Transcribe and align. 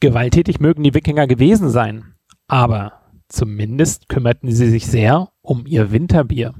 Gewalttätig 0.00 0.60
mögen 0.60 0.84
die 0.84 0.94
Wikinger 0.94 1.26
gewesen 1.26 1.70
sein, 1.70 2.14
aber 2.46 3.02
zumindest 3.28 4.08
kümmerten 4.08 4.52
sie 4.52 4.70
sich 4.70 4.86
sehr 4.86 5.30
um 5.42 5.66
ihr 5.66 5.90
Winterbier. 5.90 6.54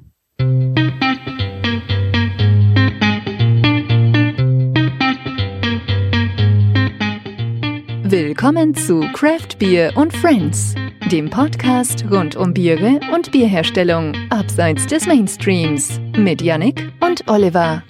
Willkommen 8.03 8.74
zu 8.74 9.03
Craft 9.12 9.60
Beer 9.60 9.96
und 9.96 10.12
Friends, 10.16 10.74
dem 11.12 11.30
Podcast 11.30 12.06
rund 12.10 12.34
um 12.34 12.52
Biere 12.52 12.98
und 13.14 13.30
Bierherstellung 13.30 14.16
abseits 14.30 14.84
des 14.88 15.06
Mainstreams 15.06 16.00
mit 16.16 16.42
Yannick 16.42 16.92
und 17.00 17.28
Oliver. 17.28 17.84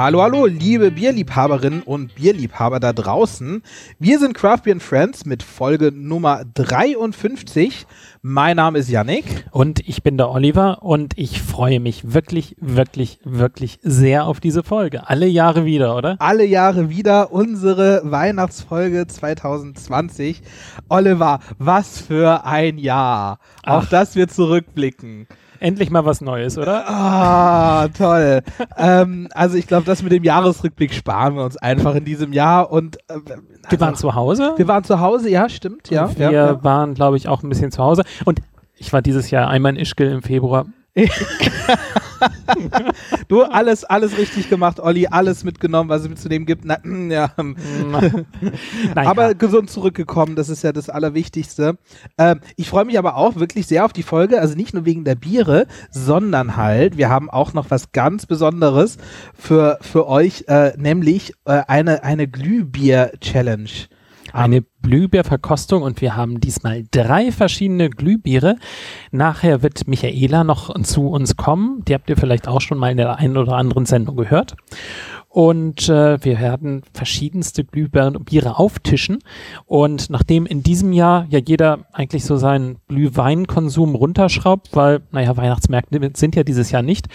Hallo, 0.00 0.22
hallo, 0.22 0.46
liebe 0.46 0.92
Bierliebhaberinnen 0.92 1.82
und 1.82 2.14
Bierliebhaber 2.14 2.78
da 2.78 2.92
draußen. 2.92 3.64
Wir 3.98 4.20
sind 4.20 4.32
Craft 4.32 4.60
Beer 4.62 4.78
Friends 4.78 5.26
mit 5.26 5.42
Folge 5.42 5.90
Nummer 5.90 6.44
53. 6.54 7.84
Mein 8.22 8.58
Name 8.58 8.78
ist 8.78 8.88
Yannick. 8.88 9.48
Und 9.50 9.80
ich 9.88 10.04
bin 10.04 10.16
der 10.16 10.30
Oliver 10.30 10.84
und 10.84 11.18
ich 11.18 11.42
freue 11.42 11.80
mich 11.80 12.12
wirklich, 12.12 12.54
wirklich, 12.60 13.18
wirklich 13.24 13.80
sehr 13.82 14.26
auf 14.26 14.38
diese 14.38 14.62
Folge. 14.62 15.08
Alle 15.08 15.26
Jahre 15.26 15.64
wieder, 15.64 15.96
oder? 15.96 16.14
Alle 16.20 16.44
Jahre 16.44 16.90
wieder 16.90 17.32
unsere 17.32 18.02
Weihnachtsfolge 18.04 19.08
2020. 19.08 20.42
Oliver, 20.88 21.40
was 21.58 22.00
für 22.00 22.44
ein 22.44 22.78
Jahr. 22.78 23.40
Ach. 23.64 23.78
Auf 23.78 23.88
das 23.88 24.14
wir 24.14 24.28
zurückblicken. 24.28 25.26
Endlich 25.60 25.90
mal 25.90 26.04
was 26.04 26.20
Neues, 26.20 26.56
oder? 26.56 26.88
Ah, 26.88 27.88
toll. 27.88 28.42
ähm, 28.76 29.28
also 29.32 29.56
ich 29.56 29.66
glaube, 29.66 29.84
das 29.86 30.02
mit 30.02 30.12
dem 30.12 30.24
Jahresrückblick 30.24 30.94
sparen 30.94 31.36
wir 31.36 31.44
uns 31.44 31.56
einfach 31.56 31.94
in 31.94 32.04
diesem 32.04 32.32
Jahr 32.32 32.70
und 32.70 32.96
äh, 33.08 33.18
wir 33.68 33.80
waren 33.80 33.96
zu 33.96 34.14
Hause. 34.14 34.54
Wir 34.56 34.68
waren 34.68 34.84
zu 34.84 35.00
Hause, 35.00 35.28
ja, 35.30 35.48
stimmt, 35.48 35.90
ja. 35.90 36.06
Und 36.06 36.18
wir 36.18 36.30
ja, 36.30 36.64
waren, 36.64 36.94
glaube 36.94 37.16
ich, 37.16 37.28
auch 37.28 37.42
ein 37.42 37.48
bisschen 37.48 37.72
zu 37.72 37.82
Hause 37.82 38.04
und 38.24 38.40
ich 38.76 38.92
war 38.92 39.02
dieses 39.02 39.30
Jahr 39.30 39.48
einmal 39.48 39.74
in 39.74 39.80
Ischgl 39.80 40.06
im 40.06 40.22
Februar. 40.22 40.66
Du, 43.28 43.42
alles, 43.42 43.84
alles 43.84 44.16
richtig 44.18 44.48
gemacht, 44.48 44.80
Olli, 44.80 45.06
alles 45.06 45.44
mitgenommen, 45.44 45.88
was 45.88 46.02
es 46.02 46.08
mitzunehmen 46.08 46.46
gibt. 46.46 46.64
Na, 46.64 46.78
ja. 46.84 47.30
aber 48.94 49.34
gesund 49.34 49.70
zurückgekommen, 49.70 50.34
das 50.36 50.48
ist 50.48 50.62
ja 50.62 50.72
das 50.72 50.88
Allerwichtigste. 50.88 51.78
Ähm, 52.16 52.40
ich 52.56 52.68
freue 52.68 52.84
mich 52.84 52.98
aber 52.98 53.16
auch 53.16 53.36
wirklich 53.36 53.66
sehr 53.66 53.84
auf 53.84 53.92
die 53.92 54.02
Folge, 54.02 54.40
also 54.40 54.54
nicht 54.54 54.74
nur 54.74 54.84
wegen 54.84 55.04
der 55.04 55.14
Biere, 55.14 55.66
sondern 55.90 56.56
halt, 56.56 56.96
wir 56.96 57.08
haben 57.08 57.30
auch 57.30 57.52
noch 57.52 57.70
was 57.70 57.92
ganz 57.92 58.26
Besonderes 58.26 58.98
für, 59.34 59.78
für 59.80 60.08
euch, 60.08 60.44
äh, 60.48 60.72
nämlich 60.76 61.34
äh, 61.44 61.62
eine, 61.66 62.02
eine 62.02 62.26
Glühbier-Challenge. 62.28 63.70
Eine 64.32 64.64
Glühbierverkostung 64.82 65.82
und 65.82 66.00
wir 66.00 66.16
haben 66.16 66.40
diesmal 66.40 66.84
drei 66.90 67.32
verschiedene 67.32 67.90
Glühbiere. 67.90 68.56
Nachher 69.10 69.62
wird 69.62 69.88
Michaela 69.88 70.44
noch 70.44 70.74
zu 70.82 71.08
uns 71.08 71.36
kommen. 71.36 71.84
Die 71.86 71.94
habt 71.94 72.10
ihr 72.10 72.16
vielleicht 72.16 72.48
auch 72.48 72.60
schon 72.60 72.78
mal 72.78 72.90
in 72.90 72.96
der 72.98 73.16
einen 73.16 73.36
oder 73.36 73.52
anderen 73.52 73.86
Sendung 73.86 74.16
gehört. 74.16 74.56
Und 75.28 75.90
äh, 75.90 76.22
wir 76.24 76.40
werden 76.40 76.82
verschiedenste 76.94 77.62
Glühbiere 77.62 78.58
auftischen. 78.58 79.18
Und 79.66 80.08
nachdem 80.08 80.46
in 80.46 80.62
diesem 80.62 80.92
Jahr 80.92 81.26
ja 81.28 81.38
jeder 81.38 81.80
eigentlich 81.92 82.24
so 82.24 82.38
seinen 82.38 82.78
Glühweinkonsum 82.88 83.94
runterschraubt, 83.94 84.70
weil, 84.74 85.02
naja, 85.10 85.36
Weihnachtsmärkte 85.36 86.10
sind 86.14 86.34
ja 86.34 86.44
dieses 86.44 86.70
Jahr 86.70 86.82
nicht, 86.82 87.08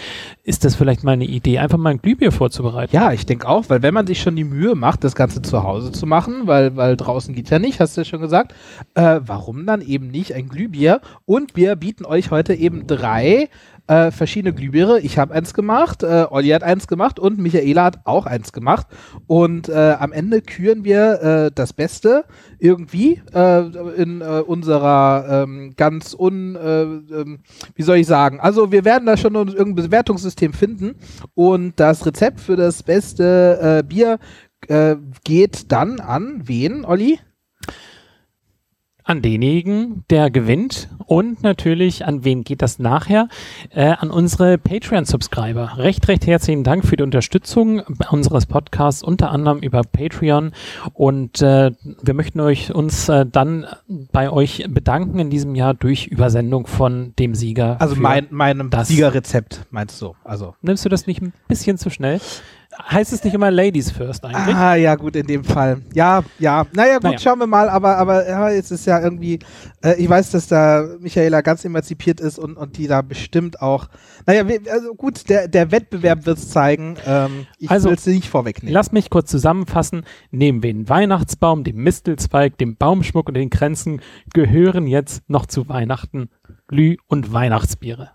ist 0.43 0.63
das 0.63 0.75
vielleicht 0.75 1.03
mal 1.03 1.13
eine 1.13 1.25
Idee, 1.25 1.57
einfach 1.57 1.79
mal 1.79 1.89
ein 1.89 2.01
Glühbier 2.01 2.31
vorzubereiten. 2.31 2.95
Ja, 2.95 3.11
ich 3.11 3.25
denke 3.25 3.47
auch, 3.47 3.65
weil 3.69 3.81
wenn 3.81 3.95
man 3.95 4.05
sich 4.05 4.21
schon 4.21 4.35
die 4.35 4.43
Mühe 4.43 4.75
macht, 4.75 5.03
das 5.03 5.15
Ganze 5.15 5.41
zu 5.41 5.63
Hause 5.63 5.91
zu 5.91 6.05
machen, 6.05 6.45
weil, 6.45 6.75
weil 6.75 6.95
draußen 6.95 7.33
geht 7.33 7.49
ja 7.49 7.57
nicht, 7.57 7.79
hast 7.79 7.97
du 7.97 8.01
ja 8.01 8.05
schon 8.05 8.21
gesagt, 8.21 8.53
äh, 8.93 9.21
warum 9.25 9.65
dann 9.65 9.81
eben 9.81 10.09
nicht 10.09 10.33
ein 10.33 10.49
Glühbier? 10.49 11.01
Und 11.25 11.55
wir 11.55 11.75
bieten 11.75 12.05
euch 12.05 12.29
heute 12.29 12.53
eben 12.53 12.85
drei 12.85 13.49
äh, 13.87 14.11
verschiedene 14.11 14.53
Glühbirne. 14.53 14.99
Ich 14.99 15.17
habe 15.17 15.33
eins 15.33 15.53
gemacht, 15.53 16.03
äh, 16.03 16.25
Olli 16.29 16.49
hat 16.49 16.63
eins 16.63 16.87
gemacht 16.87 17.19
und 17.19 17.37
Michaela 17.37 17.85
hat 17.85 17.99
auch 18.05 18.25
eins 18.25 18.53
gemacht. 18.53 18.87
Und 19.27 19.69
äh, 19.69 19.95
am 19.99 20.11
Ende 20.13 20.41
küren 20.41 20.83
wir 20.83 21.21
äh, 21.21 21.51
das 21.53 21.73
Beste 21.73 22.25
irgendwie 22.59 23.21
äh, 23.33 23.61
in 23.95 24.21
äh, 24.21 24.41
unserer 24.45 25.43
ähm, 25.43 25.73
ganz 25.75 26.15
un, 26.17 26.55
äh, 26.55 26.83
ähm, 26.83 27.39
wie 27.75 27.83
soll 27.83 27.97
ich 27.97 28.07
sagen, 28.07 28.39
also 28.39 28.71
wir 28.71 28.85
werden 28.85 29.05
da 29.05 29.17
schon 29.17 29.35
irgendein 29.35 29.75
Bewertungssystem 29.75 30.53
finden 30.53 30.95
und 31.33 31.73
das 31.77 32.05
Rezept 32.05 32.39
für 32.39 32.55
das 32.55 32.83
beste 32.83 33.83
Bier 33.87 34.19
geht 35.23 35.71
dann 35.71 35.99
an 35.99 36.41
wen, 36.45 36.85
Olli? 36.85 37.19
An 39.03 39.21
denjenigen, 39.21 40.03
der 40.09 40.29
gewinnt 40.29 40.89
und 41.05 41.43
natürlich 41.43 42.05
an 42.05 42.23
wen 42.23 42.43
geht 42.43 42.61
das 42.61 42.79
nachher? 42.79 43.27
Äh, 43.69 43.93
an 43.99 44.11
unsere 44.11 44.57
Patreon-Subscriber. 44.57 45.77
Recht, 45.77 46.07
recht 46.07 46.25
herzlichen 46.25 46.63
Dank 46.63 46.85
für 46.85 46.95
die 46.95 47.03
Unterstützung 47.03 47.81
unseres 48.11 48.45
Podcasts, 48.45 49.03
unter 49.03 49.31
anderem 49.31 49.59
über 49.59 49.81
Patreon 49.81 50.51
und 50.93 51.41
äh, 51.41 51.71
wir 52.01 52.13
möchten 52.13 52.39
euch 52.39 52.73
uns 52.73 53.09
äh, 53.09 53.25
dann 53.25 53.65
bei 54.11 54.29
euch 54.29 54.65
bedanken 54.69 55.19
in 55.19 55.29
diesem 55.29 55.55
Jahr 55.55 55.73
durch 55.73 56.07
Übersendung 56.07 56.67
von 56.67 57.13
dem 57.19 57.35
Sieger. 57.35 57.79
Also 57.81 57.95
mein, 57.95 58.27
meinem 58.31 58.69
Siegerrezept 58.83 59.65
meinst 59.69 60.01
du? 60.01 60.15
Also 60.23 60.55
nimmst 60.61 60.85
du 60.85 60.89
das 60.89 61.07
nicht 61.07 61.21
ein 61.21 61.33
bisschen 61.47 61.77
zu 61.77 61.89
schnell? 61.89 62.19
Heißt 62.89 63.13
es 63.13 63.23
nicht 63.23 63.33
immer 63.33 63.51
Ladies 63.51 63.91
First 63.91 64.25
eigentlich? 64.25 64.55
Ah, 64.55 64.75
ja, 64.75 64.95
gut, 64.95 65.15
in 65.15 65.27
dem 65.27 65.43
Fall. 65.43 65.81
Ja, 65.93 66.23
ja. 66.39 66.65
Naja, 66.73 66.95
gut, 66.95 67.03
naja. 67.03 67.19
schauen 67.19 67.39
wir 67.39 67.47
mal, 67.47 67.69
aber, 67.69 67.97
aber 67.97 68.27
ja, 68.27 68.49
jetzt 68.49 68.71
ist 68.71 68.85
ja 68.85 69.01
irgendwie, 69.01 69.39
äh, 69.83 69.95
ich 69.95 70.09
weiß, 70.09 70.31
dass 70.31 70.47
da 70.47 70.87
Michaela 70.99 71.41
ganz 71.41 71.65
emanzipiert 71.65 72.19
ist 72.19 72.39
und, 72.39 72.57
und 72.57 72.77
die 72.77 72.87
da 72.87 73.01
bestimmt 73.01 73.61
auch, 73.61 73.87
naja, 74.25 74.45
also 74.71 74.93
gut, 74.95 75.29
der, 75.29 75.47
der 75.47 75.71
Wettbewerb 75.71 76.25
wird 76.25 76.37
es 76.37 76.49
zeigen. 76.49 76.97
Ähm, 77.05 77.47
ich 77.57 77.69
also, 77.69 77.89
will 77.89 77.95
es 77.95 78.05
nicht 78.05 78.29
vorwegnehmen. 78.29 78.73
Lass 78.73 78.91
mich 78.91 79.09
kurz 79.09 79.29
zusammenfassen. 79.29 80.03
Nehmen 80.31 80.63
wir 80.63 80.73
den 80.73 80.89
Weihnachtsbaum, 80.89 81.63
den 81.63 81.77
Mistelzweig, 81.77 82.57
den 82.57 82.75
Baumschmuck 82.75 83.27
und 83.27 83.35
den 83.35 83.49
Kränzen 83.49 84.01
gehören 84.33 84.87
jetzt 84.87 85.23
noch 85.29 85.45
zu 85.45 85.69
Weihnachten 85.69 86.29
Glüh- 86.73 86.97
und 87.05 87.31
Weihnachtsbiere. 87.31 88.09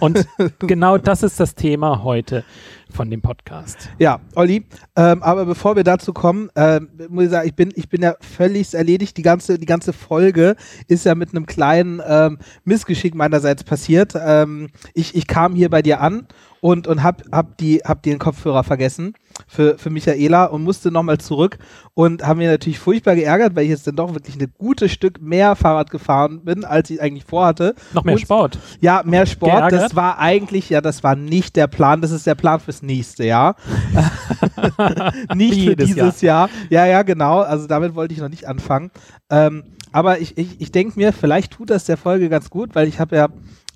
Und 0.00 0.26
genau 0.58 0.98
das 0.98 1.22
ist 1.22 1.38
das 1.38 1.54
Thema 1.54 2.02
heute 2.02 2.42
von 2.90 3.08
dem 3.08 3.22
Podcast. 3.22 3.88
Ja, 4.00 4.18
Olli, 4.34 4.66
ähm, 4.96 5.22
aber 5.22 5.46
bevor 5.46 5.76
wir 5.76 5.84
dazu 5.84 6.12
kommen, 6.12 6.50
äh, 6.56 6.80
muss 7.08 7.26
ich 7.26 7.30
sagen, 7.30 7.46
ich 7.46 7.54
bin, 7.54 7.72
ich 7.76 7.88
bin 7.88 8.02
ja 8.02 8.16
völlig 8.20 8.74
erledigt. 8.74 9.16
Die 9.16 9.22
ganze, 9.22 9.60
die 9.60 9.66
ganze 9.66 9.92
Folge 9.92 10.56
ist 10.88 11.04
ja 11.04 11.14
mit 11.14 11.30
einem 11.30 11.46
kleinen 11.46 12.02
ähm, 12.04 12.38
Missgeschick 12.64 13.14
meinerseits 13.14 13.62
passiert. 13.62 14.14
Ähm, 14.20 14.70
ich, 14.92 15.14
ich 15.14 15.28
kam 15.28 15.54
hier 15.54 15.70
bei 15.70 15.80
dir 15.80 16.00
an 16.00 16.26
und, 16.60 16.86
und 16.86 17.02
hab, 17.02 17.22
hab, 17.32 17.56
die, 17.58 17.78
hab 17.78 18.02
den 18.02 18.18
Kopfhörer 18.18 18.64
vergessen 18.64 19.14
für, 19.46 19.78
für 19.78 19.90
Michaela 19.90 20.46
und 20.46 20.62
musste 20.62 20.90
nochmal 20.90 21.18
zurück 21.18 21.58
und 21.94 22.26
haben 22.26 22.38
mir 22.38 22.50
natürlich 22.50 22.78
furchtbar 22.78 23.14
geärgert, 23.14 23.56
weil 23.56 23.64
ich 23.64 23.70
jetzt 23.70 23.86
dann 23.86 23.96
doch 23.96 24.14
wirklich 24.14 24.36
ein 24.40 24.52
gutes 24.58 24.92
Stück 24.92 25.20
mehr 25.20 25.56
Fahrrad 25.56 25.90
gefahren 25.90 26.44
bin, 26.44 26.64
als 26.64 26.90
ich 26.90 27.00
eigentlich 27.00 27.24
vorhatte. 27.24 27.74
Noch 27.92 28.04
mehr 28.04 28.14
und, 28.14 28.20
Sport. 28.20 28.58
Ja, 28.80 29.02
mehr 29.04 29.26
Sport. 29.26 29.52
Geärgert? 29.52 29.82
Das 29.82 29.96
war 29.96 30.18
eigentlich, 30.18 30.70
ja, 30.70 30.80
das 30.80 31.02
war 31.02 31.16
nicht 31.16 31.56
der 31.56 31.66
Plan. 31.66 32.00
Das 32.00 32.10
ist 32.10 32.26
der 32.26 32.34
Plan 32.34 32.60
fürs 32.60 32.82
nächste 32.82 33.24
Jahr. 33.24 33.56
nicht 35.34 35.64
für 35.64 35.76
dieses 35.76 36.20
Jahr. 36.20 36.30
Jahr. 36.30 36.50
Ja, 36.70 36.86
ja, 36.86 37.02
genau. 37.02 37.40
Also 37.40 37.66
damit 37.66 37.94
wollte 37.94 38.14
ich 38.14 38.20
noch 38.20 38.28
nicht 38.28 38.46
anfangen. 38.46 38.90
Ähm, 39.30 39.64
aber 39.92 40.20
ich, 40.20 40.38
ich, 40.38 40.60
ich 40.60 40.70
denke 40.72 40.98
mir, 40.98 41.12
vielleicht 41.12 41.52
tut 41.52 41.70
das 41.70 41.84
der 41.84 41.96
Folge 41.96 42.28
ganz 42.28 42.50
gut, 42.50 42.74
weil 42.74 42.86
ich 42.86 43.00
habe 43.00 43.16
ja 43.16 43.28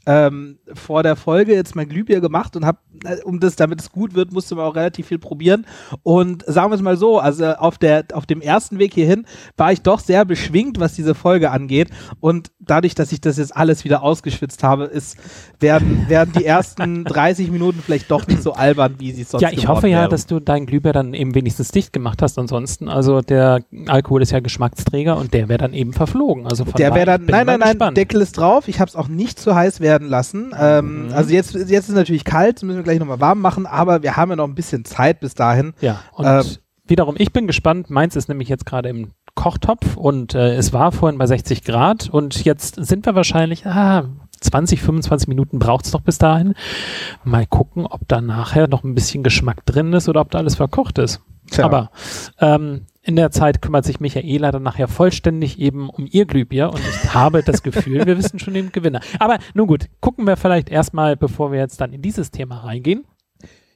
ähm, 0.06 0.58
vor 0.72 1.02
der 1.02 1.16
Folge 1.16 1.54
jetzt 1.54 1.74
mein 1.74 1.88
Glühbier 1.88 2.20
gemacht 2.20 2.56
und 2.56 2.64
habe, 2.64 2.78
um 3.24 3.40
das, 3.40 3.56
damit 3.56 3.80
es 3.80 3.90
gut 3.90 4.14
wird, 4.14 4.32
musste 4.32 4.54
man 4.54 4.66
auch 4.66 4.76
relativ 4.76 5.08
viel 5.08 5.18
probieren. 5.18 5.66
Und 6.02 6.44
sagen 6.46 6.70
wir 6.70 6.76
es 6.76 6.82
mal 6.82 6.96
so, 6.96 7.18
also 7.18 7.46
auf 7.46 7.78
der, 7.78 8.04
auf 8.12 8.26
dem 8.26 8.40
ersten 8.40 8.78
Weg 8.78 8.94
hierhin 8.94 9.26
war 9.56 9.72
ich 9.72 9.82
doch 9.82 10.00
sehr 10.00 10.24
beschwingt, 10.24 10.78
was 10.78 10.94
diese 10.94 11.14
Folge 11.14 11.50
angeht. 11.50 11.88
Und 12.20 12.50
dadurch, 12.60 12.94
dass 12.94 13.12
ich 13.12 13.20
das 13.20 13.38
jetzt 13.38 13.56
alles 13.56 13.84
wieder 13.84 14.02
ausgeschwitzt 14.02 14.62
habe, 14.62 14.84
ist, 14.84 15.16
werden, 15.60 16.08
werden 16.08 16.32
die 16.36 16.44
ersten 16.44 17.04
30 17.04 17.50
Minuten 17.50 17.80
vielleicht 17.84 18.10
doch 18.10 18.26
nicht 18.26 18.42
so 18.42 18.52
albern, 18.52 18.96
wie 18.98 19.12
sie 19.12 19.24
sonst 19.24 19.42
Ja, 19.42 19.50
ich 19.50 19.68
hoffe 19.68 19.88
ja, 19.88 20.00
wären. 20.00 20.10
dass 20.10 20.26
du 20.26 20.40
dein 20.40 20.66
Glühbier 20.66 20.92
dann 20.92 21.14
eben 21.14 21.34
wenigstens 21.34 21.70
dicht 21.70 21.92
gemacht 21.92 22.20
hast. 22.20 22.38
Ansonsten, 22.38 22.88
also 22.88 23.20
der 23.20 23.62
Alkohol 23.86 24.22
ist 24.22 24.32
ja 24.32 24.40
Geschmacksträger 24.40 25.16
und 25.16 25.32
der 25.32 25.48
wäre 25.48 25.58
dann 25.58 25.72
eben 25.72 25.92
verflogen. 25.92 26.46
Also 26.46 26.64
der 26.64 26.94
wäre 26.94 27.06
dann, 27.06 27.24
nein, 27.26 27.46
nein, 27.46 27.60
nein, 27.60 27.70
gespannt. 27.70 27.96
Deckel 27.96 28.20
ist 28.20 28.32
drauf. 28.32 28.68
Ich 28.68 28.80
habe 28.80 28.88
es 28.88 28.96
auch 28.96 29.08
nicht 29.08 29.38
zu 29.38 29.54
heiß 29.54 29.80
werden 29.80 29.93
werden 29.94 30.08
lassen. 30.08 30.52
Ähm, 30.58 31.06
mhm. 31.06 31.12
Also 31.12 31.32
jetzt, 31.32 31.54
jetzt 31.54 31.70
ist 31.70 31.88
es 31.88 31.94
natürlich 31.94 32.24
kalt, 32.24 32.62
müssen 32.62 32.78
wir 32.78 32.82
gleich 32.82 32.98
nochmal 32.98 33.20
warm 33.20 33.40
machen, 33.40 33.66
aber 33.66 34.02
wir 34.02 34.16
haben 34.16 34.30
ja 34.30 34.36
noch 34.36 34.48
ein 34.48 34.54
bisschen 34.54 34.84
Zeit 34.84 35.20
bis 35.20 35.34
dahin. 35.34 35.74
Ja, 35.80 36.00
und 36.12 36.26
ähm, 36.26 36.44
wiederum, 36.86 37.14
ich 37.18 37.32
bin 37.32 37.46
gespannt. 37.46 37.90
Meins 37.90 38.16
ist 38.16 38.28
nämlich 38.28 38.48
jetzt 38.48 38.66
gerade 38.66 38.88
im 38.88 39.12
Kochtopf 39.34 39.96
und 39.96 40.34
äh, 40.34 40.54
es 40.54 40.72
war 40.72 40.92
vorhin 40.92 41.18
bei 41.18 41.26
60 41.26 41.64
Grad 41.64 42.08
und 42.08 42.44
jetzt 42.44 42.76
sind 42.76 43.06
wir 43.06 43.14
wahrscheinlich, 43.14 43.66
ah, 43.66 44.08
20, 44.40 44.82
25 44.82 45.28
Minuten 45.28 45.58
braucht 45.58 45.86
es 45.86 45.92
noch 45.92 46.02
bis 46.02 46.18
dahin. 46.18 46.54
Mal 47.24 47.46
gucken, 47.46 47.86
ob 47.86 48.06
da 48.08 48.20
nachher 48.20 48.68
noch 48.68 48.84
ein 48.84 48.94
bisschen 48.94 49.22
Geschmack 49.22 49.64
drin 49.64 49.92
ist 49.92 50.08
oder 50.08 50.20
ob 50.20 50.30
da 50.30 50.38
alles 50.38 50.56
verkocht 50.56 50.98
ist. 50.98 51.20
Tja. 51.50 51.64
Aber 51.64 51.90
ähm, 52.40 52.86
in 53.02 53.16
der 53.16 53.30
Zeit 53.30 53.60
kümmert 53.60 53.84
sich 53.84 54.00
Michaela 54.00 54.50
dann 54.50 54.62
nachher 54.62 54.88
vollständig 54.88 55.58
eben 55.58 55.90
um 55.90 56.08
ihr 56.10 56.24
Glühbier 56.24 56.70
und 56.70 56.80
ich 56.80 57.14
habe 57.14 57.42
das 57.42 57.62
Gefühl, 57.62 58.06
wir 58.06 58.16
wissen 58.16 58.38
schon 58.38 58.54
den 58.54 58.72
Gewinner. 58.72 59.00
Aber 59.18 59.38
nun 59.52 59.66
gut, 59.66 59.86
gucken 60.00 60.26
wir 60.26 60.36
vielleicht 60.36 60.70
erstmal, 60.70 61.16
bevor 61.16 61.52
wir 61.52 61.58
jetzt 61.58 61.80
dann 61.80 61.92
in 61.92 62.00
dieses 62.00 62.30
Thema 62.30 62.58
reingehen. 62.58 63.04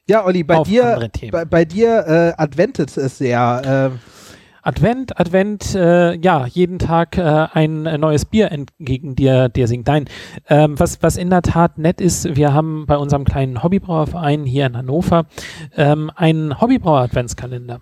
Ja, 0.07 0.25
Olli, 0.25 0.43
bei 0.43 0.63
dir, 0.63 1.09
bei, 1.31 1.45
bei, 1.45 1.65
dir 1.65 2.05
äh, 2.07 2.41
adventet 2.41 2.97
es 2.97 3.19
sehr. 3.19 3.91
Äh, 3.93 4.18
Advent, 4.61 5.19
Advent, 5.19 5.75
äh, 5.75 6.15
ja, 6.15 6.45
jeden 6.45 6.79
Tag 6.79 7.17
äh, 7.17 7.47
ein 7.53 7.83
neues 7.83 8.25
Bier 8.25 8.51
entgegen 8.51 9.15
dir, 9.15 9.49
dir 9.49 9.67
singt. 9.67 9.87
Nein, 9.87 10.05
ähm, 10.49 10.79
was, 10.79 11.01
was 11.01 11.17
in 11.17 11.29
der 11.29 11.41
Tat 11.41 11.77
nett 11.77 12.01
ist, 12.01 12.35
wir 12.35 12.53
haben 12.53 12.85
bei 12.85 12.97
unserem 12.97 13.25
kleinen 13.25 13.63
Hobbybrauerverein 13.63 14.43
hier 14.43 14.65
in 14.65 14.75
Hannover 14.77 15.25
ähm, 15.77 16.11
einen 16.15 16.59
Hobbybrauer-Adventskalender. 16.59 17.79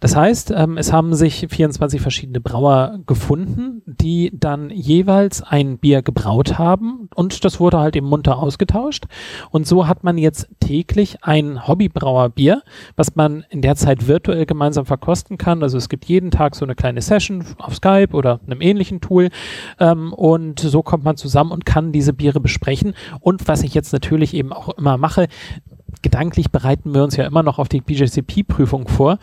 Das 0.00 0.16
heißt, 0.16 0.52
ähm, 0.54 0.76
es 0.76 0.92
haben 0.92 1.14
sich 1.14 1.46
24 1.48 2.00
verschiedene 2.00 2.40
Brauer 2.40 3.00
gefunden, 3.06 3.82
die 3.86 4.32
dann 4.32 4.70
jeweils 4.70 5.42
ein 5.42 5.78
Bier 5.78 6.02
gebraut 6.02 6.58
haben 6.58 7.08
und 7.14 7.44
das 7.44 7.60
wurde 7.60 7.78
halt 7.78 7.96
im 7.96 8.04
munter 8.04 8.38
ausgetauscht. 8.38 9.06
Und 9.50 9.66
so 9.66 9.86
hat 9.86 10.04
man 10.04 10.18
jetzt 10.18 10.48
täglich 10.60 11.24
ein 11.24 11.66
Hobbybrauerbier, 11.66 12.62
was 12.96 13.16
man 13.16 13.44
in 13.50 13.62
der 13.62 13.76
Zeit 13.76 14.06
virtuell 14.06 14.46
gemeinsam 14.46 14.86
verkosten 14.86 15.38
kann. 15.38 15.62
Also 15.62 15.78
es 15.78 15.88
gibt 15.88 16.04
jeden 16.06 16.30
Tag 16.30 16.54
so 16.54 16.64
eine 16.64 16.74
kleine 16.74 17.02
Session 17.02 17.44
auf 17.58 17.76
Skype 17.76 18.10
oder 18.12 18.40
einem 18.46 18.60
ähnlichen 18.60 19.00
Tool 19.00 19.30
ähm, 19.80 20.12
und 20.12 20.60
so 20.60 20.82
kommt 20.82 21.04
man 21.04 21.16
zusammen 21.16 21.50
und 21.50 21.66
kann 21.66 21.92
diese 21.92 22.12
Biere 22.12 22.40
besprechen. 22.40 22.94
Und 23.20 23.48
was 23.48 23.62
ich 23.62 23.74
jetzt 23.74 23.92
natürlich 23.92 24.34
eben 24.34 24.52
auch 24.52 24.68
immer 24.70 24.96
mache, 24.96 25.28
gedanklich 26.02 26.50
bereiten 26.50 26.94
wir 26.94 27.02
uns 27.02 27.16
ja 27.16 27.26
immer 27.26 27.42
noch 27.42 27.58
auf 27.58 27.68
die 27.68 27.80
BJCP-Prüfung 27.80 28.88
vor. 28.88 29.18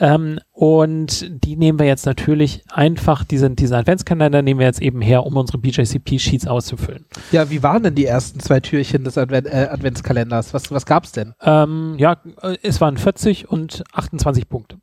Ähm, 0.00 0.40
und 0.52 1.44
die 1.44 1.56
nehmen 1.56 1.78
wir 1.78 1.86
jetzt 1.86 2.06
natürlich 2.06 2.62
einfach, 2.70 3.22
diesen, 3.22 3.54
diesen 3.54 3.76
Adventskalender 3.76 4.40
nehmen 4.40 4.58
wir 4.58 4.66
jetzt 4.66 4.80
eben 4.80 5.02
her, 5.02 5.26
um 5.26 5.36
unsere 5.36 5.58
BJCP-Sheets 5.58 6.46
auszufüllen. 6.46 7.04
Ja, 7.32 7.50
wie 7.50 7.62
waren 7.62 7.82
denn 7.82 7.94
die 7.94 8.06
ersten 8.06 8.40
zwei 8.40 8.60
Türchen 8.60 9.04
des 9.04 9.18
Advent, 9.18 9.46
äh, 9.46 9.68
Adventskalenders? 9.70 10.54
Was, 10.54 10.70
was 10.70 10.86
gab 10.86 11.04
es 11.04 11.12
denn? 11.12 11.34
Ähm, 11.42 11.96
ja, 11.98 12.16
äh, 12.42 12.56
es 12.62 12.80
waren 12.80 12.96
40 12.96 13.50
und 13.50 13.84
28 13.92 14.48
Punkte. 14.48 14.78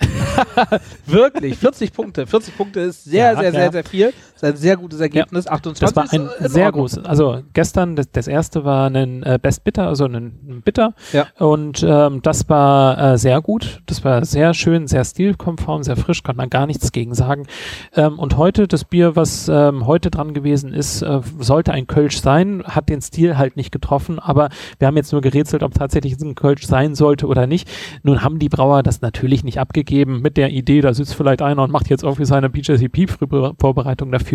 Wirklich, 1.06 1.58
40 1.58 1.92
Punkte. 1.92 2.26
40 2.26 2.56
Punkte 2.56 2.80
ist 2.80 3.04
sehr, 3.04 3.32
ja, 3.32 3.34
sehr, 3.34 3.44
ja. 3.44 3.50
sehr, 3.52 3.72
sehr 3.72 3.84
viel. 3.84 4.12
Das 4.42 4.50
ist 4.50 4.56
ein 4.56 4.60
sehr 4.60 4.76
gutes 4.76 5.00
Ergebnis. 5.00 5.46
Ja, 5.46 5.52
28 5.52 5.80
das 5.80 5.96
war 5.96 6.12
ein 6.12 6.50
sehr 6.50 6.70
großes. 6.70 7.04
Also 7.04 7.40
gestern, 7.52 7.96
das, 7.96 8.10
das 8.10 8.26
erste 8.26 8.64
war 8.64 8.90
ein 8.90 9.22
äh, 9.22 9.38
Best 9.40 9.64
Bitter, 9.64 9.86
also 9.86 10.04
ein, 10.04 10.14
ein 10.14 10.62
Bitter. 10.62 10.94
Ja. 11.12 11.26
Und 11.38 11.84
ähm, 11.88 12.20
das 12.22 12.48
war 12.48 13.12
äh, 13.12 13.18
sehr 13.18 13.40
gut. 13.40 13.82
Das 13.86 14.04
war 14.04 14.24
sehr 14.24 14.52
schön, 14.52 14.88
sehr 14.88 15.04
stilkonform, 15.04 15.82
sehr 15.82 15.96
frisch, 15.96 16.22
kann 16.22 16.36
man 16.36 16.50
gar 16.50 16.66
nichts 16.66 16.92
gegen 16.92 17.14
sagen. 17.14 17.46
Ähm, 17.94 18.18
und 18.18 18.36
heute, 18.36 18.68
das 18.68 18.84
Bier, 18.84 19.16
was 19.16 19.48
ähm, 19.48 19.86
heute 19.86 20.10
dran 20.10 20.34
gewesen 20.34 20.74
ist, 20.74 21.02
äh, 21.02 21.20
sollte 21.38 21.72
ein 21.72 21.86
Kölsch 21.86 22.20
sein, 22.20 22.62
hat 22.64 22.88
den 22.88 23.00
Stil 23.00 23.38
halt 23.38 23.56
nicht 23.56 23.72
getroffen, 23.72 24.18
aber 24.18 24.48
wir 24.78 24.88
haben 24.88 24.96
jetzt 24.96 25.12
nur 25.12 25.20
gerätselt, 25.20 25.62
ob 25.62 25.74
tatsächlich 25.74 26.20
ein 26.20 26.34
Kölsch 26.34 26.66
sein 26.66 26.94
sollte 26.94 27.26
oder 27.26 27.46
nicht. 27.46 27.70
Nun 28.02 28.22
haben 28.22 28.38
die 28.38 28.48
Brauer 28.48 28.82
das 28.82 29.00
natürlich 29.00 29.44
nicht 29.44 29.58
abgegeben 29.58 30.02
gegeben 30.02 30.20
mit 30.22 30.36
der 30.36 30.50
Idee, 30.50 30.80
da 30.80 30.94
sitzt 30.94 31.14
vielleicht 31.14 31.42
einer 31.42 31.62
und 31.62 31.70
macht 31.70 31.88
jetzt 31.88 32.02
irgendwie 32.02 32.24
seine 32.24 32.48
BJCP-Vorbereitung 32.48 34.10
dafür. 34.10 34.31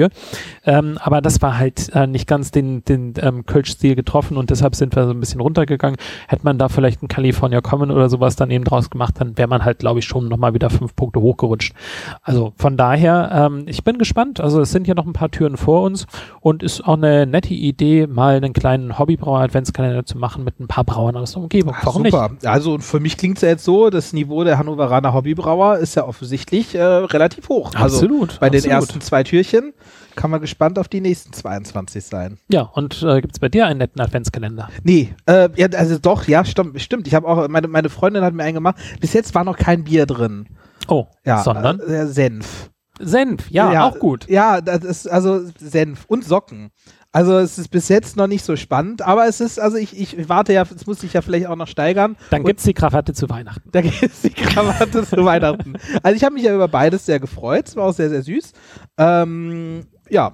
Ähm, 0.65 0.97
aber 1.01 1.21
das 1.21 1.41
war 1.41 1.57
halt 1.57 1.89
äh, 1.93 2.07
nicht 2.07 2.27
ganz 2.27 2.51
den, 2.51 2.83
den 2.85 3.13
ähm, 3.19 3.45
Kölsch-Stil 3.45 3.95
getroffen 3.95 4.37
und 4.37 4.49
deshalb 4.49 4.75
sind 4.75 4.95
wir 4.95 5.05
so 5.05 5.11
ein 5.11 5.19
bisschen 5.19 5.41
runtergegangen. 5.41 5.97
Hätte 6.27 6.43
man 6.43 6.57
da 6.57 6.69
vielleicht 6.69 7.03
ein 7.03 7.07
California 7.07 7.61
Common 7.61 7.91
oder 7.91 8.09
sowas 8.09 8.35
dann 8.35 8.51
eben 8.51 8.63
draus 8.63 8.89
gemacht, 8.89 9.15
dann 9.19 9.37
wäre 9.37 9.47
man 9.47 9.65
halt, 9.65 9.79
glaube 9.79 9.99
ich, 9.99 10.05
schon 10.05 10.27
nochmal 10.27 10.53
wieder 10.53 10.69
fünf 10.69 10.95
Punkte 10.95 11.21
hochgerutscht. 11.21 11.73
Also 12.21 12.53
von 12.57 12.77
daher, 12.77 13.49
ähm, 13.51 13.63
ich 13.67 13.83
bin 13.83 13.97
gespannt. 13.97 14.39
Also 14.39 14.61
es 14.61 14.71
sind 14.71 14.87
ja 14.87 14.93
noch 14.93 15.05
ein 15.05 15.13
paar 15.13 15.31
Türen 15.31 15.57
vor 15.57 15.83
uns 15.83 16.05
und 16.41 16.63
ist 16.63 16.85
auch 16.85 16.97
eine 16.97 17.25
nette 17.25 17.53
Idee, 17.53 18.07
mal 18.07 18.35
einen 18.35 18.53
kleinen 18.53 18.97
Hobbybrauer-Adventskalender 18.97 20.05
zu 20.05 20.17
machen 20.17 20.43
mit 20.43 20.59
ein 20.59 20.67
paar 20.67 20.83
Brauern 20.83 21.15
aus 21.15 21.33
der 21.33 21.43
Umgebung. 21.43 21.75
Warum 21.83 22.05
super. 22.05 22.29
nicht? 22.29 22.45
Also 22.45 22.77
für 22.79 22.99
mich 22.99 23.17
klingt 23.17 23.37
es 23.37 23.41
ja 23.41 23.49
jetzt 23.49 23.63
so, 23.63 23.89
das 23.89 24.13
Niveau 24.13 24.43
der 24.43 24.57
Hannoveraner 24.57 25.13
Hobbybrauer 25.13 25.47
Brauer 25.57 25.77
ist 25.77 25.95
ja 25.95 26.05
offensichtlich 26.05 26.75
äh, 26.75 26.83
relativ 26.83 27.49
hoch. 27.49 27.71
Also 27.73 27.97
absolut. 27.97 28.39
Bei 28.39 28.47
absolut. 28.47 28.65
den 28.65 28.71
ersten 28.71 29.01
zwei 29.01 29.23
Türchen 29.23 29.73
kann 30.17 30.31
man 30.31 30.41
gespannt 30.41 30.77
auf 30.77 30.89
die 30.89 30.99
nächsten 30.99 31.31
22 31.31 32.03
sein. 32.03 32.37
Ja, 32.49 32.63
und 32.63 33.01
äh, 33.03 33.21
gibt 33.21 33.35
es 33.35 33.39
bei 33.39 33.47
dir 33.47 33.65
einen 33.67 33.77
netten 33.77 34.01
Adventskalender? 34.01 34.67
Nee, 34.83 35.15
äh, 35.27 35.47
ja, 35.55 35.67
also 35.67 35.97
doch, 35.99 36.27
ja, 36.27 36.43
stimmt. 36.43 36.81
stimmt. 36.81 37.07
Ich 37.07 37.15
habe 37.15 37.25
auch, 37.25 37.47
meine, 37.47 37.69
meine 37.69 37.89
Freundin 37.89 38.23
hat 38.23 38.33
mir 38.33 38.43
einen 38.43 38.55
gemacht. 38.55 38.75
Bis 38.99 39.13
jetzt 39.13 39.33
war 39.35 39.45
noch 39.45 39.57
kein 39.57 39.85
Bier 39.85 40.05
drin. 40.05 40.47
Oh, 40.89 41.07
ja, 41.23 41.43
sondern? 41.43 41.79
Äh, 41.79 42.07
Senf. 42.07 42.71
Senf, 42.99 43.49
ja, 43.51 43.71
ja, 43.71 43.85
auch 43.85 43.99
gut. 43.99 44.27
Ja, 44.27 44.59
das 44.59 44.83
ist 44.83 45.07
also 45.07 45.41
Senf 45.59 46.05
und 46.07 46.25
Socken. 46.25 46.71
Also 47.11 47.37
es 47.37 47.57
ist 47.57 47.69
bis 47.69 47.87
jetzt 47.89 48.17
noch 48.17 48.27
nicht 48.27 48.43
so 48.43 48.55
spannend, 48.55 49.01
aber 49.01 49.27
es 49.27 49.39
ist, 49.39 49.59
also 49.59 49.77
ich, 49.77 49.97
ich 49.97 50.29
warte 50.29 50.53
ja, 50.53 50.63
es 50.63 50.85
muss 50.85 50.99
sich 50.99 51.13
ja 51.13 51.21
vielleicht 51.21 51.47
auch 51.47 51.55
noch 51.55 51.67
steigern. 51.67 52.15
Dann 52.29 52.43
gibt 52.43 52.59
es 52.59 52.65
die 52.65 52.73
Krawatte 52.73 53.13
zu 53.13 53.29
Weihnachten. 53.29 53.69
Dann 53.71 53.83
gibt 53.89 54.13
es 54.13 54.21
die 54.21 54.29
Krawatte 54.29 55.03
zu 55.03 55.23
Weihnachten. 55.23 55.73
Also 56.03 56.15
ich 56.15 56.23
habe 56.23 56.35
mich 56.35 56.43
ja 56.43 56.53
über 56.53 56.67
beides 56.67 57.05
sehr 57.05 57.19
gefreut, 57.19 57.69
es 57.69 57.75
war 57.75 57.85
auch 57.85 57.93
sehr, 57.93 58.09
sehr 58.09 58.21
süß. 58.21 58.51
Ähm, 58.97 59.87
ja, 60.09 60.33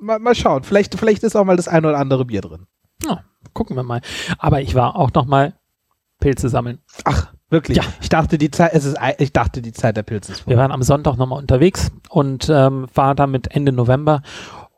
mal, 0.00 0.18
mal 0.18 0.34
schauen. 0.34 0.64
Vielleicht, 0.64 0.94
vielleicht 0.94 1.22
ist 1.22 1.36
auch 1.36 1.44
mal 1.44 1.56
das 1.56 1.68
eine 1.68 1.88
oder 1.88 1.98
andere 1.98 2.24
Bier 2.24 2.40
drin. 2.40 2.66
Ja, 3.04 3.24
gucken 3.52 3.76
wir 3.76 3.82
mal. 3.82 4.00
Aber 4.38 4.60
ich 4.60 4.74
war 4.74 4.96
auch 4.96 5.12
noch 5.12 5.26
mal 5.26 5.54
Pilze 6.20 6.48
sammeln. 6.48 6.78
Ach, 7.04 7.32
wirklich? 7.50 7.78
Ja. 7.78 7.84
Ich 8.00 8.08
dachte, 8.08 8.38
die 8.38 8.50
Zeit, 8.50 8.72
es 8.74 8.84
ist, 8.84 8.96
ich 9.18 9.32
dachte, 9.32 9.62
die 9.62 9.72
Zeit 9.72 9.96
der 9.96 10.02
Pilze 10.02 10.32
ist 10.32 10.40
vorbei. 10.40 10.56
Wir 10.56 10.58
waren 10.58 10.72
am 10.72 10.82
Sonntag 10.82 11.16
nochmal 11.16 11.38
unterwegs 11.38 11.90
und 12.08 12.48
ähm, 12.50 12.86
war 12.94 13.14
damit 13.14 13.54
Ende 13.54 13.72
November 13.72 14.22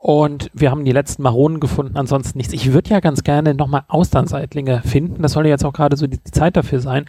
und 0.03 0.50
wir 0.55 0.71
haben 0.71 0.87
die 0.87 0.93
letzten 0.93 1.23
Maronen 1.23 1.61
gefunden, 1.61 1.99
ansonsten 1.99 2.38
nichts. 2.38 2.55
Ich 2.55 2.73
würde 2.73 2.88
ja 2.88 3.00
ganz 3.00 3.23
gerne 3.23 3.55
nochmal 3.55 3.85
Austernseitlinge 3.87 4.81
finden. 4.83 5.21
Das 5.21 5.33
soll 5.33 5.44
ja 5.44 5.50
jetzt 5.50 5.65
auch 5.67 5.75
gerade 5.75 5.99
so 5.99 6.06
die, 6.06 6.17
die, 6.17 6.31
Zeit 6.31 6.56
dafür 6.56 6.81
sein. 6.81 7.05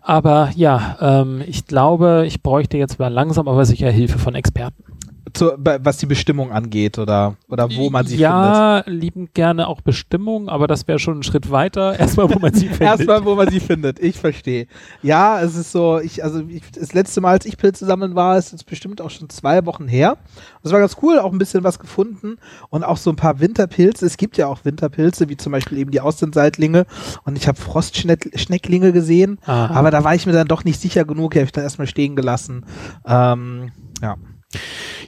Aber 0.00 0.50
ja, 0.56 0.96
ähm, 1.02 1.42
ich 1.46 1.66
glaube, 1.66 2.24
ich 2.26 2.42
bräuchte 2.42 2.78
jetzt 2.78 2.98
mal 2.98 3.12
langsam 3.12 3.46
aber 3.46 3.66
sicher 3.66 3.90
Hilfe 3.90 4.18
von 4.18 4.34
Experten 4.34 4.84
zu, 5.32 5.52
was 5.56 5.98
die 5.98 6.06
Bestimmung 6.06 6.52
angeht 6.52 6.98
oder, 6.98 7.36
oder 7.48 7.68
wo 7.74 7.90
man 7.90 8.06
sie 8.06 8.16
ja, 8.16 8.82
findet. 8.82 8.86
Ja, 8.86 8.92
lieben 8.92 9.28
gerne 9.34 9.68
auch 9.68 9.80
Bestimmung, 9.80 10.48
aber 10.48 10.66
das 10.66 10.88
wäre 10.88 10.98
schon 10.98 11.20
ein 11.20 11.22
Schritt 11.22 11.50
weiter. 11.50 11.98
Erstmal, 11.98 12.32
wo 12.32 12.38
man 12.38 12.54
sie 12.54 12.66
findet. 12.68 12.80
Erstmal, 12.80 13.24
wo 13.24 13.34
man 13.34 13.48
sie 13.50 13.60
findet. 13.60 13.98
Ich 14.00 14.18
verstehe. 14.18 14.66
Ja, 15.02 15.40
es 15.40 15.56
ist 15.56 15.72
so, 15.72 15.98
ich, 15.98 16.24
also 16.24 16.42
ich, 16.48 16.62
das 16.72 16.92
letzte 16.92 17.20
Mal, 17.20 17.32
als 17.32 17.46
ich 17.46 17.56
Pilze 17.56 17.86
sammeln 17.86 18.14
war, 18.14 18.38
ist 18.38 18.52
jetzt 18.52 18.66
bestimmt 18.66 19.00
auch 19.00 19.10
schon 19.10 19.28
zwei 19.28 19.64
Wochen 19.66 19.88
her. 19.88 20.16
Das 20.62 20.72
war 20.72 20.80
ganz 20.80 20.96
cool, 21.02 21.18
auch 21.18 21.32
ein 21.32 21.38
bisschen 21.38 21.64
was 21.64 21.78
gefunden 21.78 22.36
und 22.68 22.84
auch 22.84 22.96
so 22.96 23.10
ein 23.10 23.16
paar 23.16 23.40
Winterpilze. 23.40 24.06
Es 24.06 24.16
gibt 24.16 24.36
ja 24.36 24.46
auch 24.46 24.64
Winterpilze, 24.64 25.28
wie 25.28 25.36
zum 25.36 25.52
Beispiel 25.52 25.78
eben 25.78 25.90
die 25.90 26.00
Austenseitlinge 26.00 26.86
und 27.24 27.36
ich 27.36 27.48
habe 27.48 27.58
Frostschnecklinge 27.58 28.92
gesehen, 28.92 29.38
Aha. 29.44 29.74
aber 29.74 29.90
da 29.90 30.04
war 30.04 30.14
ich 30.14 30.26
mir 30.26 30.32
dann 30.32 30.48
doch 30.48 30.64
nicht 30.64 30.80
sicher 30.80 31.04
genug, 31.04 31.32
die 31.32 31.38
habe 31.38 31.46
ich 31.46 31.52
dann 31.52 31.64
erstmal 31.64 31.86
stehen 31.86 32.16
gelassen. 32.16 32.64
Ähm, 33.06 33.72
ja. 34.02 34.16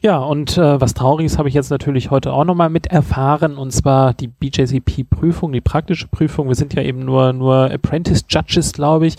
Ja, 0.03 0.19
und 0.19 0.59
äh, 0.59 0.81
was 0.81 0.95
Trauriges 0.95 1.39
habe 1.39 1.49
ich 1.49 1.55
jetzt 1.55 1.71
natürlich 1.71 2.11
heute 2.11 2.33
auch 2.33 2.45
nochmal 2.45 2.71
mit 2.71 2.89
erfahren, 2.89 3.57
und 3.57 3.71
zwar 3.71 4.15
die 4.15 4.27
BJCP-Prüfung, 4.27 5.53
die 5.53 5.61
praktische 5.61 6.09
Prüfung. 6.09 6.49
Wir 6.49 6.57
sind 6.57 6.75
ja 6.75 6.83
eben 6.83 7.05
nur, 7.05 7.33
nur 7.33 7.71
Apprentice 7.71 8.25
Judges, 8.29 8.73
glaube 8.73 9.07
ich. 9.07 9.15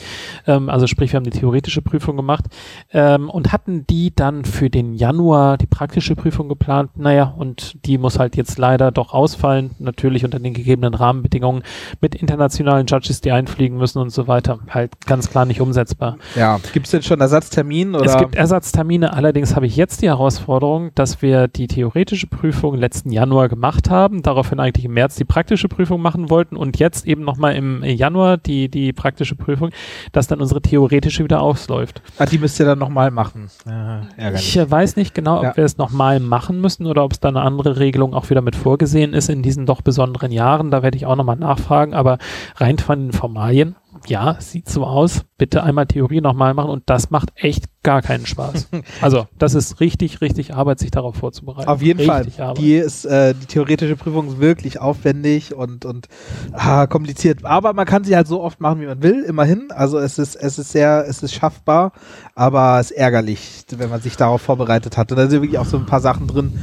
Ähm, 0.46 0.68
also 0.68 0.86
sprich, 0.86 1.14
wir 1.14 1.18
haben 1.18 1.24
die 1.24 1.30
theoretische 1.30 1.82
Prüfung 1.82 2.18
gemacht 2.18 2.44
ähm, 2.92 3.30
und 3.30 3.54
hatten 3.54 3.88
die 3.88 4.14
dann 4.14 4.44
für 4.44 4.70
den 4.70 4.94
Januar 4.94 5.58
die 5.58 5.68
praktische 5.68 6.18
Prüfung 6.18 6.50
geplant. 6.50 6.98
Naja, 6.98 7.34
und 7.38 7.78
die 7.86 7.98
muss 7.98 8.20
halt 8.20 8.36
jetzt 8.36 8.58
leider 8.58 8.92
doch 8.92 9.14
ausfallen, 9.14 9.72
natürlich 9.80 10.26
unter 10.26 10.40
den 10.40 10.54
gegebenen 10.54 10.96
Rahmenbedingungen 10.96 11.64
mit 12.02 12.14
internationalen 12.14 12.88
Judges, 12.88 13.22
die 13.22 13.32
einfliegen 13.32 13.78
müssen 13.78 14.00
und 14.00 14.10
so 14.10 14.28
weiter. 14.28 14.60
Halt 14.70 14.92
ganz 15.06 15.30
klar 15.30 15.46
nicht 15.46 15.62
umsetzbar. 15.62 16.18
Ja, 16.36 16.60
gibt 16.74 16.88
es 16.88 16.92
denn 16.92 17.04
schon 17.04 17.22
Ersatztermin? 17.22 17.96
Oder? 17.96 18.06
Es 18.06 18.18
gibt 18.18 18.36
Ersatztermine, 18.36 19.14
allerdings 19.14 19.56
habe 19.56 19.66
ich 19.66 19.78
jetzt 19.78 20.02
die 20.02 20.08
Herausforderung, 20.08 20.73
Erinnerung, 20.74 20.92
dass 20.96 21.22
wir 21.22 21.48
die 21.48 21.68
theoretische 21.68 22.28
Prüfung 22.28 22.76
letzten 22.76 23.12
Januar 23.12 23.50
gemacht 23.50 23.90
haben, 23.90 24.24
daraufhin 24.24 24.60
eigentlich 24.60 24.86
im 24.86 24.94
März 24.94 25.16
die 25.16 25.26
praktische 25.26 25.68
Prüfung 25.68 26.02
machen 26.02 26.30
wollten 26.30 26.56
und 26.56 26.80
jetzt 26.80 27.06
eben 27.06 27.24
nochmal 27.24 27.56
im 27.56 27.84
Januar 27.84 28.38
die, 28.38 28.70
die 28.70 28.94
praktische 28.94 29.36
Prüfung, 29.36 29.70
dass 30.12 30.28
dann 30.28 30.42
unsere 30.42 30.62
theoretische 30.62 31.24
wieder 31.24 31.42
ausläuft. 31.42 32.02
Ah, 32.18 32.26
die 32.26 32.38
müsst 32.38 32.60
ihr 32.60 32.66
dann 32.66 32.80
nochmal 32.80 33.12
machen. 33.12 33.50
Ja, 33.66 34.32
ich 34.34 34.58
äh, 34.58 34.70
weiß 34.70 34.96
nicht 34.96 35.14
genau, 35.14 35.38
ob 35.38 35.44
ja. 35.44 35.58
wir 35.58 35.64
es 35.64 35.78
nochmal 35.78 36.20
machen 36.20 36.60
müssen 36.60 36.86
oder 36.86 37.04
ob 37.04 37.14
es 37.14 37.20
da 37.20 37.30
eine 37.30 37.42
andere 37.42 37.78
Regelung 37.78 38.14
auch 38.14 38.30
wieder 38.30 38.42
mit 38.42 38.56
vorgesehen 38.56 39.14
ist 39.14 39.30
in 39.30 39.42
diesen 39.42 39.66
doch 39.66 39.82
besonderen 39.82 40.32
Jahren. 40.32 40.72
Da 40.72 40.84
werde 40.84 40.98
ich 40.98 41.06
auch 41.06 41.16
nochmal 41.16 41.38
nachfragen, 41.38 41.94
aber 41.94 42.18
rein 42.58 42.78
von 42.78 43.00
den 43.00 43.14
Formalien 43.14 43.76
ja, 44.08 44.38
sieht 44.40 44.70
so 44.70 44.86
aus. 44.86 45.22
Bitte 45.38 45.64
einmal 45.64 45.88
Theorie 45.88 46.22
nochmal 46.22 46.54
machen 46.54 46.70
und 46.70 46.84
das 46.86 47.10
macht 47.10 47.32
echt 47.36 47.66
gar 47.84 48.02
keinen 48.02 48.26
Spaß. 48.26 48.70
also, 49.02 49.28
das 49.38 49.56
ist 49.56 49.80
richtig, 49.80 50.22
richtig 50.22 50.54
Arbeit, 50.54 50.80
sich 50.80 50.92
darauf 50.92 51.16
vorzubereiten. 51.16 51.68
Auf 51.68 51.82
jeden 51.82 52.00
richtig 52.00 52.36
Fall. 52.36 52.46
Arbeit. 52.46 52.58
Die 52.60 52.76
ist, 52.76 53.06
äh, 53.06 53.34
die 53.34 53.46
theoretische 53.46 53.96
Prüfung 53.96 54.28
ist 54.28 54.40
wirklich 54.40 54.80
aufwendig 54.80 55.54
und, 55.54 55.86
und 55.86 56.08
ah, 56.54 56.88
kompliziert. 56.88 57.46
Aber 57.46 57.74
man 57.74 57.86
kann 57.86 58.04
sie 58.04 58.16
halt 58.16 58.28
so 58.28 58.42
oft 58.42 58.62
machen, 58.62 58.82
wie 58.82 58.86
man 58.86 59.04
will, 59.04 59.24
immerhin. 59.24 59.70
Also 59.72 59.98
es 59.98 60.18
ist, 60.18 60.36
es 60.36 60.60
ist 60.60 60.72
sehr, 60.72 61.06
es 61.08 61.24
ist 61.24 61.34
schaffbar, 61.34 61.92
aber 62.36 62.80
es 62.80 62.92
ist 62.92 62.98
ärgerlich, 62.98 63.66
wenn 63.78 63.90
man 63.90 64.02
sich 64.02 64.16
darauf 64.16 64.42
vorbereitet 64.42 64.98
hat. 64.98 65.12
Und 65.12 65.18
da 65.18 65.28
sind 65.28 65.42
wirklich 65.42 65.60
auch 65.60 65.66
so 65.66 65.78
ein 65.78 65.86
paar 65.86 66.02
Sachen 66.02 66.28
drin, 66.28 66.60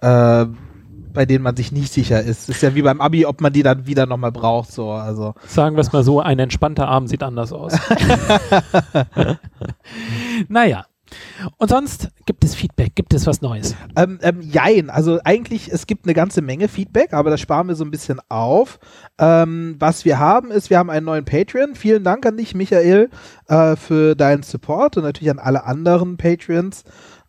äh, 0.00 0.46
bei 1.14 1.24
denen 1.24 1.42
man 1.42 1.56
sich 1.56 1.72
nicht 1.72 1.92
sicher 1.92 2.22
ist. 2.22 2.48
Ist 2.48 2.62
ja 2.62 2.74
wie 2.74 2.82
beim 2.82 3.00
Abi, 3.00 3.24
ob 3.24 3.40
man 3.40 3.52
die 3.52 3.62
dann 3.62 3.86
wieder 3.86 4.06
nochmal 4.06 4.32
braucht. 4.32 4.72
So, 4.72 4.90
also. 4.90 5.34
Sagen 5.46 5.76
wir 5.76 5.80
es 5.80 5.92
mal 5.92 6.04
so, 6.04 6.20
ein 6.20 6.38
entspannter 6.38 6.88
Abend 6.88 7.08
sieht 7.08 7.22
anders 7.22 7.52
aus. 7.52 7.72
naja. 10.48 10.84
Und 11.58 11.68
sonst 11.68 12.08
gibt 12.26 12.44
es 12.44 12.54
Feedback, 12.54 12.94
gibt 12.96 13.14
es 13.14 13.26
was 13.26 13.40
Neues? 13.40 13.76
Ähm, 13.94 14.18
ähm, 14.22 14.40
jein, 14.40 14.90
also 14.90 15.20
eigentlich, 15.24 15.70
es 15.70 15.86
gibt 15.86 16.06
eine 16.06 16.14
ganze 16.14 16.42
Menge 16.42 16.66
Feedback, 16.66 17.12
aber 17.12 17.30
das 17.30 17.40
sparen 17.40 17.68
wir 17.68 17.76
so 17.76 17.84
ein 17.84 17.90
bisschen 17.90 18.20
auf. 18.28 18.80
Ähm, 19.18 19.76
was 19.78 20.04
wir 20.04 20.18
haben, 20.18 20.50
ist, 20.50 20.70
wir 20.70 20.78
haben 20.78 20.90
einen 20.90 21.06
neuen 21.06 21.24
Patreon. 21.24 21.76
Vielen 21.76 22.02
Dank 22.02 22.26
an 22.26 22.36
dich, 22.36 22.54
Michael, 22.54 23.10
äh, 23.48 23.76
für 23.76 24.16
deinen 24.16 24.42
Support 24.42 24.96
und 24.96 25.04
natürlich 25.04 25.30
an 25.30 25.38
alle 25.38 25.64
anderen 25.64 26.16
Patreons. 26.16 26.82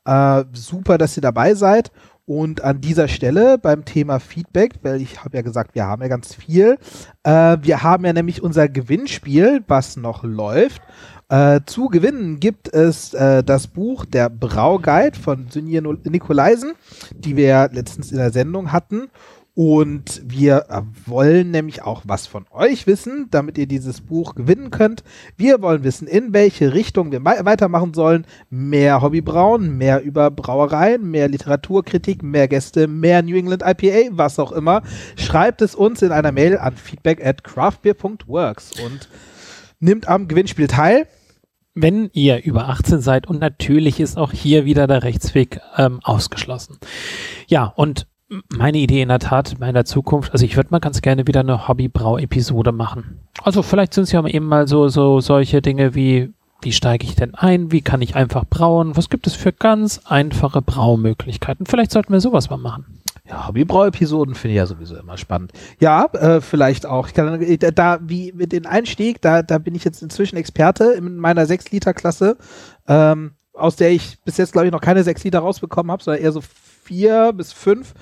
Äh, 0.05 0.45
super, 0.53 0.97
dass 0.97 1.17
ihr 1.17 1.21
dabei 1.21 1.53
seid. 1.55 1.91
Und 2.27 2.63
an 2.63 2.81
dieser 2.81 3.07
Stelle 3.07 3.59
beim 3.59 3.85
Thema 3.85 4.19
Feedback, 4.19 4.73
weil 4.81 4.99
ich 4.99 5.23
habe 5.23 5.37
ja 5.37 5.43
gesagt, 5.43 5.75
wir 5.75 5.85
haben 5.85 6.01
ja 6.01 6.07
ganz 6.07 6.33
viel. 6.33 6.79
Äh, 7.21 7.57
wir 7.61 7.83
haben 7.83 8.03
ja 8.03 8.13
nämlich 8.13 8.41
unser 8.41 8.67
Gewinnspiel, 8.67 9.63
was 9.67 9.95
noch 9.95 10.23
läuft. 10.23 10.81
Äh, 11.29 11.61
zu 11.67 11.87
gewinnen 11.87 12.39
gibt 12.39 12.71
es 12.73 13.13
äh, 13.13 13.43
das 13.43 13.67
Buch 13.67 14.05
Der 14.05 14.29
Brauguide 14.29 15.17
von 15.19 15.49
Synje 15.49 15.81
Nikolaisen, 15.81 16.73
die 17.15 17.35
wir 17.35 17.45
ja 17.45 17.65
letztens 17.65 18.11
in 18.11 18.17
der 18.17 18.31
Sendung 18.31 18.71
hatten. 18.71 19.09
Und 19.55 20.21
wir 20.25 20.65
äh, 20.67 20.81
wollen 21.05 21.49
nämlich 21.49 21.81
auch 21.81 22.01
was 22.03 22.27
von 22.27 22.45
euch 22.51 22.87
wissen, 22.87 23.27
damit 23.31 23.57
ihr 23.57 23.67
dieses 23.67 24.01
Buch 24.01 24.35
gewinnen 24.35 24.69
könnt. 24.69 25.05
Wir 25.37 25.61
wollen 25.61 25.85
wissen, 25.85 26.09
in 26.09 26.33
welche 26.33 26.73
Richtung 26.73 27.13
wir 27.13 27.23
weitermachen 27.23 27.93
sollen. 27.93 28.25
Mehr 28.49 29.01
Hobbybrauen, 29.01 29.77
mehr 29.77 30.03
über 30.03 30.29
Brauereien, 30.29 31.09
mehr 31.09 31.29
Literaturkritik, 31.29 32.21
mehr 32.21 32.49
Gäste, 32.49 32.87
mehr 32.87 33.21
New 33.21 33.37
England 33.37 33.63
IPA, 33.65 34.17
was 34.17 34.39
auch 34.39 34.51
immer. 34.51 34.83
Schreibt 35.15 35.61
es 35.61 35.73
uns 35.73 36.01
in 36.01 36.11
einer 36.11 36.33
Mail 36.33 36.57
an 36.57 36.75
feedback 36.75 37.25
at 37.25 37.45
craftbeer.works 37.45 38.71
und 38.85 39.07
nimmt 39.79 40.09
am 40.09 40.27
Gewinnspiel 40.27 40.67
teil. 40.67 41.07
Wenn 41.73 42.09
ihr 42.11 42.43
über 42.43 42.67
18 42.67 42.99
seid 42.99 43.25
und 43.27 43.39
natürlich 43.39 44.01
ist 44.01 44.17
auch 44.17 44.33
hier 44.33 44.65
wieder 44.65 44.87
der 44.87 45.03
Rechtsweg 45.03 45.61
ähm, 45.77 46.01
ausgeschlossen. 46.03 46.77
Ja, 47.47 47.65
und 47.65 48.07
meine 48.55 48.77
Idee 48.77 49.01
in 49.01 49.09
der 49.09 49.19
Tat 49.19 49.53
in 49.53 49.59
meiner 49.59 49.85
Zukunft, 49.85 50.31
also 50.31 50.45
ich 50.45 50.55
würde 50.55 50.69
mal 50.71 50.79
ganz 50.79 51.01
gerne 51.01 51.27
wieder 51.27 51.41
eine 51.41 51.67
Hobbybrau-Episode 51.67 52.71
machen. 52.71 53.19
Also 53.43 53.61
vielleicht 53.61 53.93
sind 53.93 54.05
es 54.05 54.11
ja 54.11 54.25
eben 54.25 54.47
mal 54.47 54.67
so, 54.67 54.87
so 54.87 55.19
solche 55.19 55.61
Dinge 55.61 55.95
wie, 55.95 56.33
wie 56.61 56.71
steige 56.71 57.05
ich 57.05 57.15
denn 57.15 57.35
ein? 57.35 57.71
Wie 57.71 57.81
kann 57.81 58.01
ich 58.01 58.15
einfach 58.15 58.45
brauen? 58.45 58.97
Was 58.97 59.09
gibt 59.09 59.27
es 59.27 59.35
für 59.35 59.53
ganz 59.53 60.01
einfache 60.05 60.61
Braumöglichkeiten? 60.61 61.65
Vielleicht 61.65 61.91
sollten 61.91 62.13
wir 62.13 62.19
sowas 62.19 62.49
mal 62.49 62.57
machen. 62.57 63.01
Ja, 63.27 63.47
Hobbybrau-Episoden 63.47 64.35
finde 64.35 64.53
ich 64.53 64.57
ja 64.57 64.67
sowieso 64.67 64.95
immer 64.97 65.17
spannend. 65.17 65.51
Ja, 65.79 66.05
äh, 66.13 66.41
vielleicht 66.41 66.85
auch. 66.85 67.07
Ich 67.07 67.13
kann, 67.13 67.41
äh, 67.41 67.57
da, 67.57 67.99
wie 68.01 68.31
mit 68.33 68.51
den 68.51 68.67
Einstieg, 68.67 69.21
da, 69.21 69.41
da 69.41 69.57
bin 69.57 69.73
ich 69.73 69.83
jetzt 69.83 70.03
inzwischen 70.03 70.37
Experte 70.37 70.93
in 70.93 71.17
meiner 71.17 71.43
6-Liter-Klasse, 71.43 72.37
ähm, 72.87 73.31
aus 73.53 73.75
der 73.77 73.91
ich 73.91 74.19
bis 74.23 74.37
jetzt, 74.37 74.51
glaube 74.51 74.67
ich, 74.67 74.71
noch 74.71 74.81
keine 74.81 75.03
6 75.03 75.23
Liter 75.23 75.39
rausbekommen 75.39 75.91
habe, 75.91 76.03
sondern 76.03 76.21
eher 76.21 76.31
so 76.31 76.41
vier 76.85 77.33
bis 77.33 77.51
fünf. 77.51 77.93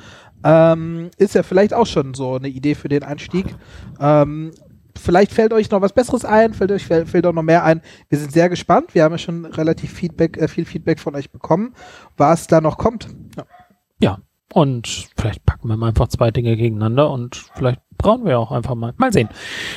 Ähm, 0.44 1.10
ist 1.18 1.36
ja 1.36 1.44
vielleicht 1.44 1.74
auch 1.74 1.86
schon 1.86 2.14
so 2.14 2.36
eine 2.36 2.50
Idee 2.50 2.76
für 2.76 2.90
den 2.90 3.04
Einstieg. 3.04 3.56
Ähm, 4.00 4.52
vielleicht 4.98 5.32
fällt 5.32 5.54
euch 5.54 5.72
noch 5.72 5.82
was 5.82 5.94
Besseres 5.94 6.26
ein, 6.26 6.54
fällt 6.54 6.72
euch 6.72 6.86
fällt, 6.86 7.08
fällt 7.08 7.26
auch 7.26 7.34
noch 7.34 7.44
mehr 7.44 7.64
ein. 7.64 7.82
Wir 8.10 8.20
sind 8.20 8.32
sehr 8.32 8.50
gespannt. 8.50 8.94
Wir 8.94 9.04
haben 9.04 9.14
ja 9.14 9.18
schon 9.18 9.46
relativ 9.46 9.94
Feedback, 9.94 10.38
äh, 10.38 10.48
viel 10.48 10.66
Feedback 10.66 11.00
von 11.00 11.16
euch 11.16 11.32
bekommen, 11.32 11.74
was 12.18 12.48
da 12.48 12.60
noch 12.60 12.78
kommt. 12.78 13.08
Ja. 13.38 13.46
ja. 14.00 14.18
Und 14.54 15.08
vielleicht 15.18 15.46
packen 15.46 15.68
wir 15.68 15.78
mal 15.78 15.90
einfach 15.90 16.10
zwei 16.10 16.30
Dinge 16.30 16.56
gegeneinander 16.56 17.10
und 17.10 17.44
vielleicht 17.56 17.82
brauchen 17.98 18.26
wir 18.26 18.38
auch 18.38 18.52
einfach 18.52 18.76
mal. 18.76 18.94
Mal 18.98 19.12
sehen, 19.12 19.30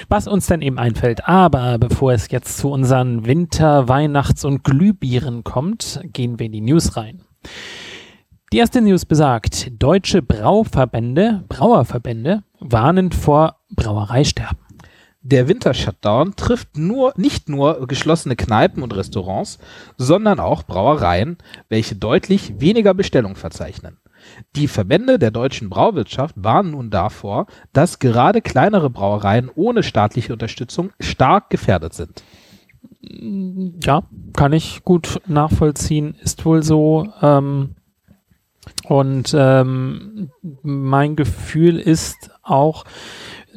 was 0.08 0.28
uns 0.28 0.48
denn 0.48 0.60
eben 0.60 0.78
einfällt. 0.78 1.26
Aber 1.26 1.78
bevor 1.78 2.12
es 2.12 2.30
jetzt 2.30 2.58
zu 2.58 2.70
unseren 2.70 3.24
Winter-, 3.24 3.88
Weihnachts- 3.88 4.44
und 4.44 4.64
Glühbieren 4.64 5.44
kommt, 5.44 6.00
gehen 6.12 6.38
wir 6.38 6.46
in 6.46 6.52
die 6.52 6.60
News 6.60 6.96
rein. 6.96 7.22
Die 8.56 8.60
erste 8.60 8.80
News 8.80 9.04
besagt, 9.04 9.70
deutsche 9.78 10.22
Brauverbände, 10.22 11.44
Brauerverbände 11.46 12.42
warnen 12.58 13.12
vor 13.12 13.56
Brauereisterben. 13.68 14.56
Der 15.20 15.46
Winter-Shutdown 15.46 16.36
trifft 16.36 16.78
nur, 16.78 17.12
nicht 17.18 17.50
nur 17.50 17.86
geschlossene 17.86 18.34
Kneipen 18.34 18.82
und 18.82 18.96
Restaurants, 18.96 19.58
sondern 19.98 20.40
auch 20.40 20.62
Brauereien, 20.62 21.36
welche 21.68 21.96
deutlich 21.96 22.58
weniger 22.58 22.94
Bestellungen 22.94 23.36
verzeichnen. 23.36 23.98
Die 24.54 24.68
Verbände 24.68 25.18
der 25.18 25.32
deutschen 25.32 25.68
Brauwirtschaft 25.68 26.34
warnen 26.38 26.70
nun 26.70 26.88
davor, 26.88 27.48
dass 27.74 27.98
gerade 27.98 28.40
kleinere 28.40 28.88
Brauereien 28.88 29.50
ohne 29.54 29.82
staatliche 29.82 30.32
Unterstützung 30.32 30.92
stark 30.98 31.50
gefährdet 31.50 31.92
sind. 31.92 32.22
Ja, 33.02 34.04
kann 34.32 34.54
ich 34.54 34.82
gut 34.82 35.20
nachvollziehen, 35.26 36.16
ist 36.22 36.46
wohl 36.46 36.62
so. 36.62 37.06
Ähm, 37.20 37.74
und 38.88 39.34
ähm, 39.36 40.30
mein 40.62 41.16
Gefühl 41.16 41.78
ist 41.78 42.30
auch, 42.42 42.84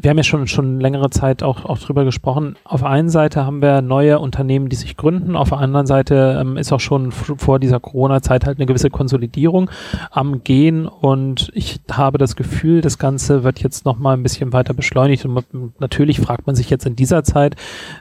wir 0.01 0.09
haben 0.09 0.17
ja 0.17 0.23
schon, 0.23 0.47
schon 0.47 0.79
längere 0.79 1.09
Zeit 1.09 1.43
auch, 1.43 1.65
auch 1.65 1.77
drüber 1.77 2.05
gesprochen. 2.05 2.55
Auf 2.63 2.83
einen 2.83 3.09
Seite 3.09 3.45
haben 3.45 3.61
wir 3.61 3.81
neue 3.81 4.19
Unternehmen, 4.19 4.69
die 4.69 4.75
sich 4.77 4.95
gründen. 4.95 5.35
Auf 5.35 5.49
der 5.49 5.57
anderen 5.57 5.87
Seite 5.87 6.37
ähm, 6.39 6.55
ist 6.55 6.71
auch 6.71 6.79
schon 6.79 7.11
vor 7.11 7.59
dieser 7.59 7.79
Corona-Zeit 7.79 8.45
halt 8.45 8.57
eine 8.57 8.65
gewisse 8.65 8.89
Konsolidierung 8.89 9.69
am 10.11 10.43
Gehen. 10.43 10.85
Und 10.85 11.51
ich 11.53 11.81
habe 11.91 12.17
das 12.17 12.35
Gefühl, 12.35 12.81
das 12.81 12.97
Ganze 12.97 13.43
wird 13.43 13.59
jetzt 13.59 13.85
nochmal 13.85 14.15
ein 14.15 14.23
bisschen 14.23 14.53
weiter 14.53 14.73
beschleunigt. 14.73 15.25
Und 15.25 15.79
natürlich 15.79 16.21
fragt 16.21 16.47
man 16.47 16.55
sich 16.55 16.69
jetzt 16.69 16.85
in 16.85 16.95
dieser 16.95 17.23
Zeit, 17.23 17.55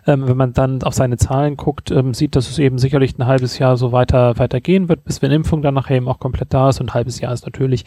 ähm, 0.06 0.28
wenn 0.28 0.36
man 0.36 0.52
dann 0.52 0.82
auf 0.84 0.94
seine 0.94 1.16
Zahlen 1.16 1.56
guckt, 1.56 1.90
ähm, 1.90 2.14
sieht, 2.14 2.36
dass 2.36 2.48
es 2.48 2.58
eben 2.60 2.78
sicherlich 2.78 3.18
ein 3.18 3.26
halbes 3.26 3.58
Jahr 3.58 3.76
so 3.76 3.90
weiter, 3.90 4.38
weiter 4.38 4.60
gehen 4.60 4.88
wird, 4.88 5.04
bis 5.04 5.20
wenn 5.20 5.32
Impfung 5.32 5.62
dann 5.62 5.74
nachher 5.74 5.96
eben 5.96 6.08
auch 6.08 6.20
komplett 6.20 6.54
da 6.54 6.68
ist. 6.68 6.80
Und 6.80 6.90
ein 6.90 6.94
halbes 6.94 7.20
Jahr 7.20 7.32
ist 7.32 7.44
natürlich 7.44 7.84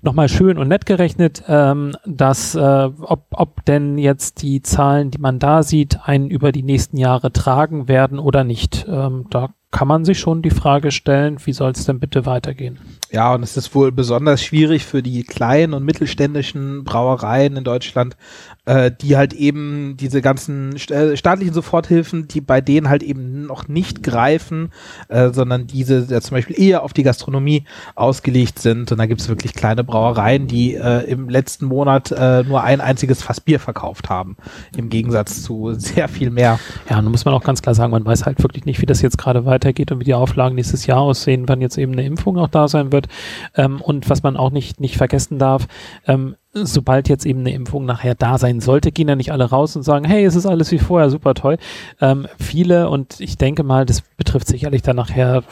nochmal 0.00 0.28
schön 0.28 0.56
und 0.56 0.68
nett 0.68 0.86
gerechnet, 0.86 1.44
ähm, 1.48 1.92
dass, 2.06 2.54
äh, 2.54 2.88
ob 3.02 3.26
denn 3.66 3.98
jetzt 3.98 4.42
die 4.42 4.62
Zahlen, 4.62 5.10
die 5.10 5.18
man 5.18 5.38
da 5.38 5.62
sieht, 5.62 6.00
einen 6.04 6.30
über 6.30 6.52
die 6.52 6.62
nächsten 6.62 6.96
Jahre 6.96 7.32
tragen 7.32 7.88
werden 7.88 8.18
oder 8.18 8.44
nicht. 8.44 8.86
Ähm, 8.88 9.26
da 9.30 9.50
kann 9.72 9.88
man 9.88 10.04
sich 10.04 10.20
schon 10.20 10.42
die 10.42 10.50
Frage 10.50 10.90
stellen, 10.90 11.38
wie 11.44 11.52
soll 11.52 11.70
es 11.70 11.86
denn 11.86 11.98
bitte 11.98 12.26
weitergehen? 12.26 12.78
Ja, 13.10 13.34
und 13.34 13.42
es 13.42 13.56
ist 13.56 13.74
wohl 13.74 13.90
besonders 13.90 14.42
schwierig 14.42 14.84
für 14.84 15.02
die 15.02 15.24
kleinen 15.24 15.72
und 15.72 15.82
mittelständischen 15.82 16.84
Brauereien 16.84 17.56
in 17.56 17.64
Deutschland, 17.64 18.16
äh, 18.64 18.92
die 18.92 19.16
halt 19.16 19.32
eben 19.32 19.96
diese 19.98 20.22
ganzen 20.22 20.76
äh, 20.76 21.16
staatlichen 21.16 21.52
Soforthilfen, 21.52 22.28
die 22.28 22.40
bei 22.40 22.60
denen 22.60 22.88
halt 22.88 23.02
eben 23.02 23.46
noch 23.46 23.66
nicht 23.66 24.02
greifen, 24.04 24.70
äh, 25.08 25.30
sondern 25.30 25.66
diese 25.66 26.06
ja, 26.08 26.20
zum 26.20 26.36
Beispiel 26.36 26.60
eher 26.60 26.84
auf 26.84 26.92
die 26.92 27.02
Gastronomie 27.02 27.64
ausgelegt 27.96 28.60
sind. 28.60 28.92
Und 28.92 28.98
da 28.98 29.06
gibt 29.06 29.20
es 29.20 29.28
wirklich 29.28 29.54
kleine 29.54 29.82
Brauereien, 29.82 30.46
die 30.46 30.74
äh, 30.74 31.04
im 31.10 31.28
letzten 31.28 31.66
Monat 31.66 32.12
äh, 32.12 32.44
nur 32.44 32.62
ein 32.62 32.80
einziges 32.80 33.22
Fass 33.22 33.40
Bier 33.40 33.58
verkauft 33.58 34.08
haben, 34.08 34.36
im 34.76 34.90
Gegensatz 34.90 35.42
zu 35.42 35.74
sehr 35.76 36.08
viel 36.08 36.30
mehr. 36.30 36.60
Ja, 36.88 37.02
nun 37.02 37.10
muss 37.10 37.24
man 37.24 37.34
auch 37.34 37.42
ganz 37.42 37.62
klar 37.62 37.74
sagen, 37.74 37.90
man 37.90 38.04
weiß 38.04 38.26
halt 38.26 38.40
wirklich 38.42 38.64
nicht, 38.64 38.80
wie 38.80 38.86
das 38.86 39.02
jetzt 39.02 39.18
gerade 39.18 39.44
weitergeht 39.44 39.90
und 39.90 39.98
wie 39.98 40.04
die 40.04 40.14
Auflagen 40.14 40.54
nächstes 40.54 40.86
Jahr 40.86 41.00
aussehen, 41.00 41.48
wann 41.48 41.60
jetzt 41.60 41.78
eben 41.78 41.92
eine 41.92 42.04
Impfung 42.04 42.38
auch 42.38 42.48
da 42.48 42.68
sein 42.68 42.92
wird. 42.92 43.08
Ähm, 43.56 43.80
und 43.80 44.08
was 44.08 44.22
man 44.22 44.36
auch 44.36 44.50
nicht, 44.50 44.80
nicht 44.80 44.96
vergessen 44.96 45.40
darf, 45.40 45.66
ähm, 46.06 46.36
sobald 46.54 47.08
jetzt 47.08 47.24
eben 47.24 47.40
eine 47.40 47.52
Impfung 47.52 47.86
nachher 47.86 48.14
da 48.14 48.36
sein 48.36 48.60
sollte, 48.60 48.92
gehen 48.92 49.08
ja 49.08 49.16
nicht 49.16 49.32
alle 49.32 49.44
raus 49.44 49.74
und 49.74 49.82
sagen, 49.82 50.04
hey, 50.04 50.24
es 50.24 50.36
ist 50.36 50.44
alles 50.46 50.70
wie 50.70 50.78
vorher, 50.78 51.08
super 51.08 51.34
toll. 51.34 51.56
Ähm, 52.00 52.26
viele, 52.38 52.90
und 52.90 53.20
ich 53.20 53.38
denke 53.38 53.62
mal, 53.62 53.86
das 53.86 54.02
betrifft 54.02 54.48
sicherlich 54.48 54.82
dann 54.82 54.96
nachher 54.96 55.44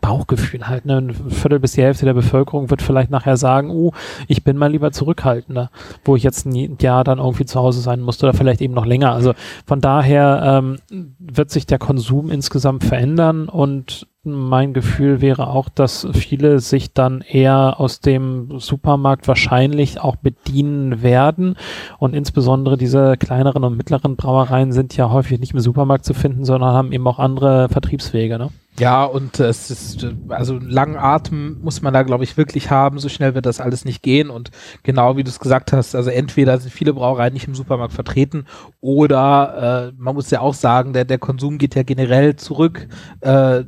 Bauchgefühl 0.00 0.68
halt. 0.68 0.86
Ne? 0.86 0.98
Ein 0.98 1.14
Viertel 1.30 1.60
bis 1.60 1.72
die 1.72 1.82
Hälfte 1.82 2.06
der 2.06 2.14
Bevölkerung 2.14 2.70
wird 2.70 2.80
vielleicht 2.80 3.10
nachher 3.10 3.36
sagen, 3.36 3.70
oh, 3.70 3.92
ich 4.26 4.42
bin 4.42 4.56
mal 4.56 4.70
lieber 4.70 4.90
zurückhaltender, 4.90 5.70
wo 6.04 6.16
ich 6.16 6.22
jetzt 6.22 6.46
ein 6.46 6.78
Jahr 6.80 7.04
dann 7.04 7.18
irgendwie 7.18 7.44
zu 7.44 7.60
Hause 7.60 7.80
sein 7.80 8.00
musste 8.00 8.26
oder 8.26 8.36
vielleicht 8.36 8.62
eben 8.62 8.74
noch 8.74 8.86
länger. 8.86 9.12
Also 9.12 9.34
von 9.66 9.80
daher 9.80 10.62
ähm, 10.62 10.78
wird 11.18 11.50
sich 11.50 11.66
der 11.66 11.78
Konsum 11.78 12.30
insgesamt 12.30 12.84
verändern 12.84 13.48
und 13.48 14.06
mein 14.24 14.72
Gefühl 14.72 15.20
wäre 15.20 15.48
auch, 15.48 15.68
dass 15.68 16.06
viele 16.12 16.60
sich 16.60 16.92
dann 16.92 17.22
eher 17.22 17.80
aus 17.80 18.00
dem 18.00 18.60
Supermarkt 18.60 19.26
wahrscheinlich 19.26 20.00
auch 20.00 20.16
bedienen 20.16 21.02
werden. 21.02 21.56
Und 21.98 22.14
insbesondere 22.14 22.76
diese 22.76 23.16
kleineren 23.16 23.64
und 23.64 23.76
mittleren 23.76 24.16
Brauereien 24.16 24.72
sind 24.72 24.96
ja 24.96 25.10
häufig 25.10 25.40
nicht 25.40 25.54
im 25.54 25.60
Supermarkt 25.60 26.04
zu 26.04 26.14
finden, 26.14 26.44
sondern 26.44 26.72
haben 26.72 26.92
eben 26.92 27.06
auch 27.08 27.18
andere 27.18 27.68
Vertriebswege. 27.68 28.38
Ne? 28.38 28.50
Ja, 28.78 29.04
und 29.04 29.40
äh, 29.40 29.48
es 29.48 29.70
ist, 29.70 30.04
äh, 30.04 30.14
also 30.28 30.54
einen 30.54 30.70
langen 30.70 30.96
Atem 30.96 31.60
muss 31.60 31.82
man 31.82 31.92
da, 31.92 32.04
glaube 32.04 32.22
ich, 32.22 32.36
wirklich 32.36 32.70
haben. 32.70 33.00
So 33.00 33.08
schnell 33.08 33.34
wird 33.34 33.44
das 33.44 33.60
alles 33.60 33.84
nicht 33.84 34.02
gehen. 34.02 34.30
Und 34.30 34.50
genau 34.84 35.16
wie 35.16 35.24
du 35.24 35.30
es 35.30 35.40
gesagt 35.40 35.72
hast, 35.72 35.96
also 35.96 36.10
entweder 36.10 36.56
sind 36.58 36.70
viele 36.70 36.94
Brauereien 36.94 37.34
nicht 37.34 37.48
im 37.48 37.56
Supermarkt 37.56 37.92
vertreten 37.92 38.46
oder 38.80 39.90
äh, 39.90 39.92
man 39.96 40.14
muss 40.14 40.30
ja 40.30 40.40
auch 40.40 40.54
sagen, 40.54 40.92
der, 40.92 41.04
der 41.04 41.18
Konsum 41.18 41.58
geht 41.58 41.74
ja 41.74 41.82
generell 41.82 42.36
zurück. 42.36 42.86
Äh, 43.20 43.64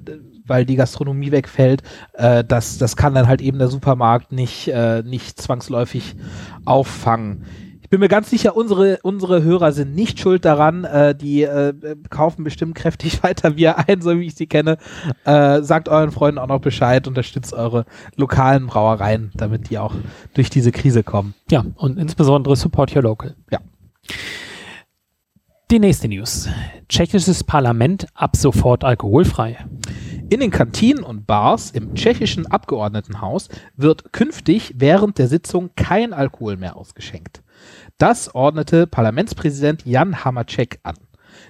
weil 0.47 0.65
die 0.65 0.77
Gastronomie 0.77 1.33
wegfällt, 1.33 1.83
äh, 2.15 2.45
das, 2.45 2.79
das 2.79 2.97
kann 2.97 3.15
dann 3.15 3.29
halt 3.29 3.41
eben 3.41 3.59
der 3.59 3.69
Supermarkt 3.69 4.33
nicht, 4.33 4.69
äh, 4.69 5.03
nicht 5.03 5.41
zwangsläufig 5.41 6.17
auffangen. 6.65 7.45
Ich 7.85 7.91
bin 7.91 8.01
mir 8.01 8.09
ganz 8.09 8.31
sicher, 8.31 8.57
unsere, 8.57 8.99
unsere 9.03 9.43
Hörer 9.43 9.71
sind 9.73 9.95
nicht 9.95 10.19
schuld 10.19 10.47
daran. 10.47 10.85
Äh, 10.85 11.15
die 11.15 11.43
äh, 11.43 11.75
kaufen 12.09 12.43
bestimmt 12.43 12.75
kräftig 12.75 13.23
weiter 13.23 13.51
Bier 13.51 13.87
ein, 13.87 14.01
so 14.01 14.19
wie 14.19 14.27
ich 14.27 14.35
sie 14.35 14.47
kenne. 14.47 14.79
Äh, 15.25 15.63
sagt 15.63 15.91
euren 15.91 16.11
Freunden 16.11 16.39
auch 16.39 16.49
noch 16.49 16.61
Bescheid, 16.61 17.07
unterstützt 17.07 17.53
eure 17.53 17.85
lokalen 18.17 18.67
Brauereien, 18.67 19.33
damit 19.35 19.69
die 19.69 19.79
auch 19.79 19.95
durch 20.33 20.49
diese 20.49 20.73
Krise 20.73 21.03
kommen. 21.03 21.35
Ja, 21.51 21.65
und 21.77 21.99
insbesondere 21.99 22.57
support 22.57 22.97
your 22.97 23.03
local. 23.03 23.35
Ja. 23.51 23.61
Die 25.75 25.81
nächste 25.81 26.07
News. 26.07 26.49
Tschechisches 26.89 27.43
Parlament 27.43 28.07
ab 28.15 28.37
sofort 28.37 28.85
alkoholfrei. 28.85 29.57
In 30.31 30.39
den 30.39 30.53
Kantinen 30.53 31.03
und 31.03 31.27
Bars 31.27 31.73
im 31.73 31.97
tschechischen 31.97 32.47
Abgeordnetenhaus 32.47 33.49
wird 33.77 34.13
künftig 34.13 34.75
während 34.77 35.19
der 35.19 35.27
Sitzung 35.27 35.71
kein 35.75 36.13
Alkohol 36.13 36.57
mehr 36.57 36.77
ausgeschenkt. 36.77 37.43
Das 37.99 38.37
ordnete 38.37 38.87
Parlamentspräsident 38.87 39.85
Jan 39.85 40.25
Hamacek 40.25 40.79
an. 40.85 40.95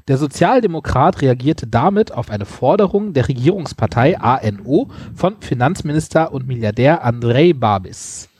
Der 0.08 0.16
Sozialdemokrat 0.16 1.20
reagierte 1.20 1.66
damit 1.66 2.10
auf 2.10 2.30
eine 2.30 2.46
Forderung 2.46 3.12
der 3.12 3.28
Regierungspartei 3.28 4.18
ANO 4.18 4.88
von 5.14 5.36
Finanzminister 5.42 6.32
und 6.32 6.46
Milliardär 6.46 7.04
Andrei 7.04 7.52
Babis 7.52 8.30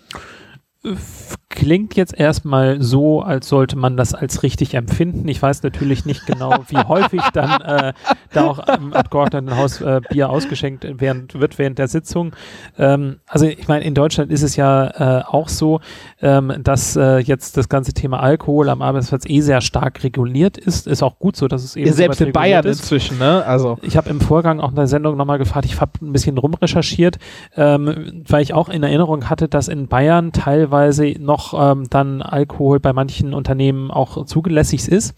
klingt 1.54 1.94
jetzt 1.94 2.18
erstmal 2.18 2.82
so, 2.82 3.22
als 3.22 3.48
sollte 3.48 3.76
man 3.76 3.96
das 3.96 4.12
als 4.12 4.42
richtig 4.42 4.74
empfinden. 4.74 5.28
Ich 5.28 5.40
weiß 5.40 5.62
natürlich 5.62 6.04
nicht 6.04 6.26
genau, 6.26 6.64
wie 6.68 6.76
häufig 6.88 7.22
dann 7.32 7.60
äh, 7.60 7.92
da 8.32 8.44
auch 8.44 8.58
im 8.76 8.92
Abgeordnetenhaus 8.92 9.80
äh, 9.80 10.00
Bier 10.10 10.30
ausgeschenkt 10.30 10.84
während, 10.98 11.38
wird 11.38 11.58
während 11.58 11.78
der 11.78 11.86
Sitzung. 11.86 12.34
Ähm, 12.76 13.20
also 13.28 13.46
ich 13.46 13.68
meine, 13.68 13.84
in 13.84 13.94
Deutschland 13.94 14.32
ist 14.32 14.42
es 14.42 14.56
ja 14.56 15.20
äh, 15.20 15.24
auch 15.24 15.48
so, 15.48 15.80
ähm, 16.20 16.52
dass 16.58 16.96
äh, 16.96 17.18
jetzt 17.18 17.56
das 17.56 17.68
ganze 17.68 17.92
Thema 17.92 18.20
Alkohol 18.20 18.68
am 18.68 18.82
Arbeitsplatz 18.82 19.24
eh 19.24 19.40
sehr 19.40 19.60
stark 19.60 20.02
reguliert 20.02 20.58
ist. 20.58 20.88
Ist 20.88 21.04
auch 21.04 21.20
gut 21.20 21.36
so, 21.36 21.46
dass 21.46 21.62
es 21.62 21.76
eben 21.76 21.86
ja, 21.86 21.92
selbst 21.92 22.20
in 22.20 22.32
Bayern 22.32 22.66
ist. 22.66 22.80
inzwischen. 22.80 23.18
Ne? 23.18 23.44
Also 23.46 23.78
ich 23.82 23.96
habe 23.96 24.10
im 24.10 24.20
Vorgang 24.20 24.58
auch 24.58 24.70
in 24.70 24.76
der 24.76 24.88
Sendung 24.88 25.16
nochmal 25.16 25.38
gefragt. 25.38 25.66
Ich 25.66 25.80
habe 25.80 25.92
ein 26.02 26.12
bisschen 26.12 26.36
rumrecherchiert, 26.36 27.18
ähm, 27.56 28.24
weil 28.26 28.42
ich 28.42 28.54
auch 28.54 28.68
in 28.68 28.82
Erinnerung 28.82 29.30
hatte, 29.30 29.48
dass 29.48 29.68
in 29.68 29.86
Bayern 29.86 30.32
teilweise 30.32 31.14
noch 31.20 31.43
noch 31.44 31.72
ähm, 31.72 31.86
dann 31.90 32.22
Alkohol 32.22 32.80
bei 32.80 32.92
manchen 32.92 33.34
Unternehmen 33.34 33.90
auch 33.90 34.24
zugelässig 34.26 34.88
ist. 34.88 35.14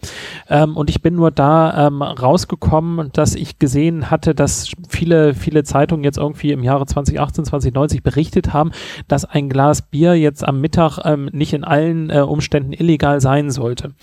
Ähm, 0.49 0.75
und 0.75 0.89
ich 0.89 1.01
bin 1.01 1.15
nur 1.15 1.31
da 1.31 1.87
ähm, 1.87 2.01
rausgekommen, 2.01 3.09
dass 3.13 3.35
ich 3.35 3.59
gesehen 3.59 4.09
hatte, 4.11 4.35
dass 4.35 4.71
viele, 4.89 5.33
viele 5.33 5.63
Zeitungen 5.63 6.03
jetzt 6.03 6.17
irgendwie 6.17 6.51
im 6.51 6.63
Jahre 6.63 6.85
2018, 6.85 7.45
2090 7.45 8.03
berichtet 8.03 8.53
haben, 8.53 8.71
dass 9.07 9.25
ein 9.25 9.49
Glas 9.49 9.81
Bier 9.81 10.15
jetzt 10.15 10.45
am 10.45 10.61
Mittag 10.61 10.99
ähm, 11.03 11.29
nicht 11.31 11.53
in 11.53 11.63
allen 11.63 12.09
äh, 12.09 12.19
Umständen 12.19 12.73
illegal 12.73 13.21
sein 13.21 13.51
sollte. 13.51 13.93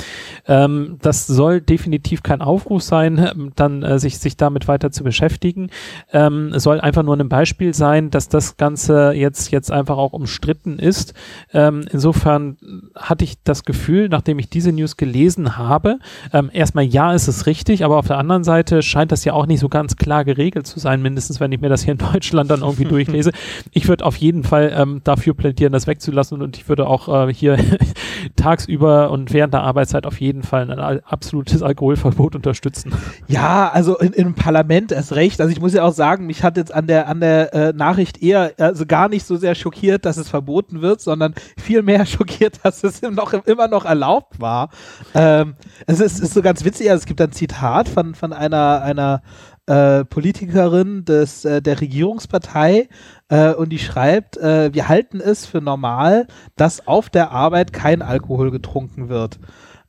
Ähm, 0.47 0.99
das 1.03 1.27
soll 1.27 1.61
definitiv 1.61 2.23
kein 2.23 2.41
Aufruf 2.41 2.83
sein, 2.83 3.19
ähm, 3.19 3.53
dann 3.57 3.83
äh, 3.83 3.99
sich, 3.99 4.19
sich 4.19 4.37
damit 4.37 4.69
weiter 4.69 4.91
zu 4.91 5.05
beschäftigen. 5.05 5.71
Ähm, 6.13 6.53
es 6.55 6.63
soll 6.63 6.81
einfach 6.81 7.03
nur 7.03 7.17
ein 7.17 7.29
Beispiel 7.29 7.75
sein, 7.75 8.11
dass 8.11 8.29
das 8.29 8.57
Ganze 8.57 9.13
jetzt, 9.13 9.51
jetzt 9.51 9.71
einfach 9.71 9.97
auch 9.97 10.13
umstritten 10.13 10.79
ist. 10.79 11.15
Ähm, 11.53 11.85
insofern 11.91 12.14
insofern 12.15 12.57
hatte 12.95 13.25
ich 13.25 13.43
das 13.43 13.65
Gefühl, 13.65 14.09
nachdem 14.09 14.39
ich 14.39 14.49
diese 14.49 14.73
News 14.73 14.97
gelesen 14.97 15.59
habe, 15.59 15.99
ähm, 16.33 16.49
erstmal 16.53 16.85
ja, 16.85 17.13
ist 17.13 17.29
es 17.29 17.47
richtig, 17.47 17.85
aber 17.85 17.99
auf 17.99 18.07
der 18.07 18.19
anderen 18.19 18.45
Seite 18.45 18.83
scheint 18.83 19.13
das 19.13 19.25
ja 19.25 19.33
auch 19.33 19.47
nicht 19.47 19.61
so 19.61 19.69
ganz 19.69 19.97
klar 19.97 20.25
geregelt 20.25 20.67
zu 20.67 20.79
sein, 20.79 21.03
mindestens 21.03 21.41
wenn 21.41 21.53
ich 21.53 21.61
mir 21.61 21.69
das 21.69 21.83
hier 21.83 21.93
in 21.93 21.99
Deutschland 22.13 22.51
dann 22.51 22.61
irgendwie 22.61 22.85
durchlese. 22.85 23.33
Ich 23.73 23.89
würde 23.89 24.05
auf 24.05 24.17
jeden 24.17 24.45
Fall 24.45 24.73
ähm, 24.77 25.01
dafür 25.05 25.35
plädieren, 25.35 25.73
das 25.73 25.87
wegzulassen 25.87 26.41
und 26.41 26.57
ich 26.57 26.69
würde 26.69 26.87
auch 26.87 27.29
äh, 27.29 27.35
hier 27.35 27.59
tagsüber 28.37 29.11
und 29.11 29.33
während 29.33 29.53
der 29.53 29.63
Arbeitszeit 29.63 30.07
auf 30.07 30.21
jeden 30.21 30.43
Fall 30.43 30.71
ein 30.71 31.01
absolutes 31.05 31.63
Alkoholverbot 31.63 32.37
unterstützen. 32.37 32.93
Ja, 33.27 33.71
also 33.71 33.99
in, 33.99 34.13
im 34.13 34.35
Parlament 34.35 34.93
erst 34.93 35.15
recht. 35.15 35.41
Also 35.41 35.53
ich 35.53 35.61
muss 35.61 35.75
ja 35.75 35.83
auch 35.83 35.93
sagen, 35.93 36.27
mich 36.27 36.43
hat 36.43 36.57
jetzt 36.57 36.73
an 36.73 36.87
der, 36.87 37.09
an 37.09 37.21
der 37.21 37.53
äh, 37.53 37.73
Nachricht 37.73 38.23
eher, 38.23 38.53
also 38.59 38.87
gar 38.87 39.09
nicht 39.09 39.27
so 39.27 39.37
sehr 39.37 39.55
schockiert, 39.55 40.05
dass 40.05 40.17
es 40.17 40.29
verboten 40.29 40.81
wird, 40.81 41.01
sondern 41.01 41.35
vielmehr 41.57 42.04
schockiert, 42.07 42.61
dass 42.63 42.85
es 42.85 43.03
noch, 43.03 43.33
immer 43.33 43.69
noch 43.69 43.85
erlaubt 43.85 44.41
war. 44.41 44.71
Ähm, 45.15 45.55
es 45.87 46.01
ist, 46.01 46.21
ist, 46.21 46.35
so 46.35 46.43
ganz 46.43 46.65
witzig, 46.65 46.91
also 46.91 47.03
es 47.03 47.07
gibt 47.07 47.21
ein 47.21 47.33
Zitat 47.33 47.89
von, 47.89 48.15
von 48.15 48.33
einer, 48.33 48.83
einer 48.83 49.23
äh, 49.67 50.05
Politikerin 50.05 51.05
des, 51.05 51.45
äh, 51.45 51.63
der 51.63 51.81
Regierungspartei 51.81 52.89
äh, 53.29 53.55
und 53.55 53.71
die 53.71 53.79
schreibt, 53.79 54.37
äh, 54.37 54.73
wir 54.75 54.89
halten 54.89 55.21
es 55.21 55.47
für 55.47 55.61
normal, 55.61 56.27
dass 56.57 56.87
auf 56.87 57.09
der 57.09 57.31
Arbeit 57.31 57.73
kein 57.73 58.03
Alkohol 58.03 58.51
getrunken 58.51 59.09
wird. 59.09 59.39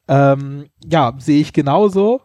Ähm, 0.08 0.68
ja, 0.86 1.14
sehe 1.18 1.42
ich 1.42 1.52
genauso. 1.52 2.22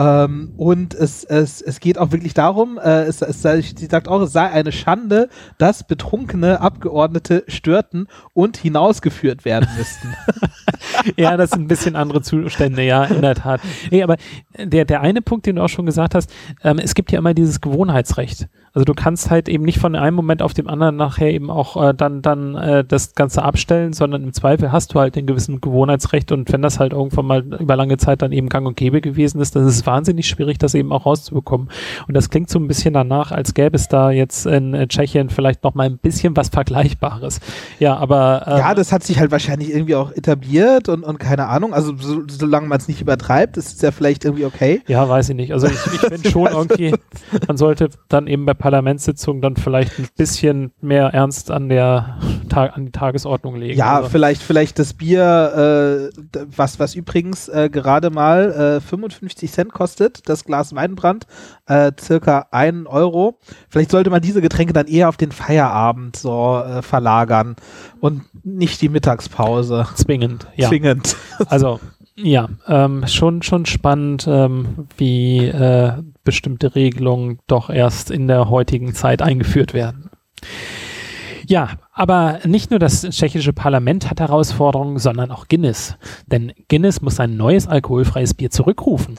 Ähm, 0.00 0.54
und 0.56 0.94
es, 0.94 1.24
es, 1.24 1.60
es 1.60 1.78
geht 1.78 1.98
auch 1.98 2.10
wirklich 2.10 2.32
darum, 2.32 2.78
äh, 2.78 3.02
es, 3.02 3.20
es, 3.20 3.42
sie 3.42 3.86
sagt 3.86 4.08
auch, 4.08 4.22
es 4.22 4.32
sei 4.32 4.50
eine 4.50 4.72
Schande, 4.72 5.28
dass 5.58 5.86
betrunkene 5.86 6.62
Abgeordnete 6.62 7.44
störten 7.48 8.06
und 8.32 8.56
hinausgeführt 8.56 9.44
werden 9.44 9.68
müssten. 9.76 10.14
ja, 11.16 11.36
das 11.36 11.50
sind 11.50 11.62
ein 11.62 11.68
bisschen 11.68 11.96
andere 11.96 12.22
Zustände, 12.22 12.82
ja, 12.82 13.04
in 13.04 13.22
der 13.22 13.34
Tat. 13.34 13.60
Nee, 13.90 14.02
aber 14.02 14.16
der, 14.58 14.84
der 14.84 15.00
eine 15.00 15.22
Punkt, 15.22 15.46
den 15.46 15.56
du 15.56 15.62
auch 15.62 15.68
schon 15.68 15.86
gesagt 15.86 16.14
hast, 16.14 16.30
ähm, 16.62 16.78
es 16.78 16.94
gibt 16.94 17.12
ja 17.12 17.18
immer 17.18 17.34
dieses 17.34 17.60
Gewohnheitsrecht. 17.60 18.48
Also 18.72 18.84
du 18.84 18.94
kannst 18.94 19.30
halt 19.30 19.48
eben 19.48 19.64
nicht 19.64 19.78
von 19.78 19.96
einem 19.96 20.14
Moment 20.14 20.42
auf 20.42 20.54
dem 20.54 20.68
anderen 20.68 20.94
nachher 20.94 21.32
eben 21.32 21.50
auch 21.50 21.76
äh, 21.82 21.92
dann, 21.92 22.22
dann 22.22 22.54
äh, 22.54 22.84
das 22.84 23.14
Ganze 23.14 23.42
abstellen, 23.42 23.92
sondern 23.92 24.22
im 24.22 24.32
Zweifel 24.32 24.70
hast 24.70 24.94
du 24.94 25.00
halt 25.00 25.16
den 25.16 25.26
gewissen 25.26 25.60
Gewohnheitsrecht 25.60 26.30
und 26.30 26.52
wenn 26.52 26.62
das 26.62 26.78
halt 26.78 26.92
irgendwann 26.92 27.26
mal 27.26 27.40
über 27.40 27.74
lange 27.74 27.96
Zeit 27.96 28.22
dann 28.22 28.30
eben 28.30 28.48
gang 28.48 28.66
und 28.66 28.76
gäbe 28.76 29.00
gewesen 29.00 29.40
ist, 29.40 29.56
dann 29.56 29.66
ist 29.66 29.74
es 29.74 29.86
wahnsinnig 29.86 30.28
schwierig, 30.28 30.58
das 30.58 30.74
eben 30.74 30.92
auch 30.92 31.04
rauszubekommen. 31.04 31.68
Und 32.06 32.14
das 32.14 32.30
klingt 32.30 32.48
so 32.48 32.60
ein 32.60 32.68
bisschen 32.68 32.94
danach, 32.94 33.32
als 33.32 33.54
gäbe 33.54 33.74
es 33.74 33.88
da 33.88 34.12
jetzt 34.12 34.46
in 34.46 34.72
äh, 34.74 34.86
Tschechien 34.86 35.30
vielleicht 35.30 35.64
noch 35.64 35.74
mal 35.74 35.86
ein 35.86 35.98
bisschen 35.98 36.36
was 36.36 36.48
Vergleichbares. 36.50 37.40
Ja, 37.80 37.96
aber 37.96 38.44
ähm, 38.46 38.58
Ja, 38.58 38.74
das 38.74 38.92
hat 38.92 39.02
sich 39.02 39.18
halt 39.18 39.32
wahrscheinlich 39.32 39.70
irgendwie 39.70 39.96
auch 39.96 40.12
etabliert 40.12 40.88
und, 40.88 41.02
und 41.02 41.18
keine 41.18 41.48
Ahnung, 41.48 41.74
also 41.74 41.96
so, 41.96 42.22
solange 42.28 42.68
man 42.68 42.78
es 42.78 42.86
nicht 42.86 43.00
übertreibt, 43.00 43.56
ist 43.56 43.74
es 43.74 43.80
ja 43.80 43.90
vielleicht 43.90 44.24
irgendwie 44.24 44.44
okay. 44.44 44.82
Ja, 44.86 45.08
weiß 45.08 45.30
ich 45.30 45.36
nicht. 45.36 45.52
Also 45.52 45.66
ich, 45.66 45.74
ich 45.92 46.00
finde 46.08 46.30
schon 46.30 46.46
irgendwie, 46.46 46.94
man 47.48 47.56
sollte 47.56 47.90
dann 48.08 48.28
eben 48.28 48.46
bei 48.46 48.54
Parlamentssitzung 48.60 49.40
dann 49.40 49.56
vielleicht 49.56 49.98
ein 49.98 50.06
bisschen 50.16 50.70
mehr 50.80 51.06
ernst 51.08 51.50
an 51.50 51.68
der 51.68 52.18
an 52.52 52.86
die 52.86 52.92
Tagesordnung 52.92 53.56
legen. 53.56 53.78
Ja, 53.78 53.98
also. 53.98 54.10
vielleicht, 54.10 54.42
vielleicht 54.42 54.78
das 54.78 54.92
Bier, 54.94 56.10
äh, 56.12 56.40
was, 56.56 56.78
was 56.78 56.94
übrigens 56.94 57.48
äh, 57.48 57.70
gerade 57.70 58.10
mal 58.10 58.78
äh, 58.78 58.80
55 58.80 59.50
Cent 59.50 59.72
kostet, 59.72 60.28
das 60.28 60.44
Glas 60.44 60.74
Weinbrand, 60.74 61.26
äh, 61.66 61.92
circa 61.98 62.48
einen 62.50 62.86
Euro. 62.86 63.38
Vielleicht 63.68 63.92
sollte 63.92 64.10
man 64.10 64.20
diese 64.20 64.42
Getränke 64.42 64.72
dann 64.72 64.88
eher 64.88 65.08
auf 65.08 65.16
den 65.16 65.30
Feierabend 65.32 66.16
so 66.16 66.58
äh, 66.58 66.82
verlagern 66.82 67.54
und 68.00 68.22
nicht 68.44 68.82
die 68.82 68.88
Mittagspause. 68.88 69.86
Zwingend, 69.94 70.48
ja. 70.56 70.68
Zwingend. 70.68 71.16
Also 71.46 71.80
ja, 72.22 72.48
ähm, 72.66 73.06
schon, 73.06 73.42
schon 73.42 73.66
spannend, 73.66 74.26
ähm, 74.28 74.88
wie 74.96 75.46
äh, 75.46 75.92
bestimmte 76.24 76.74
Regelungen 76.74 77.38
doch 77.46 77.70
erst 77.70 78.10
in 78.10 78.28
der 78.28 78.48
heutigen 78.48 78.94
Zeit 78.94 79.22
eingeführt 79.22 79.74
werden. 79.74 80.10
Ja, 81.46 81.70
aber 81.92 82.40
nicht 82.44 82.70
nur 82.70 82.78
das 82.78 83.02
tschechische 83.02 83.52
Parlament 83.52 84.08
hat 84.08 84.20
Herausforderungen, 84.20 84.98
sondern 84.98 85.32
auch 85.32 85.48
Guinness. 85.48 85.96
Denn 86.26 86.52
Guinness 86.68 87.02
muss 87.02 87.16
sein 87.16 87.36
neues 87.36 87.66
alkoholfreies 87.66 88.34
Bier 88.34 88.50
zurückrufen. 88.50 89.16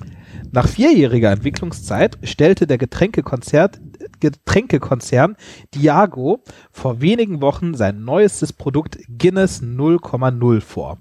Nach 0.49 0.67
vierjähriger 0.67 1.31
Entwicklungszeit 1.31 2.17
stellte 2.23 2.67
der 2.67 2.77
Getränkekonzern, 2.77 5.35
Diago 5.75 6.43
vor 6.71 7.01
wenigen 7.01 7.41
Wochen 7.41 7.73
sein 7.73 8.05
neuestes 8.05 8.53
Produkt 8.53 8.97
Guinness 9.17 9.61
0,0 9.61 10.61
vor. 10.61 10.99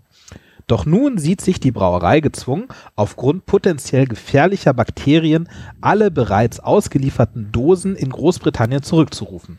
Doch 0.71 0.87
nun 0.87 1.19
sieht 1.19 1.41
sich 1.41 1.59
die 1.59 1.73
Brauerei 1.73 2.21
gezwungen, 2.21 2.69
aufgrund 2.95 3.45
potenziell 3.45 4.07
gefährlicher 4.07 4.73
Bakterien 4.73 5.49
alle 5.81 6.13
bereits 6.13 6.61
ausgelieferten 6.61 7.51
Dosen 7.51 7.97
in 7.97 8.11
Großbritannien 8.11 8.85
zurückzurufen. 8.85 9.59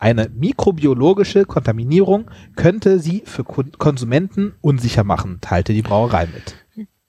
Eine 0.00 0.28
mikrobiologische 0.28 1.44
Kontaminierung 1.44 2.32
könnte 2.56 2.98
sie 2.98 3.22
für 3.26 3.44
Konsumenten 3.44 4.54
unsicher 4.60 5.04
machen, 5.04 5.38
teilte 5.40 5.72
die 5.72 5.82
Brauerei 5.82 6.26
mit 6.26 6.56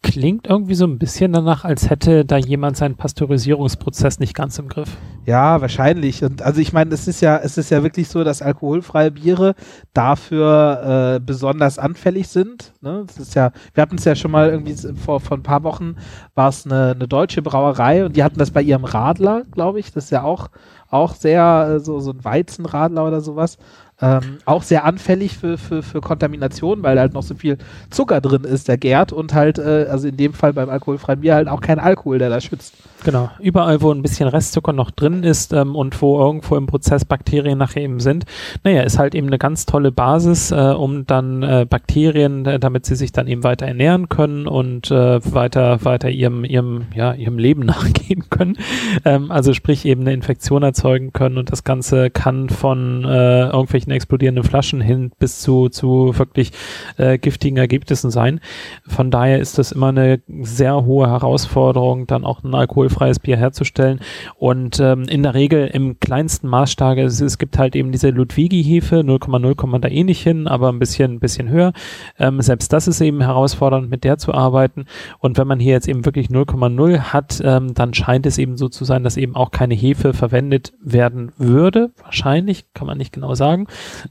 klingt 0.04 0.48
irgendwie 0.48 0.74
so 0.74 0.86
ein 0.86 0.98
bisschen 0.98 1.32
danach, 1.32 1.64
als 1.64 1.90
hätte 1.90 2.26
da 2.26 2.38
jemand 2.38 2.76
seinen 2.76 2.96
Pasteurisierungsprozess 2.96 4.20
nicht 4.20 4.34
ganz 4.34 4.58
im 4.58 4.68
Griff. 4.68 4.98
Ja, 5.26 5.62
wahrscheinlich. 5.62 6.24
Und 6.24 6.42
also 6.42 6.60
ich 6.60 6.74
meine, 6.74 6.94
es 6.94 7.08
ist 7.08 7.22
ja, 7.22 7.38
es 7.38 7.58
ist 7.58 7.70
ja 7.70 7.84
wirklich 7.84 8.10
so, 8.10 8.24
dass 8.24 8.42
alkoholfreie 8.42 9.12
Biere 9.12 9.54
dafür 9.94 11.16
äh, 11.16 11.20
besonders 11.20 11.78
anfällig 11.78 12.28
sind. 12.28 12.74
Ne? 12.82 13.04
Das 13.06 13.18
ist 13.18 13.36
ja, 13.36 13.52
wir 13.76 13.82
hatten 13.84 13.98
es 13.98 14.06
ja 14.06 14.16
schon 14.16 14.32
mal 14.32 14.50
irgendwie 14.50 14.76
vor, 14.96 15.20
vor 15.20 15.38
ein 15.38 15.44
paar 15.44 15.64
Wochen 15.64 15.96
war 16.34 16.50
es 16.50 16.66
eine, 16.66 16.92
eine 16.92 17.08
deutsche 17.08 17.44
Brauerei 17.44 18.04
und 18.04 18.16
die 18.16 18.24
hatten 18.24 18.40
das 18.40 18.50
bei 18.50 18.64
ihrem 18.64 18.86
Radler, 18.86 19.44
glaube 19.52 19.80
ich. 19.80 19.92
Das 19.94 20.06
ist 20.06 20.10
ja 20.10 20.24
auch, 20.24 20.50
auch 20.90 21.14
sehr 21.14 21.76
äh, 21.76 21.80
so, 21.80 22.00
so 22.00 22.12
ein 22.12 22.26
Weizenradler 22.26 23.06
oder 23.06 23.22
sowas. 23.22 23.60
Ähm, 24.02 24.40
auch 24.46 24.64
sehr 24.64 24.84
anfällig 24.84 25.38
für, 25.38 25.58
für, 25.58 25.84
für 25.84 26.02
Kontamination, 26.02 26.82
weil 26.82 27.00
halt 27.00 27.14
noch 27.14 27.22
so 27.22 27.36
viel 27.36 27.58
Zucker 27.92 28.20
drin 28.20 28.44
ist, 28.44 28.68
der 28.68 28.78
gärt 28.78 29.14
und 29.14 29.34
halt, 29.34 29.60
äh, 29.60 29.88
also 29.90 30.08
in 30.08 30.18
dem 30.18 30.34
Fall 30.34 30.54
beim 30.54 30.70
alkoholfreien 30.70 31.22
Bier 31.22 31.36
halt 31.36 31.48
auch 31.48 31.62
kein 31.62 31.80
Alkohol, 31.80 32.18
der 32.18 32.30
da 32.30 32.42
schützt. 32.42 32.74
Genau, 33.04 33.32
überall, 33.40 33.82
wo 33.82 33.92
ein 33.92 34.04
bisschen 34.04 34.28
Restzucker 34.28 34.74
noch 34.74 34.92
drin 34.92 35.24
ist 35.24 35.54
ähm, 35.54 35.76
und 35.76 36.00
wo 36.02 36.20
irgendwo 36.20 36.56
im 36.56 36.68
Prozess 36.68 37.04
Bakterien 37.04 37.58
nachher 37.58 37.82
eben 37.82 38.00
sind, 38.00 38.26
naja, 38.64 38.84
ist 38.84 39.00
halt 39.00 39.16
eben 39.16 39.28
eine 39.28 39.40
ganz 39.40 39.66
tolle 39.66 39.92
Basis, 39.92 40.52
äh, 40.52 40.56
um 40.56 41.08
dann 41.08 41.42
äh, 41.42 41.66
Bakterien, 41.68 42.46
äh, 42.46 42.60
damit 42.60 42.86
sie 42.86 42.96
sich 42.96 43.12
dann 43.12 43.28
eben 43.28 43.44
weiter 43.44 43.66
ernähren 43.66 44.08
können 44.08 44.46
und 44.46 44.92
äh, 44.92 45.20
weiter, 45.34 45.84
weiter 45.84 46.10
ihrem, 46.12 46.44
ihrem, 46.44 46.86
ja, 46.94 47.14
ihrem 47.14 47.40
Leben 47.40 47.62
nachgehen 47.66 48.30
können. 48.30 48.58
Ähm, 49.04 49.32
also 49.32 49.54
sprich 49.54 49.86
eben 49.86 50.02
eine 50.02 50.14
Infektion 50.14 50.62
erzeugen 50.62 51.12
können 51.12 51.40
und 51.40 51.52
das 51.52 51.64
Ganze 51.64 52.12
kann 52.12 52.50
von 52.50 53.04
äh, 53.06 53.46
irgendwelchen 53.48 53.92
explodierenden 53.92 54.44
Flaschen 54.44 54.80
hin 54.80 55.12
bis 55.18 55.42
zu, 55.42 55.70
zu 55.70 56.18
wirklich 56.20 56.52
äh, 56.98 57.18
giftigen 57.18 57.58
Ergebnissen 57.58 58.12
sein. 58.12 58.42
Von 58.88 59.10
daher 59.10 59.40
ist 59.40 59.58
das 59.58 59.72
immer 59.72 59.88
eine 59.88 60.22
sehr 60.42 60.86
hohe 60.86 61.08
Herausforderung, 61.08 62.06
dann 62.06 62.26
auch 62.26 62.44
ein 62.44 62.54
Alkohol 62.54 62.91
alkoholfreies 62.92 63.20
Bier 63.20 63.38
herzustellen. 63.38 64.00
Und 64.38 64.80
ähm, 64.80 65.04
in 65.04 65.24
der 65.24 65.34
Regel 65.34 65.68
im 65.68 66.00
kleinsten 66.00 66.48
Maßstab, 66.48 66.98
es, 66.98 67.22
es 67.22 67.38
gibt 67.38 67.58
halt 67.58 67.76
eben 67.76 67.92
diese 67.92 68.10
Ludwigi-Hefe, 68.10 68.98
0,0 68.98 69.56
kommt 69.56 69.84
da 69.84 69.88
eh 69.88 70.04
nicht 70.04 70.22
hin, 70.22 70.48
aber 70.48 70.70
ein 70.70 70.80
bisschen, 70.80 71.20
bisschen 71.20 71.50
höher. 71.50 71.74
Ähm, 72.20 72.42
selbst 72.42 72.74
das 72.74 72.88
ist 72.88 73.02
eben 73.02 73.22
herausfordernd, 73.22 73.90
mit 73.90 74.04
der 74.04 74.18
zu 74.18 74.34
arbeiten. 74.34 74.86
Und 75.20 75.38
wenn 75.38 75.48
man 75.48 75.60
hier 75.60 75.74
jetzt 75.74 75.88
eben 75.88 76.06
wirklich 76.06 76.28
0,0 76.28 77.00
hat, 77.14 77.42
ähm, 77.44 77.74
dann 77.74 77.94
scheint 77.94 78.26
es 78.26 78.38
eben 78.38 78.58
so 78.58 78.68
zu 78.68 78.84
sein, 78.86 79.04
dass 79.04 79.18
eben 79.18 79.36
auch 79.36 79.52
keine 79.52 79.76
Hefe 79.76 80.14
verwendet 80.14 80.74
werden 80.82 81.32
würde. 81.38 81.92
Wahrscheinlich, 82.04 82.66
kann 82.74 82.88
man 82.88 82.98
nicht 82.98 83.14
genau 83.14 83.36
sagen, 83.36 83.68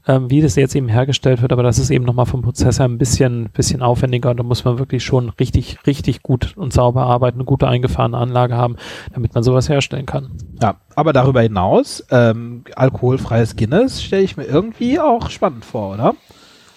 ähm, 0.07 0.29
wie 0.29 0.41
das 0.41 0.55
jetzt 0.55 0.75
eben 0.75 0.87
hergestellt 0.87 1.41
wird, 1.41 1.51
aber 1.51 1.63
das 1.63 1.79
ist 1.79 1.89
eben 1.89 2.05
nochmal 2.05 2.25
vom 2.25 2.41
Prozess 2.41 2.79
her 2.79 2.87
ein 2.87 2.97
bisschen, 2.97 3.49
bisschen 3.53 3.81
aufwendiger 3.81 4.31
und 4.31 4.37
da 4.37 4.43
muss 4.43 4.65
man 4.65 4.79
wirklich 4.79 5.03
schon 5.03 5.29
richtig, 5.29 5.77
richtig 5.85 6.23
gut 6.23 6.53
und 6.55 6.73
sauber 6.73 7.03
arbeiten, 7.03 7.39
eine 7.39 7.45
gute 7.45 7.67
eingefahrene 7.67 8.17
Anlage 8.17 8.55
haben 8.55 8.70
haben, 8.71 8.77
damit 9.13 9.33
man 9.33 9.43
sowas 9.43 9.69
herstellen 9.69 10.05
kann. 10.05 10.31
Ja, 10.61 10.75
aber 10.95 11.13
darüber 11.13 11.41
hinaus, 11.41 12.03
ähm, 12.11 12.63
alkoholfreies 12.75 13.55
Guinness 13.55 14.03
stelle 14.03 14.23
ich 14.23 14.37
mir 14.37 14.45
irgendwie 14.45 14.99
auch 14.99 15.29
spannend 15.29 15.65
vor, 15.65 15.93
oder? 15.93 16.15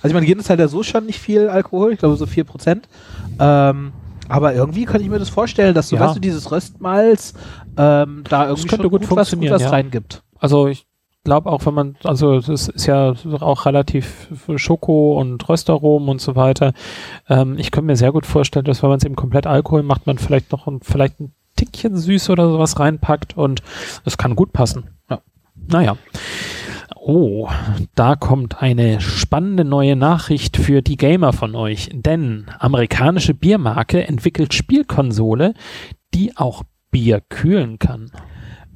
Also 0.03 0.09
ich 0.09 0.15
meine, 0.15 0.27
Guinness 0.27 0.51
hat 0.51 0.59
ja 0.59 0.69
so 0.69 0.83
schon 0.83 1.07
nicht 1.07 1.19
viel 1.19 1.49
Alkohol, 1.49 1.93
ich 1.93 1.99
glaube 1.99 2.17
so 2.17 2.27
4%. 2.27 2.83
Ähm, 3.39 3.93
aber 4.29 4.55
irgendwie 4.55 4.85
könnte 4.85 5.05
ich 5.05 5.11
mir 5.11 5.19
das 5.19 5.29
vorstellen, 5.29 5.75
dass 5.75 5.89
du, 5.89 5.97
ja. 5.97 6.03
weißt 6.03 6.17
du, 6.17 6.21
dieses 6.21 6.51
Röstmalz 6.51 7.35
ähm, 7.77 8.25
da 8.29 8.49
irgendwie 8.49 8.69
schon 8.69 8.83
gut, 8.83 9.03
gut 9.03 9.17
was, 9.17 9.31
gut 9.31 9.51
was 9.51 9.63
ja. 9.63 9.71
reingibt. 9.71 10.23
Also 10.39 10.67
ich 10.67 10.87
glaube 11.25 11.51
auch, 11.51 11.65
wenn 11.67 11.75
man, 11.75 11.97
also 12.05 12.41
das 12.41 12.69
ist 12.69 12.87
ja 12.87 13.15
auch 13.41 13.67
relativ 13.67 14.29
Schoko 14.57 15.19
und 15.19 15.47
Röstaromen 15.49 16.09
und 16.09 16.21
so 16.21 16.37
weiter. 16.37 16.75
Ähm, 17.29 17.59
ich 17.59 17.71
könnte 17.71 17.87
mir 17.87 17.97
sehr 17.97 18.13
gut 18.13 18.27
vorstellen, 18.27 18.67
dass 18.67 18.83
wenn 18.83 18.91
man 18.91 18.99
es 18.99 19.05
eben 19.05 19.17
komplett 19.17 19.47
Alkohol 19.47 19.83
macht, 19.83 20.07
man 20.07 20.19
vielleicht 20.19 20.53
noch 20.53 20.67
ein, 20.67 20.81
vielleicht 20.83 21.21
ein 21.21 21.33
Tickchen 21.65 21.97
süß 21.97 22.31
oder 22.31 22.51
sowas 22.51 22.79
reinpackt 22.79 23.37
und 23.37 23.63
es 24.05 24.19
kann 24.19 24.37
gut 24.37 24.53
passen. 24.53 24.91
Ja. 25.09 25.21
Naja. 25.55 25.97
Oh, 26.97 27.49
da 27.95 28.17
kommt 28.17 28.63
eine 28.63 29.01
spannende 29.01 29.65
neue 29.65 29.97
Nachricht 29.97 30.57
für 30.57 30.83
die 30.83 30.97
Gamer 30.97 31.33
von 31.33 31.55
euch. 31.55 31.91
Denn 31.93 32.47
amerikanische 32.59 33.35
Biermarke 33.35 34.07
entwickelt 34.07 34.55
Spielkonsole, 34.55 35.55
die 36.15 36.37
auch 36.37 36.63
Bier 36.91 37.21
kühlen 37.21 37.79
kann. 37.79 38.11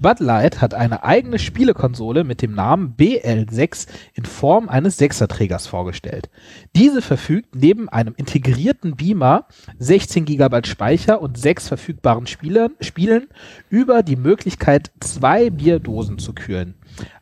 Bud 0.00 0.20
Light 0.20 0.61
hat 0.61 0.74
eine 0.74 1.02
eigene 1.02 1.40
Spielekonsole 1.40 2.22
mit 2.22 2.40
dem 2.40 2.54
Namen 2.54 2.94
BL6 2.96 3.88
in 4.14 4.24
Form 4.24 4.68
eines 4.68 4.96
Sechserträgers 4.96 5.66
vorgestellt. 5.66 6.30
Diese 6.76 7.02
verfügt 7.02 7.56
neben 7.56 7.88
einem 7.88 8.14
integrierten 8.16 8.94
Beamer, 8.94 9.46
16 9.80 10.24
GB 10.24 10.66
Speicher 10.66 11.20
und 11.20 11.37
sechs 11.37 11.66
verfügbaren 11.66 12.28
Spielern, 12.28 12.76
Spielen 12.80 13.26
über 13.70 14.04
die 14.04 14.14
Möglichkeit, 14.14 14.92
zwei 15.00 15.50
Bierdosen 15.50 16.18
zu 16.18 16.32
kühlen. 16.32 16.74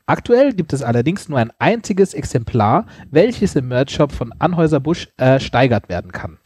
Aktuell 0.05 0.53
gibt 0.53 0.75
es 0.75 0.83
allerdings 0.83 1.31
nur 1.31 1.39
ein 1.39 1.53
einziges 1.59 2.13
Exemplar, 2.13 2.87
welches 3.11 3.57
im 3.57 3.69
Merch-Shop 3.69 4.13
von 4.13 4.35
Anhäuser-Busch 4.39 5.09
ersteigert 5.17 5.89
werden 5.89 6.13
kann. 6.13 6.37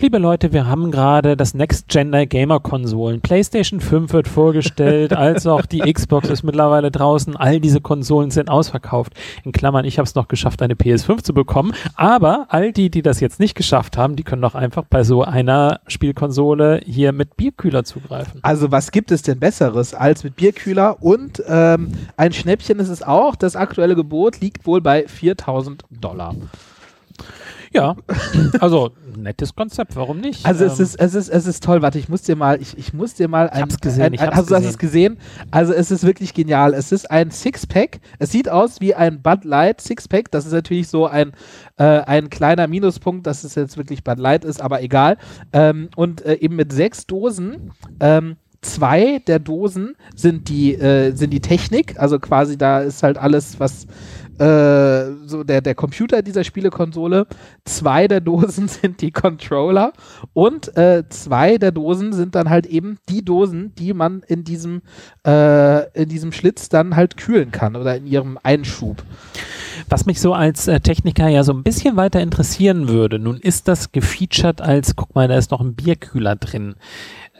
Liebe 0.00 0.18
Leute, 0.18 0.52
wir 0.52 0.68
haben 0.68 0.92
gerade 0.92 1.36
das 1.36 1.54
Next 1.54 1.88
Gen 1.88 2.12
Gamer 2.28 2.60
Konsolen. 2.60 3.20
PlayStation 3.20 3.80
5 3.80 4.12
wird 4.12 4.28
vorgestellt, 4.28 5.12
als 5.16 5.44
auch 5.44 5.66
die 5.66 5.80
Xbox 5.92 6.28
ist 6.28 6.44
mittlerweile 6.44 6.92
draußen. 6.92 7.34
All 7.34 7.58
diese 7.58 7.80
Konsolen 7.80 8.30
sind 8.30 8.48
ausverkauft. 8.48 9.14
In 9.42 9.50
Klammern, 9.50 9.84
ich 9.84 9.98
habe 9.98 10.06
es 10.06 10.14
noch 10.14 10.28
geschafft, 10.28 10.62
eine 10.62 10.74
PS5 10.74 11.24
zu 11.24 11.34
bekommen. 11.34 11.74
Aber 11.96 12.46
all 12.50 12.70
die, 12.70 12.90
die 12.90 13.02
das 13.02 13.18
jetzt 13.18 13.40
nicht 13.40 13.56
geschafft 13.56 13.98
haben, 13.98 14.14
die 14.14 14.22
können 14.22 14.40
doch 14.40 14.54
einfach 14.54 14.84
bei 14.88 15.02
so 15.02 15.24
einer 15.24 15.80
Spielkonsole 15.88 16.80
hier 16.86 17.10
mit 17.10 17.36
Bierkühler 17.36 17.82
zugreifen. 17.82 18.38
Also 18.42 18.70
was 18.70 18.92
gibt 18.92 19.10
es 19.10 19.22
denn 19.22 19.40
Besseres 19.40 19.94
als 19.94 20.22
mit 20.22 20.36
Bierkühler? 20.36 21.02
Und 21.02 21.42
ähm, 21.48 21.90
ein 22.16 22.32
Schnäppchen 22.32 22.78
ist 22.78 22.88
es 22.88 23.02
auch. 23.02 23.34
Das 23.34 23.56
aktuelle 23.56 23.96
Gebot 23.96 24.40
liegt 24.40 24.64
wohl 24.64 24.80
bei 24.80 25.08
4000 25.08 25.82
Dollar. 25.90 26.36
Ja, 27.72 27.96
also 28.60 28.90
nettes 29.16 29.54
Konzept, 29.54 29.96
warum 29.96 30.20
nicht? 30.20 30.46
Also 30.46 30.64
ähm, 30.64 30.70
es 30.70 30.80
ist 30.80 30.94
es 31.00 31.14
ist 31.14 31.28
es 31.28 31.46
ist 31.46 31.62
toll. 31.62 31.82
Warte, 31.82 31.98
ich 31.98 32.08
muss 32.08 32.22
dir 32.22 32.36
mal 32.36 32.60
ich, 32.60 32.76
ich 32.78 32.92
muss 32.92 33.14
dir 33.14 33.28
mal 33.28 33.48
ein, 33.50 33.56
ich 33.56 33.62
hab's 33.62 33.80
gesehen, 33.80 34.04
ein, 34.04 34.14
ich 34.14 34.20
hab's 34.22 34.36
also, 34.36 34.48
du 34.50 34.54
hast 34.56 34.64
es 34.64 34.78
gesehen. 34.78 35.18
Also 35.50 35.72
es 35.72 35.90
ist 35.90 36.04
wirklich 36.04 36.34
genial. 36.34 36.74
Es 36.74 36.92
ist 36.92 37.10
ein 37.10 37.30
Sixpack. 37.30 38.00
Es 38.18 38.32
sieht 38.32 38.48
aus 38.48 38.80
wie 38.80 38.94
ein 38.94 39.22
Bud 39.22 39.44
Light 39.44 39.80
Sixpack. 39.80 40.30
Das 40.30 40.46
ist 40.46 40.52
natürlich 40.52 40.88
so 40.88 41.06
ein 41.06 41.32
äh, 41.76 41.84
ein 41.84 42.30
kleiner 42.30 42.66
Minuspunkt, 42.68 43.26
dass 43.26 43.44
es 43.44 43.54
jetzt 43.54 43.76
wirklich 43.76 44.04
Bud 44.04 44.18
Light 44.18 44.44
ist, 44.44 44.60
aber 44.60 44.82
egal. 44.82 45.18
Ähm, 45.52 45.88
und 45.96 46.24
äh, 46.24 46.34
eben 46.34 46.56
mit 46.56 46.72
sechs 46.72 47.06
Dosen. 47.06 47.72
Ähm, 48.00 48.36
zwei 48.60 49.20
der 49.26 49.38
Dosen 49.38 49.94
sind 50.14 50.48
die 50.48 50.74
äh, 50.74 51.12
sind 51.14 51.30
die 51.30 51.40
Technik, 51.40 51.98
also 51.98 52.18
quasi 52.18 52.58
da 52.58 52.80
ist 52.80 53.02
halt 53.02 53.16
alles 53.16 53.60
was 53.60 53.86
äh, 54.38 55.26
so 55.26 55.44
der, 55.44 55.60
der 55.60 55.74
Computer 55.74 56.22
dieser 56.22 56.44
Spielekonsole. 56.44 57.26
Zwei 57.64 58.08
der 58.08 58.20
Dosen 58.20 58.68
sind 58.68 59.00
die 59.00 59.10
Controller 59.10 59.92
und 60.32 60.76
äh, 60.76 61.04
zwei 61.08 61.58
der 61.58 61.72
Dosen 61.72 62.12
sind 62.12 62.34
dann 62.34 62.48
halt 62.48 62.66
eben 62.66 62.98
die 63.08 63.24
Dosen, 63.24 63.74
die 63.76 63.94
man 63.94 64.22
in 64.26 64.44
diesem, 64.44 64.82
äh, 65.26 65.90
in 66.00 66.08
diesem 66.08 66.32
Schlitz 66.32 66.68
dann 66.68 66.96
halt 66.96 67.16
kühlen 67.16 67.50
kann 67.50 67.76
oder 67.76 67.96
in 67.96 68.06
ihrem 68.06 68.38
Einschub. 68.42 69.02
Was 69.88 70.06
mich 70.06 70.20
so 70.20 70.34
als 70.34 70.68
äh, 70.68 70.80
Techniker 70.80 71.28
ja 71.28 71.44
so 71.44 71.52
ein 71.52 71.62
bisschen 71.62 71.96
weiter 71.96 72.20
interessieren 72.20 72.88
würde, 72.88 73.18
nun 73.18 73.36
ist 73.36 73.68
das 73.68 73.92
gefeatured 73.92 74.60
als, 74.60 74.96
guck 74.96 75.14
mal, 75.14 75.28
da 75.28 75.36
ist 75.36 75.50
noch 75.50 75.60
ein 75.60 75.74
Bierkühler 75.74 76.36
drin. 76.36 76.74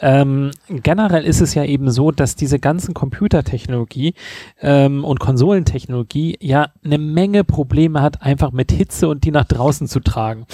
Ähm, 0.00 0.50
generell 0.68 1.24
ist 1.24 1.40
es 1.40 1.54
ja 1.54 1.64
eben 1.64 1.90
so, 1.90 2.10
dass 2.10 2.36
diese 2.36 2.58
ganzen 2.58 2.94
Computertechnologie 2.94 4.14
ähm, 4.60 5.04
und 5.04 5.20
Konsolentechnologie 5.20 6.36
ja 6.40 6.68
eine 6.84 6.98
Menge 6.98 7.44
Probleme 7.44 8.02
hat, 8.02 8.22
einfach 8.22 8.52
mit 8.52 8.72
Hitze 8.72 9.08
und 9.08 9.24
die 9.24 9.30
nach 9.30 9.44
draußen 9.44 9.88
zu 9.88 10.00
tragen. 10.00 10.46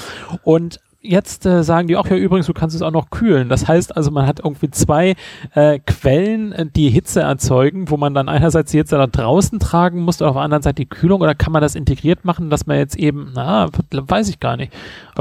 Und 0.42 0.80
jetzt 1.04 1.46
äh, 1.46 1.62
sagen 1.62 1.86
die 1.88 1.96
auch 1.96 2.06
ja 2.06 2.16
übrigens, 2.16 2.46
du 2.46 2.54
kannst 2.54 2.74
es 2.74 2.82
auch 2.82 2.90
noch 2.90 3.10
kühlen. 3.10 3.48
Das 3.48 3.68
heißt 3.68 3.96
also, 3.96 4.10
man 4.10 4.26
hat 4.26 4.40
irgendwie 4.40 4.70
zwei 4.70 5.14
äh, 5.54 5.78
Quellen, 5.78 6.52
äh, 6.52 6.66
die 6.66 6.90
Hitze 6.90 7.20
erzeugen, 7.20 7.90
wo 7.90 7.96
man 7.96 8.14
dann 8.14 8.28
einerseits 8.28 8.72
die 8.72 8.78
Hitze 8.78 8.96
da 8.96 9.06
draußen 9.06 9.58
tragen 9.60 10.00
muss 10.00 10.20
und 10.20 10.28
auf 10.28 10.34
der 10.34 10.42
anderen 10.42 10.62
Seite 10.62 10.76
die 10.76 10.88
Kühlung 10.88 11.20
oder 11.20 11.34
kann 11.34 11.52
man 11.52 11.62
das 11.62 11.74
integriert 11.74 12.24
machen, 12.24 12.50
dass 12.50 12.66
man 12.66 12.78
jetzt 12.78 12.96
eben, 12.96 13.32
na, 13.34 13.68
weiß 13.92 14.28
ich 14.28 14.40
gar 14.40 14.56
nicht. 14.56 14.72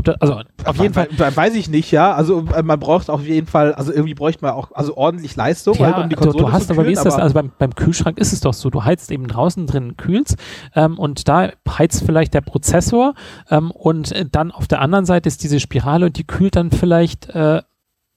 Das, 0.02 0.16
also 0.22 0.42
auf 0.66 0.78
jeden 0.78 0.94
Fall. 0.94 1.08
Weiß 1.18 1.54
ich 1.56 1.70
nicht, 1.70 1.92
ja. 1.92 2.14
Also 2.14 2.46
äh, 2.56 2.64
man 2.64 2.80
braucht 2.80 3.10
auf 3.10 3.26
jeden 3.26 3.48
Fall, 3.48 3.74
also 3.74 3.92
irgendwie 3.92 4.16
bräuchte 4.16 4.44
man 4.44 4.54
auch 4.54 4.72
also 4.74 4.96
ordentlich 4.96 5.36
Leistung, 5.36 5.76
ja, 5.76 5.88
halt, 5.88 5.98
um 6.04 6.10
die 6.10 6.16
Konsole 6.16 6.38
du, 6.38 6.46
du 6.46 6.52
hast 6.52 6.68
zu 6.68 6.68
kühlen, 6.68 6.80
aber 6.80 6.88
wie 6.88 6.94
ist 6.94 7.06
das? 7.06 7.16
Also 7.16 7.34
beim, 7.34 7.52
beim 7.60 7.76
Kühlschrank 7.76 8.18
ist 8.18 8.32
es 8.32 8.40
doch 8.40 8.54
so, 8.54 8.70
du 8.70 8.84
heizt 8.84 9.12
eben 9.12 9.28
draußen 9.28 9.68
drin, 9.68 9.98
kühlst 9.98 10.38
ähm, 10.76 10.98
und 10.98 11.28
da 11.28 11.50
heizt 11.70 12.04
vielleicht 12.06 12.34
der 12.34 12.42
Prozessor 12.42 13.14
ähm, 13.50 13.72
und 13.72 14.14
dann 14.32 14.52
auf 14.52 14.68
der 14.68 14.82
anderen 14.82 15.06
Seite 15.06 15.28
ist 15.28 15.44
diese 15.44 15.60
Spiel 15.60 15.73
Spirale 15.74 16.06
und 16.06 16.18
die 16.18 16.28
kühlt 16.28 16.56
dann 16.56 16.70
vielleicht 16.70 17.30
äh, 17.30 17.62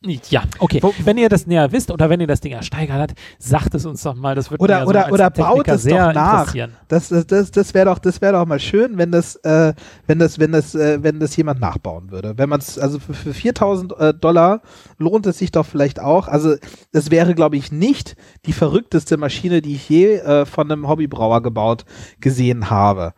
ja, 0.02 0.44
okay. 0.58 0.78
Wo, 0.82 0.94
wenn 1.04 1.16
ihr 1.16 1.30
das 1.30 1.46
näher 1.46 1.72
wisst 1.72 1.90
oder 1.90 2.10
wenn 2.10 2.20
ihr 2.20 2.26
das 2.26 2.40
Ding 2.40 2.52
ersteigert 2.52 2.96
habt, 2.96 3.14
sagt 3.38 3.74
es 3.74 3.86
uns 3.86 4.02
doch 4.02 4.14
mal. 4.14 4.34
Das 4.34 4.50
würde 4.50 4.62
oder 4.62 4.86
oder, 4.86 5.06
so 5.06 5.14
oder 5.14 5.30
baut 5.30 5.66
es 5.66 5.84
doch 5.84 6.12
nach. 6.12 6.54
Das, 6.86 7.08
das, 7.08 7.26
das, 7.26 7.50
das 7.50 7.74
wäre 7.74 7.86
doch, 7.86 7.98
das 7.98 8.20
wäre 8.20 8.34
doch 8.34 8.46
mal 8.46 8.60
schön, 8.60 8.98
wenn 8.98 9.10
das, 9.10 9.36
äh, 9.36 9.72
wenn 10.06 10.18
das, 10.18 10.38
wenn 10.38 10.52
das, 10.52 10.74
äh, 10.74 11.02
wenn 11.02 11.18
das 11.18 11.34
jemand 11.36 11.60
nachbauen 11.60 12.10
würde. 12.10 12.34
Wenn 12.36 12.48
man 12.48 12.60
es, 12.60 12.78
also 12.78 13.00
für, 13.00 13.14
für 13.14 13.34
4000 13.34 13.98
äh, 13.98 14.14
Dollar 14.14 14.60
lohnt 14.98 15.26
es 15.26 15.38
sich 15.38 15.50
doch 15.50 15.66
vielleicht 15.66 15.98
auch. 15.98 16.28
Also 16.28 16.56
das 16.92 17.10
wäre, 17.10 17.34
glaube 17.34 17.56
ich, 17.56 17.72
nicht 17.72 18.16
die 18.44 18.52
verrückteste 18.52 19.16
Maschine, 19.16 19.62
die 19.62 19.74
ich 19.74 19.88
je 19.88 20.16
äh, 20.18 20.44
von 20.44 20.70
einem 20.70 20.86
Hobbybrauer 20.86 21.42
gebaut 21.42 21.84
gesehen 22.20 22.70
habe. 22.70 23.14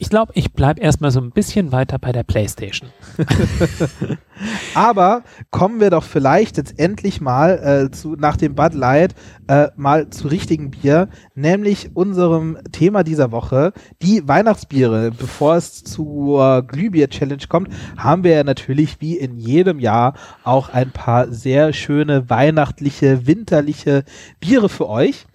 Ich 0.00 0.10
glaube, 0.10 0.30
ich 0.36 0.52
bleibe 0.52 0.80
erstmal 0.80 1.10
so 1.10 1.20
ein 1.20 1.32
bisschen 1.32 1.72
weiter 1.72 1.98
bei 1.98 2.12
der 2.12 2.22
Playstation. 2.22 2.90
Aber 4.74 5.24
kommen 5.50 5.80
wir 5.80 5.90
doch 5.90 6.04
vielleicht 6.04 6.56
jetzt 6.56 6.78
endlich 6.78 7.20
mal 7.20 7.58
äh, 7.58 7.90
zu, 7.90 8.14
nach 8.14 8.36
dem 8.36 8.54
Bud 8.54 8.74
Light 8.74 9.16
äh, 9.48 9.70
mal 9.74 10.08
zu 10.10 10.28
richtigen 10.28 10.70
Bier, 10.70 11.08
nämlich 11.34 11.96
unserem 11.96 12.58
Thema 12.70 13.02
dieser 13.02 13.32
Woche, 13.32 13.72
die 14.00 14.26
Weihnachtsbiere. 14.28 15.10
Bevor 15.10 15.56
es 15.56 15.82
zur 15.82 16.62
Glühbier-Challenge 16.62 17.48
kommt, 17.48 17.70
haben 17.96 18.22
wir 18.22 18.34
ja 18.34 18.44
natürlich 18.44 19.00
wie 19.00 19.18
in 19.18 19.36
jedem 19.36 19.80
Jahr 19.80 20.14
auch 20.44 20.68
ein 20.68 20.92
paar 20.92 21.32
sehr 21.32 21.72
schöne 21.72 22.30
weihnachtliche, 22.30 23.26
winterliche 23.26 24.04
Biere 24.38 24.68
für 24.68 24.88
euch. 24.88 25.26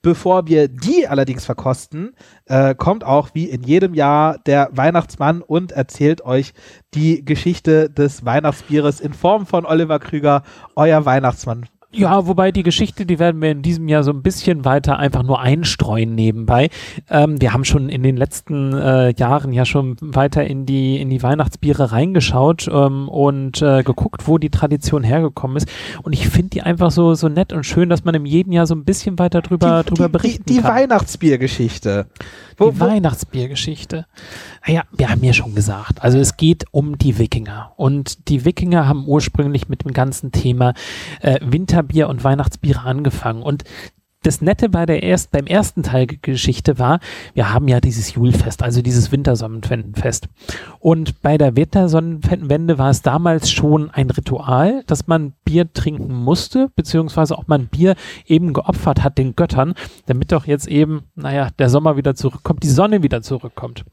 Bevor 0.00 0.46
wir 0.46 0.68
die 0.68 1.08
allerdings 1.08 1.44
verkosten, 1.44 2.14
äh, 2.46 2.74
kommt 2.76 3.02
auch 3.02 3.30
wie 3.34 3.50
in 3.50 3.64
jedem 3.64 3.94
Jahr 3.94 4.38
der 4.38 4.68
Weihnachtsmann 4.72 5.42
und 5.42 5.72
erzählt 5.72 6.24
euch 6.24 6.52
die 6.94 7.24
Geschichte 7.24 7.90
des 7.90 8.24
Weihnachtsbieres 8.24 9.00
in 9.00 9.12
Form 9.12 9.44
von 9.46 9.66
Oliver 9.66 9.98
Krüger, 9.98 10.44
euer 10.76 11.04
Weihnachtsmann. 11.04 11.66
Ja, 11.90 12.26
wobei 12.26 12.52
die 12.52 12.64
Geschichte, 12.64 13.06
die 13.06 13.18
werden 13.18 13.40
wir 13.40 13.50
in 13.50 13.62
diesem 13.62 13.88
Jahr 13.88 14.02
so 14.02 14.10
ein 14.10 14.22
bisschen 14.22 14.66
weiter 14.66 14.98
einfach 14.98 15.22
nur 15.22 15.40
einstreuen 15.40 16.14
nebenbei. 16.14 16.68
Ähm, 17.08 17.40
wir 17.40 17.54
haben 17.54 17.64
schon 17.64 17.88
in 17.88 18.02
den 18.02 18.18
letzten 18.18 18.74
äh, 18.74 19.14
Jahren 19.16 19.54
ja 19.54 19.64
schon 19.64 19.96
weiter 20.02 20.44
in 20.44 20.66
die, 20.66 21.00
in 21.00 21.08
die 21.08 21.22
Weihnachtsbiere 21.22 21.90
reingeschaut 21.90 22.68
ähm, 22.70 23.08
und 23.08 23.62
äh, 23.62 23.82
geguckt, 23.82 24.28
wo 24.28 24.36
die 24.36 24.50
Tradition 24.50 25.02
hergekommen 25.02 25.56
ist. 25.56 25.66
Und 26.02 26.12
ich 26.12 26.28
finde 26.28 26.50
die 26.50 26.62
einfach 26.62 26.90
so, 26.90 27.14
so 27.14 27.30
nett 27.30 27.54
und 27.54 27.64
schön, 27.64 27.88
dass 27.88 28.04
man 28.04 28.14
im 28.14 28.26
jeden 28.26 28.52
Jahr 28.52 28.66
so 28.66 28.74
ein 28.74 28.84
bisschen 28.84 29.18
weiter 29.18 29.40
drüber, 29.40 29.82
die, 29.82 29.88
drüber 29.88 30.10
berichten 30.10 30.44
die, 30.46 30.56
die 30.56 30.60
kann. 30.60 30.76
Die 30.76 30.82
Weihnachtsbiergeschichte. 30.82 32.06
Wo, 32.58 32.70
die 32.70 32.80
Weihnachtsbiergeschichte. 32.80 34.04
Naja, 34.66 34.82
wir 34.92 35.08
haben 35.08 35.22
ja 35.22 35.32
schon 35.32 35.54
gesagt, 35.54 36.02
also 36.02 36.18
es 36.18 36.36
geht 36.36 36.64
um 36.70 36.98
die 36.98 37.18
Wikinger. 37.18 37.72
Und 37.76 38.28
die 38.28 38.44
Wikinger 38.44 38.86
haben 38.86 39.06
ursprünglich 39.06 39.68
mit 39.68 39.84
dem 39.84 39.92
ganzen 39.92 40.32
Thema 40.32 40.74
äh, 41.22 41.38
Winterbier 41.78 42.08
und 42.08 42.24
Weihnachtsbiere 42.24 42.80
angefangen. 42.80 43.42
Und 43.42 43.64
das 44.24 44.40
Nette 44.40 44.68
bei 44.68 44.84
der 44.84 45.04
erst, 45.04 45.30
beim 45.30 45.46
ersten 45.46 45.84
Teil 45.84 46.06
Geschichte 46.06 46.80
war, 46.80 46.98
wir 47.34 47.54
haben 47.54 47.68
ja 47.68 47.80
dieses 47.80 48.14
Julfest, 48.14 48.64
also 48.64 48.82
dieses 48.82 49.12
Wintersonnenfest. 49.12 50.28
Und 50.80 51.22
bei 51.22 51.38
der 51.38 51.54
Wintersonnenwende 51.54 52.78
war 52.78 52.90
es 52.90 53.02
damals 53.02 53.48
schon 53.48 53.90
ein 53.90 54.10
Ritual, 54.10 54.82
dass 54.88 55.06
man 55.06 55.34
Bier 55.44 55.72
trinken 55.72 56.12
musste, 56.12 56.68
beziehungsweise 56.74 57.38
auch 57.38 57.46
man 57.46 57.68
Bier 57.68 57.94
eben 58.26 58.54
geopfert 58.54 59.04
hat 59.04 59.18
den 59.18 59.36
Göttern, 59.36 59.74
damit 60.06 60.32
doch 60.32 60.46
jetzt 60.46 60.66
eben, 60.66 61.04
naja, 61.14 61.50
der 61.56 61.70
Sommer 61.70 61.96
wieder 61.96 62.16
zurückkommt, 62.16 62.64
die 62.64 62.68
Sonne 62.68 63.04
wieder 63.04 63.22
zurückkommt. 63.22 63.84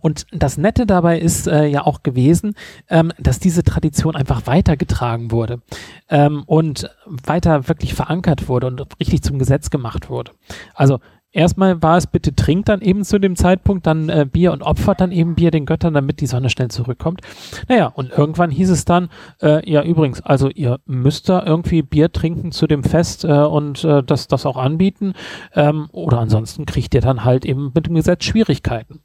Und 0.00 0.26
das 0.32 0.58
Nette 0.58 0.86
dabei 0.86 1.18
ist 1.18 1.46
äh, 1.46 1.66
ja 1.66 1.86
auch 1.86 2.02
gewesen, 2.02 2.54
ähm, 2.88 3.12
dass 3.18 3.38
diese 3.38 3.62
Tradition 3.62 4.16
einfach 4.16 4.46
weitergetragen 4.46 5.30
wurde 5.30 5.60
ähm, 6.08 6.42
und 6.46 6.90
weiter 7.06 7.68
wirklich 7.68 7.94
verankert 7.94 8.48
wurde 8.48 8.66
und 8.66 8.86
richtig 9.00 9.22
zum 9.22 9.38
Gesetz 9.38 9.70
gemacht 9.70 10.10
wurde. 10.10 10.32
Also 10.74 10.98
erstmal 11.32 11.82
war 11.82 11.96
es 11.96 12.06
bitte 12.06 12.34
trinkt 12.34 12.68
dann 12.68 12.80
eben 12.80 13.04
zu 13.04 13.18
dem 13.18 13.36
Zeitpunkt 13.36 13.86
dann 13.86 14.08
äh, 14.08 14.26
Bier 14.30 14.52
und 14.52 14.62
opfert 14.62 15.00
dann 15.00 15.12
eben 15.12 15.34
Bier 15.34 15.50
den 15.50 15.66
Göttern, 15.66 15.94
damit 15.94 16.20
die 16.20 16.26
Sonne 16.26 16.50
schnell 16.50 16.68
zurückkommt. 16.68 17.20
Naja, 17.68 17.86
und 17.86 18.10
irgendwann 18.10 18.50
hieß 18.50 18.70
es 18.70 18.84
dann, 18.84 19.08
äh, 19.42 19.68
ja 19.70 19.82
übrigens, 19.82 20.20
also 20.20 20.48
ihr 20.48 20.80
müsst 20.86 21.28
da 21.28 21.44
irgendwie 21.44 21.82
Bier 21.82 22.12
trinken 22.12 22.52
zu 22.52 22.66
dem 22.66 22.82
Fest 22.82 23.24
äh, 23.24 23.28
und 23.28 23.84
äh, 23.84 24.02
das, 24.02 24.28
das 24.28 24.46
auch 24.46 24.56
anbieten 24.56 25.12
ähm, 25.54 25.88
oder 25.92 26.18
ansonsten 26.18 26.66
kriegt 26.66 26.94
ihr 26.94 27.00
dann 27.00 27.24
halt 27.24 27.44
eben 27.44 27.72
mit 27.74 27.86
dem 27.86 27.94
Gesetz 27.94 28.24
Schwierigkeiten. 28.24 29.00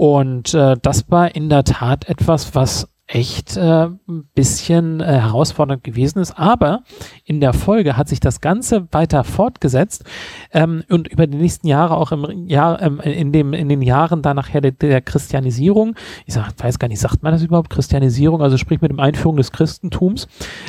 Und 0.00 0.54
äh, 0.54 0.78
das 0.80 1.10
war 1.10 1.34
in 1.34 1.50
der 1.50 1.62
Tat 1.62 2.08
etwas, 2.08 2.54
was 2.54 2.88
echt 3.10 3.56
äh, 3.56 3.86
ein 3.86 4.28
bisschen 4.34 5.00
äh, 5.00 5.04
herausfordernd 5.04 5.82
gewesen 5.82 6.20
ist. 6.20 6.38
Aber 6.38 6.84
in 7.24 7.40
der 7.40 7.52
Folge 7.52 7.96
hat 7.96 8.08
sich 8.08 8.20
das 8.20 8.40
Ganze 8.40 8.86
weiter 8.92 9.24
fortgesetzt 9.24 10.04
ähm, 10.52 10.84
und 10.88 11.08
über 11.08 11.26
die 11.26 11.36
nächsten 11.36 11.66
Jahre 11.66 11.96
auch 11.96 12.12
im 12.12 12.46
Jahr, 12.46 12.80
ähm, 12.80 13.00
in, 13.00 13.32
dem, 13.32 13.52
in 13.52 13.68
den 13.68 13.82
Jahren 13.82 14.22
dann 14.22 14.36
nachher 14.36 14.60
der, 14.60 14.72
der 14.72 15.00
Christianisierung, 15.00 15.96
ich 16.24 16.34
sag, 16.34 16.52
weiß 16.56 16.78
gar 16.78 16.86
nicht, 16.86 17.00
sagt 17.00 17.22
man 17.22 17.32
das 17.32 17.42
überhaupt, 17.42 17.70
Christianisierung, 17.70 18.42
also 18.42 18.56
sprich 18.56 18.80
mit 18.80 18.92
dem 18.92 19.00
Einführung 19.00 19.36
des 19.36 19.50
Christentums, 19.50 20.28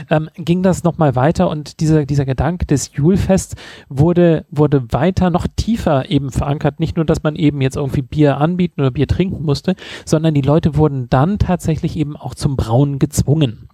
ähm, 0.09 0.29
ging 0.35 0.63
das 0.63 0.83
nochmal 0.83 1.15
weiter 1.15 1.49
und 1.49 1.79
dieser, 1.79 2.05
dieser 2.05 2.25
Gedanke 2.25 2.65
des 2.65 2.91
Julfests 2.93 3.55
wurde, 3.87 4.45
wurde 4.49 4.91
weiter 4.91 5.29
noch 5.29 5.45
tiefer 5.55 6.09
eben 6.09 6.31
verankert. 6.31 6.79
Nicht 6.79 6.95
nur, 6.95 7.05
dass 7.05 7.21
man 7.21 7.35
eben 7.35 7.61
jetzt 7.61 7.75
irgendwie 7.75 8.01
Bier 8.01 8.37
anbieten 8.37 8.81
oder 8.81 8.91
Bier 8.91 9.07
trinken 9.07 9.43
musste, 9.43 9.75
sondern 10.05 10.33
die 10.33 10.41
Leute 10.41 10.75
wurden 10.75 11.07
dann 11.09 11.37
tatsächlich 11.37 11.95
eben 11.97 12.15
auch 12.15 12.30
auch 12.31 12.35
zum 12.35 12.55
Brauen 12.55 12.99
gezwungen. 12.99 13.67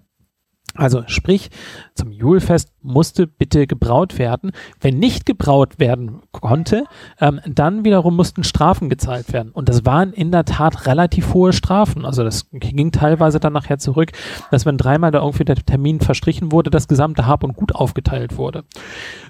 Also 0.75 1.01
sprich, 1.07 1.49
zum 1.95 2.11
Julfest 2.11 2.71
musste 2.83 3.25
bitte 3.25 3.65
gebraut 3.65 4.19
werden. 4.19 4.51
Wenn 4.79 4.99
nicht 4.99 5.25
gebraut 5.25 5.79
werden 5.79 6.21
konnte, 6.31 6.83
ähm, 7.19 7.39
dann 7.47 7.83
wiederum 7.83 8.15
mussten 8.15 8.43
Strafen 8.43 8.87
gezahlt 8.87 9.33
werden. 9.33 9.51
Und 9.51 9.69
das 9.69 9.87
waren 9.87 10.13
in 10.13 10.31
der 10.31 10.45
Tat 10.45 10.85
relativ 10.85 11.33
hohe 11.33 11.51
Strafen. 11.51 12.05
Also 12.05 12.23
das 12.23 12.51
ging 12.51 12.91
teilweise 12.91 13.39
dann 13.39 13.53
nachher 13.53 13.79
zurück, 13.79 14.11
dass 14.51 14.67
wenn 14.67 14.77
dreimal 14.77 15.09
da 15.09 15.21
irgendwie 15.21 15.45
der 15.45 15.55
Termin 15.55 15.99
verstrichen 15.99 16.51
wurde, 16.51 16.69
das 16.69 16.87
gesamte 16.87 17.25
Hab 17.25 17.43
und 17.43 17.55
Gut 17.55 17.73
aufgeteilt 17.73 18.37
wurde. 18.37 18.63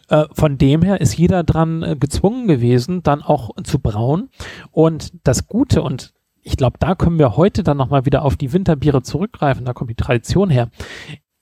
Äh, 0.09 0.25
von 0.33 0.57
dem 0.57 0.81
her 0.81 0.99
ist 0.99 1.17
jeder 1.17 1.43
dran 1.43 1.81
äh, 1.81 1.95
gezwungen 1.97 2.47
gewesen, 2.47 3.03
dann 3.03 3.21
auch 3.21 3.51
zu 3.63 3.79
brauen. 3.79 4.29
Und 4.71 5.13
das 5.23 5.47
Gute 5.47 5.81
und 5.81 6.13
ich 6.47 6.55
glaube, 6.55 6.77
da 6.79 6.95
können 6.95 7.19
wir 7.19 7.35
heute 7.35 7.61
dann 7.61 7.75
nochmal 7.75 8.05
wieder 8.05 8.23
auf 8.23 8.37
die 8.37 8.53
Winterbiere 8.53 9.01
zurückgreifen, 9.01 9.65
da 9.65 9.73
kommt 9.73 9.89
die 9.89 9.95
Tradition 9.95 10.49
her. 10.49 10.69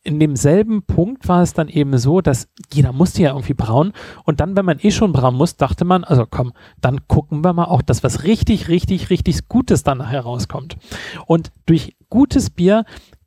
In 0.01 0.19
demselben 0.19 0.83
Punkt 0.83 1.27
war 1.27 1.43
es 1.43 1.53
dann 1.53 1.67
eben 1.67 1.97
so, 1.99 2.21
dass 2.21 2.47
jeder 2.73 2.91
musste 2.91 3.21
ja 3.21 3.29
irgendwie 3.29 3.53
brauen 3.53 3.93
und 4.23 4.39
dann, 4.39 4.55
wenn 4.55 4.65
man 4.65 4.79
eh 4.79 4.89
schon 4.89 5.13
brauen 5.13 5.35
muss, 5.35 5.57
dachte 5.57 5.85
man, 5.85 6.03
also 6.03 6.25
komm, 6.27 6.53
dann 6.81 7.07
gucken 7.07 7.43
wir 7.43 7.53
mal 7.53 7.65
auch, 7.65 7.83
dass 7.83 8.03
was 8.03 8.23
richtig, 8.23 8.67
richtig, 8.67 9.11
richtig 9.11 9.47
Gutes 9.47 9.83
dann 9.83 9.99
nachher 9.99 10.21
rauskommt. 10.21 10.77
Und 11.27 11.51
durch 11.67 11.95
gutes 12.09 12.49
Bier 12.49 12.85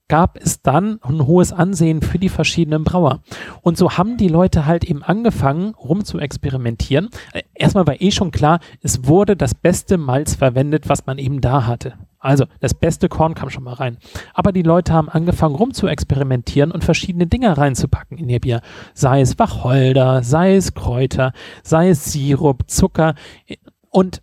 gab 0.09 0.39
es 0.39 0.63
dann 0.63 0.99
ein 1.03 1.27
hohes 1.27 1.53
Ansehen 1.53 2.03
für 2.03 2.19
die 2.19 2.29
verschiedenen 2.29 2.85
Brauer. 2.85 3.21
Und 3.63 3.77
so 3.77 3.93
haben 3.93 4.17
die 4.17 4.29
Leute 4.29 4.67
halt 4.67 4.85
eben 4.85 5.03
angefangen, 5.03 5.75
rum 5.75 6.05
zu 6.05 6.19
experimentieren. 6.19 7.11
Äh, 7.33 7.43
erstmal 7.55 7.87
war 7.87 8.01
eh 8.01 8.11
schon 8.11 8.31
klar, 8.31 8.61
es 8.83 9.07
wurde 9.07 9.37
das 9.37 9.55
beste 9.55 9.99
Malz 9.99 10.35
verwendet, 10.35 10.89
was 10.89 11.07
man 11.07 11.19
eben 11.19 11.41
da 11.41 11.67
hatte. 11.67 11.95
Also 12.19 12.47
das 12.61 12.75
beste 12.75 13.09
Korn 13.09 13.35
kam 13.35 13.51
schon 13.51 13.63
mal 13.63 13.75
rein. 13.75 13.99
Aber 14.35 14.53
die 14.53 14.63
Leute 14.63 14.93
haben 14.93 15.09
angefangen 15.09 15.55
rum 15.55 15.73
zu 15.73 15.87
experimentieren 15.87 16.73
und 16.73 16.85
verschiedene 16.85 17.27
Dinge 17.27 17.57
reinzupacken 17.57 18.19
in 18.19 18.29
ihr 18.29 18.41
Bier. 18.41 18.61
Sei 18.95 19.21
es 19.21 19.39
Wacholder, 19.39 20.23
sei 20.23 20.57
es 20.57 20.75
Kräuter, 20.75 21.33
sei 21.63 21.91
es 21.91 22.13
Sirup, 22.13 22.69
Zucker 22.69 23.15
äh, 23.47 23.57
und 23.91 24.23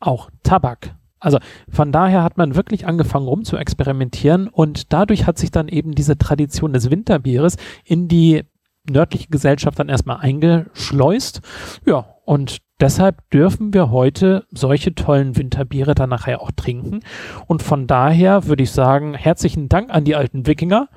auch 0.00 0.30
Tabak. 0.42 0.94
Also 1.24 1.38
von 1.68 1.92
daher 1.92 2.22
hat 2.22 2.36
man 2.36 2.54
wirklich 2.54 2.86
angefangen 2.86 3.26
rum 3.26 3.44
zu 3.44 3.56
experimentieren 3.56 4.48
und 4.48 4.92
dadurch 4.92 5.26
hat 5.26 5.38
sich 5.38 5.50
dann 5.50 5.68
eben 5.68 5.94
diese 5.94 6.18
Tradition 6.18 6.72
des 6.72 6.90
Winterbieres 6.90 7.56
in 7.84 8.08
die 8.08 8.42
nördliche 8.88 9.28
Gesellschaft 9.28 9.78
dann 9.78 9.88
erstmal 9.88 10.18
eingeschleust. 10.18 11.40
Ja, 11.86 12.06
und 12.24 12.58
deshalb 12.80 13.28
dürfen 13.30 13.74
wir 13.74 13.90
heute 13.90 14.46
solche 14.50 14.94
tollen 14.94 15.36
Winterbiere 15.36 15.94
dann 15.94 16.10
nachher 16.10 16.40
auch 16.40 16.50
trinken. 16.52 17.00
Und 17.46 17.62
von 17.62 17.86
daher 17.86 18.46
würde 18.46 18.62
ich 18.62 18.72
sagen, 18.72 19.14
herzlichen 19.14 19.68
Dank 19.68 19.90
an 19.90 20.04
die 20.04 20.16
alten 20.16 20.46
Wikinger. 20.46 20.88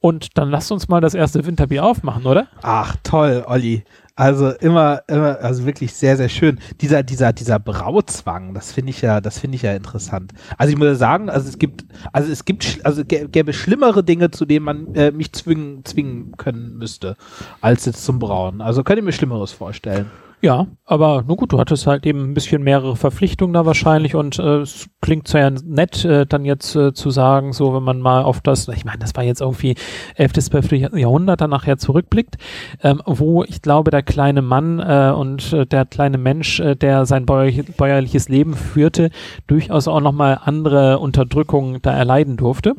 Und 0.00 0.38
dann 0.38 0.50
lasst 0.50 0.72
uns 0.72 0.88
mal 0.88 1.00
das 1.00 1.14
erste 1.14 1.44
Winterbier 1.46 1.84
aufmachen, 1.84 2.26
oder? 2.26 2.48
Ach, 2.62 2.96
toll, 3.02 3.44
Olli. 3.46 3.84
Also 4.22 4.50
immer, 4.50 5.02
immer, 5.08 5.40
also 5.40 5.66
wirklich 5.66 5.92
sehr, 5.94 6.16
sehr 6.16 6.28
schön. 6.28 6.60
Dieser, 6.80 7.02
dieser, 7.02 7.32
dieser 7.32 7.58
Brauzwang, 7.58 8.54
das 8.54 8.70
finde 8.70 8.90
ich 8.90 9.02
ja, 9.02 9.20
das 9.20 9.40
finde 9.40 9.56
ich 9.56 9.62
ja 9.62 9.72
interessant. 9.72 10.30
Also 10.56 10.72
ich 10.72 10.78
muss 10.78 10.96
sagen, 10.96 11.28
also 11.28 11.48
es 11.48 11.58
gibt, 11.58 11.84
also 12.12 12.30
es 12.30 12.44
gibt, 12.44 12.78
also 12.84 13.02
gäbe 13.04 13.52
schlimmere 13.52 14.04
Dinge, 14.04 14.30
zu 14.30 14.44
denen 14.44 14.64
man 14.64 14.94
äh, 14.94 15.10
mich 15.10 15.32
zwingen, 15.32 15.84
zwingen 15.84 16.36
können 16.36 16.78
müsste, 16.78 17.16
als 17.60 17.84
jetzt 17.84 18.04
zum 18.04 18.20
Brauen. 18.20 18.60
Also 18.60 18.84
könnt 18.84 18.98
ihr 18.98 19.02
mir 19.02 19.10
Schlimmeres 19.10 19.50
vorstellen? 19.50 20.08
Ja, 20.44 20.66
aber 20.84 21.22
nur 21.22 21.36
gut, 21.36 21.52
du 21.52 21.60
hattest 21.60 21.86
halt 21.86 22.04
eben 22.04 22.24
ein 22.24 22.34
bisschen 22.34 22.64
mehrere 22.64 22.96
Verpflichtungen 22.96 23.54
da 23.54 23.64
wahrscheinlich 23.64 24.16
und 24.16 24.40
äh, 24.40 24.62
es 24.62 24.88
klingt 25.00 25.32
ja 25.32 25.48
nett, 25.50 26.04
äh, 26.04 26.26
dann 26.26 26.44
jetzt 26.44 26.74
äh, 26.74 26.92
zu 26.92 27.10
sagen, 27.10 27.52
so 27.52 27.72
wenn 27.72 27.84
man 27.84 28.00
mal 28.00 28.24
auf 28.24 28.40
das, 28.40 28.66
ich 28.66 28.84
meine, 28.84 28.98
das 28.98 29.14
war 29.14 29.22
jetzt 29.22 29.40
irgendwie 29.40 29.76
11. 30.16 30.32
bis 30.32 30.46
12. 30.46 30.72
Jahrhundert 30.96 31.42
dann 31.42 31.50
nachher 31.50 31.78
zurückblickt, 31.78 32.38
ähm, 32.82 33.00
wo 33.06 33.44
ich 33.44 33.62
glaube, 33.62 33.92
der 33.92 34.02
kleine 34.02 34.42
Mann 34.42 34.80
äh, 34.80 35.12
und 35.16 35.52
äh, 35.52 35.64
der 35.64 35.86
kleine 35.86 36.18
Mensch, 36.18 36.58
äh, 36.58 36.74
der 36.74 37.06
sein 37.06 37.24
bäuerlich, 37.24 37.64
bäuerliches 37.76 38.28
Leben 38.28 38.54
führte, 38.54 39.10
durchaus 39.46 39.86
auch 39.86 40.00
nochmal 40.00 40.40
andere 40.44 40.98
Unterdrückungen 40.98 41.80
da 41.82 41.92
erleiden 41.92 42.36
durfte. 42.36 42.74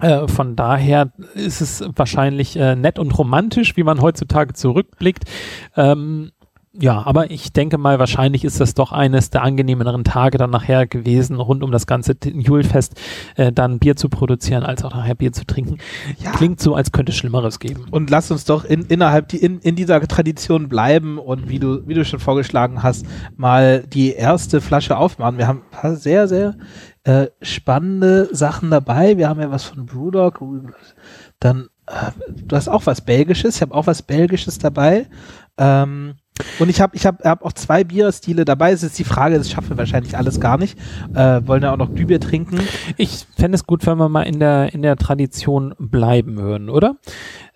Äh, 0.00 0.26
von 0.26 0.56
daher 0.56 1.12
ist 1.34 1.60
es 1.60 1.84
wahrscheinlich 1.94 2.56
äh, 2.56 2.74
nett 2.74 2.98
und 2.98 3.16
romantisch, 3.16 3.76
wie 3.76 3.84
man 3.84 4.00
heutzutage 4.00 4.52
zurückblickt. 4.52 5.24
Ähm, 5.76 6.32
ja, 6.76 7.06
aber 7.06 7.30
ich 7.30 7.52
denke 7.52 7.78
mal, 7.78 8.00
wahrscheinlich 8.00 8.44
ist 8.44 8.60
das 8.60 8.74
doch 8.74 8.90
eines 8.90 9.30
der 9.30 9.42
angenehmeren 9.42 10.02
Tage 10.02 10.38
dann 10.38 10.50
nachher 10.50 10.88
gewesen, 10.88 11.36
rund 11.36 11.62
um 11.62 11.70
das 11.70 11.86
ganze 11.86 12.16
Julfest, 12.24 13.00
äh, 13.36 13.52
dann 13.52 13.78
Bier 13.78 13.94
zu 13.94 14.08
produzieren, 14.08 14.64
als 14.64 14.84
auch 14.84 14.92
nachher 14.92 15.14
Bier 15.14 15.32
zu 15.32 15.46
trinken. 15.46 15.78
Ja. 16.18 16.32
Klingt 16.32 16.60
so, 16.60 16.74
als 16.74 16.90
könnte 16.90 17.12
es 17.12 17.16
Schlimmeres 17.16 17.60
geben. 17.60 17.86
Und 17.92 18.10
lass 18.10 18.32
uns 18.32 18.44
doch 18.44 18.64
in, 18.64 18.86
innerhalb 18.86 19.28
die, 19.28 19.36
in, 19.36 19.60
in 19.60 19.76
dieser 19.76 20.00
Tradition 20.00 20.68
bleiben 20.68 21.18
und 21.18 21.48
wie 21.48 21.60
du, 21.60 21.86
wie 21.86 21.94
du 21.94 22.04
schon 22.04 22.18
vorgeschlagen 22.18 22.82
hast, 22.82 23.06
mal 23.36 23.84
die 23.84 24.12
erste 24.12 24.60
Flasche 24.60 24.96
aufmachen. 24.96 25.38
Wir 25.38 25.46
haben 25.46 25.62
ein 25.62 25.70
paar 25.70 25.94
sehr, 25.94 26.26
sehr 26.26 26.56
äh, 27.04 27.28
spannende 27.40 28.28
Sachen 28.32 28.70
dabei. 28.70 29.16
Wir 29.16 29.28
haben 29.28 29.40
ja 29.40 29.50
was 29.50 29.64
von 29.64 29.86
Brewdog, 29.86 30.40
dann 31.38 31.68
äh, 31.86 32.10
du 32.30 32.56
hast 32.56 32.68
auch 32.68 32.86
was 32.86 33.02
Belgisches, 33.02 33.56
ich 33.56 33.62
habe 33.62 33.74
auch 33.74 33.86
was 33.86 34.02
Belgisches 34.02 34.58
dabei. 34.58 35.06
Ähm, 35.56 36.16
und 36.58 36.68
ich 36.68 36.80
habe 36.80 36.96
ich 36.96 37.06
hab, 37.06 37.24
hab 37.24 37.44
auch 37.44 37.52
zwei 37.52 37.84
Bierstile 37.84 38.44
dabei. 38.44 38.72
Es 38.72 38.82
ist 38.82 38.98
die 38.98 39.04
Frage, 39.04 39.38
das 39.38 39.50
schaffen 39.50 39.70
wir 39.70 39.78
wahrscheinlich 39.78 40.16
alles 40.16 40.40
gar 40.40 40.58
nicht. 40.58 40.76
Äh, 41.14 41.46
wollen 41.46 41.62
ja 41.62 41.72
auch 41.72 41.76
noch 41.76 41.94
Glühbier 41.94 42.18
trinken. 42.18 42.58
Ich 42.96 43.26
fände 43.36 43.54
es 43.54 43.66
gut, 43.66 43.86
wenn 43.86 43.98
wir 43.98 44.08
mal 44.08 44.22
in 44.22 44.40
der, 44.40 44.74
in 44.74 44.82
der 44.82 44.96
Tradition 44.96 45.74
bleiben 45.78 46.36
würden, 46.36 46.70
oder? 46.70 46.96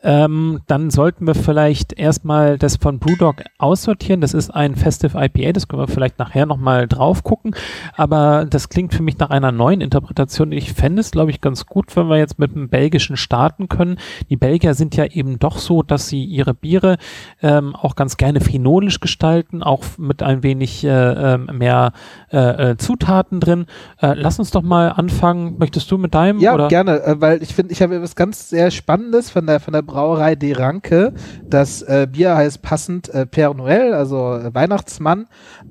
Ähm, 0.01 0.61
dann 0.69 0.91
sollten 0.91 1.27
wir 1.27 1.35
vielleicht 1.35 1.93
erstmal 1.93 2.57
das 2.57 2.77
von 2.77 3.01
Brewdog 3.01 3.43
aussortieren. 3.59 4.21
Das 4.21 4.33
ist 4.33 4.51
ein 4.51 4.77
Festive 4.77 5.19
IPA, 5.19 5.53
das 5.53 5.67
können 5.67 5.83
wir 5.83 5.89
vielleicht 5.89 6.21
nachher 6.21 6.47
nochmal 6.47 6.87
drauf 6.87 7.25
gucken. 7.25 7.57
Aber 7.97 8.47
das 8.49 8.69
klingt 8.69 8.95
für 8.95 9.03
mich 9.03 9.19
nach 9.19 9.31
einer 9.31 9.51
neuen 9.51 9.81
Interpretation. 9.81 10.53
Ich 10.53 10.73
fände 10.73 11.01
es, 11.01 11.11
glaube 11.11 11.33
ich, 11.33 11.41
ganz 11.41 11.67
gut, 11.67 11.97
wenn 11.97 12.09
wir 12.09 12.17
jetzt 12.17 12.39
mit 12.39 12.55
dem 12.55 12.69
Belgischen 12.69 13.17
starten 13.17 13.69
können. 13.69 13.99
Die 14.31 14.37
Belgier 14.37 14.75
sind 14.75 14.95
ja 14.95 15.05
eben 15.05 15.41
doch 15.41 15.59
so, 15.59 15.83
dass 15.83 16.07
sie 16.07 16.25
ihre 16.25 16.55
Biere 16.55 16.99
ähm, 17.43 17.75
auch 17.75 17.97
ganz 17.97 18.17
gerne 18.17 18.41
phenolisch 18.41 19.01
gestalten, 19.01 19.65
auch 19.65 19.83
mit 19.99 20.23
ein 20.23 20.45
wenig 20.45 20.85
äh, 20.85 21.35
ähm, 21.35 21.51
mehr 21.53 21.93
äh, 22.31 22.71
äh, 22.71 22.77
Zutaten 22.77 23.41
drin. 23.41 23.67
Äh, 24.01 24.15
lass 24.15 24.39
uns 24.39 24.53
doch 24.53 24.63
mal 24.63 24.91
anfangen. 24.91 25.59
Möchtest 25.59 25.91
du 25.91 25.99
mit 25.99 26.15
deinem? 26.15 26.39
Ja, 26.39 26.55
oder? 26.55 26.69
gerne, 26.69 27.03
äh, 27.03 27.21
weil 27.21 27.43
ich 27.43 27.53
finde, 27.53 27.73
ich 27.73 27.83
habe 27.83 27.97
etwas 27.97 28.15
ganz 28.15 28.49
sehr 28.49 28.71
Spannendes 28.71 29.31
von 29.31 29.45
der, 29.47 29.59
von 29.59 29.73
der 29.73 29.83
Brauerei 29.89 30.37
De 30.37 30.53
Ranke. 30.53 31.13
Das 31.45 31.83
äh, 31.83 32.07
Bier 32.09 32.37
heißt 32.37 32.63
passend 32.63 33.09
äh, 33.09 33.27
Père 33.27 33.55
Noël, 33.55 33.93
also 33.93 34.35
äh, 34.37 34.55
Weihnachtsmann. 34.55 35.27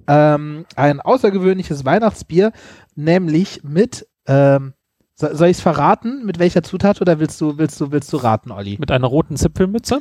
Ähm, 0.08 0.66
ein 0.76 1.00
außergewöhnliches 1.00 1.86
Weihnachtsbier, 1.86 2.52
nämlich 2.96 3.64
mit, 3.64 4.06
ähm, 4.28 4.74
so, 5.20 5.34
soll 5.34 5.48
ich 5.48 5.58
es 5.58 5.62
verraten, 5.62 6.24
mit 6.26 6.38
welcher 6.38 6.62
Zutat 6.62 7.02
oder 7.02 7.20
willst 7.20 7.42
du, 7.42 7.58
willst 7.58 7.82
du, 7.82 7.92
willst 7.92 8.14
du 8.14 8.18
raten, 8.18 8.52
Olli? 8.52 8.78
Mit 8.80 8.92
einer 8.92 9.08
roten 9.08 9.36
Zipfelmütze? 9.36 10.00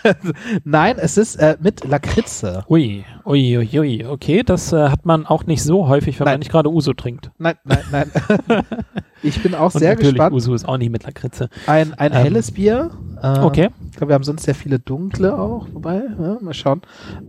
Nein, 0.64 0.96
es 0.98 1.18
ist 1.18 1.36
äh, 1.36 1.58
mit 1.60 1.84
Lakritze. 1.84 2.64
Ui, 2.70 3.04
ui, 3.26 3.58
ui, 3.58 3.78
ui. 3.78 4.06
Okay, 4.06 4.42
das 4.42 4.72
äh, 4.72 4.88
hat 4.88 5.04
man 5.04 5.26
auch 5.26 5.44
nicht 5.44 5.62
so 5.62 5.88
häufig, 5.88 6.18
wenn 6.18 6.24
Nein. 6.24 6.34
man 6.34 6.38
nicht 6.38 6.50
gerade 6.50 6.70
Uso 6.70 6.94
trinkt. 6.94 7.30
Nein, 7.36 7.56
nein, 7.64 7.84
nein. 7.92 8.10
ich 9.22 9.42
bin 9.42 9.54
auch 9.54 9.74
Und 9.74 9.80
sehr 9.80 9.90
natürlich 9.90 10.14
gespannt. 10.14 10.34
Uso 10.34 10.54
ist 10.54 10.66
auch 10.66 10.78
nicht 10.78 10.90
mit 10.90 11.04
Lakritze. 11.04 11.50
Ein, 11.66 11.92
ein 11.92 12.12
Ähm, 12.12 12.18
helles 12.18 12.50
Bier. 12.52 12.90
Ähm, 13.22 13.44
Okay. 13.44 13.68
Ich 13.90 13.96
glaube, 13.96 14.10
wir 14.10 14.14
haben 14.14 14.24
sonst 14.24 14.44
sehr 14.44 14.54
viele 14.54 14.78
dunkle 14.78 15.38
auch, 15.38 15.66
wobei, 15.72 16.02
ja, 16.18 16.38
mal 16.40 16.54
schauen. 16.54 16.80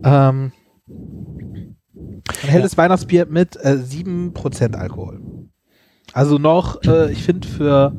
Ähm, 0.02 0.52
ein 0.88 1.76
helles 2.48 2.78
Weihnachtsbier 2.78 3.26
mit 3.26 3.56
äh, 3.56 3.76
7% 3.76 4.74
Alkohol. 4.76 5.20
Also 6.18 6.38
noch, 6.38 6.82
äh, 6.82 7.12
ich 7.12 7.22
finde 7.22 7.46
für, 7.46 7.92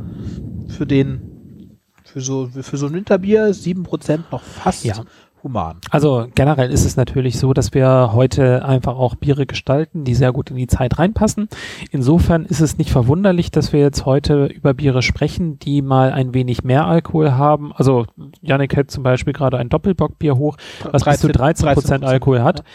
für 0.68 0.86
den, 0.86 1.78
für 2.04 2.20
so, 2.20 2.48
für 2.48 2.76
so 2.76 2.88
ein 2.88 2.94
Winterbier 2.94 3.48
ist 3.48 3.66
7% 3.66 4.20
noch 4.30 4.42
fast 4.44 4.84
Ja. 4.84 4.96
human. 5.42 5.78
Also 5.90 6.28
generell 6.36 6.70
ist 6.70 6.84
es 6.84 6.98
natürlich 6.98 7.40
so, 7.40 7.54
dass 7.54 7.74
wir 7.74 8.12
heute 8.12 8.66
einfach 8.66 8.98
auch 8.98 9.16
Biere 9.16 9.46
gestalten, 9.46 10.04
die 10.04 10.16
sehr 10.16 10.34
gut 10.34 10.52
in 10.52 10.58
die 10.58 10.68
Zeit 10.68 11.00
reinpassen. 11.00 11.48
Insofern 11.92 12.44
ist 12.44 12.60
es 12.60 12.78
nicht 12.78 12.90
verwunderlich, 12.90 13.52
dass 13.52 13.72
wir 13.72 13.80
jetzt 13.80 14.06
heute 14.06 14.48
über 14.48 14.74
Biere 14.74 15.02
sprechen, 15.02 15.58
die 15.58 15.82
mal 15.82 16.12
ein 16.12 16.34
wenig 16.34 16.66
mehr 16.66 16.88
Alkohol 16.88 17.32
haben. 17.32 17.72
Also 17.74 18.06
Janik 18.42 18.76
hält 18.76 18.92
zum 18.92 19.04
Beispiel 19.04 19.32
gerade 19.32 19.58
ein 19.58 19.70
Doppelbockbier 19.70 20.36
hoch, 20.36 20.58
was 20.92 21.06
bis 21.06 21.20
zu 21.22 21.30
13 21.30 21.74
Prozent 21.74 22.04
Alkohol 22.04 22.44
hat. 22.44 22.66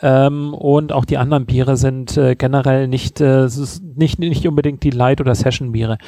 Ähm, 0.00 0.54
und 0.54 0.92
auch 0.92 1.04
die 1.04 1.18
anderen 1.18 1.46
Biere 1.46 1.76
sind 1.76 2.16
äh, 2.16 2.34
generell 2.34 2.88
nicht, 2.88 3.20
äh, 3.20 3.48
nicht, 3.94 4.18
nicht 4.18 4.46
unbedingt 4.46 4.82
die 4.82 4.90
Light- 4.90 5.20
oder 5.20 5.34
Session-Biere. 5.34 5.98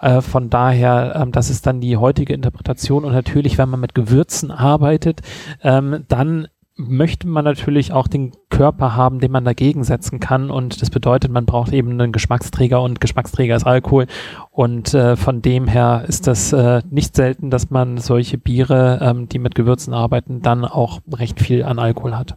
Äh, 0.00 0.20
von 0.20 0.50
daher, 0.50 1.14
ähm, 1.16 1.32
das 1.32 1.50
ist 1.50 1.66
dann 1.66 1.80
die 1.80 1.96
heutige 1.96 2.34
Interpretation. 2.34 3.04
Und 3.04 3.12
natürlich, 3.12 3.58
wenn 3.58 3.68
man 3.68 3.80
mit 3.80 3.94
Gewürzen 3.94 4.50
arbeitet, 4.50 5.20
ähm, 5.62 6.04
dann 6.08 6.48
möchte 6.76 7.26
man 7.26 7.44
natürlich 7.44 7.92
auch 7.92 8.06
den 8.06 8.32
Körper 8.50 8.94
haben, 8.94 9.18
den 9.18 9.32
man 9.32 9.44
dagegen 9.44 9.82
setzen 9.82 10.20
kann. 10.20 10.50
Und 10.50 10.82
das 10.82 10.90
bedeutet, 10.90 11.30
man 11.30 11.46
braucht 11.46 11.72
eben 11.72 11.92
einen 11.92 12.12
Geschmacksträger 12.12 12.82
und 12.82 13.00
Geschmacksträger 13.00 13.56
ist 13.56 13.66
Alkohol. 13.66 14.06
Und 14.50 14.92
äh, 14.92 15.16
von 15.16 15.40
dem 15.40 15.68
her 15.68 16.04
ist 16.06 16.26
das 16.26 16.52
äh, 16.52 16.82
nicht 16.90 17.16
selten, 17.16 17.50
dass 17.50 17.70
man 17.70 17.96
solche 17.98 18.36
Biere, 18.36 18.98
ähm, 19.02 19.28
die 19.28 19.38
mit 19.38 19.54
Gewürzen 19.54 19.94
arbeiten, 19.94 20.42
dann 20.42 20.64
auch 20.64 21.00
recht 21.10 21.40
viel 21.40 21.64
an 21.64 21.78
Alkohol 21.78 22.16
hat. 22.16 22.36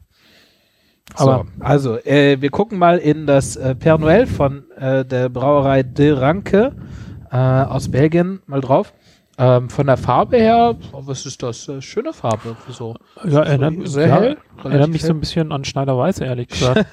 Aber 1.16 1.46
so, 1.58 1.64
also, 1.64 1.98
äh, 2.06 2.38
wir 2.40 2.50
gucken 2.50 2.78
mal 2.78 2.98
in 2.98 3.26
das 3.26 3.56
äh, 3.56 3.76
Père 3.78 4.00
Noël 4.00 4.26
von 4.26 4.64
äh, 4.78 5.04
der 5.04 5.30
Brauerei 5.30 5.84
De 5.84 6.12
Ranke 6.12 6.74
äh, 7.32 7.36
aus 7.36 7.90
Belgien 7.90 8.42
mal 8.46 8.62
drauf. 8.62 8.94
Ähm, 9.42 9.70
von 9.70 9.88
der 9.88 9.96
Farbe 9.96 10.36
her, 10.36 10.76
oh, 10.92 11.02
was 11.06 11.26
ist 11.26 11.42
das? 11.42 11.66
Äh, 11.70 11.82
schöne 11.82 12.12
Farbe. 12.12 12.58
Wieso? 12.68 12.96
Ja, 13.26 13.42
erinnert, 13.44 13.88
sehr 13.88 14.08
ja, 14.08 14.20
hell, 14.20 14.38
erinnert 14.66 14.90
mich 14.90 15.02
so 15.02 15.08
hell. 15.08 15.16
ein 15.16 15.20
bisschen 15.22 15.52
an 15.54 15.64
Schneider 15.64 15.98
Weiß, 15.98 16.20
ehrlich 16.20 16.48
gesagt. 16.50 16.86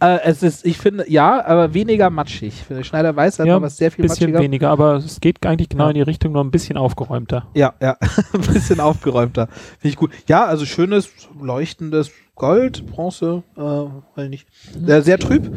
Äh, 0.00 0.18
es 0.24 0.42
ist, 0.42 0.64
ich 0.64 0.78
finde, 0.78 1.04
ja, 1.10 1.44
aber 1.44 1.74
weniger 1.74 2.08
matschig. 2.08 2.64
Schneider 2.80 3.14
Weiß 3.14 3.38
hat 3.38 3.46
ja, 3.46 3.56
noch 3.56 3.62
was 3.62 3.76
sehr 3.76 3.90
viel 3.90 4.04
bisschen 4.04 4.30
matschiger. 4.30 4.40
weniger, 4.42 4.70
aber 4.70 4.96
es 4.96 5.20
geht 5.20 5.44
eigentlich 5.44 5.68
genau 5.68 5.84
Ja. 5.84 5.90
in 5.90 5.94
die 5.96 6.02
Richtung, 6.02 6.32
nur 6.32 6.42
ein 6.42 6.50
bisschen 6.50 6.78
aufgeräumter. 6.78 7.46
Ja, 7.54 7.74
ja, 7.82 7.98
ein 8.32 8.40
bisschen 8.40 8.80
aufgeräumter. 8.80 9.48
Finde 9.78 9.88
ich 9.88 9.96
gut. 9.96 10.12
Ja, 10.28 10.46
also 10.46 10.64
schönes, 10.64 11.10
leuchtendes 11.38 12.10
Gold, 12.36 12.86
Bronze, 12.86 13.42
äh, 13.56 13.60
weiß 13.60 14.30
nicht. 14.30 14.48
Äh, 14.86 15.02
sehr 15.02 15.18
trüb. 15.18 15.50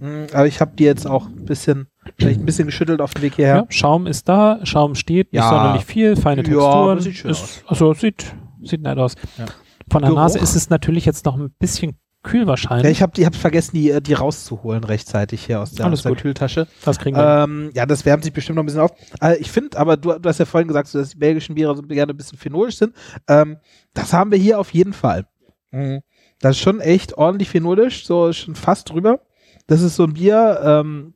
Mm, 0.00 0.24
aber 0.32 0.46
ich 0.46 0.60
habe 0.62 0.72
die 0.74 0.84
jetzt 0.84 1.06
auch 1.06 1.26
ein 1.26 1.44
bisschen, 1.44 1.88
vielleicht 2.18 2.40
ein 2.40 2.46
bisschen 2.46 2.66
geschüttelt 2.66 3.00
auf 3.00 3.14
dem 3.14 3.22
Weg 3.22 3.32
Ja. 3.32 3.36
hierher. 3.36 3.66
Schaum 3.70 4.06
ist 4.06 4.28
da, 4.28 4.60
Schaum 4.64 4.94
steht, 4.94 5.32
nicht 5.32 5.42
Ja. 5.42 5.48
sonderlich 5.48 5.84
viel, 5.84 6.16
feine 6.16 6.42
Ja, 6.42 6.44
Texturen. 6.44 6.66
aber 6.90 7.00
sieht 7.00 7.16
schön 7.16 7.30
ist, 7.30 7.64
Also 7.66 7.92
sieht, 7.94 8.34
sieht 8.62 8.82
nett 8.82 8.98
aus. 8.98 9.14
Ja. 9.38 9.46
Von 9.90 10.02
der 10.02 10.10
Geruch? 10.10 10.22
Nase 10.22 10.38
ist 10.38 10.54
es 10.56 10.70
natürlich 10.70 11.04
jetzt 11.04 11.24
noch 11.24 11.36
ein 11.36 11.50
bisschen 11.58 11.98
kühl 12.22 12.42
Ja, 12.42 12.46
wahrscheinlich. 12.46 12.92
ich 12.92 13.02
habe 13.02 13.12
ich 13.18 13.26
hab 13.26 13.34
vergessen, 13.34 13.74
die, 13.76 13.90
äh, 13.90 14.00
die 14.00 14.12
rauszuholen 14.14 14.84
rechtzeitig 14.84 15.44
hier 15.44 15.60
aus 15.60 15.72
der, 15.72 15.86
Alles 15.86 16.00
aus 16.00 16.02
der 16.04 16.12
gut. 16.12 16.20
Kühltasche. 16.22 16.68
das 16.84 16.98
kriegen 17.00 17.16
wir. 17.16 17.44
Ähm, 17.44 17.70
ja, 17.74 17.84
das 17.84 18.04
wärmt 18.06 18.22
sich 18.22 18.32
bestimmt 18.32 18.56
noch 18.56 18.62
ein 18.62 18.66
bisschen 18.66 18.80
auf. 18.80 18.92
Äh, 19.20 19.38
ich 19.38 19.50
finde, 19.50 19.76
aber 19.76 19.96
du, 19.96 20.12
du 20.18 20.28
hast 20.28 20.38
ja 20.38 20.44
vorhin 20.44 20.68
gesagt, 20.68 20.86
so, 20.88 20.98
dass 21.00 21.10
die 21.10 21.16
belgischen 21.18 21.56
Biere 21.56 21.74
so 21.74 21.82
gerne 21.82 22.12
ein 22.12 22.16
bisschen 22.16 22.38
phenolisch 22.38 22.76
sind. 22.76 22.94
Ähm, 23.28 23.56
das 23.94 24.12
haben 24.12 24.30
wir 24.30 24.38
hier 24.38 24.60
auf 24.60 24.70
jeden 24.72 24.92
Fall. 24.92 25.26
Mhm. 25.72 26.00
Das 26.40 26.52
ist 26.56 26.62
schon 26.62 26.80
echt 26.80 27.18
ordentlich 27.18 27.48
phenolisch, 27.50 28.06
so 28.06 28.32
schon 28.32 28.54
fast 28.54 28.90
drüber. 28.90 29.20
Das 29.66 29.80
ist 29.82 29.96
so 29.96 30.04
ein 30.04 30.14
Bier, 30.14 30.60
ähm, 30.64 31.14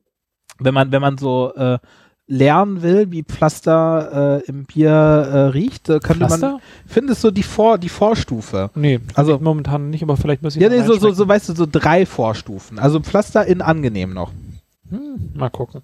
wenn 0.59 0.75
man, 0.75 0.93
wenn 0.93 1.01
man 1.03 1.19
so 1.19 1.53
äh, 1.55 1.79
lernen 2.29 2.83
will, 2.83 3.11
wie 3.13 3.23
Pflaster 3.23 4.41
äh, 4.45 4.49
im 4.49 4.65
Bier 4.65 4.91
äh, 4.91 5.39
riecht, 5.49 5.89
äh, 5.89 6.01
könnte 6.01 6.21
man, 6.21 6.29
Pflaster? 6.29 6.59
findest 6.87 7.23
du 7.23 7.31
die, 7.31 7.43
Vor, 7.45 7.79
die 7.79 7.89
Vorstufe. 7.89 8.71
Nee, 8.75 9.01
also- 9.15 9.39
momentan 9.39 9.91
nicht, 9.91 10.03
aber 10.03 10.17
vielleicht 10.17 10.43
muss 10.43 10.57
ich 10.57 10.63
Ja, 10.63 10.69
nee, 10.69 10.83
so, 10.83 10.95
so, 10.95 11.13
so, 11.13 11.29
weißt 11.29 11.49
du, 11.51 11.55
so 11.55 11.67
drei 11.71 12.05
Vorstufen. 12.05 12.79
Also 12.79 13.01
Pflaster 13.01 13.47
in 13.47 13.63
angenehm 13.63 14.13
noch. 14.13 14.33
Hm, 14.91 15.31
mal 15.35 15.51
gucken. 15.51 15.83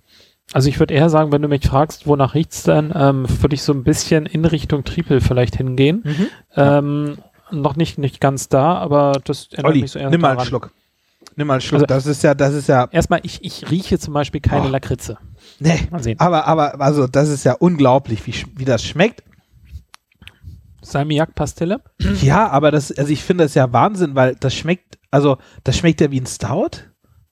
Also 0.52 0.68
ich 0.68 0.78
würde 0.80 0.94
eher 0.94 1.08
sagen, 1.08 1.32
wenn 1.32 1.40
du 1.42 1.48
mich 1.48 1.66
fragst, 1.66 2.06
wonach 2.06 2.35
riecht's 2.35 2.64
denn, 2.64 2.92
ähm, 2.94 3.24
würde 3.40 3.54
ich 3.54 3.62
so 3.62 3.72
ein 3.72 3.85
bisschen 3.85 4.26
in 4.26 4.44
Richtung 4.44 4.85
Triple 4.85 5.20
vielleicht 5.20 5.56
hingehen. 5.56 6.02
Ähm, 6.56 7.18
noch 7.50 7.76
nicht, 7.76 7.98
nicht 7.98 8.20
ganz 8.20 8.48
da, 8.48 8.74
aber 8.78 9.12
das 9.24 9.48
erinnert 9.52 9.70
Olli, 9.72 9.80
mich 9.82 9.92
so 9.92 9.98
eher 9.98 10.11
nimm 10.11 10.20
mal 10.20 10.28
einen 10.30 10.37
daran. 10.38 10.48
Schluck. 10.48 10.70
Nimm 11.36 11.46
mal 11.46 11.54
einen 11.54 11.60
Schluck. 11.62 11.82
Also- 11.82 11.86
das 11.86 12.06
ist 12.06 12.22
ja, 12.22 12.34
das 12.34 12.54
ist 12.54 12.68
ja, 12.68 12.88
Erstmal, 12.90 13.20
ich, 13.22 13.42
ich 13.44 13.70
rieche 13.70 13.98
zum 13.98 14.14
Beispiel 14.14 14.40
keine 14.40 14.66
Oh. 14.66 14.70
Lakritze. 14.70 15.18
nee. 15.58 15.80
Mal 15.90 16.02
sehen. 16.02 16.20
Aber, 16.20 16.46
aber, 16.46 16.80
also, 16.80 17.06
das 17.06 17.28
ist 17.28 17.44
ja 17.44 17.54
unglaublich, 17.54 18.26
wie, 18.26 18.34
wie 18.56 18.64
das 18.64 18.84
schmeckt. 18.84 19.22
Salmiak-Pastille. 20.82 21.80
Ja, 22.22 22.48
aber 22.48 22.70
das, 22.70 22.90
also 22.92 23.10
ich 23.12 23.22
finde 23.22 23.44
das 23.44 23.54
ja 23.54 23.72
Wahnsinn, 23.72 24.14
weil 24.14 24.35
das 24.40 24.54
schmeckt, 24.54 24.98
also 25.10 25.38
das 25.64 25.76
schmeckt 25.78 26.00
ja 26.00 26.10
wie 26.10 26.20
ein 26.20 26.26
Stout. 26.26 26.70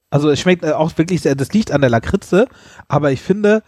Also 0.08 0.30
es 0.30 0.40
schmeckt 0.40 0.64
äh, 0.64 0.72
auch 0.72 0.96
wirklich 0.98 1.22
sehr, 1.22 1.34
das 1.34 1.52
liegt 1.52 1.72
an 1.72 1.80
der 1.80 1.90
Lakritze, 1.90 2.46
aber 2.88 3.10
ich 3.12 3.20
finde, 3.20 3.62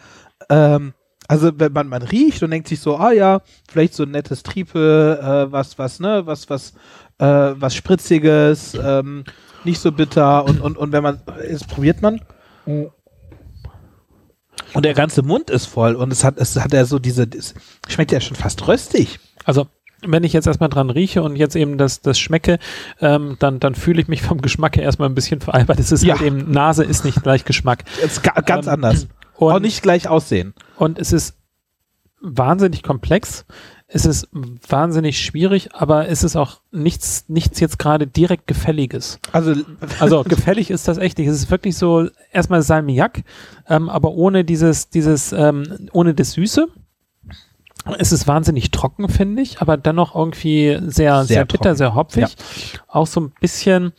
ähm, 0.50 0.92
also 1.28 1.50
wenn 1.56 1.72
man, 1.72 1.88
man 1.88 2.02
riecht 2.02 2.42
und 2.42 2.50
denkt 2.50 2.68
sich 2.68 2.80
so, 2.80 2.96
ah 2.96 3.12
ja, 3.12 3.40
vielleicht 3.68 3.94
so 3.94 4.02
ein 4.04 4.10
nettes 4.10 4.42
Triepel, 4.42 5.18
äh, 5.20 5.52
was, 5.52 5.78
was, 5.78 5.98
ne, 6.00 6.26
was, 6.26 6.48
was, 6.50 6.74
äh, 7.18 7.24
was 7.56 7.74
Spritziges, 7.74 8.74
ähm, 8.74 9.24
nicht 9.64 9.80
so 9.80 9.92
bitter 9.92 10.44
und, 10.44 10.60
und, 10.60 10.76
und 10.76 10.92
wenn 10.92 11.02
man, 11.02 11.20
jetzt 11.48 11.68
probiert 11.68 12.02
man. 12.02 12.20
Und 12.66 12.92
der 14.84 14.94
ganze 14.94 15.22
Mund 15.22 15.50
ist 15.50 15.66
voll 15.66 15.94
und 15.94 16.12
es 16.12 16.24
hat, 16.24 16.36
es 16.38 16.56
hat 16.56 16.72
ja 16.72 16.84
so 16.84 16.98
diese, 16.98 17.24
es 17.24 17.54
schmeckt 17.88 18.12
ja 18.12 18.20
schon 18.20 18.36
fast 18.36 18.66
röstig. 18.68 19.18
Also 19.44 19.66
wenn 20.04 20.24
ich 20.24 20.32
jetzt 20.32 20.46
erstmal 20.46 20.68
dran 20.68 20.90
rieche 20.90 21.22
und 21.22 21.36
jetzt 21.36 21.54
eben 21.54 21.78
das, 21.78 22.00
das 22.00 22.18
schmecke, 22.18 22.58
ähm, 23.00 23.36
dann, 23.38 23.60
dann 23.60 23.74
fühle 23.74 24.00
ich 24.00 24.08
mich 24.08 24.22
vom 24.22 24.40
Geschmack 24.40 24.76
her 24.76 24.82
erstmal 24.82 25.08
ein 25.08 25.14
bisschen 25.14 25.40
veralbert. 25.40 25.78
Es 25.78 25.92
ist 25.92 26.02
Ja. 26.02 26.14
halt 26.18 26.26
eben, 26.26 26.50
Nase 26.50 26.84
ist 26.84 27.04
nicht 27.04 27.22
gleich 27.22 27.44
Geschmack. 27.44 27.84
Es 28.02 28.14
ist 28.14 28.22
ga, 28.22 28.32
ganz 28.40 28.66
Ähm, 28.66 28.72
anders. 28.74 29.06
Und, 29.36 29.52
Auch 29.52 29.60
nicht 29.60 29.82
gleich 29.82 30.08
aussehen. 30.08 30.54
und 30.76 30.98
es 30.98 31.12
ist 31.12 31.36
wahnsinnig 32.20 32.82
komplex. 32.82 33.44
Es 33.94 34.06
ist 34.06 34.28
wahnsinnig 34.68 35.20
schwierig, 35.20 35.74
aber 35.74 36.08
es 36.08 36.24
ist 36.24 36.34
auch 36.34 36.60
nichts, 36.70 37.26
nichts 37.28 37.60
jetzt 37.60 37.78
gerade 37.78 38.06
direkt 38.06 38.46
Gefälliges. 38.46 39.18
Also, 39.32 39.54
Also 39.98 40.22
gefällig 40.26 40.70
ist 40.70 40.88
das 40.88 40.96
echt 40.96 41.18
nicht. 41.18 41.28
Es 41.28 41.36
ist 41.36 41.50
wirklich 41.50 41.76
so 41.76 42.08
erstmal 42.32 42.62
Salmiak, 42.62 43.22
ähm, 43.68 43.90
aber 43.90 44.12
ohne 44.12 44.44
dieses, 44.44 44.88
dieses, 44.88 45.32
ähm, 45.32 45.88
ohne 45.92 46.14
das 46.14 46.32
Süße. 46.32 46.68
Es 47.98 48.12
ist 48.12 48.26
wahnsinnig 48.28 48.70
trocken, 48.70 49.08
finde 49.08 49.42
ich, 49.42 49.60
aber 49.60 49.76
dennoch 49.76 50.14
irgendwie 50.14 50.78
sehr, 50.86 51.24
sehr, 51.24 51.24
Sehr 51.24 51.44
bitter, 51.44 51.74
sehr 51.74 51.94
hopfig. 51.94 52.36
Auch 52.86 53.08
so 53.08 53.20
ein 53.20 53.32
bisschen 53.40 53.92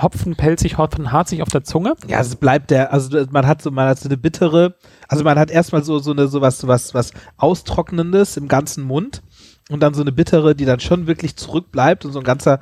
Hopfen, 0.00 0.34
pelzig, 0.36 0.76
Hopfen, 0.78 1.12
harzig 1.12 1.42
auf 1.42 1.48
der 1.48 1.64
Zunge. 1.64 1.94
Ja, 2.08 2.20
es 2.20 2.34
bleibt 2.36 2.70
der, 2.70 2.92
also 2.92 3.24
man 3.30 3.46
hat 3.46 3.62
so, 3.62 3.70
man 3.70 3.88
hat 3.88 3.98
so 3.98 4.08
eine 4.08 4.16
bittere, 4.16 4.74
also 5.08 5.24
man 5.24 5.38
hat 5.38 5.50
erstmal 5.50 5.84
so, 5.84 5.98
so 5.98 6.10
eine, 6.12 6.26
so 6.28 6.40
was, 6.40 6.66
was, 6.66 6.94
was 6.94 7.12
Austrocknendes 7.36 8.36
im 8.36 8.48
ganzen 8.48 8.84
Mund 8.84 9.22
und 9.70 9.80
dann 9.80 9.94
so 9.94 10.02
eine 10.02 10.12
bittere, 10.12 10.54
die 10.54 10.66
dann 10.66 10.80
schon 10.80 11.06
wirklich 11.06 11.36
zurückbleibt 11.36 12.04
und 12.04 12.12
so 12.12 12.18
ein 12.18 12.24
ganzer, 12.24 12.58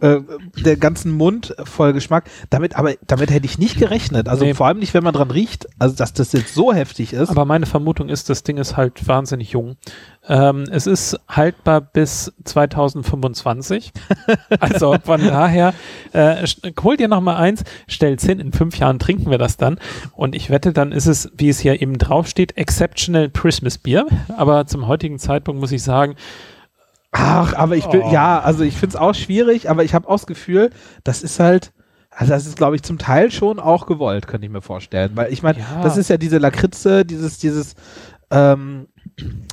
äh, 0.00 0.20
der 0.64 0.76
ganzen 0.78 1.12
Mund 1.12 1.54
voll 1.64 1.92
Geschmack. 1.92 2.30
Damit, 2.48 2.76
aber 2.76 2.94
damit 3.06 3.30
hätte 3.30 3.44
ich 3.44 3.58
nicht 3.58 3.78
gerechnet. 3.78 4.26
Also 4.28 4.44
Nee. 4.46 4.54
vor 4.54 4.66
allem 4.66 4.78
nicht, 4.78 4.94
wenn 4.94 5.04
man 5.04 5.12
dran 5.12 5.30
riecht, 5.30 5.66
also 5.78 5.94
dass 5.96 6.14
das 6.14 6.32
jetzt 6.32 6.54
so 6.54 6.72
heftig 6.72 7.12
ist. 7.12 7.28
Aber 7.28 7.44
meine 7.44 7.66
Vermutung 7.66 8.08
ist, 8.08 8.30
das 8.30 8.42
Ding 8.42 8.56
ist 8.56 8.76
halt 8.76 9.06
wahnsinnig 9.06 9.50
jung. 9.50 9.76
Ähm, 10.28 10.64
es 10.70 10.86
ist 10.86 11.18
haltbar 11.28 11.80
bis 11.80 12.32
2025. 12.44 13.92
also 14.60 14.96
von 15.04 15.20
daher, 15.24 15.72
äh, 16.12 16.46
hol 16.82 16.96
dir 16.96 17.08
noch 17.08 17.20
mal 17.20 17.36
eins, 17.36 17.62
stell's 17.86 18.24
hin, 18.24 18.40
in 18.40 18.52
fünf 18.52 18.78
Jahren 18.78 18.98
trinken 18.98 19.30
wir 19.30 19.38
das 19.38 19.56
dann. 19.56 19.78
Und 20.14 20.34
ich 20.34 20.50
wette, 20.50 20.72
dann 20.72 20.92
ist 20.92 21.06
es, 21.06 21.30
wie 21.36 21.48
es 21.48 21.60
hier 21.60 21.80
eben 21.80 21.98
draufsteht, 21.98 22.56
Exceptional 22.56 23.30
Christmas 23.30 23.78
Beer. 23.78 24.06
Aber 24.36 24.66
zum 24.66 24.86
heutigen 24.88 25.18
Zeitpunkt 25.18 25.60
muss 25.60 25.72
ich 25.72 25.82
sagen, 25.82 26.16
Ach, 27.12 27.54
aber 27.54 27.76
ich 27.76 27.86
bin, 27.86 28.02
Oh. 28.02 28.10
ja, 28.12 28.40
also 28.40 28.62
ich 28.62 28.74
finde 28.76 28.94
es 28.96 29.00
auch 29.00 29.14
schwierig, 29.14 29.70
aber 29.70 29.84
ich 29.84 29.94
habe 29.94 30.06
auch 30.08 30.16
das 30.16 30.26
Gefühl, 30.26 30.70
das 31.02 31.22
ist 31.22 31.40
halt, 31.40 31.72
also 32.10 32.32
das 32.32 32.46
ist, 32.46 32.58
glaube 32.58 32.76
ich, 32.76 32.82
zum 32.82 32.98
Teil 32.98 33.30
schon 33.30 33.58
auch 33.58 33.86
gewollt, 33.86 34.26
könnte 34.26 34.46
ich 34.46 34.52
mir 34.52 34.60
vorstellen. 34.60 35.12
Weil 35.14 35.32
ich 35.32 35.42
meine, 35.42 35.58
Ja. 35.60 35.82
das 35.82 35.96
ist 35.96 36.10
ja 36.10 36.18
diese 36.18 36.36
Lakritze, 36.38 37.06
dieses, 37.06 37.38
dieses, 37.38 37.74
ähm, 38.30 38.88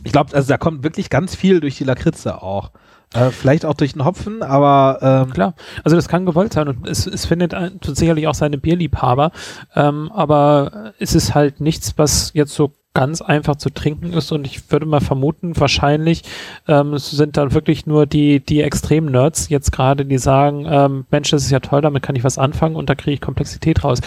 ich 0.04 0.12
glaube, 0.12 0.34
also 0.36 0.48
da 0.48 0.58
kommt 0.58 0.84
wirklich 0.84 1.10
ganz 1.10 1.36
viel 1.36 1.60
durch 1.60 1.78
die 1.78 1.84
Lakritze 1.84 2.42
auch. 2.42 2.72
Äh, 3.14 3.30
vielleicht 3.30 3.64
auch 3.66 3.76
durch 3.76 3.94
den 3.94 4.06
Hopfen, 4.06 4.42
aber 4.42 4.98
ähm, 5.28 5.34
Klar, 5.34 5.54
also 5.84 5.96
das 5.96 6.08
kann 6.08 6.26
gewollt 6.26 6.54
sein 6.54 6.68
und 6.68 6.88
es, 6.88 7.06
es 7.06 7.26
findet 7.28 7.54
ein- 7.54 7.80
sicherlich 7.84 8.28
auch 8.28 8.34
seine 8.34 8.58
Bierliebhaber, 8.58 9.32
ähm, 9.76 10.12
aber 10.12 10.94
es 10.98 11.14
ist 11.14 11.36
halt 11.36 11.62
nichts, 11.62 11.94
was 11.98 12.32
jetzt 12.34 12.56
so 12.56 12.74
ganz 12.94 13.22
einfach 13.22 13.56
zu 13.56 13.70
trinken 13.72 14.14
ist 14.14 14.32
und 14.32 14.46
ich 14.46 14.72
würde 14.72 14.86
mal 14.86 15.02
vermuten, 15.02 15.60
wahrscheinlich 15.60 16.24
ähm, 16.68 16.94
es 16.94 17.10
sind 17.10 17.38
dann 17.38 17.54
wirklich 17.54 17.86
nur 17.88 18.06
die, 18.06 18.40
die 18.40 18.62
Extrem-Nerds 18.62 19.50
jetzt 19.50 19.72
gerade, 19.72 20.06
die 20.06 20.20
sagen, 20.20 20.68
ähm, 20.70 21.06
Mensch, 21.10 21.32
das 21.32 21.44
ist 21.44 21.52
ja 21.52 21.60
toll, 21.60 21.82
damit 21.82 22.04
kann 22.04 22.16
ich 22.16 22.24
was 22.24 22.38
anfangen 22.38 22.76
und 22.76 22.90
da 22.90 22.96
kriege 22.96 23.16
ich 23.16 23.22
Komplexität 23.22 23.84
raus. 23.84 24.00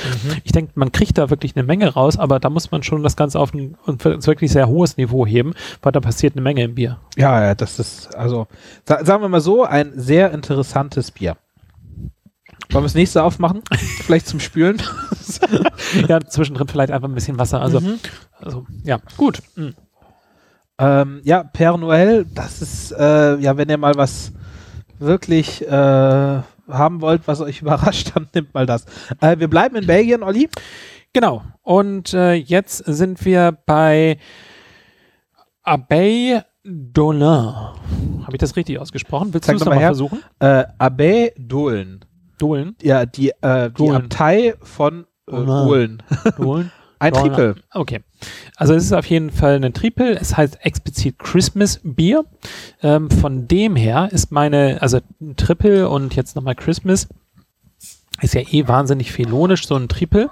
Ich 0.45 0.53
denke, 0.53 0.73
man 0.77 0.93
kriegt 0.93 1.19
da 1.19 1.31
wirklich 1.31 1.57
eine 1.57 1.65
Menge 1.65 1.89
raus, 1.95 2.19
aber 2.19 2.39
da 2.39 2.51
muss 2.51 2.71
man 2.71 2.83
schon 2.83 3.03
das 3.03 3.17
Ganze 3.17 3.41
auf 3.41 3.53
ein, 3.55 3.77
ein 3.87 3.99
wirklich 4.01 4.53
sehr 4.53 4.69
hohes 4.69 4.97
Niveau 4.97 5.27
heben, 5.27 5.55
weil 5.83 5.93
da 5.93 6.01
passiert 6.01 6.35
eine 6.35 6.43
Menge 6.43 6.63
im 6.63 6.75
Bier. 6.75 6.99
ja, 7.17 7.43
ja, 7.43 7.55
das 7.55 7.79
ist, 7.79 8.15
also, 8.15 8.47
sa 8.85 9.05
sagen 9.05 9.23
wir 9.23 9.29
mal 9.29 9.41
so, 9.41 9.65
ein 9.65 9.93
sehr 9.97 10.33
interessantes 10.33 11.11
Bier. 11.11 11.37
Wollen 12.71 12.83
wir 12.83 12.87
das 12.89 12.95
nächste 12.95 13.23
aufmachen? 13.23 13.63
Vielleicht 14.05 14.27
zum 14.27 14.41
Spülen? 14.41 14.83
ja, 16.09 16.21
zwischendrin 16.21 16.69
vielleicht 16.69 16.91
einfach 16.93 17.09
ein 17.09 17.15
bisschen 17.15 17.39
Wasser. 17.39 17.61
Also, 17.61 17.81
Mhm. 17.81 17.99
also 18.41 18.67
ja, 18.85 18.99
gut. 19.17 19.41
Mhm. 19.55 19.75
Ähm, 20.79 21.21
ja, 21.25 21.41
Père 21.43 21.79
Noël, 21.79 22.27
das 22.35 22.61
ist, 22.61 22.93
äh, 22.93 23.37
ja, 23.39 23.57
wenn 23.57 23.69
ihr 23.69 23.79
mal 23.79 23.95
was 23.95 24.33
wirklich 24.99 25.67
äh, 25.67 25.71
haben 25.71 27.01
wollt, 27.01 27.23
was 27.27 27.41
euch 27.41 27.61
überrascht, 27.63 28.13
dann 28.15 28.29
nimmt 28.35 28.53
mal 28.53 28.67
das. 28.67 28.85
Äh, 29.21 29.39
wir 29.39 29.49
bleiben 29.49 29.77
in 29.77 29.87
Belgien, 29.87 30.23
Olli. 30.23 30.49
Genau. 31.13 31.43
Und 31.63 32.13
äh, 32.13 32.35
jetzt 32.35 32.79
sind 32.79 33.25
wir 33.25 33.57
bei 33.65 34.19
Abbey 35.63 36.41
Dolin. 36.65 37.23
Habe 37.23 38.33
ich 38.33 38.39
das 38.39 38.57
richtig 38.57 38.79
ausgesprochen? 38.79 39.33
Willst 39.33 39.49
du 39.49 39.55
es 39.55 39.61
noch 39.61 39.67
mal 39.67 39.75
nochmal 39.77 39.89
versuchen? 39.89 40.23
Äh, 40.41 40.65
Abbey 40.79 41.33
Dohlen. 42.39 42.65
Dolen. 42.65 42.77
Ja, 42.83 43.07
die, 43.07 43.31
äh, 43.41 43.69
die 43.71 43.75
Dohlen. 43.75 44.03
Abtei 44.05 44.55
von 44.63 45.07
äh, 45.27 45.33
Dohlen. 45.33 46.03
Dohlen. 46.25 46.35
Dolen. 46.37 46.73
Ein 46.99 47.13
Dohlen. 47.13 47.27
Triple. 47.33 47.55
Okay. 47.73 48.01
Also 48.57 48.75
es 48.75 48.85
ist 48.85 48.93
auf 48.93 49.07
jeden 49.07 49.31
Fall 49.31 49.63
ein 49.63 49.75
Triple. 49.75 50.19
Es 50.19 50.37
heißt 50.37 50.65
explizit 50.65 51.19
Christmas 51.19 51.81
Bier. 51.83 52.25
Ähm, 52.83 53.11
von 53.11 53.47
dem 53.49 53.77
her 53.77 54.09
ist 54.13 54.33
meine, 54.33 54.79
also 54.81 55.01
ein 55.21 55.37
Triple 55.37 55.89
und 55.89 56.15
jetzt 56.17 56.37
nochmal 56.37 56.55
Christmas 56.55 57.09
ist 58.23 58.35
ja 58.35 58.41
eh 58.41 58.67
wahnsinnig 58.67 59.13
felonisch, 59.13 59.67
so 59.67 59.77
ein 59.77 59.89
Triple. 59.89 60.31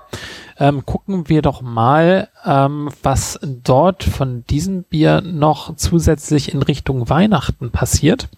Ähm, 0.58 0.86
gucken 0.86 1.28
wir 1.28 1.42
doch 1.42 1.60
mal, 1.60 2.28
ähm, 2.44 2.88
was 3.02 3.38
dort 3.42 4.04
von 4.04 4.44
diesem 4.46 4.84
Bier 4.84 5.20
noch 5.20 5.76
zusätzlich 5.76 6.54
in 6.54 6.62
Richtung 6.62 7.10
Weihnachten 7.10 7.70
passiert. 7.70 8.28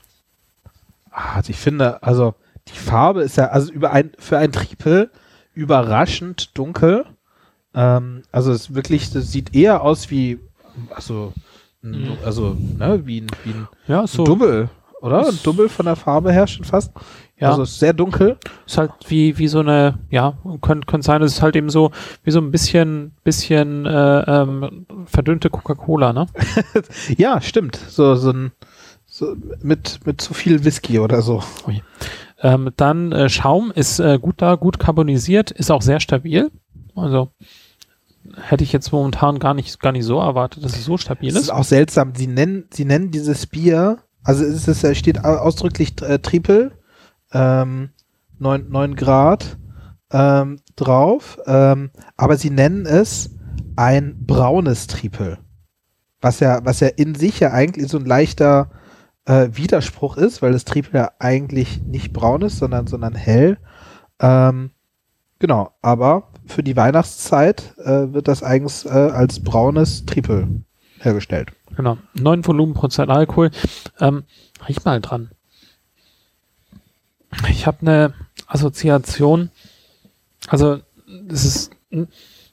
Ah, 1.11 1.37
Also 1.37 1.51
ich 1.51 1.59
finde, 1.59 2.03
also 2.03 2.35
die 2.69 2.79
Farbe 2.79 3.23
ist 3.23 3.37
ja, 3.37 3.47
also 3.49 3.73
über 3.73 3.93
ein, 3.93 4.11
für 4.19 4.39
ein 4.39 4.53
Triple 4.53 5.11
überraschend 5.55 6.57
dunkel. 6.57 7.05
Ähm, 7.75 8.23
also 8.33 8.53
es 8.53 8.75
wirklich, 8.75 9.11
das 9.13 9.33
sieht 9.33 9.55
eher 9.55 9.83
aus 9.83 10.11
wie, 10.11 10.39
also, 10.95 11.33
ein- 11.83 12.03
Mhm. 12.05 12.19
also, 12.25 12.57
ne, 12.79 13.03
wie 13.07 13.21
ein, 13.23 13.27
wie 13.45 13.51
ein 13.51 13.69
Ja, 13.87 14.01
Ein 14.03 14.07
so 14.07 14.25
Double, 14.25 14.69
oder? 15.01 15.27
Ein 15.29 15.39
Double 15.43 15.69
von 15.69 15.87
der 15.87 15.97
Farbe 15.97 16.33
her 16.33 16.47
schon 16.47 16.65
fast. 16.65 16.93
Ja. 17.39 17.51
Also 17.51 17.63
ist 17.65 17.79
sehr 17.79 17.93
dunkel. 17.93 18.39
ist 18.67 18.79
halt 18.79 18.93
wie, 19.09 19.37
wie 19.37 19.47
so 19.49 19.61
eine, 19.61 19.99
ja, 20.11 20.39
könnte 20.63 20.87
könnte 20.87 21.05
sein, 21.07 21.23
es 21.23 21.33
ist 21.35 21.43
halt 21.43 21.55
eben 21.55 21.69
so, 21.69 21.91
wie 22.25 22.31
so 22.31 22.41
ein 22.41 22.51
bisschen, 22.51 23.13
bisschen 23.25 23.85
äh, 23.85 24.21
ähm, 24.23 24.87
verdünnte 25.05 25.51
Coca-Cola, 25.51 26.13
ne? 26.15 26.27
Ja, 27.19 27.41
stimmt. 27.43 27.77
So, 27.77 28.15
so 28.15 28.31
ein 28.31 28.53
so 29.09 29.35
mit, 29.63 30.01
mit 30.07 30.21
zu 30.21 30.35
viel 30.35 30.65
Whisky 30.65 30.99
oder 30.99 31.23
so. 31.23 31.43
Ähm, 32.47 32.71
dann 32.77 33.11
äh, 33.13 33.29
Schaum 33.29 33.73
ist 33.75 33.99
äh, 33.99 34.19
gut 34.21 34.37
da, 34.41 34.55
gut 34.55 34.79
carbonisiert, 34.79 35.51
ist 35.51 35.71
auch 35.71 35.83
sehr 35.83 35.99
stabil. 36.01 36.51
Also 36.95 37.31
hätte 38.41 38.63
ich 38.65 38.73
jetzt 38.73 38.93
momentan 38.93 39.39
gar 39.39 39.55
nicht, 39.55 39.81
gar 39.81 39.93
nicht 39.93 40.05
so 40.05 40.19
erwartet, 40.21 40.65
dass 40.65 40.77
es 40.77 40.85
so 40.85 40.97
stabil 40.97 41.31
Das 41.33 41.43
ist 41.43 41.49
ist. 41.49 41.51
auch 41.55 41.65
seltsam. 41.65 42.13
Sie 42.15 42.27
nennen, 42.27 42.65
sie 42.73 42.85
nennen 42.85 43.11
dieses 43.11 43.47
Bier, 43.47 43.99
also 44.23 44.45
es 44.45 44.69
ist, 44.69 44.97
steht 44.97 45.25
au- 45.25 45.39
ausdrücklich 45.39 46.01
äh, 46.03 46.19
Triple, 46.19 46.73
ähm, 47.33 47.91
9, 48.39 48.69
9 48.69 48.95
Grad 48.97 49.57
ähm, 50.13 50.61
drauf, 50.77 51.39
ähm, 51.47 51.91
aber 52.17 52.37
sie 52.37 52.51
nennen 52.51 52.87
es 52.87 53.31
ein 53.77 54.25
braunes 54.27 54.87
Triple. 54.87 55.39
Was 56.21 56.41
ja, 56.41 56.65
was 56.65 56.81
ja 56.81 56.89
in 56.89 57.15
sich 57.15 57.41
ja 57.41 57.51
eigentlich 57.53 57.89
so 57.91 57.99
ein 57.99 58.07
leichter 58.07 58.71
äh, 59.27 59.49
Widerspruch 59.53 60.17
ist, 60.17 60.41
weil 60.41 60.53
das 60.53 60.65
Triple 60.65 60.99
ja 60.99 61.11
eigentlich 61.19 61.83
nicht 61.83 62.13
braun 62.13 62.43
ist, 62.43 62.59
sondern, 62.59 62.87
sondern 62.87 63.15
hell. 63.15 63.59
Ähm, 64.21 64.71
genau, 65.39 65.73
aber 65.83 66.29
für 66.47 66.63
die 66.63 66.77
Weihnachtszeit 66.77 67.77
äh, 67.79 68.13
wird 68.13 68.29
das 68.29 68.43
eigens 68.43 68.87
äh, 68.87 68.89
als 68.89 69.43
braunes 69.43 70.07
Triple 70.07 70.49
hergestellt. 71.01 71.53
Genau. 71.77 71.99
9 72.15 72.47
Volumenprozent 72.47 73.11
Alkohol. 73.11 73.51
Ähm, 74.01 74.25
riech 74.67 74.85
mal 74.85 75.01
dran. 75.01 75.31
Ich 77.51 77.67
habe 77.67 77.79
eine 77.83 78.15
Assoziation. 78.47 79.51
Also, 80.49 80.79
das 81.07 81.45
ist, 81.45 81.71
hm, 81.91 82.09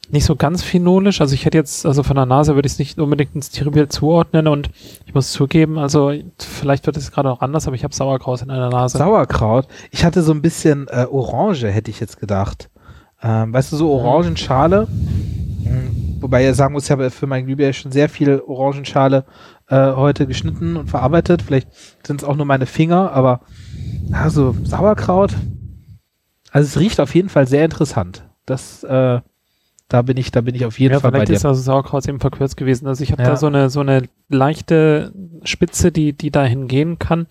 nicht 0.10 0.26
so 0.26 0.36
ganz 0.36 0.64
phenolisch. 0.64 1.22
Also 1.22 1.34
ich 1.34 1.45
hätte 1.45 1.58
jetzt, 1.58 1.86
also 1.86 2.04
von 2.04 2.16
der 2.16 2.26
Nase 2.26 2.56
würde 2.56 2.68
ich 2.68 2.74
es 2.74 2.80
nicht 2.80 2.99
unbedingt 2.99 3.36
ins 3.36 3.49
Tiribier 3.49 3.89
zuordnen 3.89 4.47
und 4.47 4.70
ich 5.06 5.14
muss 5.14 5.32
zugeben, 5.32 5.78
also 5.78 6.14
vielleicht 6.38 6.86
wird 6.86 6.97
es 6.97 7.12
gerade 7.12 7.32
auch 7.32 7.41
anders, 7.41 7.68
aber 7.68 7.76
ich 7.76 7.84
habe 7.84 7.95
Sauerkraut 7.95 8.41
in 8.41 8.49
einer 8.49 8.70
Nase. 8.70 8.97
Sauerkraut. 8.97 9.68
Ich 9.91 10.06
hatte 10.06 10.22
so 10.22 10.34
ein 10.34 10.41
bisschen 10.41 10.88
äh, 10.89 11.06
Orange, 11.10 11.68
hätte 11.72 11.89
ich 11.89 11.99
jetzt 11.99 12.20
gedacht. 12.20 12.70
Ähm, 13.22 13.54
weißt 13.54 13.72
du, 13.72 13.78
so 13.78 13.91
Orangenschale. 13.91 14.88
Mhm. 14.88 16.18
Wobei 16.20 16.43
ihr 16.43 16.54
sagen 16.54 16.74
muss, 16.74 16.86
ich 16.86 16.91
habe 16.91 17.10
für 17.10 17.28
mein 17.28 17.45
Glühbirne 17.45 17.74
schon 17.74 17.91
sehr 17.91 18.10
viel 18.10 18.41
Orangenschale 18.45 19.26
äh, 19.68 19.93
heute 19.93 20.28
geschnitten 20.28 20.78
und 20.78 20.89
verarbeitet. 20.89 21.41
Vielleicht 21.41 21.70
sind 22.06 22.22
es 22.22 22.28
auch 22.28 22.36
nur 22.36 22.45
meine 22.45 22.66
Finger, 22.66 23.12
aber 23.12 23.41
also 24.12 24.56
Sauerkraut. 24.64 25.34
Also 26.51 26.68
es 26.68 26.80
riecht 26.80 26.99
auf 26.99 27.16
jeden 27.16 27.30
Fall 27.30 27.47
sehr 27.47 27.66
interessant. 27.66 28.30
Das, 28.45 28.84
äh, 28.84 29.22
da 29.93 30.01
bin 30.01 30.17
ich, 30.17 30.31
da 30.31 30.41
bin 30.41 30.55
ich 30.55 30.65
auf 30.65 30.79
jeden 30.79 30.93
ja, 30.93 30.99
Fall 30.99 31.11
bei 31.11 31.19
vielleicht 31.19 31.29
dir. 31.29 31.35
ist 31.35 31.45
also 31.45 31.61
Sauerkraut 31.61 32.07
eben 32.07 32.19
verkürzt 32.19 32.57
gewesen. 32.57 32.87
Also 32.87 33.03
ich 33.03 33.11
habe 33.11 33.21
Ja. 33.21 33.29
da 33.29 33.37
so 33.37 33.45
eine 33.45 33.69
so 33.69 33.79
eine 33.79 34.09
leichte 34.27 35.13
Spitze, 35.43 35.91
die 35.91 36.13
die 36.13 36.31
dahin 36.31 36.67
gehen 36.67 36.97
kann. 36.97 37.27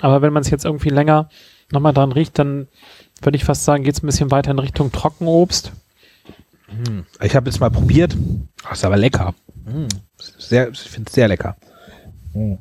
Aber 0.00 0.22
wenn 0.22 0.32
man 0.32 0.40
es 0.40 0.48
jetzt 0.48 0.64
irgendwie 0.64 0.88
länger 0.88 1.28
nochmal 1.70 1.92
dran 1.92 2.12
riecht, 2.12 2.38
dann 2.38 2.68
würde 3.20 3.36
ich 3.36 3.44
fast 3.44 3.64
sagen, 3.64 3.84
geht 3.84 3.96
es 3.96 4.02
ein 4.02 4.06
bisschen 4.06 4.30
weiter 4.30 4.50
in 4.50 4.58
Richtung 4.58 4.90
Trockenobst. 4.92 5.72
Hm. 6.68 7.04
Ich 7.22 7.36
habe 7.36 7.50
jetzt 7.50 7.60
mal 7.60 7.70
probiert. 7.70 8.16
Oh, 8.66 8.72
ist 8.72 8.84
aber 8.86 8.96
lecker. 8.96 9.34
Hm. 9.66 9.88
Sehr, 10.16 10.70
ich 10.70 10.80
finde 10.80 11.08
es 11.10 11.14
sehr 11.14 11.28
lecker. 11.28 11.54
Hm. 12.32 12.56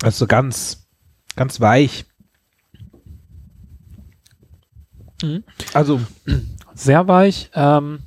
Also 0.00 0.28
ganz, 0.28 0.86
ganz 1.34 1.60
weich. 1.60 2.04
Mhm. 5.22 5.42
Also, 5.74 6.00
Sehr 6.80 7.08
weich, 7.08 7.50
ähm, 7.54 8.00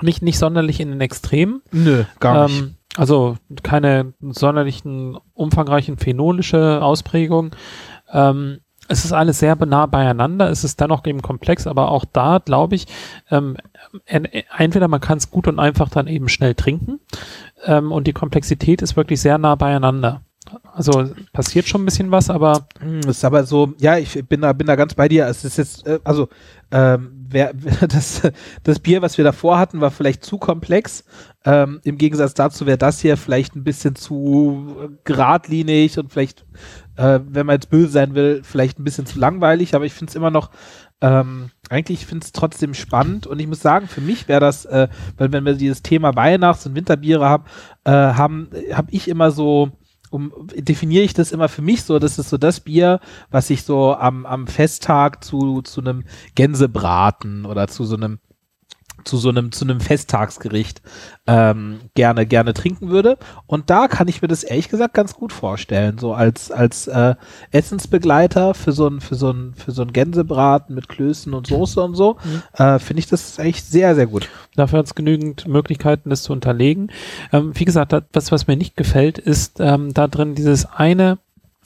nicht 0.00 0.22
nicht 0.22 0.38
sonderlich 0.38 0.80
in 0.80 0.90
den 0.90 1.00
Extremen. 1.00 1.62
nö, 1.72 2.04
gar 2.20 2.46
nicht. 2.48 2.60
Ähm, 2.60 2.74
also 2.96 3.36
keine 3.64 4.12
sonderlichen 4.20 5.18
umfangreichen 5.34 5.98
phenolische 5.98 6.80
Ausprägung. 6.82 7.50
Ähm, 8.12 8.60
es 8.86 9.04
ist 9.04 9.12
alles 9.12 9.38
sehr 9.38 9.56
nah 9.66 9.86
beieinander. 9.86 10.50
Es 10.50 10.62
ist 10.62 10.78
dennoch 10.80 11.04
eben 11.06 11.22
komplex, 11.22 11.66
aber 11.66 11.90
auch 11.90 12.04
da 12.04 12.38
glaube 12.38 12.74
ich, 12.76 12.86
ähm, 13.30 13.56
en- 14.04 14.26
entweder 14.58 14.88
man 14.88 15.00
kann 15.00 15.18
es 15.18 15.30
gut 15.30 15.48
und 15.48 15.58
einfach 15.58 15.88
dann 15.88 16.06
eben 16.06 16.28
schnell 16.28 16.54
trinken 16.54 17.00
ähm, 17.64 17.90
und 17.92 18.06
die 18.06 18.12
Komplexität 18.12 18.82
ist 18.82 18.94
wirklich 18.96 19.20
sehr 19.20 19.38
nah 19.38 19.54
beieinander. 19.54 20.20
Also 20.72 21.10
passiert 21.32 21.66
schon 21.66 21.82
ein 21.82 21.84
bisschen 21.86 22.10
was, 22.10 22.30
aber 22.30 22.66
Hm, 22.80 23.00
ist 23.00 23.24
aber 23.24 23.44
so, 23.44 23.72
ja, 23.78 23.96
ich 23.96 24.24
bin 24.26 24.42
da, 24.42 24.52
bin 24.52 24.66
da 24.66 24.76
ganz 24.76 24.94
bei 24.94 25.08
dir. 25.08 25.26
Es 25.26 25.44
ist 25.44 25.56
jetzt, 25.56 25.86
äh, 25.86 26.00
also, 26.04 26.28
ähm, 26.70 27.26
wer, 27.28 27.54
das, 27.88 28.22
das 28.62 28.78
Bier, 28.78 29.00
was 29.00 29.16
wir 29.16 29.24
davor 29.24 29.58
hatten, 29.58 29.80
war 29.80 29.90
vielleicht 29.90 30.24
zu 30.24 30.38
komplex. 30.38 31.04
Ähm, 31.44 31.80
Im 31.84 31.98
Gegensatz 31.98 32.34
dazu 32.34 32.66
wäre 32.66 32.78
das 32.78 33.00
hier 33.00 33.16
vielleicht 33.16 33.56
ein 33.56 33.64
bisschen 33.64 33.96
zu 33.96 34.90
geradlinig 35.04 35.98
und 35.98 36.12
vielleicht, 36.12 36.44
äh, 36.96 37.20
wenn 37.26 37.46
man 37.46 37.56
jetzt 37.56 37.70
böse 37.70 37.92
sein 37.92 38.14
will, 38.14 38.42
vielleicht 38.44 38.78
ein 38.78 38.84
bisschen 38.84 39.06
zu 39.06 39.18
langweilig, 39.18 39.74
aber 39.74 39.86
ich 39.86 39.92
finde 39.94 40.10
es 40.10 40.16
immer 40.16 40.30
noch, 40.30 40.50
ähm, 41.00 41.50
eigentlich 41.70 42.06
finde 42.06 42.24
es 42.24 42.32
trotzdem 42.32 42.74
spannend 42.74 43.26
und 43.26 43.38
ich 43.38 43.46
muss 43.46 43.60
sagen, 43.60 43.88
für 43.88 44.00
mich 44.00 44.28
wäre 44.28 44.40
das, 44.40 44.64
äh, 44.64 44.88
weil 45.16 45.32
wenn 45.32 45.44
wir 45.44 45.54
dieses 45.54 45.82
Thema 45.82 46.14
Weihnachts- 46.16 46.66
und 46.66 46.74
Winterbiere 46.74 47.28
haben, 47.28 47.44
äh, 47.84 47.90
haben, 47.90 48.48
habe 48.72 48.90
ich 48.90 49.08
immer 49.08 49.30
so, 49.30 49.70
um, 50.14 50.32
definiere 50.54 51.02
ich 51.02 51.12
das 51.12 51.32
immer 51.32 51.48
für 51.48 51.60
mich 51.60 51.82
so, 51.82 51.98
das 51.98 52.20
ist 52.20 52.30
so 52.30 52.38
das 52.38 52.60
Bier, 52.60 53.00
was 53.32 53.50
ich 53.50 53.64
so 53.64 53.94
am, 53.94 54.26
am 54.26 54.46
Festtag 54.46 55.24
zu, 55.24 55.60
zu 55.62 55.80
einem 55.80 56.04
Gänsebraten 56.36 57.44
oder 57.44 57.66
zu 57.66 57.84
so 57.84 57.96
einem 57.96 58.20
zu 59.04 59.16
so 59.16 59.30
einem 59.30 59.52
zu 59.52 59.64
einem 59.64 59.80
Festtagsgericht 59.80 60.82
ähm, 61.26 61.80
gerne 61.94 62.26
gerne 62.26 62.54
trinken 62.54 62.90
würde. 62.90 63.18
Und 63.46 63.70
da 63.70 63.88
kann 63.88 64.08
ich 64.08 64.22
mir 64.22 64.28
das 64.28 64.44
ehrlich 64.44 64.68
gesagt 64.68 64.94
ganz 64.94 65.14
gut 65.14 65.32
vorstellen. 65.32 65.98
So 65.98 66.14
als 66.14 66.50
als 66.50 66.86
äh, 66.86 67.14
Essensbegleiter 67.50 68.54
für 68.54 68.72
so 68.72 68.88
ein 68.88 69.00
für 69.00 69.14
so 69.14 69.30
ein 69.30 69.54
für 69.54 69.72
so 69.72 69.82
ein 69.82 69.92
Gänsebraten 69.92 70.74
mit 70.74 70.88
Klößen 70.88 71.34
und 71.34 71.46
Soße 71.46 71.80
und 71.80 71.94
so 71.94 72.18
äh, 72.52 72.78
finde 72.78 73.00
ich 73.00 73.06
das 73.06 73.38
echt 73.38 73.66
sehr 73.66 73.94
sehr 73.94 74.06
gut. 74.06 74.28
Dafür 74.54 74.80
hat 74.80 74.86
es 74.86 74.94
genügend 74.94 75.48
Möglichkeiten, 75.48 76.10
das 76.10 76.22
zu 76.22 76.32
unterlegen. 76.32 76.90
Ähm, 77.32 77.52
wie 77.54 77.64
gesagt, 77.64 77.92
das, 77.92 78.04
was, 78.12 78.44
was 78.44 78.46
mir 78.46 78.56
nicht 78.56 78.76
gefällt, 78.76 79.18
ist 79.18 79.60
ähm, 79.60 79.94
da 79.94 80.06
drin 80.06 80.34
dieses 80.34 80.66
eine, 80.66 81.18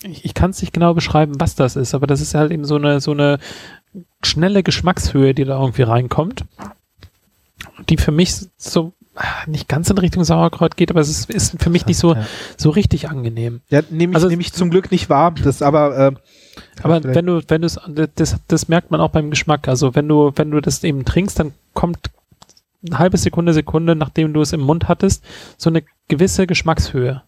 ich, 0.03 0.25
ich 0.25 0.35
kann 0.35 0.51
es 0.51 0.61
nicht 0.61 0.73
genau 0.73 0.95
beschreiben, 0.95 1.35
was 1.39 1.55
das 1.55 1.77
ist, 1.77 1.95
aber 1.95 2.07
das 2.07 2.21
ist 2.21 2.35
halt 2.35 2.53
eben 2.53 2.65
so 2.65 2.77
eine, 2.77 3.01
so 3.01 3.11
eine 3.11 3.39
schnelle 4.23 4.63
Geschmackshöhe, 4.63 5.35
die 5.35 5.45
da 5.45 5.61
irgendwie 5.61 5.83
reinkommt, 5.83 6.45
die 7.89 7.97
für 7.97 8.13
mich 8.13 8.35
so 8.57 8.93
ah, 9.15 9.25
nicht 9.47 9.69
ganz 9.69 9.91
in 9.91 9.99
Richtung 9.99 10.25
Sauerkraut 10.25 10.77
geht, 10.77 10.91
aber 10.91 11.01
es 11.01 11.09
ist, 11.09 11.31
ist 11.31 11.63
für 11.63 11.71
mich 11.71 11.87
nicht 11.87 11.99
so, 11.99 12.15
Ja. 12.15 12.27
so 12.57 12.71
richtig 12.71 13.09
angenehm. 13.09 13.61
ja 13.69 13.83
nehme 13.91 14.13
ich 14.13 14.17
Also- 14.17 14.29
nehme 14.29 14.43
ich 14.43 14.53
zum 14.53 14.71
Glück 14.71 14.91
nicht 14.91 15.09
wahr 15.11 15.33
das 15.33 15.63
aber 15.63 15.97
äh, 15.99 16.13
Aber 16.83 17.03
wenn 17.05 17.27
du, 17.27 17.41
wenn 17.49 17.61
du 17.63 17.67
es, 17.67 17.79
das, 18.17 18.37
das 18.49 18.69
merkt 18.69 18.91
man 18.91 19.01
auch 19.01 19.11
beim 19.11 19.31
Geschmack. 19.31 19.69
Also 19.69 19.95
wenn 19.95 20.09
du, 20.09 20.33
wenn 20.35 20.51
du 20.51 20.61
das 20.61 20.83
eben 20.83 21.05
trinkst, 21.05 21.39
dann 21.39 21.53
kommt 21.73 21.99
eine 22.87 22.99
halbe 22.99 23.17
Sekunde, 23.17 23.53
Sekunde, 23.53 23.95
nachdem 23.95 24.33
du 24.33 24.41
es 24.41 24.53
im 24.53 24.61
Mund 24.61 24.89
hattest, 24.89 25.25
so 25.57 25.71
eine 25.71 25.83
gewisse 26.09 26.47
Geschmackshöhe. 26.49 27.23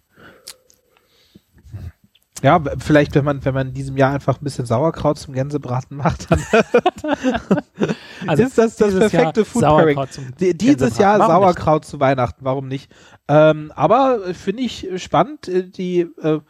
Ja, 2.42 2.60
vielleicht, 2.78 3.14
wenn 3.14 3.24
man, 3.24 3.44
wenn 3.44 3.54
man 3.54 3.68
in 3.68 3.74
diesem 3.74 3.96
Jahr 3.96 4.12
einfach 4.14 4.40
ein 4.40 4.44
bisschen 4.44 4.64
Sauerkraut 4.66 5.18
zum 5.18 5.34
Gänsebraten 5.34 5.96
macht, 5.96 6.30
dann 6.30 6.40
Also 8.26 8.42
ist 8.42 8.58
das 8.58 8.76
das 8.76 8.94
perfekte 8.98 9.40
Jahr 9.40 9.46
Food 9.46 9.62
Pairing. 9.62 9.98
Die- 10.38 10.56
Dieses. 10.56 10.98
Jahr 10.98 11.18
Warum 11.18 11.32
Sauerkraut 11.32 11.84
zu 11.84 12.00
Weihnachten, 12.00 12.44
warum 12.44 12.68
nicht? 12.68 12.90
Ähm, 13.28 13.72
aber 13.74 14.26
äh, 14.28 14.34
finde 14.34 14.62
ich 14.62 14.88
spannend, 14.96 15.48
äh, 15.48 15.68
die 15.68 16.00
äh, 16.22 16.40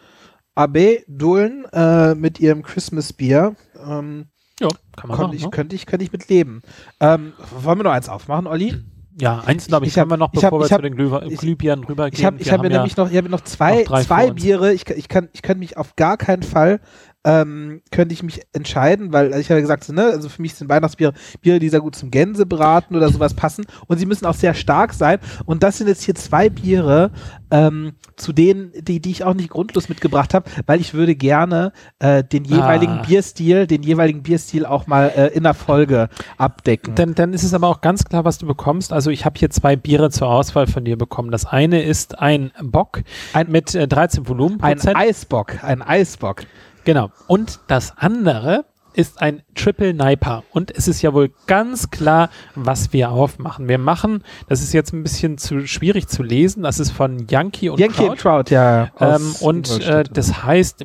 AB 0.54 1.04
Dullen 1.08 1.64
äh, 1.72 2.14
mit 2.14 2.40
ihrem 2.40 2.62
Christmas 2.62 3.12
Bier. 3.12 3.54
Ähm, 3.86 4.18
nicht? 4.18 4.28
Ja, 4.60 4.68
kann 4.96 5.08
man 5.08 5.16
konnte 5.16 5.22
machen. 5.28 5.36
ich, 5.36 5.44
ne? 5.44 5.50
könnte 5.50 5.76
ich, 5.76 5.86
könnte 5.86 6.04
ich 6.04 6.12
mit 6.12 6.28
leben. 6.28 6.62
Ähm, 7.00 7.32
wollen 7.62 7.78
wir 7.78 7.84
noch 7.84 7.92
eins 7.92 8.08
aufmachen, 8.08 8.46
Olli? 8.46 8.74
Ja, 9.18 9.40
eins 9.44 9.66
glaube 9.66 9.86
ich, 9.86 9.92
Ich 9.92 9.98
hab- 9.98 10.02
haben 10.02 10.10
wir 10.10 10.16
noch, 10.16 10.26
hab- 10.28 10.32
bevor 10.34 10.64
ich 10.64 10.70
wir 10.70 10.74
hab- 10.76 10.82
zu 10.82 10.88
den 10.90 11.30
ich- 11.32 11.38
Glühbirnen 11.38 11.84
rübergehen. 11.84 12.18
Ich 12.18 12.24
habe 12.24 12.36
ich 12.38 12.46
Wir 12.46 12.52
hab 12.52 12.62
mir 12.62 12.70
ja 12.70 12.76
nämlich 12.78 12.96
noch, 12.96 13.10
ich 13.10 13.16
habe 13.16 13.28
noch 13.28 13.40
zwei, 13.42 13.82
noch 13.82 14.00
zwei. 14.02 14.30
Biere. 14.30 14.72
Ich, 14.72 14.88
ich 14.88 15.08
kann, 15.08 15.28
ich 15.32 15.42
kann 15.42 15.58
mich 15.58 15.76
auf 15.76 15.96
gar 15.96 16.16
keinen 16.16 16.42
Fall 16.42 16.80
ähm, 17.24 17.82
könnte 17.90 18.14
ich 18.14 18.22
mich 18.22 18.40
entscheiden, 18.52 19.12
weil 19.12 19.26
also 19.26 19.38
ich 19.40 19.50
habe 19.50 19.56
ja 19.58 19.62
gesagt, 19.62 19.84
so, 19.84 19.92
ne, 19.92 20.04
also 20.04 20.28
für 20.28 20.40
mich 20.40 20.54
sind 20.54 20.70
Weihnachtsbiere 20.70 21.12
Biere, 21.42 21.58
die 21.58 21.68
sehr 21.68 21.80
gut 21.80 21.94
zum 21.94 22.10
Gänsebraten 22.10 22.96
oder 22.96 23.10
sowas 23.10 23.34
passen 23.34 23.66
und 23.88 23.98
sie 23.98 24.06
müssen 24.06 24.24
auch 24.26 24.34
sehr 24.34 24.54
stark 24.54 24.94
sein. 24.94 25.18
Und 25.44 25.62
das 25.62 25.78
sind 25.78 25.86
jetzt 25.88 26.02
hier 26.02 26.14
zwei 26.14 26.48
Biere, 26.48 27.10
ähm, 27.50 27.92
zu 28.16 28.32
denen, 28.32 28.72
die, 28.74 29.00
die 29.00 29.10
ich 29.10 29.24
auch 29.24 29.34
nicht 29.34 29.50
grundlos 29.50 29.88
mitgebracht 29.88 30.32
habe, 30.34 30.48
weil 30.66 30.80
ich 30.80 30.94
würde 30.94 31.14
gerne 31.14 31.72
äh, 31.98 32.24
den 32.24 32.44
jeweiligen 32.44 33.00
Ah. 33.00 33.02
Bierstil, 33.06 33.66
den 33.66 33.82
jeweiligen 33.82 34.22
Bierstil 34.22 34.64
auch 34.64 34.86
mal 34.86 35.12
äh, 35.14 35.26
in 35.28 35.42
der 35.42 35.54
Folge 35.54 36.08
abdecken. 36.38 36.94
Dann, 36.94 37.14
dann 37.14 37.32
ist 37.32 37.42
es 37.42 37.52
aber 37.54 37.68
auch 37.68 37.80
ganz 37.80 38.04
klar, 38.04 38.24
was 38.24 38.38
du 38.38 38.46
bekommst. 38.46 38.92
Also 38.92 39.10
ich 39.10 39.24
habe 39.24 39.38
hier 39.38 39.50
zwei 39.50 39.76
Biere 39.76 40.10
zur 40.10 40.28
Auswahl 40.28 40.66
von 40.66 40.84
dir 40.84 40.96
bekommen. 40.96 41.30
Das 41.30 41.44
eine 41.44 41.82
ist 41.82 42.18
ein 42.18 42.50
Bock 42.62 43.02
Ein- 43.32 43.50
mit 43.50 43.74
äh, 43.74 43.86
13 43.86 44.22
ein 44.22 44.28
Volumenprozent. 44.28 44.96
Eisbock, 44.96 45.62
ein 45.62 45.82
Eisbock. 45.82 46.42
Genau. 46.84 47.10
Und 47.26 47.60
das 47.68 47.96
andere 47.96 48.64
ist 48.92 49.22
ein 49.22 49.42
Triple 49.54 49.94
Niper. 49.94 50.42
Und 50.50 50.70
es 50.76 50.88
ist 50.88 51.00
ja 51.02 51.14
wohl 51.14 51.30
ganz 51.46 51.90
klar, 51.90 52.28
was 52.54 52.92
wir 52.92 53.10
aufmachen. 53.10 53.68
Wir 53.68 53.78
machen, 53.78 54.24
das 54.48 54.62
ist 54.62 54.72
jetzt 54.72 54.92
ein 54.92 55.02
bisschen 55.04 55.38
zu 55.38 55.66
schwierig 55.66 56.08
zu 56.08 56.22
lesen, 56.24 56.62
das 56.64 56.80
ist 56.80 56.90
von 56.90 57.26
Yankee 57.28 57.68
und 57.70 57.78
Yankee 57.78 57.96
Kraut. 57.96 58.10
und 58.10 58.18
Trout, 58.20 58.44
ja. 58.54 58.90
Ähm, 58.98 59.34
und 59.40 59.80
äh, 59.80 60.02
das 60.04 60.42
heißt 60.44 60.84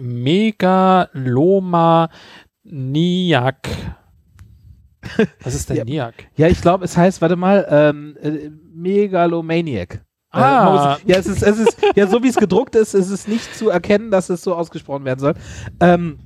Megaloma 0.96 2.10
Niak. 2.64 3.68
Was 5.44 5.56
ist 5.56 5.70
denn 5.70 5.78
Ja. 5.78 5.84
Niak? 5.86 6.14
Ja, 6.36 6.48
ich 6.48 6.62
glaube, 6.62 6.86
es 6.86 6.96
heißt, 6.98 7.22
warte 7.22 7.36
mal, 7.36 7.66
ähm, 7.70 8.16
äh, 8.22 8.50
Megalomaniac. 8.74 10.05
Äh, 10.36 10.40
Ah. 10.40 10.98
ja, 11.06 11.18
es 11.18 11.28
ist, 11.28 11.42
es 11.44 11.58
ist, 11.60 11.78
ja, 11.96 12.08
so 12.08 12.22
wie 12.24 12.28
es 12.28 12.36
gedruckt 12.36 12.76
ist, 12.76 12.94
ist 12.94 13.10
es 13.10 13.28
nicht 13.28 13.56
zu 13.56 13.70
erkennen, 13.70 14.12
dass 14.12 14.30
es 14.30 14.42
so 14.44 14.54
ausgesprochen 14.56 15.06
werden 15.06 15.20
soll. 15.20 15.34
Ähm, 15.80 16.20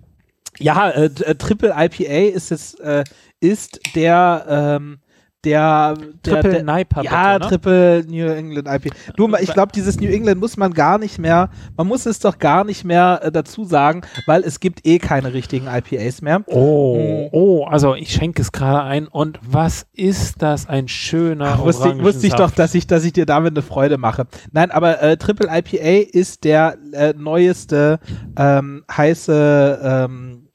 ja, 0.57 0.89
äh, 0.89 1.05
äh, 1.05 1.35
Triple 1.35 1.73
IPA 1.77 2.35
ist 2.35 2.51
es, 2.51 2.73
äh, 2.75 3.03
ist 3.39 3.79
der, 3.95 4.45
ähm, 4.49 4.99
der, 5.45 5.93
der, 6.25 6.41
Triple 6.41 6.63
der 6.63 6.63
Niper. 6.75 7.01
ja, 7.03 7.39
ne? 7.39 7.47
Triple 7.47 8.03
New 8.07 8.27
England 8.27 8.67
IPA. 8.67 8.95
Du, 9.15 9.33
ich 9.39 9.53
glaube, 9.53 9.71
dieses 9.73 9.99
New 9.99 10.09
England 10.09 10.39
muss 10.41 10.57
man 10.57 10.73
gar 10.73 10.97
nicht 10.97 11.17
mehr, 11.17 11.49
man 11.77 11.87
muss 11.87 12.05
es 12.05 12.19
doch 12.19 12.37
gar 12.39 12.63
nicht 12.65 12.83
mehr 12.83 13.21
äh, 13.23 13.31
dazu 13.31 13.63
sagen, 13.63 14.01
weil 14.25 14.43
es 14.43 14.59
gibt 14.59 14.85
eh 14.85 14.99
keine 14.99 15.33
richtigen 15.33 15.67
IPAs 15.67 16.21
mehr. 16.21 16.41
Oh, 16.47 16.97
Mhm. 16.97 17.29
oh, 17.31 17.63
also 17.65 17.95
ich 17.95 18.11
schenke 18.11 18.41
es 18.41 18.51
gerade 18.51 18.83
ein 18.83 19.07
und 19.07 19.39
was 19.41 19.85
ist 19.93 20.41
das 20.41 20.67
ein 20.67 20.87
schöner 20.87 21.55
Ach, 21.59 21.63
wusste, 21.63 21.89
ich- 21.89 22.03
wusste 22.03 22.27
ich 22.27 22.33
doch, 22.33 22.51
dass 22.51 22.75
ich, 22.75 22.87
dass 22.87 23.05
ich 23.05 23.13
dir 23.13 23.25
damit 23.25 23.53
eine 23.53 23.61
Freude 23.61 23.97
mache. 23.97 24.25
Nein, 24.51 24.71
aber 24.71 25.01
äh, 25.01 25.15
Triple 25.17 25.47
IPA 25.49 26.09
ist 26.11 26.43
der 26.43 26.77
äh, 26.91 27.13
neueste 27.17 27.99
ähm, 28.37 28.83
heiße 28.91 29.79
ähm, 30.09 30.48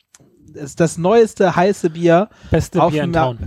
ist 0.54 0.80
das 0.80 0.98
neueste 0.98 1.54
heiße 1.54 1.90
Bier. 1.90 2.28
Beste 2.50 2.82
auf 2.82 2.92
Bier 2.92 3.04
in 3.04 3.12
Town. 3.12 3.38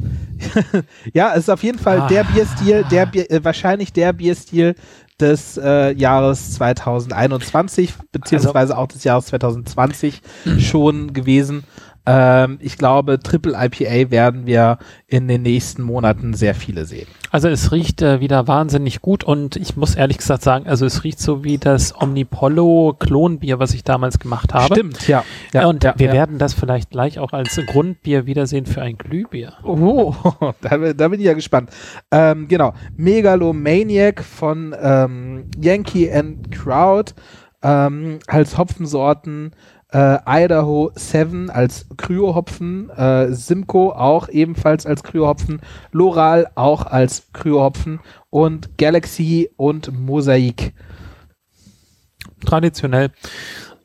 ja, 1.14 1.32
es 1.34 1.39
ist 1.39 1.49
auf 1.49 1.64
jeden 1.64 1.80
Fall 1.80 2.08
der 2.10 2.22
Ah. 2.26 2.28
Bierstil, 2.34 2.86
der 2.91 3.05
Bier, 3.05 3.30
äh, 3.32 3.43
wahrscheinlich 3.43 3.93
der 3.93 4.14
Bierstil 4.14 4.76
des 5.20 5.58
äh, 5.58 5.93
Jahres 5.93 6.53
2021, 6.53 7.93
beziehungsweise 8.12 8.78
auch 8.78 8.88
des 8.88 9.03
Jahres 9.03 9.26
2020 9.28 10.22
schon 10.60 11.14
gewesen. 11.14 11.64
Ähm, 12.10 12.58
ich 12.62 12.78
glaube, 12.78 13.20
Triple 13.20 13.53
IPA 13.53 14.12
werden 14.12 14.45
wir 14.45 14.78
in 15.08 15.28
den 15.28 15.41
nächsten 15.41 15.82
Monaten 15.82 16.34
sehr 16.34 16.55
viele 16.55 16.86
sehen. 16.86 17.08
Also 17.32 17.49
es 17.49 17.74
riecht 17.74 18.01
äh, 18.01 18.22
wieder 18.22 18.47
wahnsinnig 18.47 19.01
gut 19.01 19.26
und 19.26 19.58
ich 19.58 19.76
muss 19.76 19.95
ehrlich 19.95 20.18
gesagt 20.18 20.41
sagen, 20.41 20.68
also 20.68 20.86
es 20.86 21.03
riecht 21.03 21.20
so 21.20 21.43
wie 21.43 21.58
das 21.58 21.93
Omnipollo 22.01 22.95
Klonbier, 22.97 23.60
was 23.60 23.74
ich 23.74 23.84
damals 23.84 24.20
gemacht 24.20 24.53
habe. 24.53 24.74
Stimmt, 24.74 25.05
ja. 25.10 25.26
ja 25.51 25.68
und 25.68 25.84
ja, 25.84 25.95
wir 25.97 26.08
ja. 26.08 26.14
werden 26.14 26.38
das 26.38 26.53
vielleicht 26.53 26.91
gleich 26.91 27.20
auch 27.20 27.34
als 27.34 27.60
Grundbier 27.68 28.26
wiedersehen 28.26 28.66
für 28.66 28.82
ein 28.82 28.97
Glühbier. 28.97 29.53
Oh, 29.64 30.16
da, 30.62 30.78
bin- 30.78 30.95
da 30.95 31.08
bin 31.10 31.20
ich 31.20 31.26
ja 31.26 31.34
gespannt. 31.34 31.72
Ähm, 32.10 32.47
genau, 32.47 32.74
Megalomaniac 32.95 34.24
von 34.24 34.74
ähm, 34.82 35.51
Yankee 35.60 36.10
and 36.10 36.51
Crowd 36.51 37.14
ähm, 37.64 38.20
als 38.28 38.58
Hopfensorten, 38.58 39.51
äh, 39.93 40.17
Idaho 40.25 40.91
7 40.95 41.49
als 41.49 41.85
Kryohopfen, 41.95 42.89
äh, 42.89 43.31
Simcoe 43.33 43.91
auch 43.93 44.27
ebenfalls 44.29 44.85
als 44.85 45.03
Kryohopfen, 45.03 45.61
Loral 45.91 46.47
auch 46.55 46.85
als 46.85 47.31
Kryohopfen 47.33 47.99
und 48.29 48.77
Galaxy 48.77 49.49
und 49.55 49.97
Mosaik. 49.97 50.73
Traditionell 52.45 53.11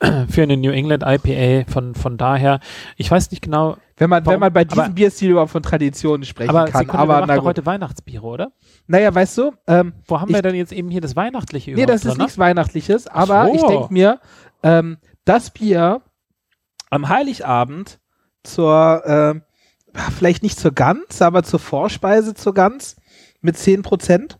für 0.28 0.42
eine 0.42 0.57
New 0.57 0.72
England 0.72 1.05
IPA, 1.07 1.70
von, 1.70 1.94
von 1.94 2.18
daher, 2.18 2.59
ich 2.96 3.09
weiß 3.11 3.30
nicht 3.30 3.42
genau, 3.42 3.76
Wenn 3.96 4.11
man, 4.11 4.26
Warum? 4.26 4.34
wenn 4.34 4.40
man 4.40 4.53
bei 4.53 4.64
diesem 4.64 4.84
Aber- 4.84 4.92
Bierstil 4.92 5.30
überhaupt 5.30 5.53
von 5.53 5.62
Traditionen 5.62 6.24
sprechen 6.24 6.50
aber, 6.50 6.64
kann. 6.68 6.80
Sekunde, 6.80 6.98
aber 6.98 7.26
wir 7.28 7.36
doch 7.36 7.44
heute 7.44 7.64
Weihnachtsbiere, 7.64 8.26
oder? 8.26 8.53
Naja, 8.88 9.14
weißt 9.14 9.38
du, 9.38 9.53
ähm, 9.68 9.92
Wo 10.07 10.20
haben 10.20 10.28
Ich- 10.30 10.34
wir 10.34 10.42
denn 10.42 10.57
jetzt 10.57 10.72
eben 10.72 10.90
hier 10.90 11.00
das 11.00 11.14
Weihnachtliche 11.14 11.72
Nee, 11.72 11.86
das 11.86 12.05
ist 12.05 12.11
drin, 12.16 12.18
nichts 12.22 12.38
Weihnachtliches, 12.38 13.07
aber 13.07 13.46
so. 13.46 13.55
ich 13.55 13.62
denke 13.62 13.92
mir, 13.92 14.18
ähm, 14.64 14.98
das 15.25 15.51
Bier 15.51 16.03
am 16.91 17.09
Heiligabend 17.09 18.01
zur, 18.43 19.03
ähm, 19.07 19.43
vielleicht 20.16 20.43
nicht 20.43 20.59
zur 20.59 20.73
Gans, 20.73 21.23
aber 21.23 21.43
zur 21.43 21.61
Vorspeise 21.61 22.35
zur 22.35 22.55
Gans 22.55 22.97
mit 23.41 23.57
10%. 23.57 24.37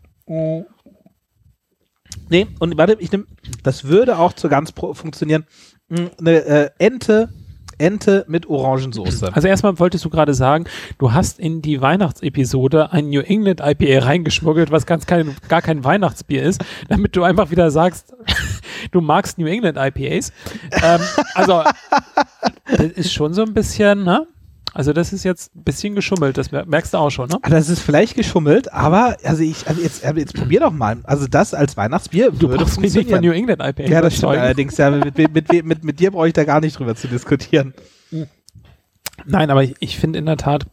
Nee, 2.29 2.47
und 2.59 2.77
warte, 2.77 2.97
ich 2.99 3.11
nehme, 3.11 3.25
das 3.63 3.85
würde 3.85 4.17
auch 4.17 4.33
zur 4.33 4.49
Gans 4.49 4.71
funktionieren. 4.71 5.45
Eine 5.89 6.45
äh, 6.45 6.69
Ente, 6.79 7.29
Ente 7.77 8.25
mit 8.27 8.47
Orangensoße. 8.47 9.33
Also 9.33 9.47
erstmal 9.47 9.79
wolltest 9.79 10.05
du 10.05 10.09
gerade 10.09 10.33
sagen, 10.33 10.65
du 10.97 11.11
hast 11.11 11.39
in 11.39 11.61
die 11.61 11.81
Weihnachtsepisode 11.81 12.91
ein 12.91 13.09
New 13.09 13.21
England 13.21 13.61
IPA 13.63 14.05
reingeschmuggelt, 14.05 14.71
was 14.71 14.85
ganz 14.85 15.05
kein, 15.05 15.35
gar 15.49 15.61
kein 15.61 15.83
Weihnachtsbier 15.83 16.43
ist, 16.43 16.63
damit 16.87 17.15
du 17.15 17.23
einfach 17.23 17.51
wieder 17.51 17.71
sagst, 17.71 18.13
du 18.91 19.01
magst 19.01 19.37
New 19.37 19.47
England 19.47 19.77
IPAs. 19.79 20.31
ähm, 20.83 21.01
also 21.35 21.63
das 22.67 22.85
ist 22.95 23.13
schon 23.13 23.33
so 23.33 23.43
ein 23.43 23.53
bisschen, 23.53 24.03
ne? 24.03 24.27
Also 24.75 24.91
das 24.91 25.13
ist 25.13 25.23
jetzt 25.23 25.55
ein 25.55 25.63
bisschen 25.63 25.93
geschummelt, 25.93 26.35
das 26.35 26.51
mer- 26.51 26.65
merkst 26.65 26.95
du 26.95 26.97
auch 26.97 27.11
schon, 27.11 27.29
ne? 27.29 27.37
Ah, 27.43 27.49
Das 27.49 27.69
ist 27.69 27.79
vielleicht 27.79 28.15
geschummelt, 28.15 28.73
aber 28.73 29.17
also 29.23 29.43
ich, 29.43 29.67
also 29.67 29.79
jetzt, 29.81 30.03
also 30.03 30.19
jetzt 30.19 30.33
probier 30.33 30.61
doch 30.61 30.71
mal. 30.71 30.97
Also 31.03 31.27
das 31.27 31.53
als 31.53 31.77
Weihnachtsbier 31.77 32.31
Du 32.31 32.49
würde 32.49 32.63
brauchst 32.63 32.79
mich 32.81 32.93
nicht 32.95 33.07
von 33.07 33.21
funktionieren. 33.21 33.45
New 33.45 33.51
England 33.53 33.79
IPA 33.79 33.89
Ja, 33.91 34.01
das 34.01 34.15
stimmt 34.17 34.31
allerdings. 34.31 34.75
Ja, 34.77 34.89
mit, 34.89 35.15
mit, 35.15 35.33
mit, 35.33 35.63
mit, 35.65 35.83
mit 35.83 35.99
dir 35.99 36.09
brauche 36.09 36.27
ich 36.27 36.33
da 36.33 36.43
gar 36.43 36.59
nicht 36.59 36.79
drüber 36.79 36.95
zu 36.95 37.07
diskutieren. 37.07 37.75
Nein, 39.25 39.51
aber 39.51 39.63
ich, 39.63 39.75
ich 39.79 39.97
finde 39.99 40.19
in 40.19 40.25
der 40.25 40.37
Tat, 40.37 40.65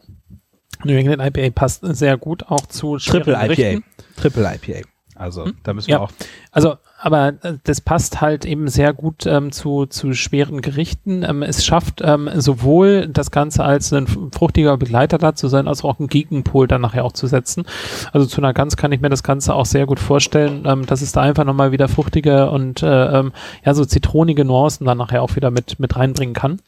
New 0.84 0.94
England 0.94 1.22
IPA 1.22 1.50
passt 1.50 1.82
sehr 1.84 2.16
gut 2.16 2.44
auch 2.44 2.66
zu 2.66 2.96
Triple 2.96 3.34
IPA. 3.34 3.82
Triple 4.16 4.54
IPA. 4.54 4.88
Also, 5.20 5.50
da 5.64 5.74
müssen 5.74 5.88
wir 5.88 5.96
Ja. 5.96 6.00
auch. 6.00 6.10
Also, 6.50 6.76
aber 6.98 7.34
äh, 7.42 7.58
das 7.64 7.82
passt 7.82 8.22
halt 8.22 8.46
eben 8.46 8.68
sehr 8.68 8.94
gut 8.94 9.26
ähm, 9.26 9.52
zu, 9.52 9.84
zu 9.84 10.14
schweren 10.14 10.62
Gerichten. 10.62 11.22
Ähm, 11.22 11.42
es 11.42 11.64
schafft 11.64 12.00
ähm, 12.02 12.30
sowohl 12.34 13.06
das 13.06 13.30
Ganze 13.30 13.62
als 13.62 13.92
ein 13.92 14.06
fruchtiger 14.06 14.78
Begleiter 14.78 15.18
dazu 15.18 15.48
sein, 15.48 15.68
als 15.68 15.84
auch 15.84 15.98
einen 15.98 16.08
Gegenpol 16.08 16.66
dann 16.66 16.80
nachher 16.80 17.04
auch 17.04 17.12
zu 17.12 17.26
setzen. 17.26 17.64
Also 18.12 18.26
zu 18.26 18.40
einer 18.40 18.54
Gans 18.54 18.78
kann 18.78 18.92
ich 18.92 19.02
mir 19.02 19.10
das 19.10 19.22
Ganze 19.22 19.54
auch 19.54 19.66
sehr 19.66 19.84
gut 19.84 20.00
vorstellen, 20.00 20.64
ähm, 20.66 20.86
dass 20.86 21.02
es 21.02 21.12
da 21.12 21.20
einfach 21.20 21.44
nochmal 21.44 21.70
wieder 21.70 21.88
fruchtige 21.88 22.50
und 22.50 22.82
äh, 22.82 23.18
ähm, 23.18 23.32
ja 23.64 23.74
so 23.74 23.84
zitronige 23.84 24.46
Nuancen 24.46 24.86
dann 24.86 24.98
nachher 24.98 25.22
auch 25.22 25.36
wieder 25.36 25.50
mit, 25.50 25.78
mit 25.78 25.96
reinbringen 25.96 26.34
kann. 26.34 26.60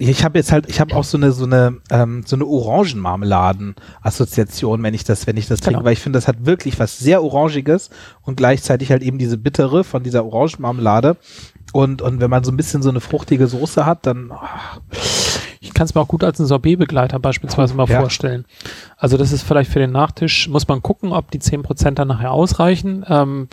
Ich 0.00 0.22
habe 0.24 0.38
jetzt 0.38 0.52
halt, 0.52 0.68
ich 0.68 0.78
habe 0.80 0.94
auch 0.94 1.02
so 1.04 1.16
eine 1.16 1.32
so 1.32 1.44
eine 1.44 1.78
ähm, 1.90 2.22
so 2.24 2.36
eine 2.36 2.46
Orangenmarmeladen-Assoziation, 2.46 4.82
wenn 4.82 4.94
ich 4.94 5.04
das, 5.04 5.26
wenn 5.26 5.36
ich 5.36 5.46
das 5.48 5.60
trinke, 5.60 5.78
Genau. 5.78 5.86
weil 5.86 5.92
ich 5.92 6.00
finde, 6.00 6.16
das 6.18 6.28
hat 6.28 6.46
wirklich 6.46 6.78
was 6.78 6.98
sehr 6.98 7.22
orangiges 7.22 7.90
und 8.22 8.36
gleichzeitig 8.36 8.90
halt 8.90 9.02
eben 9.02 9.18
diese 9.18 9.36
bittere 9.38 9.84
von 9.84 10.02
dieser 10.02 10.24
Orangenmarmelade. 10.24 11.16
Und 11.72 12.02
und 12.02 12.20
wenn 12.20 12.30
man 12.30 12.44
so 12.44 12.50
ein 12.52 12.56
bisschen 12.56 12.82
so 12.82 12.88
eine 12.90 13.00
fruchtige 13.00 13.46
Soße 13.46 13.84
hat, 13.86 14.06
dann 14.06 14.30
ah, 14.32 14.78
Ich 15.60 15.74
kann 15.74 15.86
es 15.86 15.94
mir 15.94 16.00
auch 16.00 16.08
gut 16.08 16.22
als 16.24 16.38
einen 16.38 16.46
Sorbetbegleiter 16.46 17.18
beispielsweise 17.18 17.74
mal 17.74 17.88
Ja. 17.88 18.00
vorstellen. 18.00 18.44
Also 18.96 19.16
das 19.16 19.32
ist 19.32 19.42
vielleicht 19.42 19.70
für 19.70 19.80
den 19.80 19.90
Nachtisch, 19.92 20.48
muss 20.48 20.68
man 20.68 20.82
gucken, 20.82 21.12
ob 21.12 21.30
die 21.32 21.40
10% 21.40 21.98
dann 21.98 22.08
nachher 22.08 22.30
ausreichen. 22.32 23.04
Ähm, 23.08 23.48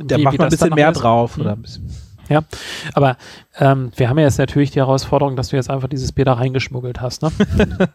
der 0.00 0.18
macht 0.18 0.38
mal 0.38 0.44
ein 0.46 0.50
bisschen 0.50 0.74
mehr 0.74 0.90
ist. 0.90 0.98
drauf 0.98 1.36
Mhm. 1.36 1.42
oder 1.42 1.52
ein 1.52 1.62
bisschen. 1.62 1.88
Ja, 2.28 2.42
aber 2.94 3.16
ähm, 3.58 3.92
wir 3.96 4.08
haben 4.08 4.18
ja 4.18 4.24
jetzt 4.24 4.38
natürlich 4.38 4.70
die 4.70 4.78
Herausforderung, 4.78 5.36
dass 5.36 5.48
du 5.48 5.56
jetzt 5.56 5.70
einfach 5.70 5.88
dieses 5.88 6.12
Bier 6.12 6.24
da 6.24 6.34
reingeschmuggelt 6.34 7.00
hast. 7.00 7.22
Ne? 7.22 7.30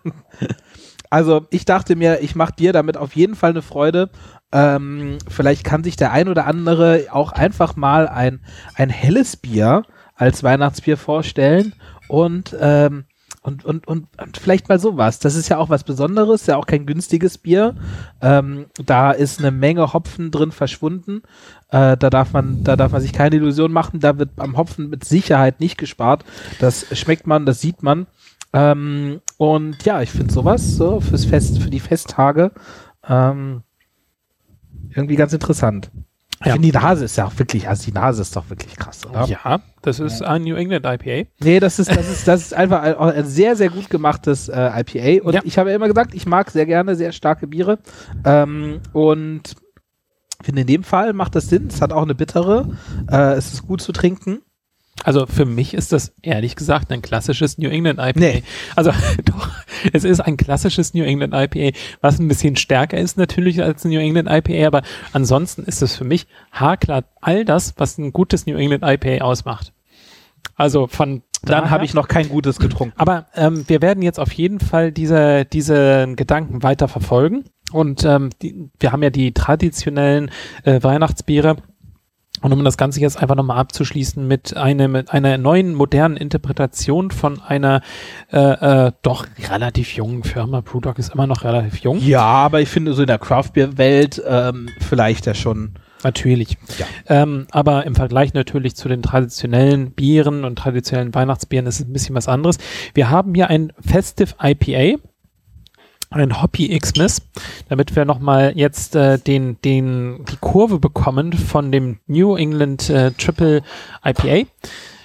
Also 1.09 1.47
ich 1.49 1.65
dachte 1.65 1.95
mir, 1.95 2.21
ich 2.21 2.35
mache 2.35 2.53
dir 2.53 2.71
damit 2.71 2.95
auf 2.95 3.15
jeden 3.15 3.35
Fall 3.35 3.49
eine 3.49 3.63
Freude. 3.63 4.11
Ähm, 4.51 5.17
vielleicht 5.27 5.63
kann 5.63 5.83
sich 5.83 5.95
der 5.95 6.11
ein 6.11 6.29
oder 6.29 6.45
andere 6.45 7.07
auch 7.11 7.31
einfach 7.31 7.75
mal 7.75 8.07
ein, 8.07 8.41
ein 8.75 8.89
helles 8.89 9.35
Bier 9.35 9.83
als 10.15 10.43
Weihnachtsbier 10.43 10.97
vorstellen 10.97 11.73
und, 12.07 12.55
ähm, 12.59 13.05
und, 13.41 13.63
und, 13.63 13.87
und, 13.87 14.07
und 14.19 14.37
vielleicht 14.37 14.69
mal 14.69 14.79
sowas. 14.79 15.19
Das 15.19 15.35
ist 15.35 15.49
ja 15.49 15.57
auch 15.57 15.69
was 15.69 15.83
Besonderes, 15.83 16.45
ja 16.45 16.57
auch 16.57 16.65
kein 16.65 16.85
günstiges 16.85 17.37
Bier. 17.37 17.75
Ähm, 18.21 18.65
da 18.83 19.11
ist 19.11 19.39
eine 19.39 19.51
Menge 19.51 19.93
Hopfen 19.93 20.31
drin 20.31 20.51
verschwunden. 20.51 21.21
Äh, 21.69 21.95
da 21.97 22.09
darf 22.09 22.33
man, 22.33 22.63
da 22.63 22.75
darf 22.75 22.91
man 22.91 23.01
sich 23.01 23.13
keine 23.13 23.37
Illusion 23.37 23.71
machen. 23.71 23.99
Da 23.99 24.17
wird 24.17 24.31
am 24.37 24.57
Hopfen 24.57 24.89
mit 24.89 25.05
Sicherheit 25.05 25.59
nicht 25.59 25.77
gespart. 25.77 26.25
Das 26.59 26.85
schmeckt 26.97 27.27
man, 27.27 27.45
das 27.45 27.61
sieht 27.61 27.81
man. 27.81 28.07
Ähm, 28.51 29.21
und 29.37 29.85
ja, 29.85 30.01
ich 30.01 30.11
finde 30.11 30.33
sowas 30.33 30.75
so 30.75 30.99
fürs 30.99 31.25
Fest, 31.25 31.61
für 31.61 31.69
die 31.69 31.79
Festtage 31.79 32.51
ähm, 33.07 33.63
irgendwie 34.93 35.15
ganz 35.15 35.33
interessant. 35.33 35.91
Ich 36.41 36.45
Ja. 36.47 36.53
finde, 36.53 36.67
die 36.71 36.77
Nase 36.77 37.05
ist 37.05 37.17
ja 37.17 37.25
auch 37.25 37.37
wirklich, 37.37 37.67
also 37.67 37.83
die 37.85 37.91
Nase 37.91 38.21
ist 38.21 38.33
doch 38.35 38.49
wirklich 38.49 38.75
krass, 38.77 39.05
oder? 39.05 39.25
Ja, 39.25 39.59
das 39.81 39.99
ist 39.99 40.21
ein 40.21 40.43
New 40.43 40.55
England 40.55 40.85
IPA. 40.85 41.27
Nee, 41.41 41.59
das 41.59 41.79
ist, 41.79 41.89
das 41.93 42.09
ist, 42.09 42.27
das 42.27 42.41
ist 42.43 42.53
einfach 42.53 42.81
ein, 42.81 42.95
ein 42.95 43.25
sehr, 43.25 43.57
sehr 43.57 43.69
gut 43.69 43.89
gemachtes 43.89 44.47
äh, 44.47 44.71
IPA. 44.81 45.25
Und 45.25 45.33
Ja. 45.33 45.41
ich 45.43 45.57
habe 45.57 45.69
ja 45.69 45.75
immer 45.75 45.87
gesagt, 45.89 46.13
ich 46.13 46.25
mag 46.25 46.49
sehr 46.51 46.65
gerne 46.65 46.95
sehr 46.95 47.11
starke 47.11 47.45
Biere. 47.47 47.79
Ähm, 48.23 48.79
und 48.93 49.55
finde 50.41 50.61
in 50.61 50.67
dem 50.67 50.83
Fall 50.83 51.11
macht 51.11 51.35
das 51.35 51.49
Sinn. 51.49 51.67
Es 51.67 51.81
hat 51.81 51.91
auch 51.91 52.03
eine 52.03 52.15
bittere. 52.15 52.69
Äh, 53.11 53.33
es 53.33 53.51
ist 53.53 53.67
gut 53.67 53.81
zu 53.81 53.91
trinken. 53.91 54.39
Also 55.03 55.25
für 55.25 55.45
mich 55.45 55.73
ist 55.73 55.91
das 55.91 56.13
ehrlich 56.21 56.55
gesagt 56.55 56.91
ein 56.91 57.01
klassisches 57.01 57.57
New 57.57 57.69
England 57.69 57.99
IPA. 57.99 58.19
Nee. 58.19 58.43
Also 58.75 58.91
doch, 59.25 59.49
es 59.93 60.03
ist 60.03 60.19
ein 60.19 60.37
klassisches 60.37 60.93
New 60.93 61.03
England 61.03 61.33
IPA, 61.33 61.77
was 62.01 62.19
ein 62.19 62.27
bisschen 62.27 62.55
stärker 62.55 62.97
ist 62.97 63.17
natürlich 63.17 63.61
als 63.61 63.85
ein 63.85 63.91
New 63.91 63.99
England 63.99 64.29
IPA, 64.29 64.67
aber 64.67 64.81
ansonsten 65.13 65.63
ist 65.63 65.81
es 65.81 65.95
für 65.95 66.03
mich 66.03 66.27
haarklar 66.51 67.05
all 67.21 67.45
das, 67.45 67.73
was 67.77 67.97
ein 67.97 68.13
gutes 68.13 68.45
New 68.45 68.57
England 68.57 68.83
IPA 68.83 69.23
ausmacht. 69.23 69.73
Also 70.55 70.87
von 70.87 71.23
Dann 71.43 71.69
habe 71.69 71.85
ich 71.85 71.93
noch 71.93 72.07
kein 72.07 72.27
gutes 72.27 72.59
getrunken. 72.59 72.93
Aber 72.97 73.27
ähm, 73.35 73.63
wir 73.67 73.81
werden 73.81 74.03
jetzt 74.03 74.19
auf 74.19 74.31
jeden 74.33 74.59
Fall 74.59 74.91
diese, 74.91 75.45
diese 75.45 76.13
Gedanken 76.15 76.63
weiter 76.63 76.87
verfolgen. 76.87 77.45
Und 77.71 78.03
ähm, 78.03 78.29
die, 78.41 78.69
wir 78.79 78.91
haben 78.91 79.03
ja 79.03 79.09
die 79.09 79.33
traditionellen 79.33 80.31
äh, 80.63 80.81
Weihnachtsbiere. 80.81 81.57
Und 82.41 82.53
um 82.53 82.63
das 82.63 82.77
Ganze 82.77 82.99
jetzt 82.99 83.21
einfach 83.21 83.35
nochmal 83.35 83.57
abzuschließen 83.57 84.25
mit, 84.27 84.55
eine, 84.55 84.87
mit 84.87 85.11
einer 85.11 85.37
neuen 85.37 85.73
modernen 85.73 86.17
Interpretation 86.17 87.11
von 87.11 87.41
einer 87.41 87.81
äh, 88.31 88.87
äh, 88.87 88.91
doch 89.01 89.25
relativ 89.49 89.95
jungen 89.95 90.23
Firma. 90.23 90.61
Brewdog 90.61 90.99
ist 90.99 91.13
immer 91.13 91.27
noch 91.27 91.43
relativ 91.43 91.79
jung. 91.79 91.99
Ja, 91.99 92.23
aber 92.23 92.61
ich 92.61 92.69
finde 92.69 92.93
so 92.93 93.01
in 93.01 93.07
der 93.07 93.19
Craft 93.19 93.51
Beer 93.53 93.77
Welt 93.77 94.21
ähm, 94.27 94.69
vielleicht 94.79 95.25
ja 95.25 95.33
schon. 95.33 95.75
Natürlich. 96.03 96.57
Ja. 96.77 96.85
Ähm, 97.07 97.47
aber 97.51 97.85
im 97.85 97.95
Vergleich 97.95 98.33
natürlich 98.33 98.75
zu 98.75 98.87
den 98.87 99.01
traditionellen 99.01 99.91
Bieren 99.91 100.45
und 100.45 100.57
traditionellen 100.57 101.13
Weihnachtsbieren 101.13 101.67
ist 101.67 101.81
es 101.81 101.87
ein 101.87 101.93
bisschen 101.93 102.15
was 102.15 102.27
anderes. 102.27 102.57
Wir 102.93 103.09
haben 103.09 103.35
hier 103.35 103.49
ein 103.49 103.73
Festive 103.85 104.35
IPA, 104.41 105.01
ein 106.09 106.41
Hoppy 106.41 106.77
Xmas, 106.77 107.21
damit 107.69 107.95
wir 107.95 108.05
nochmal 108.05 108.53
jetzt 108.55 108.95
äh, 108.95 109.19
den, 109.19 109.61
den, 109.61 110.25
die 110.25 110.37
Kurve 110.37 110.79
bekommen 110.79 111.33
von 111.33 111.71
dem 111.71 111.99
New 112.07 112.35
England 112.35 112.89
äh, 112.89 113.11
Triple 113.11 113.61
IPA. 114.03 114.47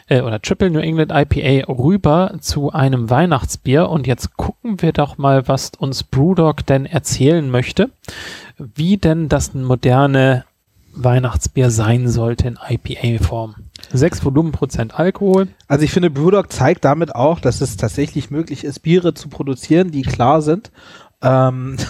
äh, 0.08 0.22
oder 0.22 0.40
Triple 0.40 0.70
New 0.70 0.80
England 0.80 1.12
IPA 1.12 1.70
rüber 1.70 2.36
zu 2.40 2.72
einem 2.72 3.10
Weihnachtsbier 3.10 3.90
und 3.90 4.06
jetzt 4.06 4.36
gucken 4.36 4.80
wir 4.80 4.92
doch 4.92 5.18
mal, 5.18 5.46
was 5.46 5.72
uns 5.78 6.02
Brewdog 6.02 6.64
denn 6.66 6.86
erzählen 6.86 7.50
möchte, 7.50 7.90
wie 8.56 8.96
denn 8.96 9.28
das 9.28 9.52
moderne 9.52 10.44
Weihnachtsbier 10.94 11.70
sein 11.70 12.08
sollte 12.08 12.48
in 12.48 12.58
IPA-Form. 12.68 13.56
6 13.92 14.24
Volumenprozent 14.24 14.98
Alkohol. 14.98 15.48
Also 15.68 15.84
ich 15.84 15.92
finde, 15.92 16.10
Brewdog 16.10 16.52
zeigt 16.52 16.84
damit 16.84 17.14
auch, 17.14 17.40
dass 17.40 17.60
es 17.60 17.76
tatsächlich 17.76 18.30
möglich 18.30 18.64
ist, 18.64 18.80
Biere 18.80 19.14
zu 19.14 19.28
produzieren, 19.28 19.90
die 19.90 20.02
klar 20.02 20.42
sind. 20.42 20.70
Ähm. 21.22 21.76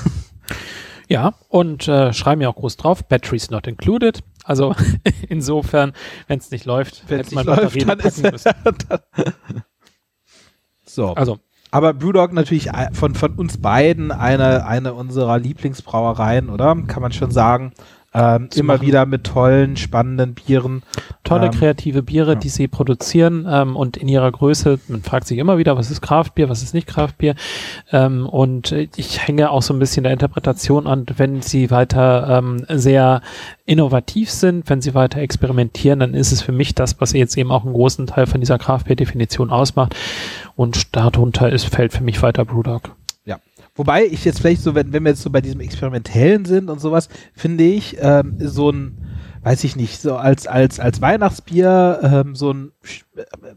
Ja, 1.09 1.34
und 1.49 1.86
äh, 1.86 2.12
schreiben 2.12 2.40
ja 2.40 2.49
auch 2.49 2.57
groß 2.57 2.76
drauf, 2.76 3.05
Batteries 3.05 3.51
not 3.51 3.66
included. 3.66 4.22
Also 4.45 4.74
insofern, 5.28 5.92
wenn 6.28 6.38
es 6.38 6.51
nicht 6.51 6.64
läuft, 6.64 7.05
wenn 7.09 7.20
es 7.20 7.30
nicht 7.30 7.45
läuft, 7.45 7.88
dann 7.88 7.99
ist 7.99 8.24
dann 8.64 9.01
So. 10.84 11.14
Also. 11.14 11.38
Aber 11.70 11.92
Brewdog 11.92 12.32
natürlich 12.32 12.70
von, 12.92 13.16
von 13.16 13.34
uns 13.34 13.61
beiden 13.61 14.12
eine, 14.12 14.64
eine 14.64 14.95
unserer 14.95 15.38
Lieblingsbrauereien, 15.40 16.49
oder? 16.49 16.76
Kann 16.86 17.03
man 17.03 17.11
schon 17.11 17.32
sagen. 17.32 17.72
Ähm, 18.17 18.49
immer 18.55 18.75
machen. 18.75 18.87
wieder 18.87 19.07
mit 19.07 19.25
tollen, 19.25 19.77
spannenden 19.77 20.35
Bieren. 20.35 20.85
Tolle 21.25 21.47
ähm, 21.47 21.51
kreative 21.51 22.03
Biere, 22.03 22.35
ja. 22.35 22.39
die 22.39 22.49
sie 22.49 22.69
produzieren 22.69 23.45
ähm, 23.51 23.75
und 23.75 23.97
in 23.97 24.07
ihrer 24.07 24.31
Größe. 24.31 24.79
Man 24.87 25.03
fragt 25.03 25.27
sich 25.27 25.39
immer 25.39 25.59
wieder, 25.59 25.77
was 25.77 25.91
ist 25.91 26.01
Kraftbier, 26.01 26.49
was 26.49 26.62
ist 26.62 26.75
nicht 26.75 26.87
Kraftbier. 26.87 27.35
Ähm, 27.91 28.29
und 28.29 28.71
ich 28.71 29.27
hänge 29.27 29.51
auch 29.51 29.62
so 29.62 29.75
ein 29.75 29.81
bisschen 29.81 30.05
der 30.05 30.12
Interpretation 30.12 30.87
an, 30.87 31.07
wenn 31.17 31.43
sie 31.43 31.73
weiter 31.73 32.39
ähm, 32.39 32.65
sehr 32.69 33.21
innovativ 33.67 34.31
sind, 34.31 34.71
wenn 34.71 34.81
sie 34.81 34.95
weiter 34.95 35.21
experimentieren, 35.21 35.99
dann 35.99 36.15
ist 36.15 36.31
es 36.31 36.41
für 36.41 36.53
mich 36.53 36.75
das, 36.75 37.01
was 37.01 37.12
jetzt 37.15 37.37
eben 37.37 37.51
auch 37.51 37.65
einen 37.65 37.73
großen 37.75 38.07
Teil 38.07 38.27
von 38.27 38.41
dieser 38.41 38.59
Kraftbier-Definition 38.59 39.51
ausmacht. 39.51 39.97
Und 40.55 40.95
darunter 40.95 41.51
ist, 41.51 41.65
fällt 41.65 41.93
für 41.93 42.05
mich 42.05 42.23
weiter 42.23 42.45
Brewdog. 42.45 42.95
Wobei 43.77 44.07
ich 44.07 44.25
jetzt 44.25 44.41
vielleicht 44.41 44.62
so, 44.62 44.75
wenn, 44.75 44.93
wenn 44.93 45.03
wir 45.03 45.11
jetzt 45.11 45.22
so 45.22 45.31
bei 45.31 45.41
diesem 45.41 45.61
Experimentellen 45.61 46.45
sind 46.45 46.70
und 46.70 46.81
sowas, 46.81 47.09
finde 47.35 47.64
ich, 47.64 47.97
ähm, 48.01 48.37
so 48.39 48.70
ein, 48.70 49.04
weiß 49.45 49.62
ich 49.64 49.76
nicht, 49.76 50.01
so 50.01 50.16
als, 50.16 50.47
als, 50.47 50.80
als 50.80 51.03
Weihnachtsbier, 51.03 52.01
ähm, 52.03 52.34
so 52.34 52.53
ein, 52.53 52.72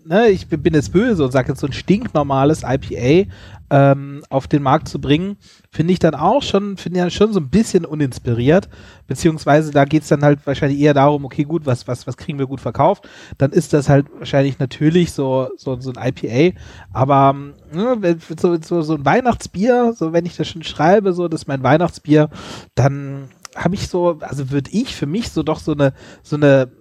ne, 0.05 0.27
ich 0.27 0.47
bin 0.49 0.73
jetzt 0.73 0.91
böse 0.91 1.23
und 1.23 1.31
sage 1.31 1.49
jetzt 1.49 1.61
so 1.61 1.67
ein 1.67 1.73
stinknormales 1.73 2.63
IPA 2.63 3.29
ähm, 3.69 4.23
auf 4.29 4.47
den 4.47 4.63
Markt 4.63 4.89
zu 4.89 4.99
bringen, 4.99 5.37
finde 5.71 5.93
ich 5.93 5.99
dann 5.99 6.13
auch 6.13 6.43
schon, 6.43 6.75
finde 6.75 6.99
ja 6.99 7.09
schon 7.09 7.31
so 7.31 7.39
ein 7.39 7.49
bisschen 7.49 7.85
uninspiriert. 7.85 8.67
Beziehungsweise 9.07 9.71
da 9.71 9.85
geht 9.85 10.03
es 10.03 10.09
dann 10.09 10.23
halt 10.23 10.39
wahrscheinlich 10.45 10.79
eher 10.79 10.93
darum, 10.93 11.23
okay, 11.23 11.45
gut, 11.45 11.65
was, 11.65 11.87
was, 11.87 12.05
was 12.05 12.17
kriegen 12.17 12.37
wir 12.37 12.47
gut 12.47 12.61
verkauft? 12.61 13.07
Dann 13.37 13.51
ist 13.51 13.71
das 13.71 13.87
halt 13.87 14.07
wahrscheinlich 14.17 14.59
natürlich 14.59 15.13
so, 15.13 15.49
so, 15.55 15.79
so 15.79 15.93
ein 15.95 16.13
IPA. 16.13 16.57
Aber 16.91 17.33
ne, 17.73 18.17
so, 18.37 18.57
so, 18.61 18.81
so 18.81 18.95
ein 18.95 19.05
Weihnachtsbier, 19.05 19.93
so 19.95 20.11
wenn 20.11 20.25
ich 20.25 20.35
das 20.35 20.49
schon 20.49 20.63
schreibe, 20.63 21.13
so, 21.13 21.29
das 21.29 21.41
ist 21.41 21.47
mein 21.47 21.63
Weihnachtsbier, 21.63 22.29
dann 22.75 23.29
habe 23.57 23.75
ich 23.75 23.87
so, 23.87 24.19
also 24.21 24.51
würde 24.51 24.71
ich 24.71 24.95
für 24.95 25.05
mich 25.05 25.31
so 25.31 25.43
doch 25.43 25.59
so 25.59 25.73
eine, 25.73 25.93
so 26.23 26.35
eine 26.35 26.71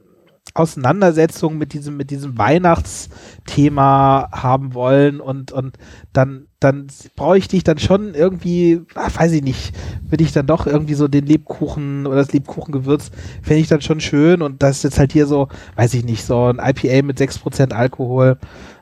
Auseinandersetzung 0.54 1.58
mit 1.58 1.72
diesem, 1.72 1.96
mit 1.96 2.10
diesem 2.10 2.38
Weihnachtsthema 2.38 4.28
haben 4.32 4.74
wollen 4.74 5.20
und, 5.20 5.52
und 5.52 5.76
dann, 6.12 6.46
dann 6.60 6.86
brauche 7.14 7.36
ich 7.36 7.48
dich 7.48 7.64
dann 7.64 7.78
schon 7.78 8.14
irgendwie, 8.14 8.80
ach, 8.94 9.18
weiß 9.18 9.32
ich 9.32 9.42
nicht, 9.42 9.74
würde 10.08 10.24
ich 10.24 10.32
dann 10.32 10.46
doch 10.46 10.66
irgendwie 10.66 10.94
so 10.94 11.08
den 11.08 11.26
Lebkuchen 11.26 12.06
oder 12.06 12.16
das 12.16 12.32
Lebkuchengewürz, 12.32 13.10
fände 13.42 13.60
ich 13.60 13.68
dann 13.68 13.82
schon 13.82 14.00
schön 14.00 14.40
und 14.40 14.62
das 14.62 14.78
ist 14.78 14.84
jetzt 14.84 14.98
halt 14.98 15.12
hier 15.12 15.26
so, 15.26 15.48
weiß 15.74 15.92
ich 15.94 16.04
nicht, 16.04 16.24
so 16.24 16.44
ein 16.46 16.58
IPA 16.58 17.04
mit 17.04 17.18
6% 17.18 17.72
Alkohol, 17.72 18.38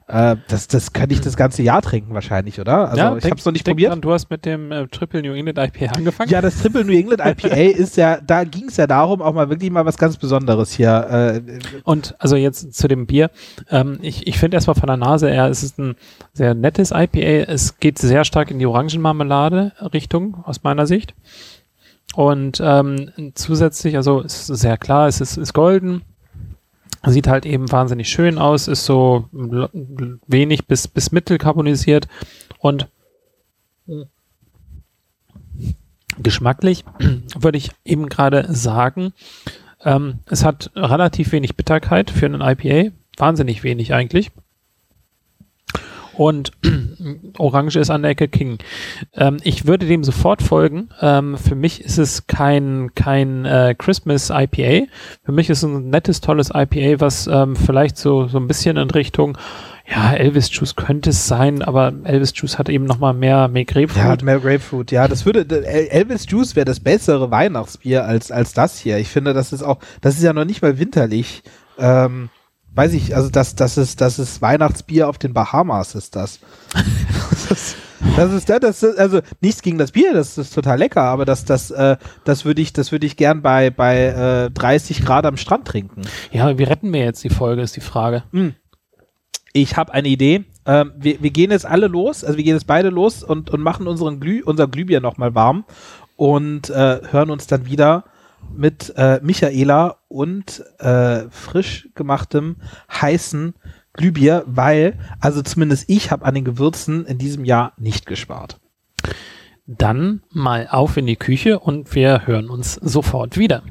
äh, 0.06 0.36
das, 0.48 0.68
das 0.68 0.92
könnte 0.92 1.14
ich 1.14 1.22
das 1.22 1.36
ganze 1.36 1.62
Jahr 1.62 1.80
trinken 1.80 2.12
wahrscheinlich, 2.12 2.60
oder? 2.60 2.90
Also 2.90 2.98
ja, 2.98 3.16
ich 3.16 3.24
habe 3.24 3.36
es 3.36 3.44
noch 3.44 3.52
nicht 3.52 3.64
probiert. 3.64 3.90
Dran, 3.90 4.02
du 4.02 4.12
hast 4.12 4.28
mit 4.28 4.44
dem 4.44 4.70
äh, 4.70 4.86
Triple 4.88 5.22
New 5.22 5.32
England 5.32 5.58
IPA 5.58 5.92
angefangen. 5.96 6.30
Ja, 6.30 6.42
das 6.42 6.60
Triple 6.60 6.84
New 6.84 6.92
England 6.92 7.22
IPA 7.24 7.54
ist 7.78 7.96
ja, 7.96 8.20
da 8.20 8.44
ging 8.44 8.68
es 8.68 8.76
ja 8.76 8.86
darum, 8.86 9.22
auch 9.22 9.32
mal 9.32 9.48
wirklich 9.48 9.70
mal 9.70 9.86
was 9.86 9.96
ganz 9.96 10.18
Besonderes 10.18 10.72
hier. 10.72 11.42
Äh, 11.46 11.58
Und 11.84 12.14
also 12.18 12.36
jetzt 12.36 12.74
zu 12.74 12.86
dem 12.86 13.06
Bier. 13.06 13.30
Ähm, 13.70 13.98
ich 14.02 14.26
ich 14.26 14.38
finde 14.38 14.56
erstmal 14.56 14.74
von 14.74 14.88
der 14.88 14.98
Nase 14.98 15.30
her, 15.30 15.48
es 15.48 15.62
ist 15.62 15.78
ein 15.78 15.94
sehr 16.34 16.54
nettes 16.54 16.90
IPA. 16.90 17.50
Es 17.50 17.78
geht 17.78 17.98
sehr 17.98 18.24
stark 18.24 18.50
in 18.50 18.58
die 18.58 18.66
Orangenmarmelade-Richtung 18.66 20.44
aus 20.44 20.62
meiner 20.62 20.86
Sicht. 20.86 21.14
Und 22.14 22.60
ähm, 22.62 23.10
zusätzlich, 23.34 23.96
also 23.96 24.20
ist 24.20 24.46
sehr 24.46 24.76
klar, 24.76 25.08
es 25.08 25.20
ist, 25.20 25.36
ist 25.36 25.52
golden, 25.52 26.02
Sieht 27.06 27.26
halt 27.26 27.44
eben 27.44 27.70
wahnsinnig 27.70 28.08
schön 28.08 28.38
aus, 28.38 28.68
ist 28.68 28.84
so 28.84 29.28
wenig 30.26 30.66
bis, 30.66 30.88
bis 30.88 31.12
mittelkarbonisiert 31.12 32.08
und 32.58 32.88
geschmacklich 36.18 36.84
würde 37.38 37.58
ich 37.58 37.70
eben 37.84 38.08
gerade 38.08 38.46
sagen, 38.52 39.12
ähm, 39.84 40.20
es 40.26 40.44
hat 40.44 40.70
relativ 40.74 41.32
wenig 41.32 41.56
Bitterkeit 41.56 42.10
für 42.10 42.26
einen 42.26 42.40
IPA, 42.40 42.92
wahnsinnig 43.18 43.62
wenig 43.62 43.92
eigentlich 43.92 44.30
und 46.16 46.52
Orange 47.38 47.76
ist 47.76 47.90
an 47.90 48.02
der 48.02 48.12
Ecke 48.12 48.28
King. 48.28 48.58
Ähm, 49.14 49.38
ich 49.42 49.66
würde 49.66 49.86
dem 49.86 50.04
sofort 50.04 50.42
folgen. 50.42 50.88
Ähm, 51.00 51.36
für 51.36 51.54
mich 51.54 51.84
ist 51.84 51.98
es 51.98 52.26
kein, 52.26 52.90
kein 52.94 53.44
äh, 53.44 53.74
Christmas 53.76 54.30
IPA. 54.30 54.86
Für 55.24 55.32
mich 55.32 55.50
ist 55.50 55.58
es 55.58 55.64
ein 55.64 55.90
nettes, 55.90 56.20
tolles 56.20 56.50
IPA, 56.54 57.00
was 57.00 57.26
ähm, 57.26 57.56
vielleicht 57.56 57.96
so, 57.96 58.28
so 58.28 58.38
ein 58.38 58.46
bisschen 58.46 58.76
in 58.76 58.90
Richtung 58.90 59.38
ja, 59.86 60.14
Elvis 60.14 60.48
Juice 60.50 60.76
könnte 60.76 61.10
es 61.10 61.28
sein, 61.28 61.62
aber 61.62 61.92
Elvis 62.04 62.32
Juice 62.34 62.58
hat 62.58 62.70
eben 62.70 62.86
nochmal 62.86 63.12
mehr, 63.12 63.48
mehr 63.48 63.66
Grapefruit. 63.66 64.20
Ja, 64.20 64.24
mehr 64.24 64.40
Grapefruit, 64.40 64.90
ja. 64.90 65.08
Das 65.08 65.26
würde, 65.26 65.46
Elvis 65.66 66.26
Juice 66.28 66.56
wäre 66.56 66.64
das 66.64 66.80
bessere 66.80 67.30
Weihnachtsbier 67.30 68.04
als, 68.06 68.30
als 68.30 68.54
das 68.54 68.78
hier. 68.78 68.96
Ich 68.98 69.08
finde, 69.08 69.34
das 69.34 69.52
ist 69.52 69.62
auch, 69.62 69.78
das 70.00 70.14
ist 70.16 70.22
ja 70.22 70.32
noch 70.32 70.46
nicht 70.46 70.62
mal 70.62 70.78
winterlich. 70.78 71.42
Ähm, 71.78 72.30
weiß 72.74 72.92
ich, 72.94 73.14
also 73.14 73.30
das, 73.30 73.54
das 73.54 73.76
ist, 73.78 74.00
das 74.00 74.18
ist 74.18 74.42
Weihnachtsbier 74.42 75.08
auf 75.08 75.18
den 75.18 75.32
Bahamas, 75.32 75.94
ist 75.94 76.16
das. 76.16 76.40
das, 77.48 77.76
das 78.16 78.32
ist 78.32 78.48
das, 78.48 78.82
ist, 78.82 78.98
also 78.98 79.20
nichts 79.40 79.62
gegen 79.62 79.78
das 79.78 79.92
Bier, 79.92 80.12
das 80.12 80.38
ist 80.38 80.54
total 80.54 80.78
lecker, 80.78 81.02
aber 81.02 81.24
das, 81.24 81.44
das, 81.44 81.70
äh, 81.70 81.96
das 82.24 82.44
würde 82.44 82.62
ich, 82.62 82.72
das 82.72 82.92
würde 82.92 83.06
ich 83.06 83.16
gern 83.16 83.42
bei, 83.42 83.70
bei 83.70 84.46
äh, 84.46 84.50
30 84.50 85.04
Grad 85.04 85.26
am 85.26 85.36
Strand 85.36 85.66
trinken. 85.66 86.02
Ja, 86.32 86.58
wie 86.58 86.64
retten 86.64 86.92
wir 86.92 87.04
jetzt 87.04 87.22
die 87.24 87.30
Folge, 87.30 87.62
ist 87.62 87.76
die 87.76 87.80
Frage. 87.80 88.24
Hm. 88.32 88.54
Ich 89.52 89.76
habe 89.76 89.94
eine 89.94 90.08
Idee. 90.08 90.44
Ähm, 90.66 90.92
wir, 90.96 91.22
wir 91.22 91.30
gehen 91.30 91.52
jetzt 91.52 91.66
alle 91.66 91.86
los, 91.86 92.24
also 92.24 92.36
wir 92.36 92.44
gehen 92.44 92.56
jetzt 92.56 92.66
beide 92.66 92.88
los 92.88 93.22
und, 93.22 93.50
und 93.50 93.60
machen 93.60 93.86
unseren 93.86 94.18
Glüh, 94.18 94.42
unser 94.44 94.66
Glühbier 94.66 95.00
nochmal 95.00 95.34
warm 95.34 95.64
und 96.16 96.70
äh, 96.70 97.00
hören 97.10 97.30
uns 97.30 97.46
dann 97.46 97.66
wieder 97.66 98.04
mit 98.54 98.92
äh, 98.96 99.20
Michaela 99.22 99.98
und 100.08 100.64
äh, 100.78 101.28
frisch 101.30 101.88
gemachtem 101.94 102.56
heißen 102.90 103.54
Glühbier, 103.92 104.42
weil, 104.46 104.98
also 105.20 105.42
zumindest 105.42 105.88
ich 105.88 106.10
habe 106.10 106.24
an 106.24 106.34
den 106.34 106.44
Gewürzen 106.44 107.06
in 107.06 107.18
diesem 107.18 107.44
Jahr 107.44 107.72
nicht 107.76 108.06
gespart. 108.06 108.60
Dann 109.66 110.22
mal 110.30 110.68
auf 110.70 110.96
in 110.96 111.06
die 111.06 111.16
Küche 111.16 111.58
und 111.58 111.94
wir 111.94 112.26
hören 112.26 112.50
uns 112.50 112.74
sofort 112.74 113.38
wieder. 113.38 113.62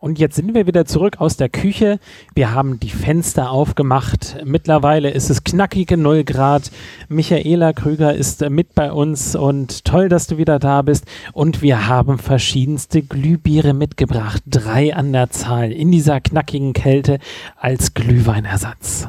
Und 0.00 0.20
jetzt 0.20 0.36
sind 0.36 0.54
wir 0.54 0.68
wieder 0.68 0.84
zurück 0.84 1.20
aus 1.20 1.36
der 1.36 1.48
Küche. 1.48 1.98
Wir 2.34 2.54
haben 2.54 2.78
die 2.78 2.90
Fenster 2.90 3.50
aufgemacht. 3.50 4.38
Mittlerweile 4.44 5.10
ist 5.10 5.28
es 5.28 5.42
knackige 5.42 5.96
0 5.96 6.22
Grad. 6.22 6.70
Michaela 7.08 7.72
Krüger 7.72 8.14
ist 8.14 8.48
mit 8.48 8.76
bei 8.76 8.92
uns 8.92 9.34
und 9.34 9.84
toll, 9.84 10.08
dass 10.08 10.28
du 10.28 10.38
wieder 10.38 10.60
da 10.60 10.82
bist. 10.82 11.06
Und 11.32 11.62
wir 11.62 11.88
haben 11.88 12.18
verschiedenste 12.18 13.02
Glühbiere 13.02 13.74
mitgebracht. 13.74 14.42
Drei 14.46 14.94
an 14.94 15.12
der 15.12 15.30
Zahl 15.30 15.72
in 15.72 15.90
dieser 15.90 16.20
knackigen 16.20 16.74
Kälte 16.74 17.18
als 17.56 17.92
Glühweinersatz. 17.94 19.08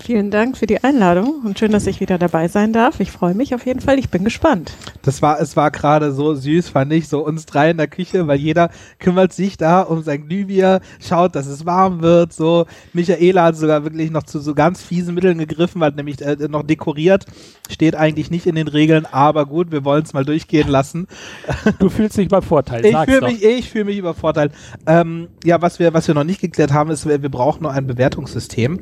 Vielen 0.00 0.30
Dank 0.30 0.56
für 0.56 0.66
die 0.66 0.82
Einladung 0.84 1.42
und 1.44 1.58
schön, 1.58 1.72
dass 1.72 1.86
ich 1.86 2.00
wieder 2.00 2.18
dabei 2.18 2.48
sein 2.48 2.72
darf. 2.72 3.00
Ich 3.00 3.10
freue 3.10 3.34
mich 3.34 3.54
auf 3.54 3.66
jeden 3.66 3.80
Fall. 3.80 3.98
Ich 3.98 4.08
bin 4.08 4.24
gespannt. 4.24 4.72
Das 5.02 5.20
war, 5.22 5.40
es 5.40 5.56
war 5.56 5.70
gerade 5.70 6.12
so 6.12 6.34
süß, 6.34 6.68
fand 6.68 6.92
ich, 6.92 7.08
so 7.08 7.26
uns 7.26 7.46
drei 7.46 7.70
in 7.70 7.76
der 7.76 7.88
Küche, 7.88 8.26
weil 8.26 8.38
jeder 8.38 8.70
kümmert 9.00 9.32
sich 9.32 9.56
da 9.56 9.82
um 9.82 10.02
sein 10.02 10.26
Glühbier, 10.26 10.80
schaut, 11.00 11.34
dass 11.34 11.46
es 11.46 11.66
warm 11.66 12.00
wird, 12.00 12.32
so. 12.32 12.66
Michaela 12.92 13.44
hat 13.44 13.56
sogar 13.56 13.84
wirklich 13.84 14.10
noch 14.10 14.22
zu 14.22 14.38
so 14.38 14.54
ganz 14.54 14.82
fiesen 14.82 15.14
Mitteln 15.14 15.36
gegriffen, 15.36 15.80
weil 15.80 15.92
nämlich 15.92 16.22
äh, 16.22 16.36
noch 16.48 16.62
dekoriert. 16.62 17.26
Steht 17.68 17.96
eigentlich 17.96 18.30
nicht 18.30 18.46
in 18.46 18.54
den 18.54 18.68
Regeln, 18.68 19.04
aber 19.04 19.46
gut, 19.46 19.72
wir 19.72 19.84
wollen 19.84 20.04
es 20.04 20.14
mal 20.14 20.24
durchgehen 20.24 20.68
lassen. 20.68 21.06
Du 21.80 21.90
fühlst 21.90 22.16
dich 22.16 22.26
übervorteilt, 22.26 22.84
Ich 22.84 22.96
fühle 22.96 23.20
mich, 23.22 23.44
ich 23.44 23.70
fühle 23.70 23.84
mich 23.86 23.98
übervorteilt. 23.98 24.52
Ähm, 24.86 25.28
ja, 25.44 25.60
was 25.60 25.78
wir, 25.78 25.92
was 25.92 26.08
wir 26.08 26.14
noch 26.14 26.24
nicht 26.24 26.40
geklärt 26.40 26.72
haben, 26.72 26.90
ist, 26.90 27.06
wir, 27.06 27.20
wir 27.20 27.28
brauchen 27.28 27.64
noch 27.64 27.72
ein 27.72 27.86
Bewertungssystem. 27.86 28.80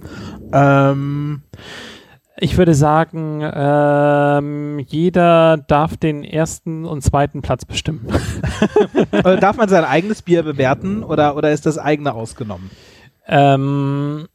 Ähm, 0.53 1.06
ich 2.39 2.59
würde 2.59 2.75
sagen, 2.75 3.41
ähm, 3.43 4.79
jeder 4.87 5.57
darf 5.57 5.97
den 5.97 6.23
ersten 6.23 6.85
und 6.85 7.03
zweiten 7.03 7.43
Platz 7.43 7.65
bestimmen. 7.65 8.07
darf 9.41 9.57
man 9.57 9.69
sein 9.69 9.85
eigenes 9.85 10.23
Bier 10.23 10.43
bewerten 10.43 11.03
oder, 11.03 11.37
oder 11.37 11.53
ist 11.53 11.67
das 11.67 11.79
eigene 11.79 12.13
ausgenommen? 12.13 12.71
Ähm, 13.27 14.29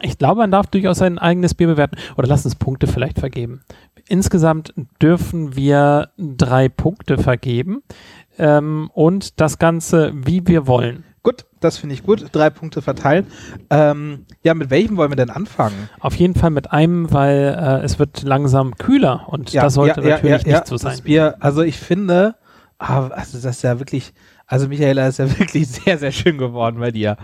ich 0.00 0.18
glaube, 0.18 0.40
man 0.40 0.50
darf 0.50 0.66
durchaus 0.66 0.98
sein 0.98 1.18
eigenes 1.18 1.54
Bier 1.54 1.68
bewerten. 1.68 1.96
Oder 2.16 2.28
lass 2.28 2.44
uns 2.44 2.56
Punkte 2.56 2.86
vielleicht 2.86 3.18
vergeben. 3.18 3.62
Insgesamt 4.08 4.74
dürfen 5.00 5.56
wir 5.56 6.10
drei 6.18 6.68
Punkte 6.68 7.18
vergeben. 7.18 7.82
Ähm, 8.38 8.90
und 8.92 9.40
das 9.40 9.58
Ganze, 9.58 10.12
wie 10.14 10.46
wir 10.46 10.66
wollen. 10.66 11.04
Das 11.64 11.78
finde 11.78 11.94
ich 11.94 12.02
gut. 12.02 12.26
Drei 12.32 12.50
Punkte 12.50 12.82
verteilen. 12.82 13.26
Ähm, 13.70 14.26
ja, 14.42 14.52
mit 14.52 14.68
welchem 14.68 14.98
wollen 14.98 15.10
wir 15.10 15.16
denn 15.16 15.30
anfangen? 15.30 15.88
Auf 15.98 16.14
jeden 16.16 16.34
Fall 16.34 16.50
mit 16.50 16.72
einem, 16.72 17.10
weil 17.10 17.56
äh, 17.58 17.84
es 17.84 17.98
wird 17.98 18.22
langsam 18.22 18.76
kühler 18.76 19.24
und 19.28 19.50
Ja, 19.54 19.62
das 19.62 19.72
sollte 19.72 20.02
ja, 20.02 20.10
natürlich 20.10 20.44
nicht 20.44 20.66
so 20.66 20.76
sein. 20.76 20.98
Bier, 21.02 21.36
also 21.40 21.62
ich 21.62 21.78
finde, 21.78 22.34
ah, 22.78 23.06
also 23.06 23.38
das 23.38 23.56
ist 23.56 23.62
ja 23.62 23.78
wirklich, 23.78 24.12
also 24.46 24.68
Michaela 24.68 25.08
ist 25.08 25.18
ja 25.18 25.38
wirklich 25.38 25.66
sehr, 25.68 25.96
sehr 25.96 26.12
schön 26.12 26.36
geworden 26.36 26.80
bei 26.80 26.90
dir. 26.90 27.16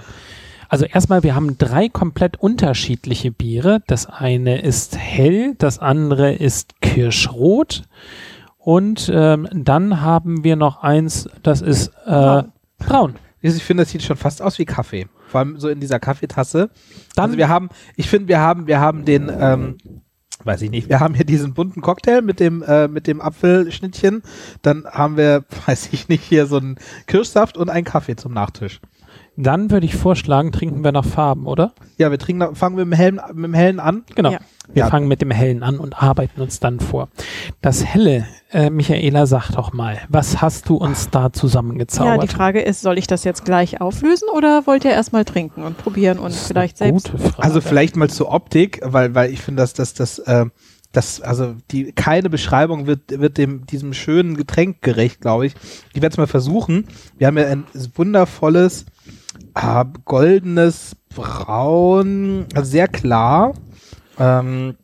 Also 0.70 0.86
erstmal, 0.86 1.22
wir 1.22 1.34
haben 1.34 1.58
drei 1.58 1.90
komplett 1.90 2.38
unterschiedliche 2.38 3.32
Biere. 3.32 3.82
Das 3.88 4.06
eine 4.06 4.62
ist 4.62 4.96
hell, 4.96 5.54
das 5.58 5.80
andere 5.80 6.32
ist 6.32 6.80
kirschrot 6.80 7.82
und 8.56 9.10
ähm, 9.12 9.48
dann 9.52 10.00
haben 10.00 10.44
wir 10.44 10.56
noch 10.56 10.82
eins, 10.82 11.28
das 11.42 11.60
ist 11.60 11.88
äh, 12.06 12.10
braun. 12.10 12.52
Braun. 12.78 13.14
Ich 13.42 13.62
finde, 13.64 13.82
das 13.84 13.90
sieht 13.92 14.02
schon 14.02 14.16
fast 14.16 14.42
aus 14.42 14.58
wie 14.58 14.64
Kaffee. 14.64 15.06
Vor 15.28 15.40
allem 15.40 15.58
so 15.58 15.68
in 15.68 15.80
dieser 15.80 15.98
Kaffeetasse. 15.98 16.70
Dann- 17.16 17.24
also 17.24 17.38
wir 17.38 17.48
haben, 17.48 17.68
ich 17.96 18.08
finde, 18.08 18.28
wir 18.28 18.40
haben, 18.40 18.66
wir 18.66 18.80
haben 18.80 19.04
den, 19.04 19.30
ähm, 19.34 19.78
weiß 20.44 20.62
ich 20.62 20.70
nicht, 20.70 20.88
wir 20.88 21.00
haben 21.00 21.14
hier 21.14 21.24
diesen 21.24 21.54
bunten 21.54 21.80
Cocktail 21.80 22.22
mit 22.22 22.40
dem, 22.40 22.62
äh, 22.62 22.88
mit 22.88 23.06
dem 23.06 23.20
Apfelschnittchen. 23.20 24.22
Dann 24.62 24.84
haben 24.86 25.16
wir, 25.16 25.44
weiß 25.66 25.90
ich 25.92 26.08
nicht, 26.08 26.24
hier 26.24 26.46
so 26.46 26.56
einen 26.58 26.76
Kirschsaft 27.06 27.56
und 27.56 27.70
einen 27.70 27.84
Kaffee 27.84 28.16
zum 28.16 28.32
Nachtisch. 28.32 28.80
Dann 29.36 29.70
würde 29.70 29.86
ich 29.86 29.94
vorschlagen, 29.96 30.52
trinken 30.52 30.84
wir 30.84 30.92
nach 30.92 31.04
Farben, 31.04 31.46
oder? 31.46 31.72
Ja, 31.96 32.10
wir 32.10 32.18
trinken, 32.18 32.54
fangen 32.56 32.76
wir 32.76 32.84
mit 32.84 32.98
dem 32.98 33.00
hellen, 33.00 33.20
mit 33.34 33.44
dem 33.44 33.54
hellen 33.54 33.80
an. 33.80 34.02
Genau. 34.14 34.32
Ja. 34.32 34.38
Wir 34.72 34.84
Ja. 34.84 34.88
fangen 34.90 35.08
mit 35.08 35.20
dem 35.20 35.30
Hellen 35.32 35.62
an 35.62 35.78
und 35.78 36.00
arbeiten 36.00 36.40
uns 36.40 36.60
dann 36.60 36.78
vor. 36.80 37.08
Das 37.60 37.84
Helle, 37.84 38.26
äh, 38.52 38.70
Michaela, 38.70 39.26
sag 39.26 39.50
doch 39.50 39.72
mal, 39.72 39.98
was 40.08 40.40
hast 40.40 40.68
du 40.68 40.76
uns 40.76 41.10
da 41.10 41.24
Ja, 41.24 41.32
zusammengezaubert? 41.32 42.22
die 42.22 42.28
Frage 42.28 42.60
ist, 42.60 42.80
soll 42.80 42.96
ich 42.98 43.06
das 43.08 43.24
jetzt 43.24 43.44
gleich 43.44 43.80
auflösen 43.80 44.28
oder 44.32 44.66
wollt 44.66 44.84
ihr 44.84 44.92
erstmal 44.92 45.24
trinken 45.24 45.64
und 45.64 45.76
probieren 45.78 46.18
und 46.18 46.32
vielleicht 46.34 46.78
selbst? 46.78 47.10
Gute 47.10 47.18
Frage. 47.22 47.42
Also 47.42 47.60
vielleicht 47.60 47.96
mal 47.96 48.08
zur 48.10 48.30
Optik, 48.32 48.80
weil, 48.84 49.14
weil 49.14 49.32
ich 49.32 49.40
finde, 49.40 49.62
dass 49.62 49.74
das, 49.74 49.94
das, 49.94 50.18
äh, 50.20 50.46
das, 50.92 51.20
also 51.20 51.54
die, 51.70 51.92
keine 51.92 52.30
Beschreibung 52.30 52.86
wird, 52.86 53.20
wird 53.20 53.38
dem, 53.38 53.66
diesem 53.66 53.92
schönen 53.92 54.36
Getränk 54.36 54.82
gerecht, 54.82 55.20
glaube 55.20 55.46
ich. 55.46 55.54
Ich 55.94 56.02
werde 56.02 56.12
es 56.14 56.16
mal 56.18 56.26
versuchen. 56.26 56.86
Wir 57.18 57.26
haben 57.26 57.38
ja 57.38 57.46
ein 57.46 57.64
wundervolles, 57.96 58.86
äh, 59.54 59.84
goldenes 60.04 60.96
Braun, 61.14 62.46
also 62.54 62.70
sehr 62.70 62.86
klar. 62.88 63.54
Ähm, 64.20 64.76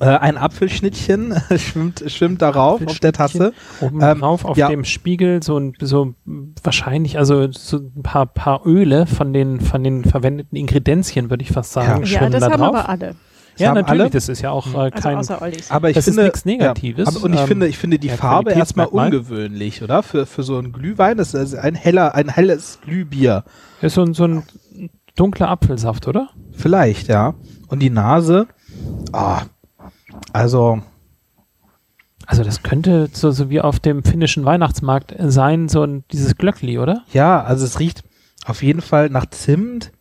äh, 0.00 0.06
ein 0.06 0.38
Apfelschnittchen 0.38 1.34
schwimmt, 1.58 2.02
schwimmt 2.06 2.40
darauf 2.40 2.84
auf 2.86 2.98
der 3.00 3.12
Tasse. 3.12 3.52
Oben 3.80 4.00
Ähm, 4.02 4.20
drauf 4.20 4.44
auf 4.46 4.56
ja. 4.56 4.68
dem 4.68 4.84
Spiegel 4.84 5.42
so 5.42 5.58
ein 5.58 5.74
so 5.80 6.14
wahrscheinlich 6.62 7.18
also 7.18 7.50
so 7.52 7.76
ein 7.76 8.02
paar 8.02 8.26
paar 8.26 8.66
Öle 8.66 9.06
von 9.06 9.32
den 9.34 9.60
von 9.60 9.84
den 9.84 10.04
verwendeten 10.04 10.56
Ingredienzien 10.56 11.28
würde 11.28 11.42
ich 11.44 11.50
fast 11.52 11.72
sagen 11.72 12.00
Ja. 12.00 12.06
schwimmen 12.06 12.32
Ja, 12.32 12.38
das 12.40 12.48
da 12.48 12.50
haben 12.52 12.60
drauf. 12.60 12.68
aber 12.76 12.88
alle. 12.88 13.14
Das 13.52 13.66
ja 13.66 13.74
natürlich, 13.74 14.00
alle. 14.02 14.10
das 14.10 14.28
ist 14.30 14.40
ja 14.40 14.50
auch 14.52 14.72
äh, 14.72 14.76
Also 14.78 14.90
kein 15.02 15.16
außer 15.18 15.42
Ollis. 15.42 15.70
Aber 15.70 15.90
ich 15.90 15.94
Das 15.94 16.06
ist 16.08 16.14
finde, 16.14 16.24
nichts 16.24 16.44
Negatives, 16.46 17.04
Ja, 17.06 17.16
aber, 17.16 17.24
und 17.26 17.34
ich 17.34 17.40
ähm, 17.40 17.46
finde, 17.46 17.66
ich 17.66 17.76
finde 17.76 17.98
die 17.98 18.08
ja, 18.08 18.16
Farbe 18.16 18.52
erstmal 18.52 18.86
ungewöhnlich, 18.86 19.82
oder? 19.82 20.02
Für, 20.02 20.24
für 20.24 20.42
so 20.42 20.56
ein 20.58 20.72
Glühwein. 20.72 21.18
Das 21.18 21.34
ist 21.34 21.54
ein 21.54 21.74
heller, 21.74 22.14
ein 22.14 22.28
helles 22.30 22.78
Glühbier. 22.82 23.44
ist 23.82 23.94
so 23.94 24.02
ein 24.02 24.14
so 24.14 24.24
ein 24.24 24.44
dunkler 25.16 25.48
Apfelsaft, 25.50 26.08
oder? 26.08 26.30
Vielleicht, 26.52 27.08
ja. 27.08 27.34
Und 27.68 27.80
die 27.80 27.90
Nase, 27.90 28.46
ah, 29.12 29.42
also, 30.32 30.82
Also 32.26 32.44
das 32.44 32.62
könnte 32.62 33.08
so, 33.12 33.30
so 33.30 33.50
wie 33.50 33.60
auf 33.60 33.80
dem 33.80 34.02
finnischen 34.04 34.44
Weihnachtsmarkt 34.44 35.14
sein, 35.18 35.68
so 35.68 35.82
ein 35.82 36.04
dieses 36.12 36.36
Glöckli, 36.36 36.78
oder? 36.78 37.02
ja, 37.12 37.42
also 37.42 37.64
es 37.64 37.78
riecht 37.80 38.04
auf 38.44 38.62
jeden 38.62 38.80
Fall 38.80 39.10
nach 39.10 39.26
Zimt. 39.26 39.92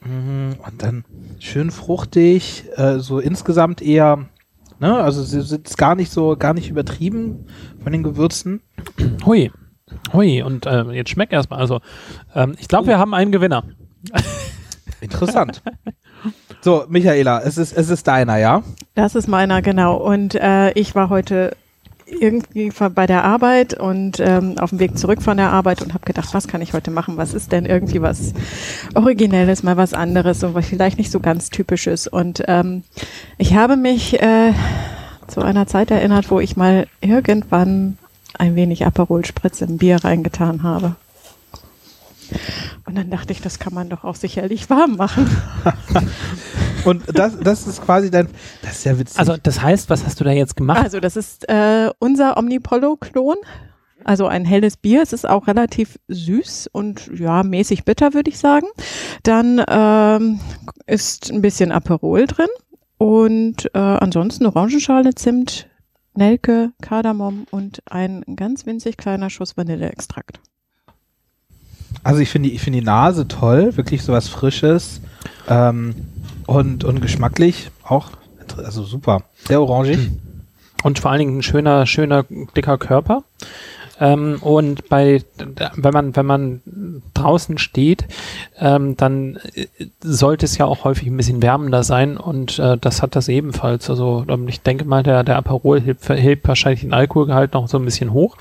Mhm, 0.00 0.56
Und 0.64 0.82
dann 0.82 1.04
schön 1.40 1.70
fruchtig, 1.70 2.64
äh, 2.76 2.98
so 3.00 3.18
insgesamt 3.18 3.82
eher, 3.82 4.26
ne, 4.78 4.96
also 4.96 5.22
sie 5.24 5.40
sind 5.42 5.76
gar 5.76 5.94
nicht 5.96 6.12
so, 6.12 6.36
gar 6.36 6.54
nicht 6.54 6.70
übertrieben 6.70 7.46
von 7.82 7.92
den 7.92 8.02
Gewürzen. 8.04 8.60
Hui. 9.26 9.50
Hui, 10.12 10.42
und 10.42 10.66
äh, 10.66 10.84
jetzt 10.92 11.10
schmeckt 11.10 11.32
erstmal. 11.32 11.58
Also, 11.60 11.80
ähm, 12.34 12.54
ich 12.58 12.68
glaube, 12.68 12.86
wir 12.86 12.98
haben 12.98 13.12
einen 13.14 13.32
Gewinner. 13.32 13.64
Interessant. 15.00 15.62
so, 16.60 16.84
Michaela, 16.88 17.42
es 17.42 17.58
ist, 17.58 17.72
es 17.76 17.90
ist 17.90 18.06
deiner, 18.06 18.36
ja? 18.36 18.62
Das 18.94 19.14
ist 19.14 19.28
meiner, 19.28 19.62
genau. 19.62 19.96
Und 19.96 20.34
äh, 20.34 20.72
ich 20.72 20.94
war 20.94 21.08
heute 21.08 21.56
irgendwie 22.06 22.72
bei 22.94 23.06
der 23.06 23.24
Arbeit 23.24 23.74
und 23.74 24.18
ähm, 24.20 24.58
auf 24.58 24.70
dem 24.70 24.78
Weg 24.78 24.98
zurück 24.98 25.22
von 25.22 25.36
der 25.36 25.50
Arbeit 25.50 25.82
und 25.82 25.94
habe 25.94 26.04
gedacht, 26.04 26.32
was 26.32 26.48
kann 26.48 26.62
ich 26.62 26.72
heute 26.72 26.90
machen? 26.90 27.16
Was 27.16 27.34
ist 27.34 27.52
denn 27.52 27.66
irgendwie 27.66 28.02
was 28.02 28.32
Originelles, 28.94 29.62
mal 29.62 29.76
was 29.76 29.94
anderes 29.94 30.42
und 30.42 30.54
was 30.54 30.66
vielleicht 30.66 30.98
nicht 30.98 31.10
so 31.10 31.20
ganz 31.20 31.50
typisches? 31.50 32.06
Und 32.06 32.42
ähm, 32.48 32.82
ich 33.36 33.54
habe 33.54 33.76
mich 33.76 34.20
äh, 34.22 34.52
zu 35.26 35.42
einer 35.42 35.66
Zeit 35.66 35.90
erinnert, 35.90 36.30
wo 36.30 36.40
ich 36.40 36.56
mal 36.56 36.86
irgendwann 37.00 37.98
ein 38.38 38.56
wenig 38.56 38.86
Aperol 38.86 39.24
Spritz 39.24 39.60
im 39.60 39.78
Bier 39.78 40.02
reingetan 40.02 40.62
habe. 40.62 40.96
Und 42.86 42.96
dann 42.96 43.10
dachte 43.10 43.32
ich, 43.32 43.40
das 43.40 43.58
kann 43.58 43.74
man 43.74 43.88
doch 43.88 44.04
auch 44.04 44.16
sicherlich 44.16 44.70
warm 44.70 44.96
machen. 44.96 45.28
Und 46.84 47.04
das, 47.12 47.38
das 47.38 47.66
ist 47.66 47.82
quasi 47.84 48.10
dein, 48.10 48.28
das 48.62 48.78
ist 48.78 48.84
ja 48.84 48.98
witzig. 48.98 49.18
Also, 49.18 49.36
das 49.36 49.60
heißt, 49.60 49.90
was 49.90 50.04
hast 50.04 50.20
du 50.20 50.24
da 50.24 50.30
jetzt 50.30 50.56
gemacht? 50.56 50.82
Also 50.82 51.00
das 51.00 51.16
ist 51.16 51.48
äh, 51.48 51.90
unser 51.98 52.36
Omnipollo-Klon. 52.36 53.36
Also 54.04 54.26
ein 54.26 54.44
helles 54.44 54.76
Bier. 54.76 55.02
Es 55.02 55.12
ist 55.12 55.28
auch 55.28 55.48
relativ 55.48 55.98
süß 56.08 56.68
und 56.72 57.10
ja, 57.14 57.42
mäßig 57.42 57.84
bitter, 57.84 58.14
würde 58.14 58.30
ich 58.30 58.38
sagen. 58.38 58.66
Dann 59.22 59.62
ähm, 59.68 60.40
ist 60.86 61.30
ein 61.30 61.42
bisschen 61.42 61.72
Aperol 61.72 62.26
drin 62.26 62.48
und 62.96 63.66
äh, 63.74 63.78
ansonsten 63.78 64.46
Orangenschale, 64.46 65.14
Zimt, 65.14 65.68
Nelke, 66.14 66.72
Kardamom 66.80 67.46
und 67.50 67.80
ein 67.86 68.24
ganz 68.34 68.66
winzig 68.66 68.96
kleiner 68.96 69.30
Schuss 69.30 69.56
Vanilleextrakt. 69.56 70.40
Also 72.04 72.20
ich 72.20 72.28
finde 72.30 72.48
die, 72.48 72.54
ich 72.54 72.62
finde 72.62 72.80
die 72.80 72.84
Nase 72.84 73.28
toll, 73.28 73.76
wirklich 73.76 74.02
sowas 74.02 74.28
Frisches 74.28 75.00
ähm, 75.48 75.94
und, 76.46 76.84
und 76.84 77.00
geschmacklich 77.00 77.70
auch, 77.84 78.10
also 78.56 78.82
super, 78.82 79.22
sehr 79.46 79.60
orangig. 79.60 79.98
Und 80.84 81.00
vor 81.00 81.10
allen 81.10 81.18
Dingen 81.18 81.38
ein 81.38 81.42
schöner, 81.42 81.86
schöner, 81.86 82.24
dicker 82.54 82.78
Körper. 82.78 83.24
Ähm, 84.00 84.38
und 84.42 84.88
bei, 84.88 85.22
wenn 85.74 85.92
man, 85.92 86.14
wenn 86.14 86.26
man 86.26 86.62
draußen 87.14 87.58
steht, 87.58 88.04
ähm, 88.58 88.96
dann 88.96 89.38
äh, 89.54 89.66
sollte 90.02 90.46
es 90.46 90.56
ja 90.56 90.66
auch 90.66 90.84
häufig 90.84 91.08
ein 91.08 91.16
bisschen 91.16 91.42
wärmender 91.42 91.82
sein 91.82 92.16
und 92.16 92.58
äh, 92.58 92.78
das 92.78 93.02
hat 93.02 93.16
das 93.16 93.28
ebenfalls. 93.28 93.90
Also 93.90 94.24
ähm, 94.28 94.46
ich 94.46 94.60
denke 94.60 94.84
mal, 94.84 95.02
der, 95.02 95.24
der 95.24 95.36
Aperol 95.36 95.80
hebt, 95.80 96.08
hebt 96.08 96.46
wahrscheinlich 96.46 96.82
den 96.82 96.92
Alkoholgehalt 96.92 97.54
noch 97.54 97.68
so 97.68 97.78
ein 97.78 97.84
bisschen 97.84 98.12
hoch. 98.12 98.36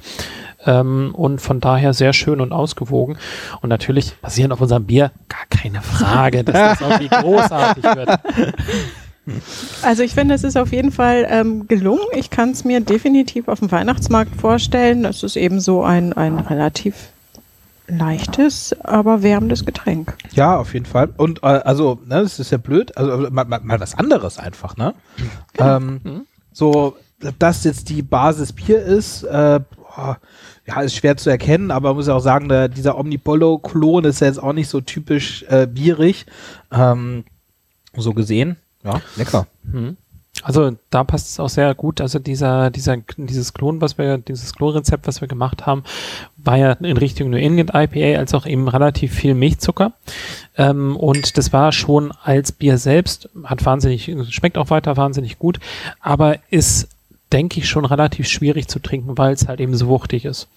Ähm, 0.66 1.14
und 1.14 1.40
von 1.40 1.60
daher 1.60 1.94
sehr 1.94 2.14
schön 2.14 2.42
und 2.42 2.52
ausgewogen. 2.52 3.18
Und 3.62 3.70
natürlich 3.70 4.16
basierend 4.16 4.54
auf 4.54 4.62
unserem 4.62 4.86
Bier 4.86 5.12
gar 5.30 5.46
keine 5.50 5.82
Frage, 5.82 6.44
dass 6.44 6.80
das 6.80 6.82
irgendwie 6.82 7.08
großartig 7.22 7.84
wird. 7.84 8.20
Also 9.84 10.04
ich 10.04 10.14
finde, 10.14 10.36
es 10.36 10.44
ist 10.44 10.58
auf 10.58 10.72
jeden 10.72 10.92
Fall 10.92 11.28
ähm, 11.30 11.68
gelungen. 11.68 12.06
Ich 12.14 12.30
kann 12.30 12.52
es 12.52 12.64
mir 12.64 12.80
definitiv 12.80 13.48
auf 13.50 13.60
dem 13.60 13.72
Weihnachtsmarkt 13.72 14.36
vorstellen. 14.40 15.04
Es 15.06 15.22
ist 15.24 15.36
eben 15.36 15.60
so 15.60 15.84
ein, 15.84 16.14
ein 16.14 16.40
relativ 16.40 17.10
leichtes, 17.88 18.76
aber 18.84 19.24
wärmendes 19.24 19.66
Getränk. 19.66 20.16
Ja, 20.32 20.58
auf 20.58 20.74
jeden 20.74 20.86
Fall. 20.86 21.10
Und 21.18 21.44
äh, 21.44 21.48
also, 21.48 22.00
ne, 22.06 22.22
das 22.22 22.40
ist 22.40 22.52
ja 22.52 22.58
blöd, 22.58 22.98
also 22.98 23.30
mal, 23.30 23.46
mal, 23.46 23.60
mal 23.64 23.80
was 23.80 23.96
anderes 23.96 24.38
einfach, 24.40 24.76
ne? 24.78 24.94
Ähm, 25.58 26.02
Mhm. 26.04 26.22
So, 26.52 26.98
dass 27.40 27.64
jetzt 27.64 27.90
die 27.90 28.02
Basis 28.02 28.52
Bier 28.52 28.82
ist, 28.82 29.24
äh, 29.24 29.60
ja, 29.98 30.82
ist 30.82 30.96
schwer 30.96 31.18
zu 31.18 31.30
erkennen, 31.30 31.72
aber 31.72 31.90
man 31.90 31.98
muss 31.98 32.08
ja 32.08 32.16
auch 32.16 32.22
sagen, 32.22 32.50
der, 32.50 32.68
dieser 32.68 32.98
Omnipollo-Klon 32.98 34.06
ist 34.06 34.22
jetzt 34.22 34.42
auch 34.42 34.54
nicht 34.54 34.70
so 34.70 34.82
typisch 34.82 35.44
äh, 35.50 35.68
bierig. 35.68 36.26
Ähm, 36.72 37.24
so 37.96 38.14
gesehen, 38.14 38.58
ja, 38.84 39.02
lecker. 39.16 39.48
Mhm. 39.64 39.98
Also 40.44 40.72
da 40.92 41.04
passt 41.04 41.30
es 41.32 41.40
auch 41.40 41.50
sehr 41.50 41.74
gut. 41.74 42.00
Also 42.00 42.20
dieser, 42.20 42.70
dieser, 42.70 42.98
dieses 43.18 43.54
Klon, 43.54 43.82
was 43.82 43.98
wir, 43.98 44.20
dieses 44.20 44.54
Klonrezept, 44.54 45.08
was 45.08 45.20
wir 45.20 45.28
gemacht 45.28 45.66
haben, 45.66 45.84
war 46.38 46.58
ja 46.58 46.74
in 46.74 46.98
Richtung 46.98 47.32
New 47.32 47.38
England 47.38 47.72
IPA, 47.74 48.20
als 48.20 48.34
auch 48.34 48.46
eben 48.46 48.68
relativ 48.68 49.14
viel 49.14 49.34
Milchzucker. 49.34 49.94
Ähm, 50.56 50.96
und 50.96 51.38
das 51.38 51.54
war 51.54 51.72
schon 51.72 52.14
als 52.24 52.52
Bier 52.52 52.78
selbst, 52.78 53.30
hat 53.44 53.66
wahnsinnig, 53.66 54.12
schmeckt 54.30 54.58
auch 54.58 54.70
weiter 54.70 54.96
wahnsinnig 54.96 55.40
gut, 55.40 55.60
aber 56.00 56.38
ist 56.50 56.88
denke 57.34 57.60
ich, 57.60 57.68
schon 57.68 57.84
relativ 57.84 58.28
schwierig 58.28 58.68
zu 58.70 58.80
trinken, 58.80 59.18
weil 59.18 59.34
es 59.34 59.48
halt 59.50 59.60
eben 59.60 59.76
so 59.76 59.88
wuchtig 59.88 60.24
ist. 60.24 60.48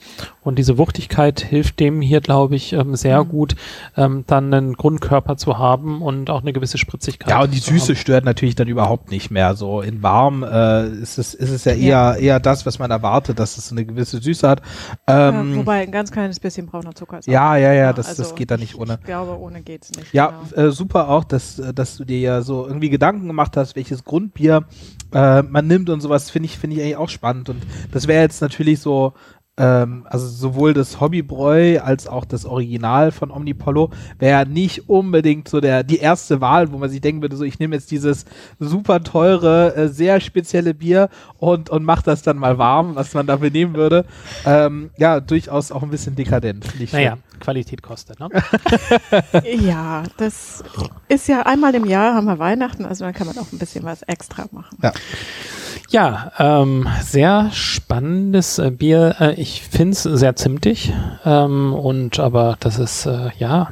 Und 0.42 0.56
diese 0.56 0.78
Wuchtigkeit 0.78 1.40
hilft 1.40 1.80
dem 1.80 2.00
hier, 2.00 2.20
glaube 2.20 2.54
ich, 2.54 2.72
ähm, 2.72 2.94
sehr 2.94 3.24
Mhm. 3.24 3.28
gut, 3.28 3.56
ähm, 3.96 4.24
dann 4.28 4.54
einen 4.54 4.74
Grundkörper 4.74 5.36
zu 5.36 5.58
haben 5.58 6.00
und 6.00 6.30
auch 6.30 6.42
eine 6.42 6.52
gewisse 6.52 6.78
Spritzigkeit. 6.78 7.28
Ja, 7.30 7.42
und 7.42 7.52
die 7.52 7.58
Süße 7.58 7.88
haben. 7.88 7.96
stört 7.96 8.24
natürlich 8.24 8.54
dann 8.54 8.68
überhaupt 8.68 9.10
nicht 9.10 9.30
mehr. 9.32 9.56
So 9.56 9.80
in 9.80 10.02
warm 10.04 10.44
äh, 10.44 10.86
ist, 10.88 11.18
es, 11.18 11.34
ist 11.34 11.50
es 11.50 11.64
ja 11.64 11.72
eher, 11.72 11.80
Ja. 11.80 12.14
eher 12.14 12.40
das, 12.40 12.64
was 12.66 12.78
man 12.78 12.90
erwartet, 12.92 13.38
dass 13.40 13.58
es 13.58 13.72
eine 13.72 13.84
gewisse 13.84 14.20
Süße 14.20 14.48
hat. 14.48 14.62
Ja, 15.08 15.30
Ähm, 15.30 15.56
wobei 15.56 15.80
ein 15.82 15.90
ganz 15.90 16.12
kleines 16.12 16.38
bisschen 16.38 16.66
brauner 16.66 16.94
Zucker 16.94 17.18
ist. 17.18 17.26
ja, 17.26 17.56
ja, 17.56 17.72
ja, 17.72 17.92
das, 17.92 18.06
also 18.08 18.22
das 18.22 18.34
geht 18.36 18.50
da 18.52 18.56
nicht 18.56 18.74
ich, 18.74 18.78
ohne. 18.78 18.98
Ich 19.00 19.06
glaube, 19.06 19.36
ohne 19.40 19.60
geht's 19.62 19.90
nicht. 19.92 20.12
Ja, 20.14 20.34
genau. 20.54 20.68
äh, 20.68 20.70
super 20.70 21.08
auch, 21.08 21.24
dass, 21.24 21.58
äh, 21.58 21.74
dass 21.74 21.96
du 21.96 22.04
dir 22.04 22.20
ja 22.20 22.42
so 22.42 22.64
irgendwie 22.66 22.90
Gedanken 22.90 23.26
gemacht 23.26 23.56
hast, 23.56 23.74
welches 23.74 24.04
Grundbier 24.04 24.64
äh, 25.12 25.42
man 25.42 25.66
nimmt 25.66 25.90
und 25.90 26.00
sowas, 26.00 26.30
finde 26.30 26.46
ich, 26.46 26.58
finde 26.58 26.76
ich 26.76 26.82
eigentlich 26.82 26.96
auch 26.96 27.08
spannend. 27.08 27.48
Und 27.48 27.62
das 27.92 28.06
wäre 28.06 28.22
jetzt 28.22 28.40
natürlich 28.40 28.80
so, 28.80 29.14
ähm, 29.56 30.06
also 30.08 30.26
sowohl 30.26 30.72
das 30.72 31.00
Hobbybräu 31.00 31.80
als 31.80 32.06
auch 32.06 32.24
das 32.24 32.46
Original 32.46 33.12
von 33.12 33.30
Omnipollo 33.30 33.90
wäre 34.18 34.40
ja 34.40 34.44
nicht 34.44 34.88
unbedingt 34.88 35.48
so 35.48 35.60
der 35.60 35.82
die 35.82 35.98
erste 35.98 36.40
Wahl, 36.40 36.72
wo 36.72 36.78
man 36.78 36.88
sich 36.88 37.00
denken 37.00 37.20
würde, 37.20 37.36
so 37.36 37.44
ich 37.44 37.58
nehme 37.58 37.76
jetzt 37.76 37.90
dieses 37.90 38.24
super 38.58 39.02
teure, 39.02 39.74
äh, 39.76 39.88
sehr 39.88 40.20
spezielle 40.20 40.72
Bier 40.72 41.10
und, 41.38 41.68
und 41.68 41.84
mach 41.84 42.02
das 42.02 42.22
dann 42.22 42.38
mal 42.38 42.56
warm, 42.58 42.94
was 42.94 43.12
man 43.12 43.26
dafür 43.26 43.50
nehmen 43.50 43.74
würde. 43.74 44.06
Ähm, 44.46 44.90
ja, 44.96 45.20
durchaus 45.20 45.72
auch 45.72 45.82
ein 45.82 45.90
bisschen 45.90 46.16
dekadent, 46.16 46.64
finde 46.64 46.84
ich. 46.84 46.92
Qualität 47.40 47.82
kostet, 47.82 48.20
ne? 48.20 48.28
ja, 49.44 50.02
das 50.16 50.62
ist 51.08 51.28
ja 51.28 51.42
einmal 51.42 51.74
im 51.74 51.84
Jahr 51.84 52.14
haben 52.14 52.26
wir 52.26 52.38
Weihnachten, 52.38 52.84
also 52.84 53.04
dann 53.04 53.14
kann 53.14 53.26
man 53.26 53.38
auch 53.38 53.50
ein 53.52 53.58
bisschen 53.58 53.84
was 53.84 54.02
extra 54.02 54.46
machen. 54.52 54.78
Ja, 55.88 56.30
ähm, 56.38 56.86
sehr 57.02 57.50
spannendes 57.52 58.58
äh, 58.58 58.70
Bier. 58.70 59.16
Äh, 59.18 59.34
ich 59.40 59.62
finde 59.62 59.92
es 59.92 60.02
sehr 60.04 60.36
zimtig. 60.36 60.92
Ähm, 61.24 61.72
und 61.74 62.20
aber 62.20 62.56
das 62.60 62.78
ist 62.78 63.06
äh, 63.06 63.30
ja 63.38 63.70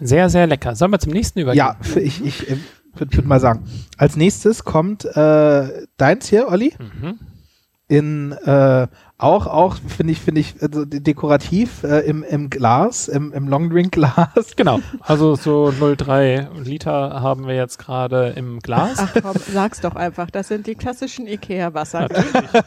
sehr, 0.00 0.30
sehr 0.30 0.46
lecker. 0.46 0.74
Sollen 0.74 0.90
wir 0.92 0.98
zum 0.98 1.12
nächsten 1.12 1.40
übergehen? 1.40 1.58
Ja, 1.58 1.76
ich, 2.00 2.24
ich 2.24 2.48
äh, 2.50 2.56
würde 2.94 3.16
würd 3.16 3.26
mal 3.26 3.40
sagen. 3.40 3.64
Als 3.98 4.16
nächstes 4.16 4.64
kommt 4.64 5.04
äh, 5.04 5.86
deins 5.98 6.28
hier, 6.28 6.48
Olli, 6.48 6.74
Mhm. 6.78 7.18
in 7.88 8.32
äh, 8.32 8.86
auch, 9.16 9.46
auch 9.46 9.76
finde 9.86 10.12
ich, 10.12 10.20
finde 10.20 10.40
ich, 10.40 10.54
also 10.60 10.84
de- 10.84 10.98
dekorativ 11.00 11.84
äh, 11.84 12.00
im, 12.00 12.22
im 12.24 12.50
Glas, 12.50 13.06
im, 13.08 13.32
im 13.32 13.48
Longdrink-Glas. 13.48 14.28
Genau. 14.56 14.80
Also 15.00 15.34
so 15.36 15.66
0,3 15.80 16.62
Liter 16.62 17.20
haben 17.22 17.46
wir 17.46 17.54
jetzt 17.54 17.78
gerade 17.78 18.30
im 18.36 18.58
Glas. 18.60 18.98
Ach 18.98 19.12
komm, 19.22 19.36
sag's 19.52 19.80
doch 19.80 19.94
einfach, 19.96 20.30
das 20.30 20.48
sind 20.48 20.66
die 20.66 20.74
klassischen 20.74 21.26
Ikea-Wasser. 21.26 22.08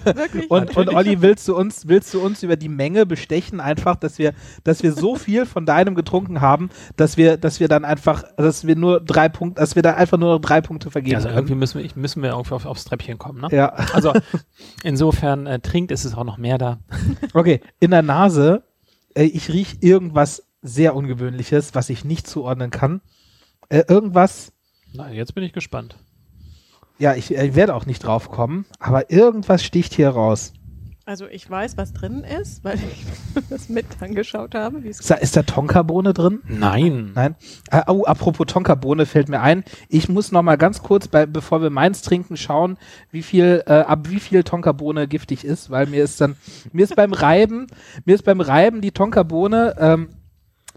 Wirklich? 0.03 0.49
Und, 0.49 0.75
und 0.77 0.93
Olli, 0.93 1.21
willst 1.21 1.47
du 1.47 1.55
uns, 1.55 1.87
willst 1.87 2.13
du 2.13 2.21
uns 2.21 2.43
über 2.43 2.55
die 2.55 2.69
Menge 2.69 3.05
bestechen, 3.05 3.59
einfach, 3.59 3.95
dass 3.95 4.17
wir, 4.17 4.33
dass 4.63 4.83
wir 4.83 4.93
so 4.93 5.15
viel 5.15 5.45
von 5.45 5.65
deinem 5.65 5.95
getrunken 5.95 6.41
haben, 6.41 6.69
dass 6.95 7.17
wir, 7.17 7.37
dass 7.37 7.59
wir 7.59 7.67
dann 7.67 7.85
einfach, 7.85 8.23
dass 8.37 8.65
wir 8.65 8.75
nur 8.75 8.99
drei 9.01 9.29
Punkte, 9.29 9.59
dass 9.61 9.75
wir 9.75 9.83
da 9.83 9.93
einfach 9.93 10.17
nur 10.17 10.33
noch 10.35 10.41
drei 10.41 10.61
Punkte 10.61 10.91
vergeben 10.91 11.15
Also 11.17 11.27
können. 11.27 11.37
irgendwie 11.39 11.55
müssen 11.55 11.79
wir, 11.79 11.85
ich- 11.85 11.95
müssen 11.95 12.21
wir 12.23 12.29
irgendwie 12.31 12.53
auf, 12.53 12.65
aufs 12.65 12.85
Treppchen 12.85 13.17
kommen, 13.17 13.41
ne? 13.41 13.47
Ja. 13.51 13.67
Also 13.93 14.13
insofern 14.83 15.47
äh, 15.47 15.59
trinkt, 15.59 15.91
ist 15.91 16.05
es 16.05 16.15
auch 16.15 16.23
noch 16.23 16.36
mehr 16.37 16.57
da. 16.57 16.79
Okay, 17.33 17.61
in 17.79 17.91
der 17.91 18.01
Nase, 18.01 18.63
äh, 19.15 19.23
ich 19.23 19.49
riech 19.49 19.77
irgendwas 19.81 20.43
sehr 20.61 20.95
Ungewöhnliches, 20.95 21.75
was 21.75 21.89
ich 21.89 22.03
nicht 22.05 22.27
zuordnen 22.27 22.71
kann. 22.71 23.01
Äh, 23.69 23.83
irgendwas, 23.87 24.51
Na, 24.93 25.11
jetzt 25.11 25.35
bin 25.35 25.43
ich 25.43 25.53
gespannt. 25.53 25.97
ja, 26.99 27.13
ich 27.15 27.35
äh, 27.35 27.55
werde 27.55 27.75
auch 27.75 27.85
nicht 27.85 28.03
drauf 28.03 28.29
kommen, 28.29 28.65
aber 28.79 29.11
irgendwas 29.11 29.63
sticht 29.63 29.93
hier 29.93 30.09
raus. 30.09 30.53
Also 31.07 31.25
ich 31.25 31.49
weiß, 31.49 31.77
was 31.77 31.93
drin 31.93 32.25
ist, 32.25 32.65
weil 32.65 32.75
ich 32.75 33.05
das 33.49 33.69
mit 33.69 33.85
angeschaut 34.01 34.53
habe. 34.53 34.79
Ist 34.79 35.09
da, 35.09 35.15
ist 35.15 35.37
da 35.37 35.43
Tonkabohne 35.43 36.13
drin? 36.13 36.41
Nein. 36.49 37.13
Nein. 37.15 37.35
Äh, 37.71 37.83
oh, 37.87 38.03
apropos 38.03 38.45
Tonkabohne 38.45 39.05
fällt 39.05 39.29
mir 39.29 39.39
ein. 39.39 39.63
Ich 39.87 40.09
muss 40.09 40.33
noch 40.33 40.41
mal 40.41 40.57
ganz 40.57 40.83
kurz, 40.83 41.07
bei, 41.07 41.25
bevor 41.25 41.61
wir 41.61 41.69
meins 41.69 42.01
trinken, 42.01 42.35
schauen, 42.35 42.77
wie 43.09 43.21
viel, 43.21 43.63
äh, 43.67 43.71
ab 43.71 44.09
wie 44.09 44.19
viel 44.19 44.43
Tonkabohne 44.43 45.07
giftig 45.07 45.45
ist, 45.45 45.69
weil 45.69 45.87
mir 45.87 46.03
ist 46.03 46.19
dann, 46.19 46.35
mir 46.73 46.83
ist 46.83 46.97
beim 46.97 47.13
Reiben, 47.13 47.67
mir 48.03 48.15
ist 48.15 48.25
beim 48.25 48.41
Reiben 48.41 48.81
die 48.81 48.91
Tonkabohne 48.91 49.75
ähm, 49.79 50.09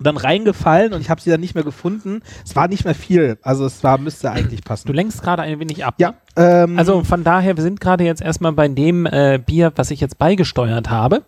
dann 0.01 0.17
reingefallen 0.17 0.93
und 0.93 1.01
ich 1.01 1.11
habe 1.11 1.21
sie 1.21 1.31
dann 1.31 1.41
nicht 1.41 1.55
mehr 1.55 1.65
gefunden. 1.65 2.23
Es 2.45 2.57
war 2.57 2.69
nicht 2.69 2.85
mehr 2.85 2.95
viel, 2.95 3.39
also 3.43 3.67
es 3.67 3.85
war 3.85 3.99
müsste 3.99 4.31
eigentlich 4.31 4.65
passen. 4.65 4.87
Du 4.87 4.93
lenkst 4.93 5.23
gerade 5.23 5.43
ein 5.43 5.61
wenig 5.61 5.85
ab. 5.85 5.95
ja, 5.99 6.15
ähm, 6.37 6.79
Also 6.79 7.05
von 7.05 7.25
daher, 7.25 7.57
wir 7.57 7.63
sind 7.63 7.81
gerade 7.81 8.05
jetzt 8.05 8.23
erstmal 8.23 8.53
bei 8.53 8.69
dem 8.69 9.07
äh, 9.07 9.39
Bier, 9.45 9.73
was 9.77 9.91
ich 9.91 10.01
jetzt 10.01 10.19
beigesteuert 10.19 10.91
habe. 10.91 11.23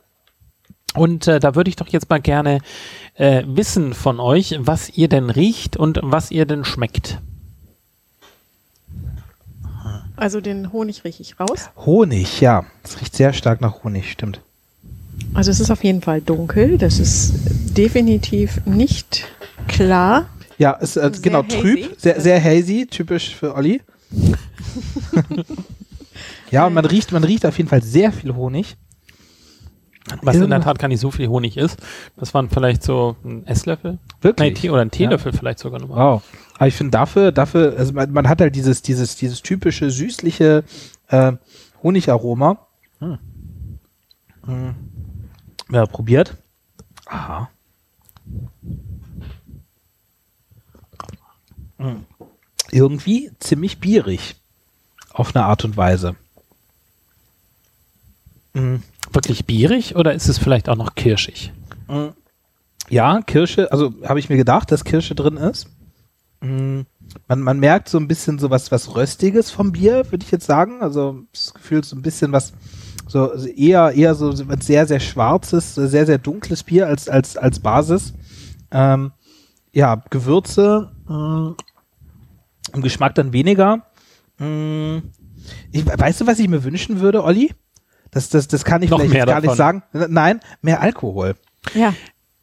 Und 0.95 1.27
äh, 1.27 1.41
da 1.41 1.55
würde 1.55 1.70
ich 1.70 1.77
doch 1.77 1.89
jetzt 1.89 2.11
mal 2.11 2.20
gerne 2.20 2.59
äh, 3.14 3.45
wissen 3.47 3.95
von 3.95 4.20
euch, 4.20 4.59
was 4.61 4.91
ihr 4.91 5.09
denn 5.09 5.31
riecht 5.31 5.77
und 5.77 6.01
was 6.03 6.31
ihr 6.31 6.45
denn 6.45 6.64
schmeckt. 6.64 7.18
Also 10.16 10.41
den 10.41 10.73
Honig 10.73 11.05
rieche 11.05 11.23
ich 11.23 11.41
raus. 11.41 11.70
Honig, 11.77 12.41
ja. 12.41 12.64
Es 12.85 13.01
riecht 13.01 13.16
sehr 13.16 13.33
stark 13.33 13.61
nach 13.61 13.83
Honig, 13.83 14.12
stimmt. 14.12 14.41
Also 15.35 15.51
es 15.51 15.61
ist 15.61 15.70
auf 15.70 15.83
jeden 15.85 16.03
Fall 16.03 16.20
dunkel. 16.20 16.79
Das 16.79 16.99
ist 16.99 17.33
definitiv 17.77 18.61
nicht 18.66 19.27
klar. 19.68 20.27
Ja, 20.59 20.77
es 20.81 20.97
äh, 20.97 21.11
Sehr 21.12 21.23
genau 21.23 21.43
hazy. 21.43 21.61
trüb, 21.61 21.95
sehr, 21.99 22.20
sehr 22.20 22.43
hazy, 22.43 22.87
typisch 22.89 23.35
für 23.35 23.55
Olli. 23.55 23.81
ja, 26.51 26.66
und 26.66 26.75
man 26.75 26.85
riecht, 26.85 27.12
man 27.12 27.25
riecht 27.25 27.47
auf 27.47 27.57
jeden 27.57 27.68
Fall 27.68 27.83
sehr 27.83 28.12
viel 28.12 28.35
Honig. 28.35 28.77
Was 30.20 30.37
in 30.37 30.51
der 30.51 30.61
Tat 30.61 30.79
gar 30.79 30.89
nicht 30.89 31.01
so 31.01 31.11
viel 31.11 31.29
Honig 31.29 31.57
ist. 31.57 31.79
Das 32.16 32.35
waren 32.35 32.51
vielleicht 32.51 32.83
so 32.83 33.16
ein 33.25 33.47
Esslöffel. 33.47 33.99
Wirklich? 34.20 34.53
Nein, 34.53 34.61
Tee 34.61 34.70
oder 34.70 34.83
ein 34.83 34.91
Teelöffel 34.91 35.33
vielleicht 35.33 35.61
sogar 35.61 35.81
noch. 35.81 35.89
Wow. 35.89 36.23
Aber 36.57 36.66
ich 36.66 36.75
finde 36.75 36.91
dafür, 36.91 37.33
dafür, 37.33 37.75
also 37.79 37.93
man, 37.93 38.12
man 38.12 38.29
hat 38.29 38.41
halt 38.41 38.55
dieses, 38.55 38.83
dieses, 38.83 39.16
dieses 39.16 39.43
typische 39.43 39.91
süßliche 39.91 40.64
äh, 41.09 41.33
Honigaroma. 41.83 42.66
Hm. 42.99 43.18
Hm. 44.45 44.75
Ja, 45.73 45.87
probiert. 45.87 46.37
Aha. 47.07 47.49
Hm. 51.79 52.05
Irgendwie 52.70 53.31
ziemlich 53.41 53.81
bierig. 53.81 54.37
Auf 55.12 55.35
eine 55.35 55.45
Art 55.47 55.64
und 55.64 55.77
Weise. 55.77 56.14
Hm. 58.55 58.83
Wirklich 59.12 59.47
bierig 59.47 59.97
oder 59.97 60.12
ist 60.14 60.29
es 60.29 60.39
vielleicht 60.39 60.68
auch 60.68 60.77
noch 60.77 60.95
kirschig? 60.95 61.53
Ja, 62.89 63.20
Kirsche, 63.23 63.73
also 63.73 63.95
habe 64.05 64.18
ich 64.20 64.29
mir 64.29 64.37
gedacht, 64.37 64.70
dass 64.70 64.85
Kirsche 64.85 65.14
drin 65.14 65.37
ist. 65.37 65.68
Mm, 66.41 66.81
Man, 67.29 67.41
man 67.41 67.59
merkt 67.61 67.89
so 67.89 67.99
ein 67.99 68.09
bisschen 68.09 68.39
so 68.39 68.51
was, 68.51 68.70
was 68.70 68.95
Röstiges 68.95 69.51
vom 69.51 69.73
Bier, 69.73 70.11
würde 70.11 70.25
ich 70.25 70.31
jetzt 70.31 70.47
sagen. 70.47 70.83
Also 70.83 71.23
das 71.33 71.55
Gefühl 71.55 71.85
so 71.85 71.97
ein 71.97 72.03
bisschen 72.03 72.33
was, 72.33 72.53
so 73.07 73.30
also 73.30 73.46
eher, 73.48 73.92
eher 73.92 74.14
so 74.14 74.32
sehr, 74.32 74.86
sehr 74.86 75.00
schwarzes, 75.00 75.74
sehr, 75.74 76.07
sehr 76.07 76.18
dunkles 76.18 76.62
Bier 76.62 76.86
als, 76.86 77.09
als, 77.09 77.36
als 77.36 77.61
Basis. 77.61 78.14
Ähm, 78.70 79.12
ja, 79.72 80.03
Gewürze, 80.11 80.90
mh, 81.07 81.55
im 82.74 82.82
Geschmack 82.82 83.14
dann 83.14 83.32
weniger. 83.32 83.84
Mm, 84.38 84.98
ich, 85.72 85.86
weißt 85.86 86.20
du, 86.22 86.26
was 86.26 86.38
ich 86.38 86.48
mir 86.48 86.64
wünschen 86.64 87.00
würde, 87.00 87.22
Olli? 87.24 87.53
Das, 88.11 88.28
das, 88.28 88.48
das 88.48 88.64
kann 88.64 88.82
ich 88.82 88.90
Noch 88.90 89.00
vielleicht 89.00 89.26
gar 89.26 89.36
nicht 89.36 89.44
davon. 89.44 89.57
sagen. 89.57 89.82
N- 89.92 90.07
Nein, 90.12 90.40
mehr 90.61 90.80
Alkohol. 90.80 91.34
Ja. 91.74 91.94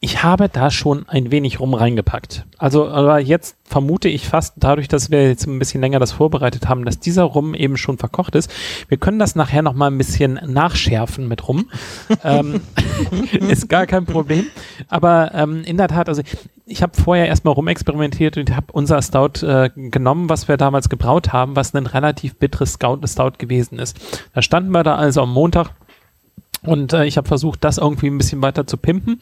Ich 0.01 0.23
habe 0.23 0.47
da 0.47 0.71
schon 0.71 1.09
ein 1.09 1.29
wenig 1.29 1.59
rum 1.59 1.73
reingepackt. 1.73 2.45
Also, 2.57 2.87
aber 2.87 3.19
jetzt 3.19 3.57
vermute 3.65 4.07
ich 4.07 4.29
fast, 4.29 4.53
dadurch, 4.55 4.87
dass 4.87 5.11
wir 5.11 5.27
jetzt 5.27 5.45
ein 5.45 5.59
bisschen 5.59 5.81
länger 5.81 5.99
das 5.99 6.13
vorbereitet 6.13 6.69
haben, 6.69 6.85
dass 6.85 6.99
dieser 6.99 7.23
Rum 7.23 7.53
eben 7.53 7.75
schon 7.75 7.97
verkocht 7.97 8.35
ist. 8.35 8.49
Wir 8.87 8.97
können 8.97 9.19
das 9.19 9.35
nachher 9.35 9.61
noch 9.61 9.73
mal 9.73 9.87
ein 9.87 9.97
bisschen 9.97 10.39
nachschärfen 10.45 11.27
mit 11.27 11.45
Rum. 11.49 11.69
ähm, 12.23 12.61
ist 13.49 13.67
gar 13.67 13.87
kein 13.87 14.05
Problem. 14.05 14.45
Aber 14.87 15.33
ähm, 15.33 15.63
in 15.65 15.75
der 15.75 15.89
Tat, 15.89 16.07
also 16.07 16.21
ich 16.65 16.81
habe 16.81 16.95
vorher 16.95 17.27
erstmal 17.27 17.53
rumexperimentiert 17.53 18.37
und 18.37 18.55
habe 18.55 18.67
unser 18.71 19.01
Stout 19.01 19.45
äh, 19.45 19.69
genommen, 19.75 20.29
was 20.29 20.47
wir 20.47 20.55
damals 20.55 20.87
gebraut 20.87 21.33
haben, 21.33 21.57
was 21.57 21.75
ein 21.75 21.87
relativ 21.87 22.37
bitteres 22.37 22.75
Stout, 22.75 22.99
Stout 23.05 23.33
gewesen 23.37 23.79
ist. 23.79 23.99
Da 24.33 24.41
standen 24.41 24.71
wir 24.71 24.83
da 24.83 24.95
also 24.95 25.23
am 25.23 25.33
Montag 25.33 25.71
und 26.63 26.93
äh, 26.93 27.05
ich 27.05 27.17
habe 27.17 27.27
versucht, 27.27 27.63
das 27.63 27.77
irgendwie 27.77 28.07
ein 28.07 28.17
bisschen 28.17 28.41
weiter 28.41 28.67
zu 28.67 28.77
pimpen. 28.77 29.19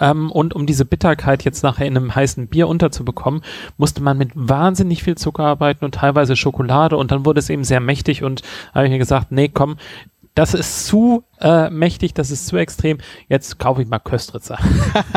Ähm, 0.00 0.30
und 0.30 0.54
um 0.54 0.66
diese 0.66 0.84
Bitterkeit 0.84 1.44
jetzt 1.44 1.62
nachher 1.62 1.86
in 1.86 1.96
einem 1.96 2.14
heißen 2.14 2.48
Bier 2.48 2.68
unterzubekommen, 2.68 3.42
musste 3.76 4.02
man 4.02 4.18
mit 4.18 4.30
wahnsinnig 4.34 5.02
viel 5.02 5.16
Zucker 5.16 5.44
arbeiten 5.44 5.84
und 5.84 5.96
teilweise 5.96 6.36
Schokolade. 6.36 6.96
Und 6.96 7.10
dann 7.10 7.24
wurde 7.24 7.40
es 7.40 7.50
eben 7.50 7.64
sehr 7.64 7.80
mächtig. 7.80 8.22
Und 8.22 8.42
habe 8.74 8.86
ich 8.86 8.92
mir 8.92 8.98
gesagt, 8.98 9.32
nee, 9.32 9.48
komm, 9.48 9.76
das 10.38 10.54
ist 10.54 10.86
zu 10.86 11.24
äh, 11.40 11.68
mächtig, 11.68 12.14
das 12.14 12.30
ist 12.30 12.46
zu 12.46 12.56
extrem. 12.56 12.98
Jetzt 13.28 13.58
kaufe 13.58 13.82
ich 13.82 13.88
mal 13.88 13.98
Köstritzer. 13.98 14.56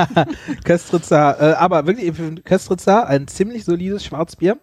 Köstritzer, 0.63 1.39
äh, 1.39 1.53
aber 1.53 1.85
wirklich, 1.85 2.11
Köstritzer 2.43 3.07
ein 3.07 3.27
ziemlich 3.27 3.63
solides 3.63 4.03
Schwarzbier. 4.03 4.57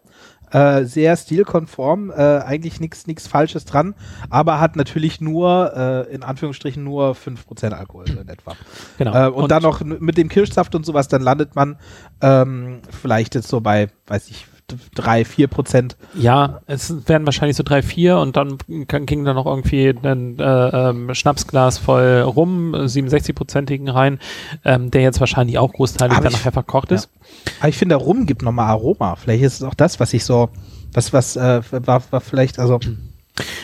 Äh, 0.50 0.84
sehr 0.84 1.16
stilkonform, 1.16 2.10
äh, 2.10 2.14
eigentlich 2.14 2.80
nichts 2.80 3.26
Falsches 3.26 3.64
dran, 3.64 3.94
aber 4.30 4.60
hat 4.60 4.76
natürlich 4.76 5.20
nur, 5.20 5.72
äh, 5.74 6.14
in 6.14 6.22
Anführungsstrichen, 6.22 6.82
nur 6.82 7.14
5% 7.14 7.72
Alkohol 7.72 8.08
in 8.08 8.28
etwa. 8.28 8.56
Genau. 8.98 9.26
Äh, 9.26 9.30
und, 9.30 9.50
dann 9.50 9.62
noch 9.62 9.80
mit 9.82 10.16
dem 10.16 10.28
Kirschsaft 10.28 10.74
und 10.74 10.84
sowas, 10.84 11.08
dann 11.08 11.22
landet 11.22 11.54
man 11.54 11.78
ähm, 12.20 12.80
vielleicht 12.90 13.34
jetzt 13.34 13.48
so 13.48 13.60
bei, 13.60 13.88
weiß 14.06 14.28
ich, 14.30 14.46
drei, 14.94 15.24
vier 15.24 15.48
Prozent. 15.48 15.96
Ja, 16.14 16.60
es 16.66 17.08
werden 17.08 17.26
wahrscheinlich 17.26 17.56
so 17.56 17.62
drei, 17.62 17.82
vier 17.82 18.18
und 18.18 18.36
dann 18.36 18.58
ging 18.66 19.24
da 19.24 19.34
noch 19.34 19.46
irgendwie 19.46 19.88
ein 19.88 20.38
äh, 20.38 20.90
ähm, 20.90 21.14
Schnapsglas 21.14 21.78
voll 21.78 22.20
rum, 22.20 22.74
äh, 22.74 22.84
67-prozentigen 22.84 23.90
rein, 23.90 24.18
ähm, 24.64 24.90
der 24.90 25.02
jetzt 25.02 25.20
wahrscheinlich 25.20 25.58
auch 25.58 25.72
großteilig 25.72 26.16
Aber 26.16 26.24
dann 26.24 26.32
nachher 26.32 26.52
verkocht 26.52 26.92
ist. 26.92 27.10
Aber 27.60 27.68
ich 27.68 27.78
finde, 27.78 27.96
der 27.96 28.04
Rum 28.04 28.26
gibt 28.26 28.42
nochmal 28.42 28.68
Aroma. 28.70 29.16
Vielleicht 29.16 29.42
ist 29.42 29.54
es 29.54 29.62
auch 29.62 29.74
das, 29.74 30.00
was 30.00 30.12
ich 30.12 30.24
so, 30.24 30.50
was, 30.92 31.12
was, 31.12 31.36
äh, 31.36 31.62
war, 31.70 32.02
war 32.10 32.20
vielleicht, 32.20 32.58
also, 32.58 32.78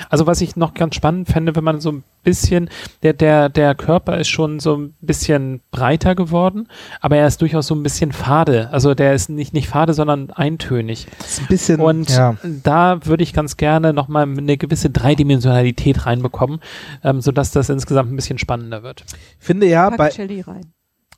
Also 0.09 0.27
was 0.27 0.41
ich 0.41 0.57
noch 0.57 0.75
ganz 0.75 0.95
spannend 0.95 1.29
fände, 1.29 1.57
wenn 1.57 1.65
man 1.65 1.81
so 1.81 1.93
ein 1.93 2.05
bisschen, 2.23 2.71
der, 3.03 3.13
der, 3.13 3.49
der 3.49 3.75
Körper 3.75 4.19
ist 4.19 4.29
schon 4.29 4.61
so 4.61 4.77
ein 4.77 4.95
bisschen 5.01 5.61
breiter 5.71 6.15
geworden, 6.15 6.69
aber 7.01 7.17
er 7.17 7.27
ist 7.27 7.41
durchaus 7.41 7.67
so 7.67 7.75
ein 7.75 7.83
bisschen 7.83 8.13
fade. 8.13 8.71
Also 8.71 8.95
der 8.95 9.15
ist 9.15 9.29
nicht, 9.29 9.53
nicht 9.53 9.69
fade, 9.69 9.95
sondern 9.95 10.31
eintönig. 10.31 11.07
ist 11.19 11.41
ein 11.41 11.47
bisschen, 11.47 11.81
Und 11.81 12.11
ja. 12.11 12.37
da 12.63 13.05
würde 13.05 13.23
ich 13.23 13.33
ganz 13.33 13.57
gerne 13.57 13.93
nochmal 13.93 14.25
eine 14.25 14.57
gewisse 14.57 14.91
Dreidimensionalität 14.91 16.07
reinbekommen, 16.07 16.61
ähm, 17.03 17.21
sodass 17.21 17.51
das 17.51 17.69
insgesamt 17.69 18.13
ein 18.13 18.17
bisschen 18.17 18.39
spannender 18.39 18.83
wird. 18.83 19.05
finde 19.39 19.67
ja 19.67 19.91
Pack 19.91 19.99
bei 19.99 20.09
Chili 20.11 20.41
rein. 20.41 20.73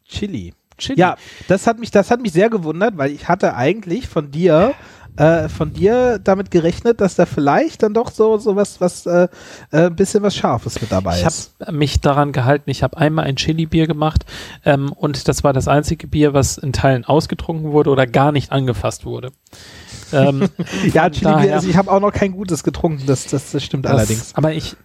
Chili. 0.08 0.54
Chili. 0.78 1.00
Ja, 1.00 1.16
das 1.48 1.66
hat 1.66 1.78
mich, 1.78 1.90
das 1.90 2.10
hat 2.10 2.20
mich 2.20 2.32
sehr 2.32 2.50
gewundert, 2.50 2.98
weil 2.98 3.10
ich 3.10 3.28
hatte 3.28 3.54
eigentlich 3.54 4.08
von 4.08 4.30
dir, 4.30 4.74
äh, 5.16 5.48
von 5.48 5.72
dir 5.72 6.18
damit 6.22 6.50
gerechnet, 6.50 7.00
dass 7.00 7.14
da 7.14 7.26
vielleicht 7.26 7.82
dann 7.82 7.94
doch 7.94 8.10
so, 8.10 8.38
so 8.38 8.56
was, 8.56 8.80
was, 8.80 9.06
äh, 9.06 9.28
äh, 9.72 9.86
ein 9.86 9.96
bisschen 9.96 10.22
was 10.22 10.36
Scharfes 10.36 10.80
mit 10.80 10.92
dabei 10.92 11.18
Ich 11.20 11.26
ist. 11.26 11.54
habe 11.60 11.72
mich 11.72 12.00
daran 12.00 12.32
gehalten, 12.32 12.68
ich 12.70 12.82
habe 12.82 12.96
einmal 12.96 13.24
ein 13.24 13.36
Chili-Bier 13.36 13.86
gemacht 13.86 14.24
ähm, 14.64 14.92
und 14.92 15.28
das 15.28 15.44
war 15.44 15.52
das 15.52 15.68
einzige 15.68 16.06
Bier, 16.06 16.34
was 16.34 16.58
in 16.58 16.72
Teilen 16.72 17.04
ausgetrunken 17.04 17.72
wurde 17.72 17.90
oder 17.90 18.06
gar 18.06 18.32
nicht 18.32 18.52
angefasst 18.52 19.04
wurde. 19.06 19.30
Ähm, 20.12 20.48
Ja, 20.92 21.04
von 21.04 21.12
Chili, 21.12 21.24
daher- 21.24 21.54
also 21.54 21.68
ich 21.68 21.76
habe 21.76 21.90
auch 21.90 22.00
noch 22.00 22.12
kein 22.12 22.32
gutes 22.32 22.62
getrunken, 22.62 23.04
das, 23.06 23.26
das, 23.26 23.52
das 23.52 23.64
stimmt 23.64 23.84
Das, 23.86 23.92
allerdings. 23.92 24.34
Aber 24.34 24.52
ich, 24.52 24.76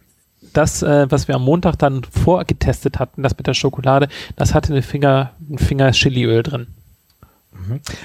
das, 0.53 0.81
äh, 0.83 1.09
was 1.09 1.27
wir 1.27 1.35
am 1.35 1.43
Montag 1.43 1.77
dann 1.77 2.03
vorgetestet 2.03 2.99
hatten, 2.99 3.23
das 3.23 3.37
mit 3.37 3.47
der 3.47 3.53
Schokolade, 3.53 4.07
das 4.35 4.53
hatte 4.53 4.73
eine 4.73 4.81
Finger, 4.81 5.31
ein 5.49 5.57
Finger 5.57 5.91
Chiliöl 5.91 6.43
drin. 6.43 6.67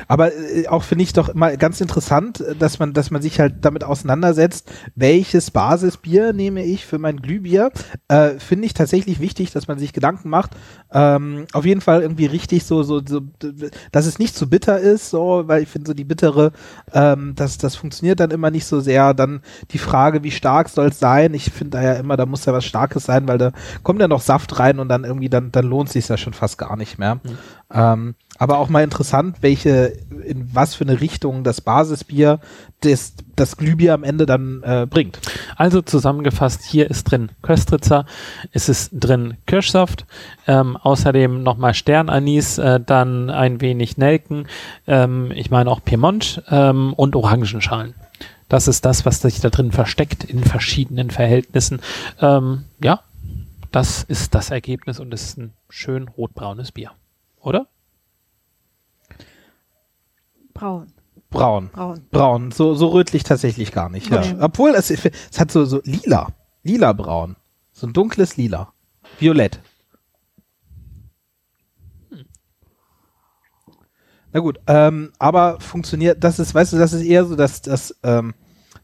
Aber 0.09 0.33
äh, 0.35 0.69
auch 0.69 0.83
finde 0.83 1.05
ich 1.05 1.13
doch 1.13 1.29
immer 1.29 1.57
ganz 1.57 1.81
interessant, 1.81 2.45
dass 2.59 2.79
man, 2.79 2.93
dass 2.93 3.11
man 3.11 3.23
sich 3.23 3.41
halt 3.41 3.65
damit 3.65 3.85
auseinandersetzt, 3.85 4.71
welches 4.95 5.51
Basisbier 5.51 6.33
nehme 6.33 6.65
ich 6.65 6.87
für 6.87 6.99
mein 6.99 7.17
Glühbier. 7.19 7.71
Äh, 8.09 8.39
finde 8.39 8.67
ich 8.67 8.75
tatsächlich 8.75 9.21
wichtig, 9.21 9.53
dass 9.53 9.69
man 9.69 9.79
sich 9.79 9.93
Gedanken 9.93 10.29
macht. 10.29 10.53
Ähm, 10.93 11.47
auf 11.53 11.65
jeden 11.65 11.81
Fall 11.81 12.03
irgendwie 12.03 12.27
richtig 12.27 12.65
so, 12.65 12.83
so, 12.83 13.01
so, 13.07 13.21
dass 13.93 14.07
es 14.07 14.19
nicht 14.19 14.35
zu 14.35 14.49
bitter 14.49 14.79
ist, 14.79 15.11
so, 15.11 15.45
weil 15.47 15.63
ich 15.63 15.69
finde 15.69 15.89
so 15.89 15.95
die 15.95 16.05
bittere, 16.05 16.53
ähm, 16.93 17.35
das, 17.37 17.59
das 17.59 17.77
funktioniert 17.77 18.21
dann 18.21 18.31
immer 18.31 18.51
nicht 18.51 18.67
so 18.67 18.81
sehr. 18.81 19.15
Dann 19.15 19.41
die 19.71 19.79
Frage, 19.79 20.23
wie 20.23 20.31
stark 20.31 20.69
soll 20.69 20.89
es 20.89 20.99
sein? 20.99 21.35
Ich 21.35 21.51
finde 21.51 21.79
da 21.79 21.83
ja 21.83 21.93
immer, 21.95 22.17
da 22.17 22.27
muss 22.27 22.45
ja 22.45 22.53
was 22.53 22.65
Starkes 22.65 23.05
sein, 23.05 23.29
weil 23.29 23.39
da 23.39 23.53
kommt 23.83 24.01
ja 24.01 24.09
noch 24.09 24.21
Saft 24.21 24.59
rein 24.59 24.79
und 24.79 24.89
dann 24.89 25.05
irgendwie, 25.05 25.29
dann, 25.29 25.53
dann 25.53 25.67
lohnt 25.67 25.89
sich 25.89 26.09
ja 26.09 26.17
schon 26.17 26.33
fast 26.33 26.59
gar 26.59 26.77
nicht 26.77 26.99
mehr. 26.99 27.21
Ähm, 27.73 28.15
aber 28.39 28.59
auch 28.59 28.69
mal 28.69 28.85
interessant, 28.85 29.39
welche, 29.41 29.93
in 30.25 30.55
was 30.55 30.75
für 30.75 30.85
eine 30.85 31.01
Richtung 31.01 31.45
das 31.45 31.61
Basisbier 31.61 32.41
des, 32.83 33.15
das 33.35 33.57
Glühbier 33.57 33.95
am 33.95 34.05
Ende 34.05 34.27
dann 34.27 34.63
äh, 34.63 34.87
bringt. 34.89 35.19
Also 35.57 35.83
zusammengefasst, 35.83 36.63
hier 36.63 36.91
ist 36.91 37.05
drin 37.05 37.31
Köstritzer, 37.43 38.07
es 38.53 38.69
ist 38.69 38.91
drin 38.93 39.37
Kirschsaft, 39.47 40.07
ähm, 40.47 40.77
außerdem 40.77 41.43
nochmal 41.43 41.75
Sternanis, 41.75 42.59
äh, 42.59 42.81
dann 42.81 43.31
ein 43.31 43.61
wenig 43.61 43.97
Nelken, 43.97 44.47
ähm, 44.87 45.33
ich 45.35 45.51
meine 45.51 45.71
auch 45.71 45.83
Piemont 45.85 46.43
ähm, 46.51 46.93
und 46.93 47.17
Orangenschalen. 47.17 47.95
Das 48.49 48.69
ist 48.69 48.85
das, 48.85 49.05
was 49.05 49.23
sich 49.23 49.41
da 49.41 49.51
drin 49.51 49.73
versteckt 49.73 50.23
in 50.23 50.45
verschiedenen 50.45 51.11
Verhältnissen. 51.11 51.81
Ähm, 52.21 52.65
ja, 52.83 53.01
das 53.73 54.05
ist 54.05 54.35
das 54.35 54.51
Ergebnis 54.51 55.01
und 55.01 55.13
es 55.13 55.25
ist 55.25 55.39
ein 55.39 55.53
schön 55.69 56.09
rotbraunes 56.09 56.71
Bier. 56.71 56.93
Oder? 57.41 57.67
Braun. 60.57 60.93
Braun. 61.31 61.71
Braun. 61.73 62.01
Braun. 62.11 62.53
So, 62.53 62.75
so 62.75 62.89
rötlich 62.89 63.25
tatsächlich 63.25 63.73
gar 63.73 63.89
nicht. 63.89 64.11
Ja. 64.11 64.23
Obwohl, 64.41 64.71
es, 64.71 64.91
es 64.91 65.41
hat 65.41 65.51
so, 65.51 65.65
so 65.65 65.81
lila. 65.85 66.29
Lila 66.63 66.93
braun. 66.93 67.37
So 67.73 67.87
ein 67.87 67.93
dunkles 67.93 68.37
Lila. 68.37 68.73
Violett. 69.19 69.61
Na 74.33 74.41
gut, 74.41 74.59
ähm, 74.67 75.13
aber 75.19 75.61
funktioniert, 75.61 76.23
das 76.23 76.39
ist, 76.39 76.55
weißt 76.55 76.75
du, 76.75 76.77
das 76.77 76.93
ist 76.93 77.03
eher 77.03 77.25
so 77.25 77.37
das, 77.37 77.63
das, 77.63 77.97
ähm, 78.03 78.35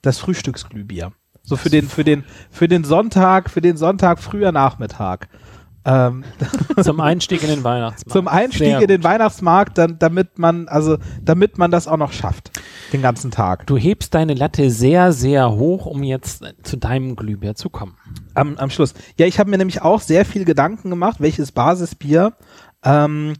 das 0.01 0.19
Frühstücksglühbier. 0.19 1.13
So 1.43 1.57
für 1.57 1.69
den, 1.69 1.89
für 1.89 2.05
den, 2.05 2.25
für 2.51 2.69
den 2.69 2.85
Sonntag, 2.85 3.51
für 3.51 3.61
den 3.61 3.77
Sonntag 3.77 4.21
früher 4.21 4.53
Nachmittag. 4.53 5.29
Ähm, 5.85 6.25
Zum 6.83 7.01
Einstieg 7.01 7.43
in 7.43 7.49
den 7.49 7.65
Weihnachtsmarkt. 7.65 8.13
zum 8.13 8.29
Einstieg 8.29 8.81
in 8.81 8.89
den. 8.89 9.03
Weihnachtsmarkt, 9.03 9.79
dann, 9.79 9.99
damit 9.99 10.39
man, 10.39 10.69
also, 10.69 10.99
damit 11.21 11.59
man 11.59 11.71
das 11.71 11.89
auch 11.89 11.97
noch 11.97 12.13
schafft. 12.13 12.51
Den 12.93 13.03
ganzen 13.03 13.31
Tag. 13.31 13.67
Du 13.67 13.77
hebst 13.77 14.15
deine 14.15 14.35
Latte 14.35 14.71
sehr, 14.71 15.13
sehr 15.13 15.51
hoch, 15.51 15.87
um 15.87 16.03
jetzt 16.03 16.45
zu 16.63 16.77
deinem 16.77 17.17
Glühbier 17.17 17.55
zu 17.55 17.69
kommen. 17.69 17.97
am, 18.35 18.57
am 18.59 18.71
Schluss. 18.71 18.95
Ja, 19.19 19.27
ich 19.27 19.39
habe 19.39 19.51
mir 19.51 19.59
nämlich 19.59 19.83
auch 19.83 20.01
sehr 20.01 20.25
viel 20.25 20.45
Gedanken 20.45 20.91
gemacht, 20.91 21.17
welches 21.21 21.51
Basisbier. 21.53 22.35
Ähm, 22.85 23.35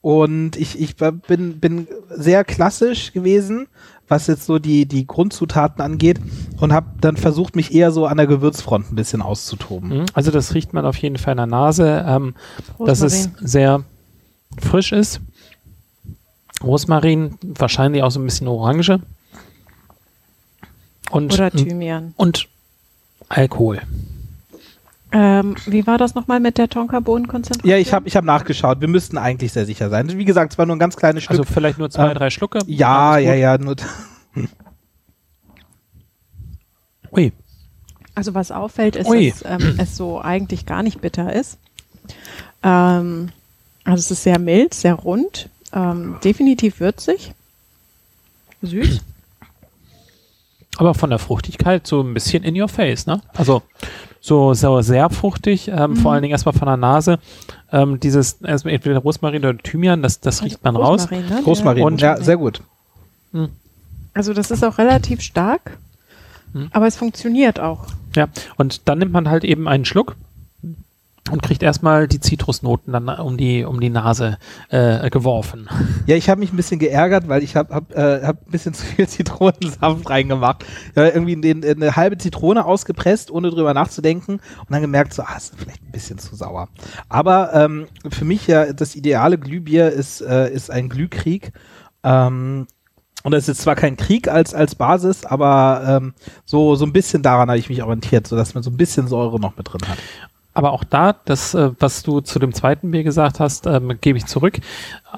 und 0.00 0.56
ich, 0.56 0.80
ich 0.80 0.96
bin, 0.96 1.58
bin 1.58 1.88
sehr 2.08 2.44
klassisch 2.44 3.12
gewesen, 3.12 3.66
was 4.08 4.26
jetzt 4.26 4.46
so 4.46 4.58
die, 4.58 4.86
die 4.86 5.06
Grundzutaten 5.06 5.82
angeht 5.82 6.18
und 6.60 6.72
habe 6.72 6.86
dann 7.00 7.16
versucht, 7.16 7.56
mich 7.56 7.74
eher 7.74 7.92
so 7.92 8.06
an 8.06 8.16
der 8.16 8.26
Gewürzfront 8.26 8.90
ein 8.90 8.96
bisschen 8.96 9.22
auszutoben. 9.22 10.00
Mhm. 10.00 10.06
Also 10.14 10.30
das 10.30 10.54
riecht 10.54 10.72
man 10.72 10.84
auf 10.86 10.96
jeden 10.96 11.16
Fall 11.16 11.32
in 11.32 11.38
der 11.38 11.46
Nase, 11.46 12.04
ähm, 12.06 12.34
dass 12.84 13.02
es 13.02 13.30
sehr 13.40 13.84
frisch 14.60 14.92
ist. 14.92 15.20
Rosmarin, 16.62 17.38
wahrscheinlich 17.42 18.02
auch 18.02 18.10
so 18.10 18.18
ein 18.20 18.24
bisschen 18.24 18.48
Orange. 18.48 19.00
Und, 21.10 21.32
Oder 21.34 21.50
Thymian. 21.50 22.12
und 22.16 22.48
Alkohol. 23.28 23.80
Ähm, 25.10 25.56
wie 25.66 25.86
war 25.86 25.96
das 25.96 26.14
nochmal 26.14 26.38
mit 26.40 26.58
der 26.58 26.68
Tonka-Bohnenkonzentration? 26.68 27.70
Ja, 27.70 27.78
ich 27.78 27.92
habe 27.94 28.06
ich 28.06 28.14
hab 28.16 28.24
nachgeschaut. 28.24 28.80
Wir 28.82 28.88
müssten 28.88 29.16
eigentlich 29.16 29.52
sehr 29.52 29.64
sicher 29.64 29.88
sein. 29.88 30.08
Wie 30.18 30.24
gesagt, 30.26 30.52
es 30.52 30.58
war 30.58 30.66
nur 30.66 30.76
ein 30.76 30.78
ganz 30.78 30.96
kleines 30.96 31.22
Stück. 31.24 31.38
Also 31.38 31.44
vielleicht 31.50 31.78
nur 31.78 31.88
zwei, 31.90 32.10
Äh, 32.10 32.14
drei 32.14 32.28
Schlucke. 32.30 32.58
ja, 32.66 33.16
ja, 33.18 33.34
ja, 33.34 33.56
nur 33.58 33.76
Ui, 37.12 37.32
Also 38.14 38.34
was 38.34 38.50
auffällt, 38.50 38.96
ist, 38.96 39.08
Ui. 39.08 39.30
dass 39.30 39.44
ähm, 39.44 39.76
es 39.78 39.96
so 39.96 40.20
eigentlich 40.20 40.66
gar 40.66 40.82
nicht 40.82 41.00
bitter 41.00 41.32
ist. 41.32 41.58
Ähm, 42.62 43.30
also 43.84 44.00
es 44.00 44.10
ist 44.10 44.22
sehr 44.24 44.38
mild, 44.38 44.74
sehr 44.74 44.94
rund, 44.94 45.48
ähm, 45.72 46.16
definitiv 46.22 46.80
würzig, 46.80 47.32
süß. 48.62 49.00
aber 50.76 50.94
von 50.94 51.08
der 51.10 51.18
Fruchtigkeit 51.18 51.86
so 51.86 52.02
ein 52.02 52.12
bisschen 52.12 52.44
in 52.44 52.60
your 52.60 52.68
face, 52.68 53.06
ne? 53.06 53.22
Also 53.34 53.62
so, 54.28 54.54
so 54.54 54.80
sehr 54.82 55.10
fruchtig, 55.10 55.68
ähm, 55.68 55.96
vor 55.96 56.12
allen 56.12 56.22
Dingen 56.22 56.32
erstmal 56.32 56.52
von 56.54 56.66
der 56.68 56.76
Nase. 56.76 57.18
Ähm, 57.72 57.98
dieses, 57.98 58.34
erstmal 58.42 58.74
entweder 58.74 58.98
Rosmarin 58.98 59.44
oder 59.44 59.58
Thymian, 59.58 60.02
das, 60.02 60.20
das 60.20 60.42
riecht 60.44 60.62
man 60.62 60.76
raus. 60.76 61.02
Rosmarin, 61.10 61.28
ne? 61.28 61.42
Rosmarin. 61.44 61.82
Und- 61.84 62.00
ja, 62.00 62.16
sehr 62.18 62.36
gut. 62.36 62.62
Also 64.14 64.32
das 64.34 64.50
ist 64.50 64.64
auch 64.64 64.78
relativ 64.78 65.20
stark, 65.20 65.78
Hm. 66.52 66.68
aber 66.72 66.86
es 66.86 66.96
funktioniert 66.96 67.60
auch. 67.60 67.86
Ja, 68.16 68.26
und 68.56 68.88
dann 68.88 68.98
nimmt 68.98 69.12
man 69.12 69.28
halt 69.28 69.44
eben 69.44 69.68
einen 69.68 69.84
Schluck 69.84 70.16
und 71.30 71.42
kriegt 71.42 71.62
erstmal 71.62 72.08
die 72.08 72.20
Zitrusnoten 72.20 72.92
dann 72.92 73.08
um 73.08 73.36
die, 73.36 73.64
um 73.64 73.80
die 73.80 73.90
Nase 73.90 74.38
äh, 74.70 75.10
geworfen. 75.10 75.68
Ja, 76.06 76.16
ich 76.16 76.28
habe 76.28 76.40
mich 76.40 76.52
ein 76.52 76.56
bisschen 76.56 76.78
geärgert, 76.78 77.28
weil 77.28 77.42
ich 77.42 77.56
habe 77.56 77.74
hab, 77.74 77.94
äh, 77.94 78.22
hab 78.24 78.46
ein 78.46 78.50
bisschen 78.50 78.74
zu 78.74 78.84
viel 78.84 79.08
Zitronensaft 79.08 80.08
reingemacht. 80.08 80.64
Hab 80.96 81.14
irgendwie 81.14 81.40
den, 81.40 81.64
eine 81.64 81.96
halbe 81.96 82.18
Zitrone 82.18 82.64
ausgepresst, 82.64 83.30
ohne 83.30 83.50
drüber 83.50 83.74
nachzudenken 83.74 84.34
und 84.34 84.70
dann 84.70 84.80
gemerkt, 84.80 85.14
so, 85.14 85.22
ah, 85.22 85.36
ist 85.36 85.54
vielleicht 85.56 85.82
ein 85.82 85.92
bisschen 85.92 86.18
zu 86.18 86.34
sauer. 86.34 86.68
Aber 87.08 87.54
ähm, 87.54 87.86
für 88.10 88.24
mich 88.24 88.46
ja 88.46 88.72
das 88.72 88.94
ideale 88.94 89.38
Glühbier 89.38 89.90
ist, 89.90 90.20
äh, 90.20 90.52
ist 90.52 90.70
ein 90.70 90.88
Glühkrieg. 90.88 91.52
Ähm, 92.02 92.66
und 93.24 93.32
das 93.32 93.48
ist 93.48 93.60
zwar 93.60 93.74
kein 93.74 93.96
Krieg 93.96 94.28
als, 94.28 94.54
als 94.54 94.76
Basis, 94.76 95.24
aber 95.24 95.82
ähm, 95.86 96.14
so, 96.44 96.76
so 96.76 96.86
ein 96.86 96.92
bisschen 96.92 97.22
daran 97.22 97.48
habe 97.48 97.58
ich 97.58 97.68
mich 97.68 97.82
orientiert, 97.82 98.26
so 98.26 98.36
dass 98.36 98.54
man 98.54 98.62
so 98.62 98.70
ein 98.70 98.76
bisschen 98.76 99.08
Säure 99.08 99.40
noch 99.40 99.56
mit 99.56 99.72
drin 99.72 99.80
hat. 99.88 99.98
Aber 100.58 100.72
auch 100.72 100.82
da, 100.82 101.14
das, 101.24 101.54
äh, 101.54 101.70
was 101.78 102.02
du 102.02 102.20
zu 102.20 102.40
dem 102.40 102.52
zweiten 102.52 102.90
Bier 102.90 103.04
gesagt 103.04 103.38
hast, 103.38 103.68
ähm, 103.68 103.96
gebe 104.00 104.18
ich 104.18 104.26
zurück. 104.26 104.58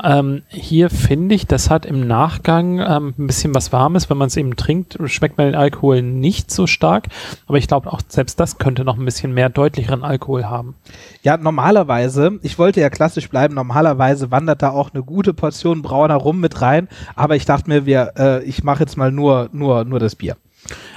Ähm, 0.05 0.43
hier 0.49 0.91
finde 0.91 1.35
ich, 1.35 1.47
das 1.47 1.71
hat 1.71 1.87
im 1.87 2.07
Nachgang 2.07 2.79
ähm, 2.79 3.15
ein 3.19 3.27
bisschen 3.27 3.55
was 3.55 3.73
Warmes. 3.73 4.11
Wenn 4.11 4.19
man 4.19 4.27
es 4.27 4.37
eben 4.37 4.55
trinkt, 4.57 4.99
schmeckt 5.07 5.39
man 5.39 5.47
den 5.47 5.55
Alkohol 5.55 6.03
nicht 6.03 6.51
so 6.51 6.67
stark. 6.67 7.07
Aber 7.47 7.57
ich 7.57 7.69
glaube, 7.69 7.91
auch 7.91 8.03
selbst 8.07 8.39
das 8.39 8.59
könnte 8.59 8.85
noch 8.85 8.99
ein 8.99 9.05
bisschen 9.07 9.33
mehr 9.33 9.49
deutlicheren 9.49 10.05
Alkohol 10.05 10.45
haben. 10.45 10.75
Ja, 11.23 11.39
normalerweise, 11.39 12.39
ich 12.43 12.59
wollte 12.59 12.83
ja 12.83 12.91
klassisch 12.91 13.31
bleiben, 13.31 13.55
normalerweise 13.55 14.31
wandert 14.31 14.61
da 14.61 14.73
auch 14.73 14.93
eine 14.93 15.03
gute 15.03 15.33
Portion 15.33 15.81
brauner 15.81 16.17
rum 16.17 16.41
mit 16.41 16.61
rein. 16.61 16.87
Aber 17.17 17.35
ich 17.35 17.47
dachte 17.47 17.71
mir, 17.71 17.87
wir, 17.87 18.13
äh, 18.19 18.45
ich 18.45 18.63
mache 18.63 18.81
jetzt 18.81 18.99
mal 18.99 19.11
nur, 19.11 19.49
nur, 19.53 19.87
nur 19.87 20.01
das 20.01 20.17
Bier. 20.17 20.37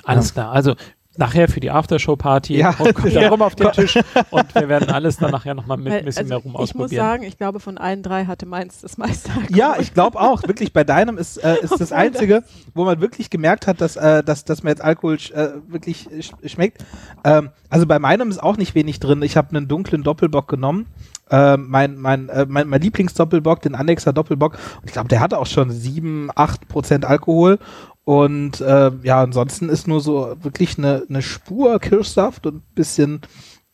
Alles 0.04 0.34
klar. 0.34 0.52
Also 0.52 0.76
nachher 1.18 1.48
für 1.48 1.60
die 1.60 1.70
Aftershow-Party 1.70 2.58
Ja. 2.58 2.70
und 2.80 2.94
kommt 2.96 3.14
Ja. 3.14 3.30
rum 3.30 3.42
auf 3.42 3.56
den 3.56 3.72
Tisch 3.72 4.00
und 4.32 4.56
wir 4.56 4.68
werden 4.68 4.90
alles 4.90 5.18
dann 5.18 5.32
nachher 5.32 5.54
nochmal 5.54 5.78
mit 5.78 5.94
ein 5.94 6.06
bisschen 6.06 6.24
also 6.24 6.30
mehr 6.30 6.38
rum 6.40 6.52
ich 6.54 6.58
muss 6.58 6.86
ausprobieren. 6.86 7.06
sagen, 7.06 7.24
ich 7.24 7.38
glaube, 7.38 7.60
von 7.60 7.78
allen 7.78 8.02
drei 8.02 8.26
hatte 8.26 8.46
meins 8.46 8.82
das 8.82 8.98
meiste. 8.98 9.30
Ja, 9.50 9.76
ich 9.80 9.94
glaube 9.94 10.20
auch. 10.20 10.42
Wirklich, 10.44 10.74
bei 10.74 10.84
deinem 10.84 11.18
ist, 11.18 11.38
äh, 11.38 11.58
ist 11.62 11.80
das 11.80 11.92
Einzige, 11.92 12.44
wo 12.74 12.86
man 12.86 13.00
wirklich 13.02 13.30
gemerkt 13.30 13.68
hat, 13.68 13.80
dass, 13.82 13.96
äh, 13.96 14.24
dass, 14.24 14.46
dass 14.46 14.64
mir 14.64 14.72
jetzt 14.72 14.82
Alkohol 14.84 15.16
sch- 15.16 15.34
äh, 15.34 15.52
wirklich 15.68 16.08
sch 16.22 16.32
schmeckt. 16.52 16.84
Ähm, 17.24 17.50
also 17.70 17.86
bei 17.86 18.00
meinem 18.00 18.30
ist 18.32 18.42
auch 18.42 18.58
nicht 18.58 18.74
wenig 18.76 19.00
drin. 19.00 19.22
Ich 19.22 19.38
habe 19.38 19.56
einen 19.56 19.68
dunklen 19.68 20.02
Doppelbock 20.04 20.48
genommen. 20.48 20.88
Ähm, 21.30 21.68
mein, 21.70 21.98
mein, 21.98 22.30
äh, 22.30 22.46
mein, 22.48 22.68
mein 22.68 22.82
Lieblingsdoppelbock, 22.82 23.62
den 23.62 23.76
Annexer 23.76 24.14
Doppelbock. 24.14 24.54
Und 24.82 24.88
ich 24.88 24.94
glaube, 24.94 25.08
der 25.08 25.20
hatte 25.20 25.38
auch 25.40 25.46
schon 25.48 25.72
7, 25.72 26.30
8 26.36 26.68
Prozent 26.68 27.06
Alkohol. 27.06 27.60
Und 28.06 28.60
äh, 28.60 28.92
ja, 29.04 29.22
ansonsten 29.22 29.70
ist 29.70 29.88
nur 29.88 30.02
so 30.02 30.36
wirklich 30.42 30.78
eine, 30.78 31.06
eine 31.08 31.22
Spur 31.22 31.80
Kirschsaft 31.80 32.46
und 32.46 32.56
ein 32.56 32.76
bisschen 32.76 33.22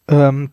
ähm, 0.08 0.52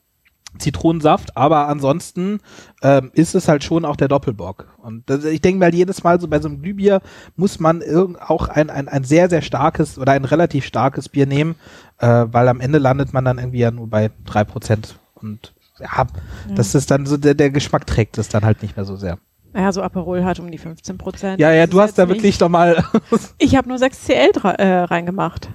Zitronensaft, 0.59 1.37
aber 1.37 1.69
ansonsten 1.69 2.41
ähm, 2.83 3.11
ist 3.13 3.35
es 3.35 3.49
halt 3.49 3.65
schon 3.65 3.85
auch 3.85 3.97
der 3.97 4.09
Doppelbock. 4.09 4.67
Und 4.79 5.09
das, 5.11 5.25
ich 5.25 5.41
denke 5.41 5.61
mal, 5.61 5.75
jedes 5.75 6.03
Mal 6.03 6.21
so 6.21 6.29
bei 6.29 6.41
so 6.41 6.49
einem 6.49 6.63
Glühbier 6.63 7.03
muss 7.37 7.61
man 7.61 7.83
irgend 7.83 8.21
auch 8.21 8.49
ein, 8.49 8.71
ein, 8.71 8.89
ein 8.89 9.05
sehr, 9.05 9.29
sehr 9.29 9.43
starkes 9.43 9.99
oder 9.99 10.13
ein 10.13 10.25
relativ 10.25 10.65
starkes 10.65 11.09
Bier 11.09 11.27
nehmen, 11.27 11.57
äh, 11.99 12.27
weil 12.31 12.49
am 12.49 12.61
Ende 12.61 12.79
landet 12.79 13.13
man 13.13 13.25
dann 13.25 13.39
irgendwie 13.39 13.59
ja 13.59 13.71
nur 13.71 13.89
bei 13.89 14.11
drei 14.25 14.45
Prozent. 14.45 14.99
Und 15.15 15.55
ja, 15.79 16.07
das 16.55 16.75
ist 16.75 16.91
dann 16.91 17.07
so, 17.07 17.17
der, 17.17 17.35
der 17.35 17.51
Geschmack 17.51 17.87
trägt 17.87 18.19
es 18.19 18.29
dann 18.29 18.45
halt 18.45 18.63
nicht 18.63 18.77
mehr 18.77 18.87
so 18.87 18.97
sehr. 18.97 19.19
Naja, 19.53 19.73
so 19.73 19.83
Aperol 19.83 20.25
hat 20.25 20.39
um 20.39 20.51
die 20.51 20.59
15 20.59 20.99
Prozent. 20.99 21.41
Ja, 21.41 21.51
ja, 21.53 21.67
du 21.67 21.81
hast 21.81 21.97
da 21.99 22.09
wirklich 22.09 22.39
noch 22.41 22.49
mal 22.51 22.85
ich 23.39 23.57
habe 23.57 23.69
nur 23.69 23.79
6 23.79 24.05
CL 24.05 24.31
dra- 24.33 24.57
äh, 24.59 24.81
reingemacht. 24.85 25.49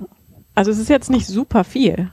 Also 0.56 0.72
es 0.72 0.80
ist 0.80 0.90
jetzt 0.90 1.10
nicht 1.10 1.28
super 1.28 1.64
viel. 1.64 2.10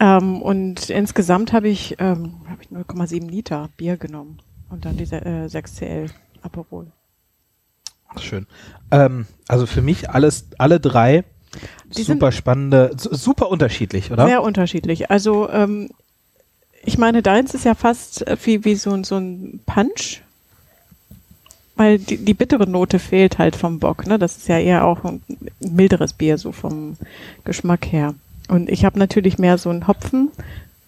Ähm, 0.00 0.42
und 0.42 0.90
insgesamt 0.90 1.52
habe 1.52 1.68
ich, 1.68 1.96
ähm, 2.00 2.34
hab 2.50 2.60
ich 2.60 2.68
0,7 2.68 3.28
Liter 3.30 3.68
Bier 3.76 3.96
genommen. 3.96 4.38
Und 4.70 4.84
dann 4.84 4.96
diese 4.96 5.24
äh, 5.24 5.48
6 5.48 5.76
CL 5.76 6.06
Aperol. 6.42 6.88
Schön. 8.18 8.46
Ähm, 8.90 9.26
also 9.48 9.66
für 9.66 9.82
mich 9.82 10.10
alles, 10.10 10.46
alle 10.58 10.80
drei 10.80 11.24
Die 11.96 12.02
super 12.02 12.32
spannende, 12.32 12.92
su- 12.96 13.14
super 13.14 13.48
unterschiedlich, 13.50 14.10
oder? 14.10 14.26
Sehr 14.26 14.42
unterschiedlich. 14.42 15.10
Also 15.10 15.48
ähm, 15.50 15.90
ich 16.84 16.98
meine, 16.98 17.22
deins 17.22 17.54
ist 17.54 17.64
ja 17.64 17.74
fast 17.74 18.26
äh, 18.26 18.36
wie, 18.44 18.64
wie 18.64 18.74
so, 18.74 18.90
ein- 18.92 19.04
so 19.04 19.16
ein 19.16 19.60
Punch. 19.64 20.22
Weil 21.76 21.98
die, 21.98 22.18
die 22.18 22.34
bittere 22.34 22.68
Note 22.68 22.98
fehlt 22.98 23.38
halt 23.38 23.56
vom 23.56 23.80
Bock. 23.80 24.06
Ne? 24.06 24.18
Das 24.18 24.36
ist 24.36 24.48
ja 24.48 24.58
eher 24.58 24.84
auch 24.84 25.04
ein 25.04 25.22
milderes 25.60 26.12
Bier, 26.12 26.38
so 26.38 26.52
vom 26.52 26.96
Geschmack 27.44 27.86
her. 27.90 28.14
Und 28.48 28.68
ich 28.68 28.84
habe 28.84 28.98
natürlich 28.98 29.38
mehr 29.38 29.58
so 29.58 29.70
einen 29.70 29.88
Hopfen, 29.88 30.30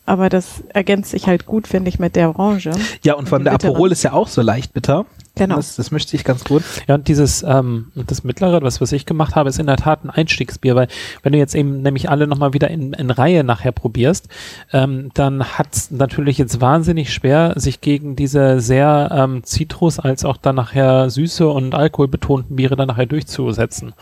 aber 0.05 0.29
das 0.29 0.63
ergänzt 0.69 1.11
sich 1.11 1.27
halt 1.27 1.47
gut, 1.47 1.67
finde 1.67 1.89
ich, 1.89 1.99
mit 1.99 2.15
der 2.15 2.29
Orange. 2.29 2.71
Ja, 3.03 3.15
und 3.15 3.29
von 3.29 3.43
der 3.43 3.53
bittere. 3.53 3.73
Aperol 3.73 3.93
ist 3.93 4.05
ja 4.05 4.13
auch 4.13 4.29
so 4.29 4.43
leicht 4.43 4.73
bitter. 4.73 5.07
Genau. 5.37 5.57
Das, 5.57 5.77
das 5.77 5.91
mischt 5.91 6.09
sich 6.09 6.25
ganz 6.25 6.45
gut. 6.45 6.63
Ja, 6.89 6.95
und 6.95 7.09
dieses, 7.09 7.43
ähm, 7.43 7.93
das 7.95 8.25
mittlere, 8.25 8.63
was, 8.63 8.81
was 8.81 8.91
ich 8.93 9.05
gemacht 9.05 9.37
habe, 9.37 9.51
ist 9.51 9.59
in 9.59 9.67
der 9.67 9.77
Tat 9.77 10.03
ein 10.03 10.09
Einstiegsbier, 10.09 10.75
weil 10.75 10.89
wenn 11.23 11.33
du 11.33 11.39
jetzt 11.39 11.55
eben 11.55 11.83
nämlich 11.83 12.09
alle 12.09 12.27
nochmal 12.27 12.55
wieder 12.55 12.71
in, 12.71 12.95
in 12.95 13.11
Reihe 13.11 13.45
nachher 13.45 13.73
probierst, 13.73 14.29
ähm, 14.73 15.11
dann 15.13 15.45
hat's 15.45 15.91
natürlich 15.91 16.39
jetzt 16.39 16.63
wahnsinnig 16.63 17.13
schwer, 17.13 17.53
sich 17.57 17.83
gegen 17.83 18.17
diese 18.17 18.61
sehr 18.61 19.11
ähm, 19.13 19.45
Zitrus 19.45 19.99
als 19.99 20.25
auch 20.25 20.39
dann 20.39 20.57
nachher 20.57 21.11
süße 21.11 21.47
und 21.47 21.75
alkoholbetonten 21.75 22.57
Biere 22.57 22.77
dann 22.77 22.89
nachher 22.89 23.07
durchzusetzen. 23.07 23.93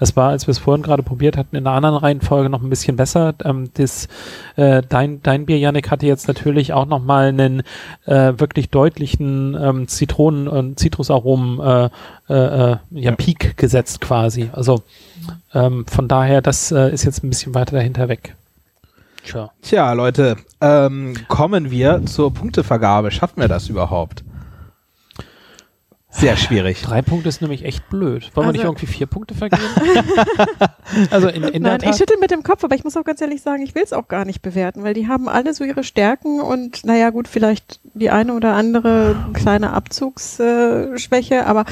Das 0.00 0.16
war, 0.16 0.30
als 0.30 0.48
wir 0.48 0.52
es 0.52 0.58
vorhin 0.58 0.82
gerade 0.82 1.04
probiert 1.04 1.36
hatten, 1.36 1.54
in 1.54 1.68
einer 1.68 1.76
anderen 1.76 1.98
Reihenfolge 1.98 2.50
noch 2.50 2.62
ein 2.62 2.70
bisschen 2.70 2.96
besser. 2.96 3.34
Ähm, 3.44 3.70
das, 3.74 4.08
äh, 4.56 4.82
dein, 4.88 5.22
dein 5.22 5.46
Bier, 5.46 5.58
Yannick, 5.58 5.88
hatte 5.88 6.06
jetzt 6.06 6.26
natürlich 6.26 6.72
auch 6.72 6.86
nochmal 6.86 7.28
einen 7.28 7.62
äh, 8.06 8.32
wirklich 8.38 8.70
deutlichen 8.70 9.54
ähm, 9.54 9.86
Zitronen- 9.86 10.48
und 10.48 10.79
Zitrusaromen 10.80 11.60
äh, 11.60 11.90
äh, 12.28 12.72
äh, 12.72 12.76
ja, 12.90 13.12
Peak 13.12 13.56
gesetzt 13.56 14.00
quasi. 14.00 14.50
Also 14.52 14.82
ähm, 15.54 15.86
von 15.86 16.08
daher, 16.08 16.42
das 16.42 16.72
äh, 16.72 16.92
ist 16.92 17.04
jetzt 17.04 17.22
ein 17.22 17.30
bisschen 17.30 17.54
weiter 17.54 17.76
dahinter 17.76 18.08
weg. 18.08 18.34
Tja. 19.24 19.50
Tja, 19.62 19.92
Leute, 19.92 20.36
ähm, 20.60 21.14
kommen 21.28 21.70
wir 21.70 22.04
zur 22.06 22.32
Punktevergabe. 22.32 23.10
Schaffen 23.10 23.40
wir 23.40 23.48
das 23.48 23.68
überhaupt? 23.68 24.24
Sehr 26.12 26.36
schwierig. 26.36 26.82
Drei 26.82 27.02
Punkte 27.02 27.28
ist 27.28 27.40
nämlich 27.40 27.64
echt 27.64 27.88
blöd. 27.88 28.30
Wollen 28.34 28.46
wir 28.46 28.48
Also- 28.48 28.52
nicht 28.52 28.64
irgendwie 28.64 28.86
vier 28.86 29.06
Punkte 29.06 29.34
vergeben? 29.34 29.62
also 31.10 31.28
in, 31.28 31.44
in 31.44 31.62
der 31.62 31.78
Nein, 31.78 31.88
ich 31.88 31.96
schüttel 31.96 32.16
mit 32.20 32.30
dem 32.32 32.42
Kopf, 32.42 32.64
aber 32.64 32.74
ich 32.74 32.82
muss 32.84 32.96
auch 32.96 33.04
ganz 33.04 33.20
ehrlich 33.20 33.42
sagen, 33.42 33.62
ich 33.62 33.74
will 33.74 33.82
es 33.84 33.92
auch 33.92 34.08
gar 34.08 34.24
nicht 34.24 34.42
bewerten, 34.42 34.82
weil 34.82 34.92
die 34.92 35.06
haben 35.06 35.28
alle 35.28 35.54
so 35.54 35.62
ihre 35.64 35.84
Stärken 35.84 36.40
und 36.40 36.84
naja 36.84 37.10
gut, 37.10 37.28
vielleicht 37.28 37.80
die 37.94 38.10
eine 38.10 38.34
oder 38.34 38.54
andere 38.54 39.14
kleine 39.34 39.72
Abzugsschwäche, 39.72 41.46
aber 41.46 41.64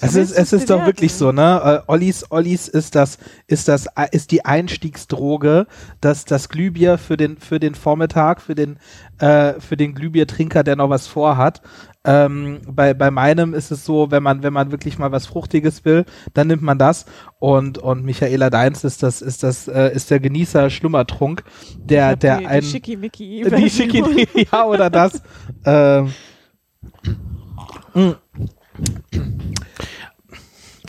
Es 0.00 0.14
ist, 0.14 0.32
es 0.32 0.52
ist 0.52 0.70
doch 0.70 0.86
wirklich 0.86 1.14
so, 1.14 1.32
ne? 1.32 1.82
Äh, 1.86 1.90
Ollis, 1.92 2.24
Ollis 2.30 2.68
ist 2.68 2.94
das, 2.94 3.18
ist 3.46 3.68
das, 3.68 3.88
ist 4.10 4.30
die 4.30 4.44
Einstiegsdroge, 4.44 5.66
das, 6.00 6.24
das 6.24 6.48
Glühbier 6.48 6.98
für 6.98 7.16
den, 7.16 7.36
für 7.36 7.60
den 7.60 7.74
Vormittag, 7.74 8.40
für 8.40 8.54
den, 8.54 8.78
äh, 9.18 9.54
für 9.60 9.76
den 9.76 9.94
Glühbiertrinker, 9.94 10.62
der 10.62 10.76
noch 10.76 10.90
was 10.90 11.06
vorhat. 11.06 11.60
Ähm, 12.06 12.60
bei, 12.66 12.94
bei 12.94 13.10
meinem 13.10 13.52
ist 13.52 13.70
es 13.70 13.84
so, 13.84 14.10
wenn 14.10 14.22
man, 14.22 14.42
wenn 14.42 14.52
man 14.52 14.70
wirklich 14.70 14.98
mal 14.98 15.12
was 15.12 15.26
Fruchtiges 15.26 15.84
will, 15.84 16.04
dann 16.34 16.46
nimmt 16.46 16.62
man 16.62 16.78
das. 16.78 17.04
Und, 17.40 17.78
und 17.78 18.04
Michaela 18.04 18.48
Deins 18.48 18.84
ist 18.84 19.02
das, 19.02 19.20
ist 19.20 19.42
das, 19.42 19.66
äh, 19.66 19.92
ist 19.92 20.10
der 20.10 20.20
Genießer 20.20 20.70
Schlummertrunk, 20.70 21.42
der, 21.76 22.16
der 22.16 22.38
die, 22.38 22.46
ein, 22.46 22.60
die 22.60 22.66
Schickimicki. 22.66 23.44
die 23.44 23.70
Schicki, 23.70 24.28
ja, 24.52 24.64
oder 24.64 24.88
das. 24.88 25.20
Ähm, 25.64 26.12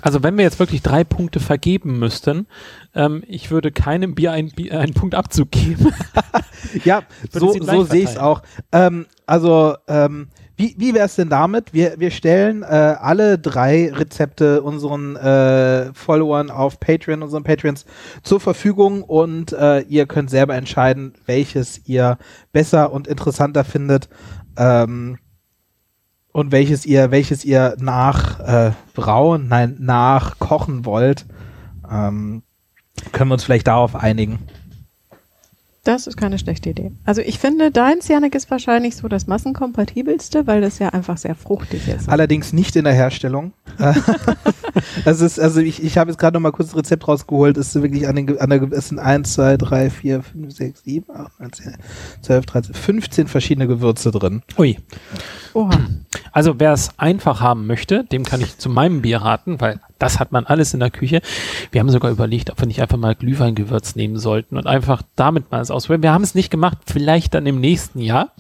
Also 0.02 0.24
wenn 0.24 0.38
wir 0.38 0.44
jetzt 0.44 0.60
wirklich 0.60 0.82
drei 0.82 1.04
Punkte 1.04 1.40
vergeben 1.40 2.00
müssten, 2.00 2.48
ähm, 2.96 3.24
ich 3.28 3.52
würde 3.52 3.72
keinem 3.72 4.16
Bier 4.16 4.32
einen, 4.32 4.52
Bier 4.52 4.80
einen 4.80 4.94
Punkt 4.94 5.16
Abzug 5.16 5.52
geben. 5.52 5.94
Ja, 6.84 7.04
so, 7.32 7.54
so 7.54 7.84
sehe 7.84 8.04
ich 8.04 8.10
es 8.10 8.18
auch. 8.18 8.42
Ähm, 8.72 9.06
also, 9.26 9.76
ähm, 9.88 10.28
wie, 10.58 10.76
wie 10.78 10.96
wäre 10.96 11.06
es 11.06 11.16
denn 11.16 11.30
damit? 11.30 11.72
Wir, 11.72 12.00
wir 12.00 12.10
stellen 12.10 12.64
äh, 12.64 12.66
alle 12.66 13.38
drei 13.38 13.92
Rezepte 13.94 14.64
unseren 14.64 15.16
äh, 15.16 15.94
Followern 15.94 16.50
auf 16.50 16.80
Patreon, 16.80 17.22
unseren 17.22 17.44
Patreons 17.44 17.86
zur 18.24 18.40
Verfügung 18.40 19.04
und 19.04 19.54
äh, 19.54 19.82
ihr 19.82 20.08
könnt 20.08 20.32
selber 20.32 20.56
entscheiden, 20.56 21.14
welches 21.28 21.88
ihr 21.88 22.18
besser 22.54 22.92
und 22.92 23.08
interessanter 23.08 23.64
findet. 23.64 24.10
Ähm, 24.58 25.20
und 26.32 26.52
welches 26.52 26.86
ihr, 26.86 27.10
welches 27.10 27.46
ihr 27.46 27.76
nach 27.80 28.40
äh, 28.40 28.72
brauen, 28.94 29.48
nein, 29.48 29.76
nach 29.80 30.38
kochen 30.38 30.86
wollt. 30.86 31.26
Ähm, 31.90 32.44
können 33.12 33.30
wir 33.30 33.34
uns 33.34 33.44
vielleicht 33.44 33.68
darauf 33.68 33.96
einigen. 33.96 34.40
Das 35.88 36.06
ist 36.06 36.18
keine 36.18 36.38
schlechte 36.38 36.72
Idee. 36.72 36.92
Also 37.06 37.22
ich 37.22 37.40
finde, 37.40 37.72
deins, 37.72 38.10
Janik, 38.10 38.36
ist 38.36 38.52
wahrscheinlich 38.52 38.98
so 38.98 39.08
das 39.08 39.26
massenkompatibelste, 39.26 40.46
weil 40.46 40.60
das 40.60 40.80
ja 40.80 40.90
einfach 40.90 41.16
sehr 41.16 41.34
fruchtig 41.34 41.88
ist. 41.88 42.10
Allerdings 42.10 42.52
nicht 42.52 42.76
in 42.76 42.84
der 42.84 42.94
Herstellung. 42.94 43.54
das 45.06 45.22
ist, 45.22 45.40
also 45.40 45.62
ich, 45.62 45.82
ich 45.82 45.98
habe 45.98 46.12
jetzt 46.12 46.20
gerade 46.20 46.34
noch 46.34 46.42
mal 46.42 46.52
kurz 46.52 46.72
das 46.72 46.78
Rezept 46.78 47.08
rausgeholt. 47.08 47.56
Es 47.56 47.74
ist 47.74 47.82
wirklich 47.82 48.06
an 48.06 48.18
den, 48.18 48.38
an 48.38 48.50
der, 48.50 48.64
es 48.74 48.90
sind 48.90 49.00
1, 49.00 49.32
2, 49.32 49.56
3, 49.56 49.90
4, 49.90 50.24
5, 50.24 50.54
6, 50.54 50.84
7, 50.84 51.06
8, 51.10 51.40
9, 51.40 51.54
10, 51.54 51.74
12, 52.22 52.46
13, 52.46 52.74
15 52.76 53.28
verschiedene 53.28 53.68
Gewürze 53.68 54.12
drin. 54.12 54.42
Ui. 54.58 54.78
Oha. 55.54 55.80
Also 56.38 56.60
wer 56.60 56.72
es 56.72 56.92
einfach 56.98 57.42
haben 57.42 57.66
möchte, 57.66 58.04
dem 58.04 58.24
kann 58.24 58.42
ich 58.42 58.60
zu 58.60 58.70
meinem 58.70 59.02
Bier 59.02 59.24
raten, 59.24 59.60
weil 59.60 59.80
das 59.98 60.20
hat 60.20 60.32
man 60.32 60.46
alles 60.46 60.72
in 60.72 60.80
der 60.80 60.92
Küche. 60.92 61.24
Wir 61.72 61.82
haben 61.82 61.90
sogar 61.90 62.12
überlegt, 62.12 62.52
ob 62.52 62.60
wir 62.60 62.68
nicht 62.68 62.80
einfach 62.80 63.00
mal 63.00 63.16
Glühweingewürz 63.16 63.96
nehmen 63.96 64.20
sollten 64.20 64.56
und 64.56 64.68
einfach 64.68 65.02
damit 65.16 65.50
mal 65.50 65.62
es 65.62 65.72
ausprobieren. 65.72 66.04
Wir 66.04 66.12
haben 66.12 66.24
es 66.24 66.36
nicht 66.36 66.52
gemacht, 66.52 66.78
vielleicht 66.86 67.34
dann 67.34 67.48
im 67.48 67.60
nächsten 67.60 68.02
Jahr. 68.02 68.34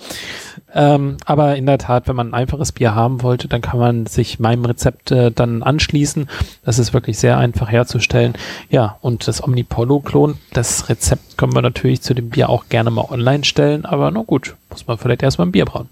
Ähm, 0.75 1.17
aber 1.25 1.55
in 1.55 1.65
der 1.65 1.79
Tat, 1.79 2.07
wenn 2.07 2.15
man 2.15 2.27
ein 2.27 2.33
einfaches 2.35 2.71
Bier 2.71 2.93
haben 2.93 3.23
wollte, 3.23 3.47
dann 3.47 3.61
kann 3.61 3.79
man 3.79 4.05
sich 4.05 4.37
meinem 4.37 4.65
Rezept 4.65 5.09
äh, 5.09 5.31
dann 5.31 5.63
anschließen. 5.63 6.29
Das 6.63 6.77
ist 6.77 6.93
wirklich 6.93 7.17
sehr 7.17 7.39
einfach 7.39 7.71
herzustellen. 7.71 8.35
Ja, 8.69 8.97
und 9.01 9.27
das 9.27 9.43
Omnipolo-Klon, 9.43 10.37
das 10.53 10.87
Rezept 10.87 11.35
können 11.35 11.55
wir 11.55 11.63
natürlich 11.63 12.03
zu 12.03 12.13
dem 12.13 12.29
Bier 12.29 12.49
auch 12.49 12.69
gerne 12.69 12.91
mal 12.91 13.05
online 13.09 13.43
stellen, 13.43 13.85
aber 13.87 14.11
na 14.11 14.21
gut, 14.21 14.55
muss 14.69 14.85
man 14.85 14.99
vielleicht 14.99 15.23
erstmal 15.23 15.47
ein 15.47 15.51
Bier 15.51 15.65
brauen. 15.65 15.89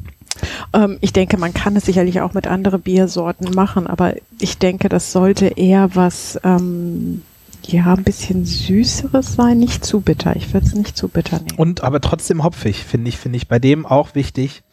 Ähm, 0.73 0.97
ich 1.01 1.13
denke, 1.13 1.37
man 1.37 1.53
kann 1.53 1.75
es 1.75 1.85
sicherlich 1.85 2.21
auch 2.21 2.33
mit 2.33 2.47
anderen 2.47 2.81
Biersorten 2.81 3.53
machen, 3.53 3.87
aber 3.87 4.15
ich 4.39 4.57
denke, 4.57 4.89
das 4.89 5.11
sollte 5.11 5.47
eher 5.47 5.95
was, 5.95 6.39
ähm, 6.43 7.21
ja, 7.65 7.93
ein 7.95 8.03
bisschen 8.03 8.45
süßeres 8.45 9.33
sein, 9.33 9.57
nicht 9.57 9.83
zu 9.85 10.01
bitter. 10.01 10.35
Ich 10.35 10.53
würde 10.53 10.67
es 10.67 10.75
nicht 10.75 10.95
zu 10.95 11.07
bitter 11.07 11.39
nehmen. 11.39 11.57
Und 11.57 11.83
aber 11.83 11.99
trotzdem 12.01 12.43
hopfig, 12.43 12.83
finde 12.83 13.09
ich, 13.09 13.17
finde 13.17 13.37
ich 13.37 13.47
bei 13.47 13.57
dem 13.59 13.85
auch 13.85 14.13
wichtig. 14.13 14.63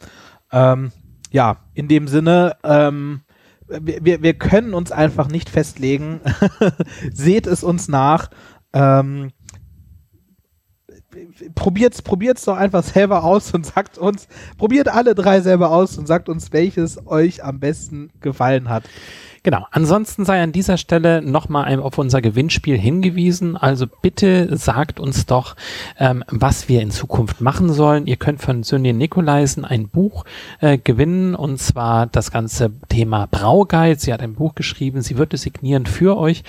Ähm, 0.51 0.91
ja, 1.31 1.57
in 1.73 1.87
dem 1.87 2.07
Sinne, 2.07 2.55
ähm, 2.63 3.21
wir, 3.67 4.21
wir- 4.21 4.33
können 4.35 4.75
uns 4.75 4.91
einfach 4.91 5.27
nicht 5.29 5.49
festlegen. 5.49 6.19
Seht 7.13 7.47
es 7.47 7.63
uns 7.63 7.87
nach. 7.87 8.29
Ähm, 8.73 9.31
probiert's, 11.55 12.01
probiert's 12.01 12.45
doch 12.45 12.57
einfach 12.57 12.83
selber 12.83 13.23
aus 13.23 13.53
und 13.53 13.65
sagt 13.65 13.97
uns, 13.97 14.27
probiert 14.57 14.87
alle 14.87 15.15
drei 15.15 15.41
selber 15.41 15.71
aus 15.71 15.97
und 15.97 16.07
sagt 16.07 16.29
uns, 16.29 16.51
welches 16.51 17.05
euch 17.07 17.43
am 17.43 17.59
besten 17.59 18.11
gefallen 18.21 18.69
hat. 18.69 18.83
Genau. 19.43 19.67
Ansonsten 19.71 20.23
sei 20.23 20.41
an 20.41 20.53
dieser 20.53 20.77
Stelle 20.77 21.21
nochmal 21.21 21.77
auf 21.79 21.97
unser 21.97 22.21
Gewinnspiel 22.21 22.77
hingewiesen. 22.77 23.57
Also 23.57 23.87
bitte 23.87 24.55
sagt 24.55 25.01
uns 25.01 25.25
doch, 25.25 25.57
ähm, 25.99 26.23
was 26.29 26.69
wir 26.69 26.81
in 26.81 26.91
Zukunft 26.91 27.41
machen 27.41 27.71
sollen. 27.73 28.07
Ihr 28.07 28.15
könnt 28.15 28.41
von 28.41 28.63
Sönje 28.63 28.93
Nikolaisen 28.93 29.65
ein 29.65 29.89
Buch 29.89 30.23
äh, 30.61 30.77
gewinnen 30.77 31.35
und 31.35 31.59
zwar 31.59 32.07
das 32.07 32.31
ganze 32.31 32.71
Thema 32.87 33.27
Brauguide. 33.29 33.99
Sie 33.99 34.13
hat 34.13 34.21
ein 34.21 34.35
Buch 34.35 34.55
geschrieben. 34.55 35.01
Sie 35.01 35.17
wird 35.17 35.33
es 35.33 35.41
signieren 35.41 35.87
für 35.87 36.17
euch. 36.17 36.43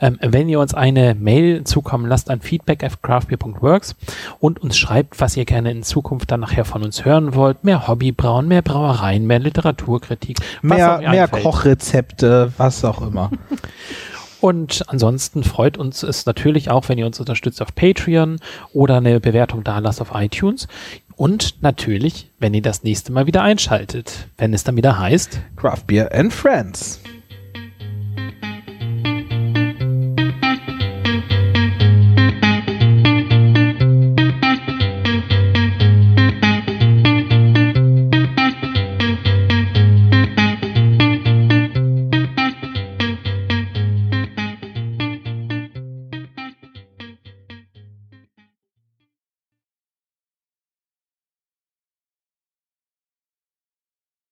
Ähm, 0.00 0.18
wenn 0.22 0.48
ihr 0.48 0.60
uns 0.60 0.72
eine 0.72 1.16
Mail 1.16 1.64
zukommen 1.64 2.06
lasst 2.06 2.30
an 2.30 2.40
feedback 2.40 2.84
at 2.84 3.02
craftbeer.works 3.02 3.96
und 4.38 4.62
uns 4.62 4.78
schreibt, 4.78 5.20
was 5.20 5.36
ihr 5.36 5.46
gerne 5.46 5.72
in 5.72 5.82
Zukunft 5.82 6.30
dann 6.30 6.40
nachher 6.40 6.64
von 6.64 6.84
uns 6.84 7.04
hören 7.04 7.34
wollt. 7.34 7.64
Mehr 7.64 7.88
Hobbybrauen, 7.88 8.46
mehr 8.46 8.62
Brauereien, 8.62 9.26
mehr 9.26 9.40
Literaturkritik. 9.40 10.38
Mehr, 10.62 10.98
mehr 10.98 11.22
einfällt. 11.22 11.42
Kochrezepte, 11.42 12.35
was 12.56 12.84
auch 12.84 13.02
immer. 13.02 13.30
Und 14.40 14.84
ansonsten 14.88 15.44
freut 15.44 15.78
uns 15.78 16.02
es 16.02 16.26
natürlich 16.26 16.70
auch, 16.70 16.88
wenn 16.88 16.98
ihr 16.98 17.06
uns 17.06 17.18
unterstützt 17.18 17.62
auf 17.62 17.74
Patreon 17.74 18.38
oder 18.72 18.98
eine 18.98 19.18
Bewertung 19.18 19.64
da 19.64 19.78
lasst 19.78 20.00
auf 20.00 20.10
iTunes. 20.14 20.68
Und 21.16 21.62
natürlich, 21.62 22.30
wenn 22.38 22.52
ihr 22.52 22.62
das 22.62 22.82
nächste 22.82 23.10
Mal 23.12 23.26
wieder 23.26 23.42
einschaltet, 23.42 24.28
wenn 24.36 24.52
es 24.52 24.64
dann 24.64 24.76
wieder 24.76 24.98
heißt. 24.98 25.40
Craft 25.56 25.86
Beer 25.86 26.14
and 26.14 26.32
Friends. 26.32 27.00